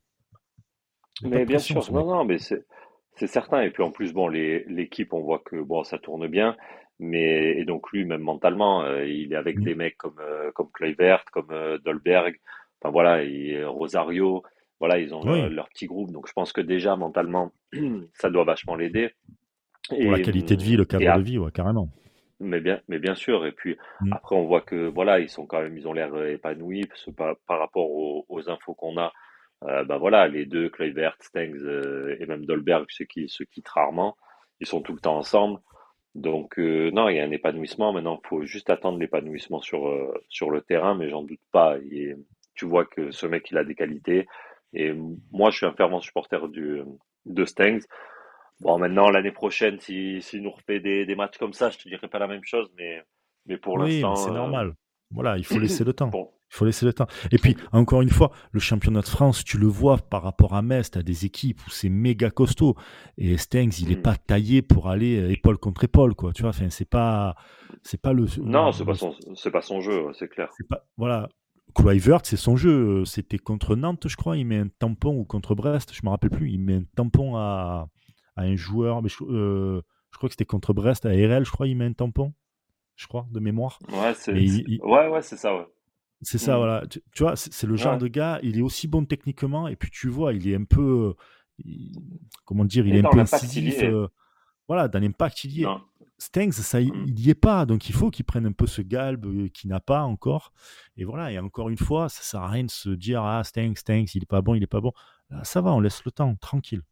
mais 1.24 1.44
bien 1.44 1.58
sûr, 1.58 1.82
non, 1.92 2.06
non, 2.06 2.24
mais 2.24 2.38
c'est 2.38 3.26
certain. 3.26 3.62
Et 3.62 3.70
puis 3.70 3.82
en 3.82 3.90
plus, 3.90 4.12
bon, 4.12 4.28
l'équipe, 4.28 5.12
on 5.12 5.20
voit 5.20 5.42
que 5.44 5.56
bon, 5.56 5.82
ça 5.82 5.98
tourne 5.98 6.28
bien. 6.28 6.56
Mais 7.00 7.58
et 7.58 7.64
donc 7.64 7.90
lui, 7.90 8.04
même 8.04 8.22
mentalement, 8.22 8.84
euh, 8.84 9.04
il 9.04 9.32
est 9.32 9.36
avec 9.36 9.58
mm. 9.58 9.64
des 9.64 9.74
mecs 9.74 9.98
comme 9.98 10.20
euh, 10.20 10.52
comme 10.52 10.70
Kluivert, 10.70 11.24
comme 11.32 11.52
Dolberg. 11.84 12.38
Enfin 12.80 12.92
voilà, 12.92 13.24
et 13.24 13.64
Rosario. 13.64 14.44
Voilà, 14.80 14.98
ils 14.98 15.14
ont 15.14 15.22
leur, 15.24 15.68
petit 15.70 15.86
groupe. 15.86 16.10
Donc 16.12 16.28
je 16.28 16.32
pense 16.32 16.52
que 16.52 16.60
déjà 16.60 16.96
mentalement, 16.96 17.52
ça 18.14 18.30
doit 18.30 18.44
vachement 18.44 18.74
l'aider. 18.74 19.10
Pour 19.88 20.10
la 20.10 20.20
qualité 20.20 20.56
de 20.56 20.62
vie, 20.62 20.76
le 20.76 20.84
cadre 20.84 21.18
de 21.18 21.22
vie, 21.22 21.38
ouais, 21.38 21.52
carrément. 21.52 21.88
Mais 22.40 22.60
bien, 22.60 22.80
mais 22.88 22.98
bien 22.98 23.14
sûr. 23.14 23.46
Et 23.46 23.52
puis 23.52 23.76
mmh. 24.00 24.12
après, 24.12 24.36
on 24.36 24.44
voit 24.44 24.60
que 24.60 24.88
voilà, 24.88 25.20
ils 25.20 25.28
sont 25.28 25.46
quand 25.46 25.62
même, 25.62 25.76
ils 25.78 25.88
ont 25.88 25.92
l'air 25.92 26.12
euh, 26.14 26.32
épanouis 26.32 26.84
parce 26.86 27.04
que 27.04 27.10
par, 27.10 27.36
par 27.46 27.58
rapport 27.58 27.90
aux, 27.90 28.26
aux 28.28 28.50
infos 28.50 28.74
qu'on 28.74 28.98
a, 28.98 29.12
euh, 29.64 29.84
ben 29.84 29.98
voilà, 29.98 30.28
les 30.28 30.44
deux, 30.46 30.68
Kluivert, 30.68 31.16
Stengs 31.20 31.56
euh, 31.62 32.16
et 32.20 32.26
même 32.26 32.44
Dolberg, 32.44 32.86
ceux 32.90 33.06
qui 33.06 33.28
se 33.28 33.42
quittent 33.42 33.68
rarement, 33.68 34.16
ils 34.60 34.66
sont 34.66 34.82
tout 34.82 34.92
le 34.92 35.00
temps 35.00 35.16
ensemble. 35.16 35.60
Donc 36.14 36.58
euh, 36.58 36.90
non, 36.92 37.08
il 37.08 37.16
y 37.16 37.20
a 37.20 37.24
un 37.24 37.30
épanouissement. 37.30 37.92
Maintenant, 37.92 38.20
il 38.22 38.28
faut 38.28 38.44
juste 38.44 38.70
attendre 38.70 38.98
l'épanouissement 38.98 39.60
sur 39.60 40.12
sur 40.28 40.50
le 40.50 40.60
terrain, 40.62 40.94
mais 40.94 41.08
j'en 41.08 41.22
doute 41.22 41.40
pas. 41.52 41.78
Et 41.90 42.16
tu 42.54 42.66
vois 42.66 42.84
que 42.86 43.10
ce 43.10 43.26
mec, 43.26 43.50
il 43.50 43.58
a 43.58 43.64
des 43.64 43.74
qualités. 43.74 44.26
Et 44.76 44.92
moi, 45.32 45.50
je 45.50 45.56
suis 45.56 45.66
un 45.66 45.72
fervent 45.72 46.00
supporter 46.00 46.48
du 46.48 46.82
de 47.24 47.44
Stengs. 47.44 47.80
Bon, 48.60 48.78
maintenant, 48.78 49.10
l'année 49.10 49.32
prochaine, 49.32 49.80
s'il 49.80 50.22
si, 50.22 50.40
nous 50.40 50.50
refait 50.50 50.80
des, 50.80 51.04
des, 51.04 51.14
matchs 51.14 51.38
comme 51.38 51.52
ça, 51.52 51.70
je 51.70 51.78
te 51.78 51.88
dirais 51.88 52.08
pas 52.08 52.18
la 52.18 52.26
même 52.26 52.44
chose, 52.44 52.70
mais, 52.76 53.02
mais 53.46 53.56
pour 53.56 53.74
oui, 53.74 54.00
l'instant. 54.00 54.16
c'est 54.16 54.30
euh, 54.30 54.34
normal. 54.34 54.74
Voilà, 55.10 55.36
il 55.36 55.44
faut 55.44 55.58
laisser 55.58 55.84
le 55.84 55.92
temps. 55.92 56.10
Il 56.14 56.56
faut 56.56 56.64
laisser 56.64 56.86
le 56.86 56.92
temps. 56.92 57.06
Et 57.32 57.38
puis, 57.38 57.56
encore 57.72 58.02
une 58.02 58.10
fois, 58.10 58.30
le 58.52 58.60
championnat 58.60 59.00
de 59.00 59.08
France, 59.08 59.44
tu 59.44 59.58
le 59.58 59.66
vois 59.66 59.98
par 59.98 60.22
rapport 60.22 60.54
à 60.54 60.62
Metz, 60.62 60.90
tu 60.90 60.98
as 60.98 61.02
des 61.02 61.24
équipes 61.24 61.60
où 61.66 61.70
c'est 61.70 61.88
méga 61.88 62.30
costaud. 62.30 62.76
Et 63.18 63.36
Stengs, 63.36 63.72
il 63.80 63.88
n'est 63.88 63.96
mm. 63.96 64.02
pas 64.02 64.16
taillé 64.16 64.62
pour 64.62 64.88
aller 64.88 65.20
euh, 65.20 65.32
épaule 65.32 65.58
contre 65.58 65.84
épaule, 65.84 66.14
quoi. 66.14 66.32
Tu 66.32 66.42
vois, 66.42 66.50
enfin, 66.50 66.70
c'est 66.70 66.88
pas, 66.88 67.34
c'est 67.82 68.00
pas 68.00 68.12
le. 68.12 68.26
Non, 68.38 68.72
c'est 68.72 68.84
pas 68.84 68.94
son, 68.94 69.14
pas 69.52 69.62
son 69.62 69.80
jeu, 69.80 70.06
c'est 70.14 70.28
clair. 70.28 70.50
Pas, 70.68 70.84
voilà. 70.96 71.28
Kluivert, 71.76 72.20
c'est 72.24 72.36
son 72.36 72.56
jeu. 72.56 73.04
C'était 73.04 73.38
contre 73.38 73.76
Nantes, 73.76 74.08
je 74.08 74.16
crois. 74.16 74.36
Il 74.36 74.46
met 74.46 74.58
un 74.58 74.68
tampon 74.68 75.14
ou 75.16 75.24
contre 75.24 75.54
Brest, 75.54 75.92
je 75.92 76.00
me 76.04 76.10
rappelle 76.10 76.30
plus. 76.30 76.50
Il 76.50 76.60
met 76.60 76.74
un 76.76 76.84
tampon 76.96 77.36
à, 77.36 77.88
à 78.36 78.42
un 78.42 78.56
joueur, 78.56 79.02
mais 79.02 79.08
je, 79.08 79.22
euh, 79.24 79.82
je 80.10 80.18
crois 80.18 80.28
que 80.28 80.32
c'était 80.32 80.44
contre 80.44 80.72
Brest, 80.72 81.04
à 81.06 81.10
RL, 81.10 81.44
je 81.44 81.50
crois, 81.50 81.66
il 81.66 81.76
met 81.76 81.84
un 81.84 81.92
tampon, 81.92 82.32
je 82.94 83.06
crois, 83.06 83.26
de 83.30 83.40
mémoire. 83.40 83.78
Ouais, 83.90 84.14
c'est 84.14 84.32
ouais, 84.32 85.08
ouais, 85.08 85.22
ça, 85.22 85.54
ouais. 85.54 85.66
C'est 86.22 86.38
ça, 86.38 86.54
mm. 86.54 86.58
voilà. 86.58 86.86
Tu, 86.86 87.02
vois, 87.22 87.36
c'est 87.36 87.66
le 87.66 87.76
genre 87.76 87.98
de 87.98 88.08
gars, 88.08 88.38
il 88.42 88.58
est 88.58 88.62
aussi 88.62 88.88
bon 88.88 89.04
techniquement, 89.04 89.68
et 89.68 89.76
puis 89.76 89.90
tu 89.90 90.08
vois, 90.08 90.32
il 90.32 90.48
est 90.48 90.56
un 90.56 90.64
peu. 90.64 91.14
comment 92.44 92.64
dire, 92.64 92.86
il 92.86 92.96
est 92.96 93.04
un 93.06 93.10
peu 93.10 93.18
incisif. 93.18 93.82
Euh, 93.82 94.08
voilà, 94.68 94.88
dans 94.88 94.98
l'impact, 94.98 95.44
il 95.44 95.52
y 95.52 95.62
est. 95.64 95.66
Stengs, 96.18 96.52
ça, 96.52 96.80
il 96.80 97.14
n'y 97.14 97.28
est 97.28 97.34
pas, 97.34 97.66
donc 97.66 97.88
il 97.88 97.94
faut 97.94 98.10
qu'il 98.10 98.24
prenne 98.24 98.46
un 98.46 98.52
peu 98.52 98.66
ce 98.66 98.80
galbe 98.80 99.26
euh, 99.26 99.48
qu'il 99.48 99.68
n'a 99.68 99.80
pas 99.80 100.02
encore. 100.02 100.52
Et 100.96 101.04
voilà, 101.04 101.30
et 101.30 101.38
encore 101.38 101.68
une 101.68 101.76
fois, 101.76 102.08
ça 102.08 102.22
sert 102.22 102.40
à 102.40 102.48
rien 102.48 102.64
de 102.64 102.70
se 102.70 102.88
dire 102.88 103.22
Ah, 103.22 103.44
Stengs, 103.44 103.76
Stengs, 103.76 104.06
il 104.14 104.22
est 104.22 104.26
pas 104.26 104.40
bon, 104.40 104.54
il 104.54 104.62
est 104.62 104.66
pas 104.66 104.80
bon. 104.80 104.92
Là, 105.30 105.44
ça 105.44 105.60
va, 105.60 105.72
on 105.72 105.80
laisse 105.80 106.04
le 106.04 106.10
temps, 106.10 106.34
tranquille 106.36 106.82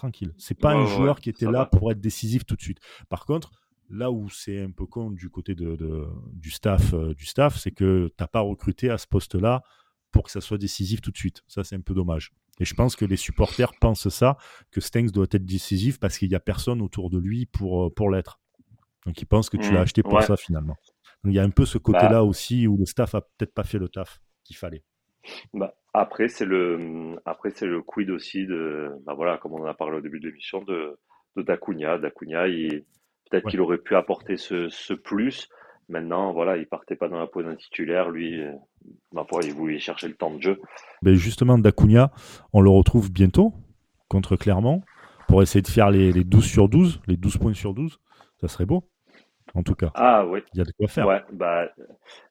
tranquille. 0.00 0.32
C'est 0.38 0.58
pas 0.58 0.72
un 0.72 0.86
joueur 0.86 1.20
qui 1.20 1.28
était 1.30 1.50
là 1.50 1.66
pour 1.66 1.90
être 1.92 2.00
décisif 2.00 2.44
tout 2.44 2.56
de 2.56 2.62
suite. 2.62 2.78
Par 3.08 3.26
contre, 3.26 3.50
là 3.90 4.10
où 4.10 4.28
c'est 4.28 4.62
un 4.62 4.70
peu 4.70 4.86
con 4.86 5.10
du 5.10 5.28
côté 5.30 5.54
de, 5.54 6.06
du 6.32 6.50
staff, 6.50 6.94
euh, 6.94 7.14
du 7.14 7.26
staff, 7.26 7.58
c'est 7.58 7.72
que 7.72 8.12
t'as 8.16 8.26
pas 8.26 8.40
recruté 8.40 8.90
à 8.90 8.98
ce 8.98 9.06
poste-là 9.06 9.62
pour 10.12 10.24
que 10.24 10.30
ça 10.30 10.40
soit 10.40 10.58
décisif 10.58 11.00
tout 11.00 11.10
de 11.10 11.16
suite. 11.16 11.42
Ça, 11.46 11.64
c'est 11.64 11.76
un 11.76 11.80
peu 11.80 11.94
dommage. 11.94 12.32
Et 12.58 12.64
je 12.64 12.74
pense 12.74 12.96
que 12.96 13.04
les 13.04 13.16
supporters 13.16 13.72
pensent 13.80 14.08
ça, 14.08 14.36
que 14.70 14.80
Stengs 14.80 15.10
doit 15.10 15.26
être 15.30 15.44
décisif 15.44 15.98
parce 15.98 16.18
qu'il 16.18 16.28
n'y 16.28 16.34
a 16.34 16.40
personne 16.40 16.82
autour 16.82 17.10
de 17.10 17.18
lui 17.18 17.46
pour, 17.46 17.86
euh, 17.86 17.90
pour 17.90 18.10
l'être. 18.10 18.39
Donc 19.06 19.20
ils 19.20 19.26
pensent 19.26 19.50
que 19.50 19.56
tu 19.56 19.72
l'as 19.72 19.80
mmh, 19.80 19.82
acheté 19.82 20.02
pour 20.02 20.22
ça 20.22 20.36
finalement. 20.36 20.76
Donc 21.24 21.32
il 21.32 21.34
y 21.34 21.38
a 21.38 21.42
un 21.42 21.50
peu 21.50 21.64
ce 21.64 21.78
bah 21.78 21.84
côté-là 21.84 22.24
aussi 22.24 22.66
où 22.66 22.76
le 22.76 22.86
staff 22.86 23.14
a 23.14 23.20
peut-être 23.20 23.54
pas 23.54 23.64
fait 23.64 23.78
le 23.78 23.88
taf 23.88 24.20
qu'il 24.44 24.56
fallait. 24.56 24.82
Bah, 25.54 25.74
après, 25.92 26.28
c'est 26.28 26.44
le, 26.44 27.16
après, 27.24 27.50
c'est 27.50 27.66
le 27.66 27.82
quid 27.82 28.10
aussi 28.10 28.46
de, 28.46 28.90
bah 29.04 29.14
voilà, 29.14 29.38
comme 29.38 29.52
on 29.52 29.62
en 29.62 29.66
a 29.66 29.74
parlé 29.74 29.98
au 29.98 30.00
début 30.00 30.20
de 30.20 30.28
l'émission, 30.28 30.62
de, 30.62 30.98
de 31.36 31.42
Dacunia. 31.42 31.98
Dacunia, 31.98 32.44
peut-être 33.30 33.48
qu'il 33.48 33.60
aurait 33.60 33.78
pu 33.78 33.96
apporter 33.96 34.36
ce, 34.36 34.68
ce, 34.68 34.94
plus. 34.94 35.48
Maintenant, 35.88 36.32
voilà, 36.32 36.56
il 36.56 36.66
partait 36.66 36.96
pas 36.96 37.08
dans 37.08 37.18
la 37.18 37.26
peau 37.26 37.42
d'un 37.42 37.56
titulaire. 37.56 38.10
Lui, 38.10 38.40
euh, 38.40 38.52
bah, 39.12 39.26
il 39.42 39.52
voulait 39.52 39.78
chercher 39.78 40.08
le 40.08 40.14
temps 40.14 40.34
de 40.34 40.40
jeu. 40.40 40.60
Mais 41.02 41.16
justement, 41.16 41.58
Dacunia, 41.58 42.12
on 42.52 42.60
le 42.60 42.70
retrouve 42.70 43.10
bientôt 43.10 43.52
contre 44.08 44.36
Clermont 44.36 44.82
pour 45.28 45.42
essayer 45.42 45.62
de 45.62 45.68
faire 45.68 45.90
les, 45.90 46.12
les 46.12 46.24
12 46.24 46.44
sur 46.44 46.68
12, 46.68 47.00
les 47.06 47.16
12 47.16 47.38
points 47.38 47.54
sur 47.54 47.74
12. 47.74 48.00
Ça 48.40 48.48
serait 48.48 48.66
beau 48.66 48.89
en 49.54 49.62
tout 49.62 49.74
cas. 49.74 49.90
Ah 49.94 50.26
oui. 50.26 50.40
Il 50.54 50.58
y 50.58 50.60
a 50.60 50.64
de 50.64 50.72
quoi 50.72 50.88
faire. 50.88 51.06
Ouais, 51.06 51.22
bah, 51.32 51.68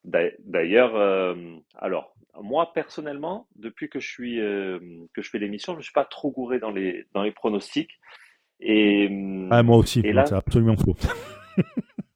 d'ailleurs, 0.04 0.96
euh, 0.96 1.36
alors, 1.76 2.14
moi 2.42 2.74
personnellement, 2.74 3.48
depuis 3.56 3.90
que 3.90 4.00
je 4.00 4.08
suis 4.08 4.40
euh, 4.40 4.80
que 5.14 5.22
je 5.22 5.30
fais 5.30 5.40
l'émission, 5.40 5.74
je 5.74 5.80
ne 5.80 5.84
suis 5.84 5.94
pas 5.94 6.06
trop 6.06 6.32
gouré 6.32 6.60
dans 6.60 6.72
les 6.72 7.06
dans 7.14 7.24
les 7.24 7.32
pronostics. 7.32 8.00
Et 8.60 9.10
ah, 9.52 9.64
moi 9.64 9.78
aussi. 9.78 10.02
C'est 10.02 10.34
absolument 10.34 10.76
faux. 10.76 10.96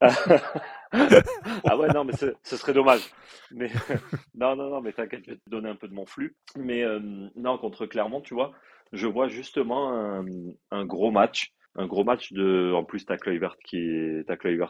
ah 1.64 1.76
ouais 1.76 1.88
non 1.94 2.04
mais 2.04 2.12
ce, 2.12 2.56
serait 2.56 2.72
dommage. 2.72 3.02
Mais 3.50 3.70
non 4.34 4.56
non 4.56 4.70
non 4.70 4.80
mais 4.80 4.92
t'inquiète, 4.92 5.24
je 5.24 5.30
vais 5.32 5.36
te 5.36 5.50
donner 5.50 5.68
un 5.68 5.76
peu 5.76 5.88
de 5.88 5.94
mon 5.94 6.06
flux. 6.06 6.36
Mais 6.56 6.82
euh, 6.82 7.00
non 7.36 7.58
contre 7.58 7.86
Clermont, 7.86 8.20
tu 8.20 8.34
vois, 8.34 8.52
je 8.92 9.06
vois 9.06 9.28
justement 9.28 9.92
un, 9.92 10.26
un, 10.70 10.84
gros 10.84 11.10
match, 11.10 11.52
un 11.76 11.86
gros 11.86 12.04
match 12.04 12.32
de. 12.32 12.72
En 12.72 12.84
plus 12.84 13.04
t'as 13.04 13.16
Kluivert 13.16 13.56
qui 13.64 14.22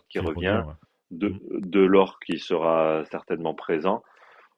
qui 0.08 0.18
revient, 0.18 0.62
de 1.10 1.34
de 1.50 1.80
l'or 1.80 2.18
qui 2.20 2.38
sera 2.38 3.04
certainement 3.10 3.54
présent 3.54 4.02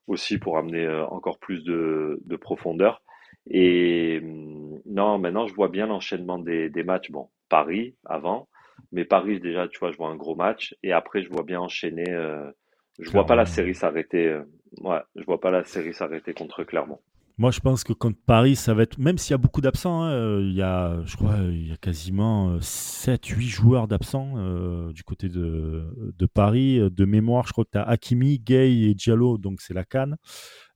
aussi 0.07 0.39
pour 0.39 0.57
amener 0.59 0.85
euh, 0.85 1.05
encore 1.07 1.39
plus 1.39 1.65
de, 1.65 2.21
de 2.25 2.37
profondeur. 2.37 3.03
Et 3.49 4.21
hum, 4.23 4.81
non, 4.87 5.19
maintenant 5.19 5.47
je 5.47 5.55
vois 5.55 5.69
bien 5.69 5.87
l'enchaînement 5.87 6.39
des, 6.39 6.71
des 6.71 6.83
matchs. 6.85 7.11
Bon, 7.11 7.29
Paris 7.49 7.95
avant, 8.05 8.49
mais 8.93 9.05
Paris 9.05 9.41
déjà, 9.41 9.69
tu 9.69 9.79
vois, 9.79 9.91
je 9.91 9.97
vois 9.97 10.09
un 10.09 10.17
gros 10.17 10.37
match 10.37 10.75
et 10.83 10.93
après 10.93 11.23
je 11.23 11.29
vois 11.29 11.43
bien 11.43 11.61
enchaîner. 11.61 12.11
Euh, 12.11 12.51
je 12.99 13.11
vois 13.11 13.27
pas 13.27 13.37
la 13.37 13.47
série 13.47 13.75
s'arrêter. 13.75 14.29
Euh, 14.29 14.45
ouais, 14.81 15.01
je 15.17 15.25
vois 15.25 15.41
pas 15.41 15.51
la 15.51 15.65
série 15.65 15.93
s'arrêter 15.93 16.33
contre 16.33 16.65
Clermont. 16.65 17.01
Moi, 17.39 17.51
je 17.51 17.61
pense 17.61 17.85
que 17.85 17.93
contre 17.93 18.19
Paris, 18.25 18.57
ça 18.57 18.73
va 18.73 18.83
être. 18.83 18.99
Même 18.99 19.19
s'il 19.19 19.33
y 19.33 19.35
a 19.35 19.39
beaucoup 19.39 19.61
d'absents, 19.61 20.03
hein, 20.03 20.11
euh, 20.11 20.41
il 20.43 20.55
y 20.55 20.63
a, 20.63 21.03
je 21.05 21.17
crois, 21.17 21.37
il 21.37 21.69
y 21.69 21.73
a 21.73 21.77
quasiment 21.77 22.57
7-8 22.59 23.35
euh, 23.35 23.41
joueurs 23.41 23.89
d'absents 23.89 24.35
euh, 24.37 24.91
du 24.93 25.05
côté 25.05 25.29
de, 25.29 26.15
de, 26.17 26.27
Paris. 26.27 26.79
De 26.91 27.05
mémoire, 27.05 27.47
je 27.47 27.53
crois 27.53 27.65
que 27.65 27.73
tu 27.73 27.79
as 27.79 27.83
Hakimi, 27.83 28.39
Gay 28.39 28.73
et 28.73 28.95
Diallo, 28.95 29.37
donc 29.37 29.61
c'est 29.61 29.75
la 29.75 29.85
canne. 29.85 30.17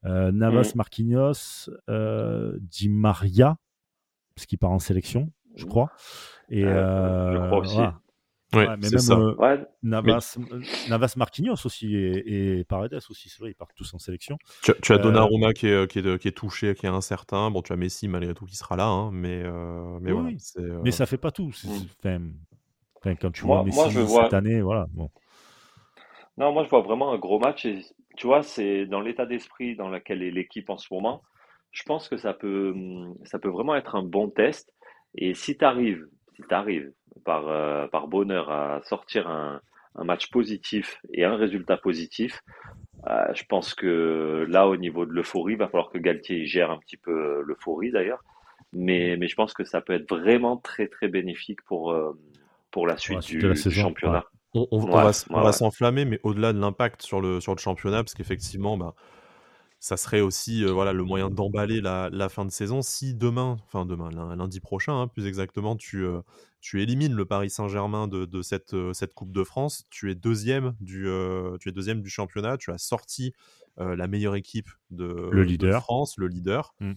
Navas, 0.02 0.72
mmh. 0.74 0.76
Marquinhos, 0.76 1.70
Di 2.60 2.88
Maria, 2.90 3.56
parce 4.34 4.44
qu'il 4.46 4.58
part 4.58 4.72
en 4.72 4.78
sélection, 4.78 5.32
je 5.56 5.64
crois. 5.64 5.90
Et, 6.50 6.62
je 6.62 7.46
crois 7.46 7.58
aussi. 7.58 7.78
Ouais, 8.54 8.66
mais 8.78 8.90
même 8.90 8.98
ça. 8.98 9.16
Euh, 9.16 9.64
Navas, 9.82 10.38
Navas, 10.88 11.14
Marquinhos 11.16 11.64
aussi 11.64 11.94
et, 11.94 12.64
Paredes 12.64 12.94
aussi, 13.08 13.28
c'est 13.28 13.40
vrai, 13.40 13.50
ils 13.50 13.54
partent 13.54 13.74
tous 13.76 13.94
en 13.94 13.98
sélection. 13.98 14.38
Tu, 14.62 14.92
as 14.92 14.98
Donnarumma 14.98 15.52
qui, 15.52 15.68
est, 15.68 15.90
qui, 15.90 16.00
est, 16.00 16.18
qui, 16.18 16.28
est, 16.28 16.32
touché, 16.32 16.74
qui 16.74 16.86
est 16.86 16.90
incertain. 16.90 17.50
Bon, 17.50 17.62
tu 17.62 17.72
as 17.72 17.76
Messi 17.76 18.08
malgré 18.08 18.34
tout 18.34 18.46
qui 18.46 18.56
sera 18.56 18.76
là, 18.76 18.86
hein, 18.86 19.10
mais, 19.12 19.42
mais 20.00 20.12
oui, 20.12 20.36
Mais 20.82 20.90
ça 20.90 21.06
fait 21.06 21.18
pas 21.18 21.30
tout. 21.30 21.52
Mm. 22.04 22.30
Enfin, 22.98 23.14
quand 23.16 23.30
tu 23.30 23.42
vois 23.42 23.62
Messi 23.64 24.06
cette 24.06 24.34
année, 24.34 24.60
voilà. 24.60 24.86
Bon. 24.90 25.10
Non, 26.36 26.52
moi 26.52 26.64
je 26.64 26.70
vois 26.70 26.80
vraiment 26.80 27.12
un 27.12 27.18
gros 27.18 27.38
match 27.38 27.66
et 27.66 27.80
tu 28.16 28.26
vois, 28.26 28.42
c'est 28.42 28.86
dans 28.86 29.00
l'état 29.00 29.26
d'esprit 29.26 29.76
dans 29.76 29.88
lequel 29.88 30.22
est 30.22 30.30
l'équipe 30.30 30.70
en 30.70 30.78
ce 30.78 30.92
moment. 30.92 31.22
Je 31.70 31.82
pense 31.84 32.08
que 32.08 32.16
ça 32.16 32.32
peut, 32.32 32.74
ça 33.24 33.38
peut 33.38 33.48
vraiment 33.48 33.76
être 33.76 33.94
un 33.94 34.02
bon 34.02 34.28
test. 34.28 34.72
Et 35.14 35.34
si 35.34 35.56
tu 35.56 35.64
arrives, 35.64 36.06
si 36.40 36.48
tu 36.48 36.54
arrives 36.54 36.92
par, 37.24 37.48
euh, 37.48 37.86
par 37.88 38.08
bonheur 38.08 38.50
à 38.50 38.80
sortir 38.84 39.28
un, 39.28 39.60
un, 39.96 40.04
match 40.04 40.30
positif 40.30 41.00
et 41.12 41.24
un 41.24 41.36
résultat 41.36 41.76
positif, 41.76 42.42
euh, 43.08 43.32
je 43.34 43.44
pense 43.44 43.74
que 43.74 44.46
là, 44.48 44.68
au 44.68 44.76
niveau 44.76 45.06
de 45.06 45.12
l'euphorie, 45.12 45.54
il 45.54 45.58
va 45.58 45.68
falloir 45.68 45.90
que 45.90 45.98
Galtier 45.98 46.44
gère 46.46 46.70
un 46.70 46.78
petit 46.78 46.96
peu 46.96 47.42
l'euphorie 47.42 47.90
d'ailleurs. 47.90 48.22
Mais, 48.72 49.16
mais 49.16 49.26
je 49.26 49.34
pense 49.34 49.52
que 49.52 49.64
ça 49.64 49.80
peut 49.80 49.94
être 49.94 50.08
vraiment 50.08 50.56
très 50.56 50.86
très 50.86 51.08
bénéfique 51.08 51.62
pour, 51.64 51.92
euh, 51.92 52.12
pour 52.70 52.86
la 52.86 52.96
suite, 52.96 53.24
du, 53.26 53.40
championnat. 53.56 54.24
On, 54.52 54.78
va, 54.78 55.52
s'enflammer, 55.52 56.04
mais 56.04 56.20
au-delà 56.24 56.52
de 56.52 56.60
l'impact 56.60 57.02
sur 57.02 57.20
le, 57.20 57.40
sur 57.40 57.54
le 57.54 57.60
championnat, 57.60 57.98
parce 57.98 58.14
qu'effectivement, 58.14 58.76
bah, 58.76 58.94
ça 59.80 59.96
serait 59.96 60.20
aussi 60.20 60.62
euh, 60.62 60.70
voilà, 60.72 60.92
le 60.92 61.02
moyen 61.04 61.30
d'emballer 61.30 61.80
la, 61.80 62.28
fin 62.28 62.44
de 62.44 62.50
saison. 62.50 62.82
Si 62.82 63.14
demain, 63.14 63.56
enfin 63.64 63.86
demain, 63.86 64.10
lundi 64.10 64.60
prochain, 64.60 65.00
hein, 65.00 65.08
plus 65.08 65.26
exactement, 65.26 65.74
tu, 65.74 66.04
euh, 66.04 66.20
tu 66.60 66.82
élimines 66.82 67.14
le 67.14 67.24
Paris 67.24 67.48
Saint-Germain 67.48 68.06
de, 68.06 68.42
cette, 68.42 68.74
euh, 68.74 68.92
cette 68.92 69.14
Coupe 69.14 69.32
de 69.32 69.42
France, 69.42 69.86
tu 69.88 70.10
es 70.10 70.14
deuxième 70.14 70.74
du, 70.80 71.08
tu 71.60 71.68
es 71.70 71.72
deuxième 71.72 72.02
du 72.02 72.10
championnat, 72.10 72.58
tu 72.58 72.70
as 72.70 72.78
sorti 72.78 73.32
la 73.78 74.06
meilleure 74.08 74.34
équipe 74.34 74.68
de, 74.90 75.30
le 75.32 75.42
leader. 75.42 75.82
France, 75.82 76.18
le 76.18 76.28
leader. 76.28 76.74
Mmh. 76.80 76.92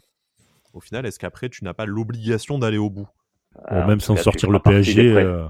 Au 0.74 0.82
final, 0.82 1.06
est-ce 1.06 1.18
qu'après, 1.18 1.48
tu 1.48 1.64
n'as 1.64 1.74
pas 1.74 1.86
l'obligation 1.86 2.60
d'aller 2.60 2.78
au 2.78 2.90
bout? 2.90 3.08
Même 3.72 4.02
sans 4.02 4.18
sortir 4.18 4.52
le 4.52 4.60
PSG. 4.60 5.48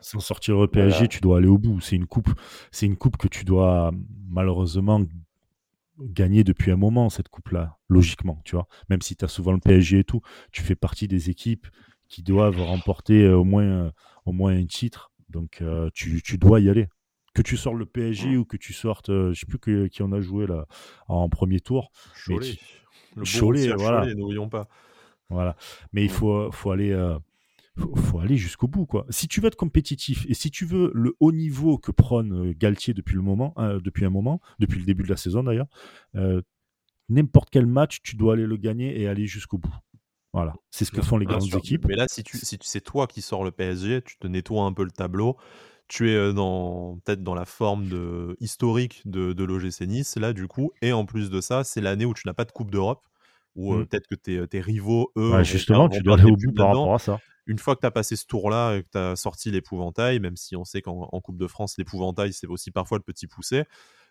Sans 0.00 0.20
sortir 0.20 0.56
le 0.60 0.68
PSG, 0.68 1.08
tu 1.08 1.20
dois 1.20 1.38
aller 1.38 1.48
au 1.48 1.58
bout. 1.58 1.80
C'est 1.80 1.96
une 1.96 2.06
coupe, 2.06 2.30
c'est 2.70 2.86
une 2.86 2.96
coupe 2.96 3.16
que 3.16 3.26
tu 3.26 3.44
dois 3.44 3.90
malheureusement 4.28 5.00
gagner 6.00 6.44
depuis 6.44 6.70
un 6.70 6.76
moment 6.76 7.10
cette 7.10 7.28
coupe-là, 7.28 7.78
logiquement, 7.88 8.40
tu 8.44 8.56
vois. 8.56 8.68
Même 8.88 9.02
si 9.02 9.16
tu 9.16 9.24
as 9.24 9.28
souvent 9.28 9.52
le 9.52 9.58
PSG 9.58 10.00
et 10.00 10.04
tout, 10.04 10.20
tu 10.52 10.62
fais 10.62 10.76
partie 10.76 11.08
des 11.08 11.30
équipes 11.30 11.66
qui 12.08 12.22
doivent 12.22 12.60
remporter 12.60 13.24
euh, 13.24 13.36
au 13.36 13.44
moins, 13.44 13.64
euh, 13.64 13.90
au 14.24 14.32
moins 14.32 14.52
un 14.52 14.66
titre. 14.66 15.10
Donc 15.28 15.58
euh, 15.60 15.90
tu, 15.94 16.22
tu, 16.22 16.38
dois 16.38 16.60
y 16.60 16.70
aller. 16.70 16.88
Que 17.34 17.42
tu 17.42 17.56
sortes 17.56 17.76
le 17.76 17.86
PSG 17.86 18.36
ou 18.36 18.44
que 18.44 18.56
tu 18.56 18.72
sortes, 18.72 19.10
je 19.10 19.34
sais 19.34 19.46
plus 19.46 19.90
qui 19.90 20.02
en 20.02 20.12
a 20.12 20.20
joué 20.20 20.46
là 20.46 20.66
en 21.06 21.28
premier 21.28 21.60
tour. 21.60 21.92
Cholet. 22.26 22.58
Le 23.14 23.24
Cholet, 23.24 23.72
voilà. 23.74 24.12
n'oublions 24.14 24.48
pas. 24.48 24.68
Voilà. 25.28 25.56
Mais 25.92 26.02
il 26.02 26.10
faut, 26.10 26.50
faut 26.50 26.70
aller 26.70 26.92
faut, 27.78 27.94
faut 27.96 28.18
aller 28.20 28.36
jusqu'au 28.36 28.68
bout. 28.68 28.86
Quoi. 28.86 29.06
Si 29.10 29.28
tu 29.28 29.40
veux 29.40 29.46
être 29.46 29.56
compétitif 29.56 30.26
et 30.28 30.34
si 30.34 30.50
tu 30.50 30.64
veux 30.64 30.90
le 30.94 31.14
haut 31.20 31.32
niveau 31.32 31.78
que 31.78 31.90
prône 31.90 32.48
euh, 32.48 32.54
Galtier 32.56 32.94
depuis, 32.94 33.14
le 33.14 33.22
moment, 33.22 33.54
euh, 33.58 33.80
depuis 33.80 34.04
un 34.04 34.10
moment, 34.10 34.40
depuis 34.58 34.78
le 34.78 34.84
début 34.84 35.04
de 35.04 35.08
la 35.08 35.16
saison 35.16 35.42
d'ailleurs, 35.42 35.68
euh, 36.16 36.42
n'importe 37.08 37.50
quel 37.50 37.66
match, 37.66 38.00
tu 38.02 38.16
dois 38.16 38.34
aller 38.34 38.46
le 38.46 38.56
gagner 38.56 39.00
et 39.00 39.08
aller 39.08 39.26
jusqu'au 39.26 39.58
bout. 39.58 39.74
Voilà, 40.34 40.54
c'est 40.70 40.84
ce 40.84 40.92
que 40.92 41.00
font 41.00 41.16
les 41.16 41.24
grandes 41.24 41.54
équipes. 41.54 41.86
Mais 41.86 41.96
là, 41.96 42.06
si, 42.08 42.22
tu, 42.22 42.36
si 42.36 42.58
c'est 42.60 42.82
toi 42.82 43.06
qui 43.06 43.22
sors 43.22 43.44
le 43.44 43.50
PSG, 43.50 44.02
tu 44.02 44.18
te 44.18 44.26
nettoies 44.26 44.62
un 44.62 44.72
peu 44.72 44.84
le 44.84 44.90
tableau. 44.90 45.36
Tu 45.88 46.10
es 46.10 46.34
dans 46.34 46.98
peut-être 47.02 47.22
dans 47.22 47.34
la 47.34 47.46
forme 47.46 47.88
de, 47.88 48.36
historique 48.38 49.00
de, 49.06 49.32
de 49.32 49.44
l'OGC 49.44 49.86
Nice, 49.86 50.16
là, 50.16 50.34
du 50.34 50.46
coup. 50.46 50.70
Et 50.82 50.92
en 50.92 51.06
plus 51.06 51.30
de 51.30 51.40
ça, 51.40 51.64
c'est 51.64 51.80
l'année 51.80 52.04
où 52.04 52.12
tu 52.12 52.28
n'as 52.28 52.34
pas 52.34 52.44
de 52.44 52.52
Coupe 52.52 52.70
d'Europe 52.70 53.08
ou 53.56 53.74
mmh. 53.74 53.86
peut-être 53.86 54.06
que 54.06 54.14
tes, 54.14 54.46
tes, 54.46 54.60
rivaux, 54.60 55.10
eux. 55.16 55.42
justement, 55.44 55.88
tu 55.88 56.02
dois 56.02 56.14
aller 56.14 56.30
au 56.30 56.36
bout 56.36 56.52
par 56.52 56.68
rapport 56.68 56.94
à 56.94 56.98
ça 56.98 57.18
une 57.48 57.58
fois 57.58 57.74
que 57.74 57.80
tu 57.80 57.86
as 57.86 57.90
passé 57.90 58.14
ce 58.14 58.26
tour-là 58.26 58.76
et 58.76 58.82
que 58.82 58.88
tu 58.92 58.98
as 58.98 59.16
sorti 59.16 59.50
l'épouvantail, 59.50 60.20
même 60.20 60.36
si 60.36 60.54
on 60.54 60.64
sait 60.64 60.82
qu'en 60.82 61.08
Coupe 61.20 61.38
de 61.38 61.46
France, 61.46 61.76
l'épouvantail, 61.78 62.32
c'est 62.32 62.46
aussi 62.46 62.70
parfois 62.70 62.98
le 62.98 63.02
petit 63.02 63.26
poussé, 63.26 63.64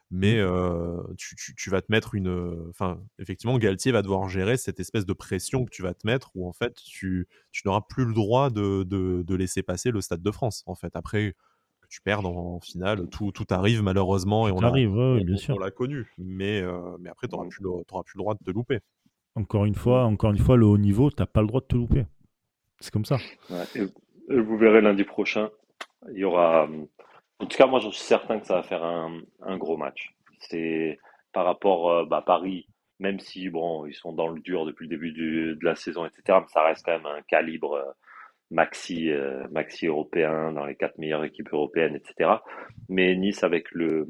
mais 0.09 0.41
mmh. 0.43 1.15
tu, 1.17 1.69
vas 1.69 1.81
te 1.81 1.91
mettre 1.91 2.15
une. 2.15 2.65
Enfin, 2.69 2.99
effectivement, 3.19 3.57
Galtier 3.59 3.91
va 3.91 4.01
devoir 4.01 4.27
gérer 4.27 4.57
cette 4.57 4.79
espèce 4.79 5.05
de 5.05 5.13
pression 5.13 5.65
que 5.65 5.69
tu 5.69 5.83
vas 5.83 5.93
te 5.93 6.07
mettre 6.07 6.31
où, 6.35 6.47
en 6.47 6.53
fait, 6.53 6.73
tu, 6.75 7.27
n'auras 7.63 7.81
plus 7.81 8.05
le 8.05 8.13
droit 8.13 8.49
de, 8.49 9.35
laisser 9.35 9.61
passer 9.61 9.91
le 9.91 10.01
Stade 10.01 10.23
de 10.23 10.31
France. 10.31 10.63
En 10.65 10.75
fait, 10.75 10.95
après 10.95 11.35
que 11.81 11.87
tu 11.89 12.01
perdes 12.01 12.25
en, 12.25 12.59
finale, 12.59 13.07
tout, 13.09 13.31
arrive 13.51 13.83
malheureusement 13.83 14.47
et 14.47 14.51
on 14.51 14.59
arrive, 14.59 14.95
bien 15.23 15.37
sûr. 15.37 15.59
l'a 15.59 15.69
connu. 15.69 16.11
Mais, 16.17 16.63
mais 16.99 17.09
après, 17.09 17.27
tu 17.27 17.35
n'auras 17.35 17.47
plus, 17.47 17.61
plus, 17.61 18.15
le 18.15 18.17
droit 18.17 18.33
de 18.33 18.43
te 18.43 18.51
louper. 18.51 18.79
Encore 19.35 19.65
une 19.65 19.75
fois, 19.75 20.05
encore 20.05 20.31
une 20.31 20.39
fois, 20.39 20.57
le 20.57 20.65
haut 20.65 20.79
niveau, 20.79 21.11
tu 21.11 21.21
n'as 21.21 21.27
pas 21.27 21.41
le 21.41 21.47
droit 21.47 21.61
de 21.61 21.67
te 21.67 21.75
louper. 21.75 22.07
C'est 22.79 22.91
comme 22.91 23.05
ça. 23.05 23.17
vous 24.29 24.57
verrez 24.57 24.81
lundi 24.81 25.03
prochain, 25.03 25.49
il 26.11 26.19
y 26.19 26.23
aura. 26.23 26.67
En 27.39 27.45
tout 27.45 27.57
cas, 27.57 27.67
moi, 27.67 27.79
je 27.79 27.89
suis 27.89 28.03
certain 28.03 28.39
que 28.39 28.47
ça 28.47 28.55
va 28.55 28.63
faire 28.63 28.83
un, 28.83 29.57
gros 29.57 29.77
match. 29.77 30.15
C'est 30.39 30.99
par 31.33 31.45
rapport 31.45 31.91
à 31.91 32.01
euh, 32.01 32.05
bah, 32.05 32.23
Paris, 32.25 32.67
même 32.99 33.19
si 33.19 33.49
bon, 33.49 33.85
ils 33.85 33.93
sont 33.93 34.13
dans 34.13 34.27
le 34.27 34.39
dur 34.41 34.65
depuis 34.65 34.85
le 34.85 34.89
début 34.89 35.11
de 35.11 35.65
la 35.65 35.75
saison, 35.75 36.05
etc. 36.05 36.39
Ça 36.47 36.63
reste 36.63 36.85
quand 36.85 36.93
même 36.93 37.05
un 37.05 37.21
calibre 37.21 37.73
euh, 37.73 37.91
maxi, 38.49 39.11
euh, 39.11 39.47
maxi 39.49 39.87
européen 39.87 40.51
dans 40.53 40.65
les 40.65 40.75
quatre 40.75 40.97
meilleures 40.97 41.23
équipes 41.23 41.53
européennes, 41.53 41.95
etc. 41.95 42.31
Mais 42.89 43.15
Nice 43.15 43.43
avec 43.43 43.71
le 43.71 44.07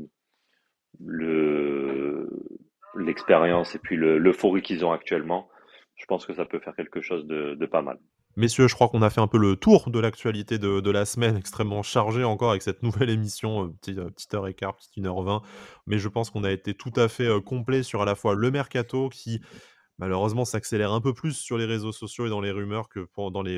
l'expérience 2.96 3.76
et 3.76 3.80
puis 3.80 3.96
l'euphorie 3.96 4.62
qu'ils 4.64 4.84
ont 4.84 4.92
actuellement, 4.92 5.48
je 5.96 6.06
pense 6.06 6.26
que 6.26 6.34
ça 6.34 6.46
peut 6.46 6.60
faire 6.60 6.76
quelque 6.76 7.02
chose 7.02 7.28
de 7.28 7.66
pas 7.66 7.82
mal. 7.82 8.00
Messieurs, 8.38 8.68
je 8.68 8.76
crois 8.76 8.88
qu'on 8.88 9.02
a 9.02 9.10
fait 9.10 9.20
un 9.20 9.26
peu 9.26 9.40
le 9.40 9.56
tour 9.56 9.90
de 9.90 9.98
l'actualité 10.00 10.60
de, 10.60 10.92
la 10.92 11.06
semaine, 11.06 11.38
extrêmement 11.38 11.82
chargée 11.82 12.24
encore 12.24 12.52
avec 12.52 12.62
cette 12.62 12.84
nouvelle 12.84 13.10
émission, 13.10 13.66
euh, 13.66 13.68
petite, 13.82 13.98
euh, 13.98 14.12
petite, 14.12 14.32
heure 14.36 14.48
et 14.48 14.54
quart, 14.54 14.76
petite 14.76 14.96
une 14.96 15.08
heure 15.08 15.24
vingt. 15.24 15.42
Mais 15.88 15.98
je 15.98 16.08
pense 16.08 16.30
qu'on 16.30 16.44
a 16.44 16.52
été 16.52 16.76
tout 16.76 16.94
à 16.98 17.08
fait 17.08 17.26
euh, 17.26 17.42
complet 17.42 17.82
sur 17.82 18.04
à 18.04 18.06
la 18.06 18.14
fois 18.14 18.36
le 18.36 18.52
mercato 18.52 19.10
qui 19.10 19.42
malheureusement 19.98 20.46
s'accélère 20.46 20.92
un 20.92 21.02
peu 21.02 21.16
plus 21.16 21.34
sur 21.34 21.58
les 21.58 21.66
réseaux 21.66 21.92
sociaux 21.92 22.28
et 22.28 22.30
dans 22.30 22.40
les 22.40 22.52
rumeurs 22.52 22.90
que 22.90 23.08
dans, 23.18 23.42
les, 23.42 23.58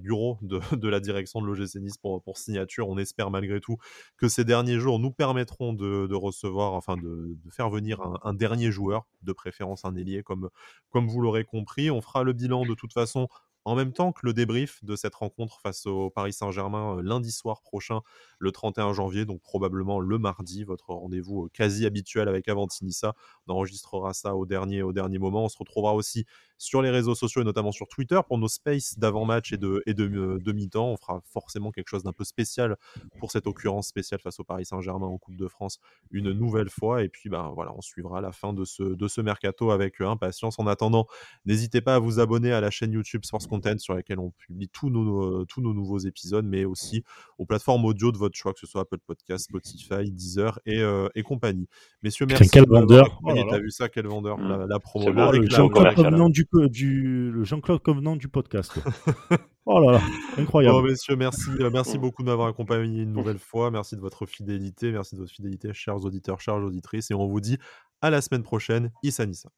bureaux 0.00 0.36
de, 0.42 0.58
la 0.88 0.98
direction 0.98 1.40
de 1.40 1.46
l'OGC 1.46 1.76
Nice 1.76 1.96
pour, 1.96 2.20
signature. 2.36 2.88
On 2.88 2.98
espère 2.98 3.30
malgré 3.30 3.60
tout 3.60 3.76
que 4.16 4.26
ces 4.26 4.44
derniers 4.44 4.80
jours 4.80 4.98
nous 4.98 5.12
permettront 5.12 5.74
de, 5.74 6.12
recevoir, 6.12 6.72
enfin 6.72 6.96
de, 6.96 7.36
faire 7.52 7.70
venir 7.70 8.00
un, 8.24 8.34
dernier 8.34 8.72
joueur, 8.72 9.06
de 9.22 9.32
préférence 9.32 9.84
un 9.84 9.94
ailier 9.94 10.24
comme 10.24 10.50
vous 10.92 11.20
l'aurez 11.20 11.44
compris. 11.44 11.92
On 11.92 12.00
fera 12.00 12.24
le 12.24 12.32
bilan 12.32 12.64
de 12.64 12.74
toute 12.74 12.92
façon 12.92 13.28
en 13.68 13.74
même 13.74 13.92
temps 13.92 14.12
que 14.12 14.20
le 14.24 14.32
débrief 14.32 14.82
de 14.82 14.96
cette 14.96 15.14
rencontre 15.14 15.60
face 15.60 15.84
au 15.84 16.08
Paris 16.08 16.32
Saint-Germain 16.32 16.96
euh, 16.96 17.02
lundi 17.02 17.30
soir 17.30 17.60
prochain, 17.60 18.00
le 18.38 18.50
31 18.50 18.94
janvier, 18.94 19.26
donc 19.26 19.42
probablement 19.42 20.00
le 20.00 20.18
mardi, 20.18 20.64
votre 20.64 20.88
rendez-vous 20.94 21.44
euh, 21.44 21.50
quasi 21.52 21.84
habituel 21.84 22.28
avec 22.28 22.48
Avantinissa. 22.48 23.14
On 23.48 23.52
enregistrera 23.52 24.12
ça 24.12 24.34
au 24.34 24.46
dernier, 24.46 24.82
au 24.82 24.92
dernier 24.92 25.18
moment. 25.18 25.44
On 25.44 25.48
se 25.48 25.58
retrouvera 25.58 25.94
aussi 25.94 26.24
sur 26.58 26.82
les 26.82 26.90
réseaux 26.90 27.14
sociaux 27.14 27.42
et 27.42 27.44
notamment 27.44 27.70
sur 27.70 27.86
Twitter 27.86 28.18
pour 28.26 28.36
nos 28.36 28.48
spaces 28.48 28.98
d'avant-match 28.98 29.52
et 29.52 29.58
de, 29.58 29.82
et 29.86 29.94
de, 29.94 30.08
euh, 30.08 30.38
de 30.38 30.52
mi-temps. 30.52 30.88
On 30.88 30.96
fera 30.96 31.22
forcément 31.24 31.70
quelque 31.70 31.88
chose 31.88 32.02
d'un 32.02 32.12
peu 32.12 32.24
spécial 32.24 32.76
pour 33.20 33.30
cette 33.30 33.46
occurrence 33.46 33.86
spéciale 33.86 34.20
face 34.20 34.40
au 34.40 34.44
Paris 34.44 34.64
Saint-Germain 34.64 35.06
en 35.06 35.18
Coupe 35.18 35.36
de 35.36 35.46
France 35.46 35.78
une 36.10 36.32
nouvelle 36.32 36.68
fois. 36.68 37.02
Et 37.02 37.08
puis, 37.08 37.28
ben, 37.28 37.52
voilà, 37.54 37.72
on 37.76 37.80
suivra 37.80 38.20
la 38.20 38.32
fin 38.32 38.52
de 38.52 38.64
ce, 38.64 38.82
de 38.82 39.08
ce 39.08 39.20
mercato 39.20 39.70
avec 39.70 40.00
impatience. 40.00 40.58
En 40.58 40.66
attendant, 40.66 41.06
n'hésitez 41.46 41.80
pas 41.80 41.94
à 41.94 41.98
vous 41.98 42.18
abonner 42.20 42.52
à 42.52 42.60
la 42.60 42.70
chaîne 42.70 42.92
YouTube 42.92 43.24
Sports 43.24 43.42
sur 43.78 43.94
laquelle 43.94 44.18
on 44.18 44.30
publie 44.30 44.68
tous 44.68 44.90
nos, 44.90 45.44
tous 45.44 45.60
nos 45.60 45.74
nouveaux 45.74 45.98
épisodes, 45.98 46.44
mais 46.44 46.64
aussi 46.64 47.04
aux 47.38 47.46
plateformes 47.46 47.84
audio 47.84 48.12
de 48.12 48.18
votre 48.18 48.36
choix, 48.36 48.52
que 48.52 48.60
ce 48.60 48.66
soit 48.66 48.82
Apple 48.82 48.98
Podcast, 48.98 49.46
Spotify, 49.46 50.10
Deezer 50.10 50.58
et, 50.66 50.80
euh, 50.80 51.08
et 51.14 51.22
compagnie. 51.22 51.68
Messieurs, 52.02 52.26
merci. 52.26 52.48
Quel 52.50 52.66
vendeur 52.68 53.20
T'as 53.48 53.58
vu 53.58 53.70
ça, 53.70 53.88
quel 53.88 54.06
vendeur 54.06 54.38
La, 54.38 54.66
la 54.66 54.78
promo. 54.78 55.10
le 55.32 55.48
Jean-Claude 55.48 55.94
Covenant 55.94 56.28
du, 56.28 56.46
du, 56.70 57.32
Jean 57.42 57.60
Covenant 57.60 58.16
du 58.16 58.28
podcast. 58.28 58.78
Oh 59.70 59.80
là 59.80 59.92
là, 59.92 60.00
incroyable. 60.38 60.76
Bon, 60.76 60.82
messieurs, 60.82 61.14
merci, 61.14 61.50
euh, 61.60 61.68
merci 61.70 61.98
beaucoup 61.98 62.22
de 62.22 62.28
m'avoir 62.28 62.48
accompagné 62.48 63.02
une 63.02 63.12
nouvelle 63.12 63.38
fois. 63.38 63.70
Merci 63.70 63.96
de 63.96 64.00
votre 64.00 64.24
fidélité. 64.24 64.90
Merci 64.92 65.14
de 65.14 65.20
votre 65.20 65.30
fidélité, 65.30 65.74
chers 65.74 66.02
auditeurs, 66.06 66.40
chères 66.40 66.56
auditrices. 66.56 67.10
Et 67.10 67.14
on 67.14 67.26
vous 67.26 67.42
dit 67.42 67.58
à 68.00 68.08
la 68.08 68.22
semaine 68.22 68.42
prochaine. 68.42 68.90
Issa 69.02 69.26
Nissa. 69.26 69.50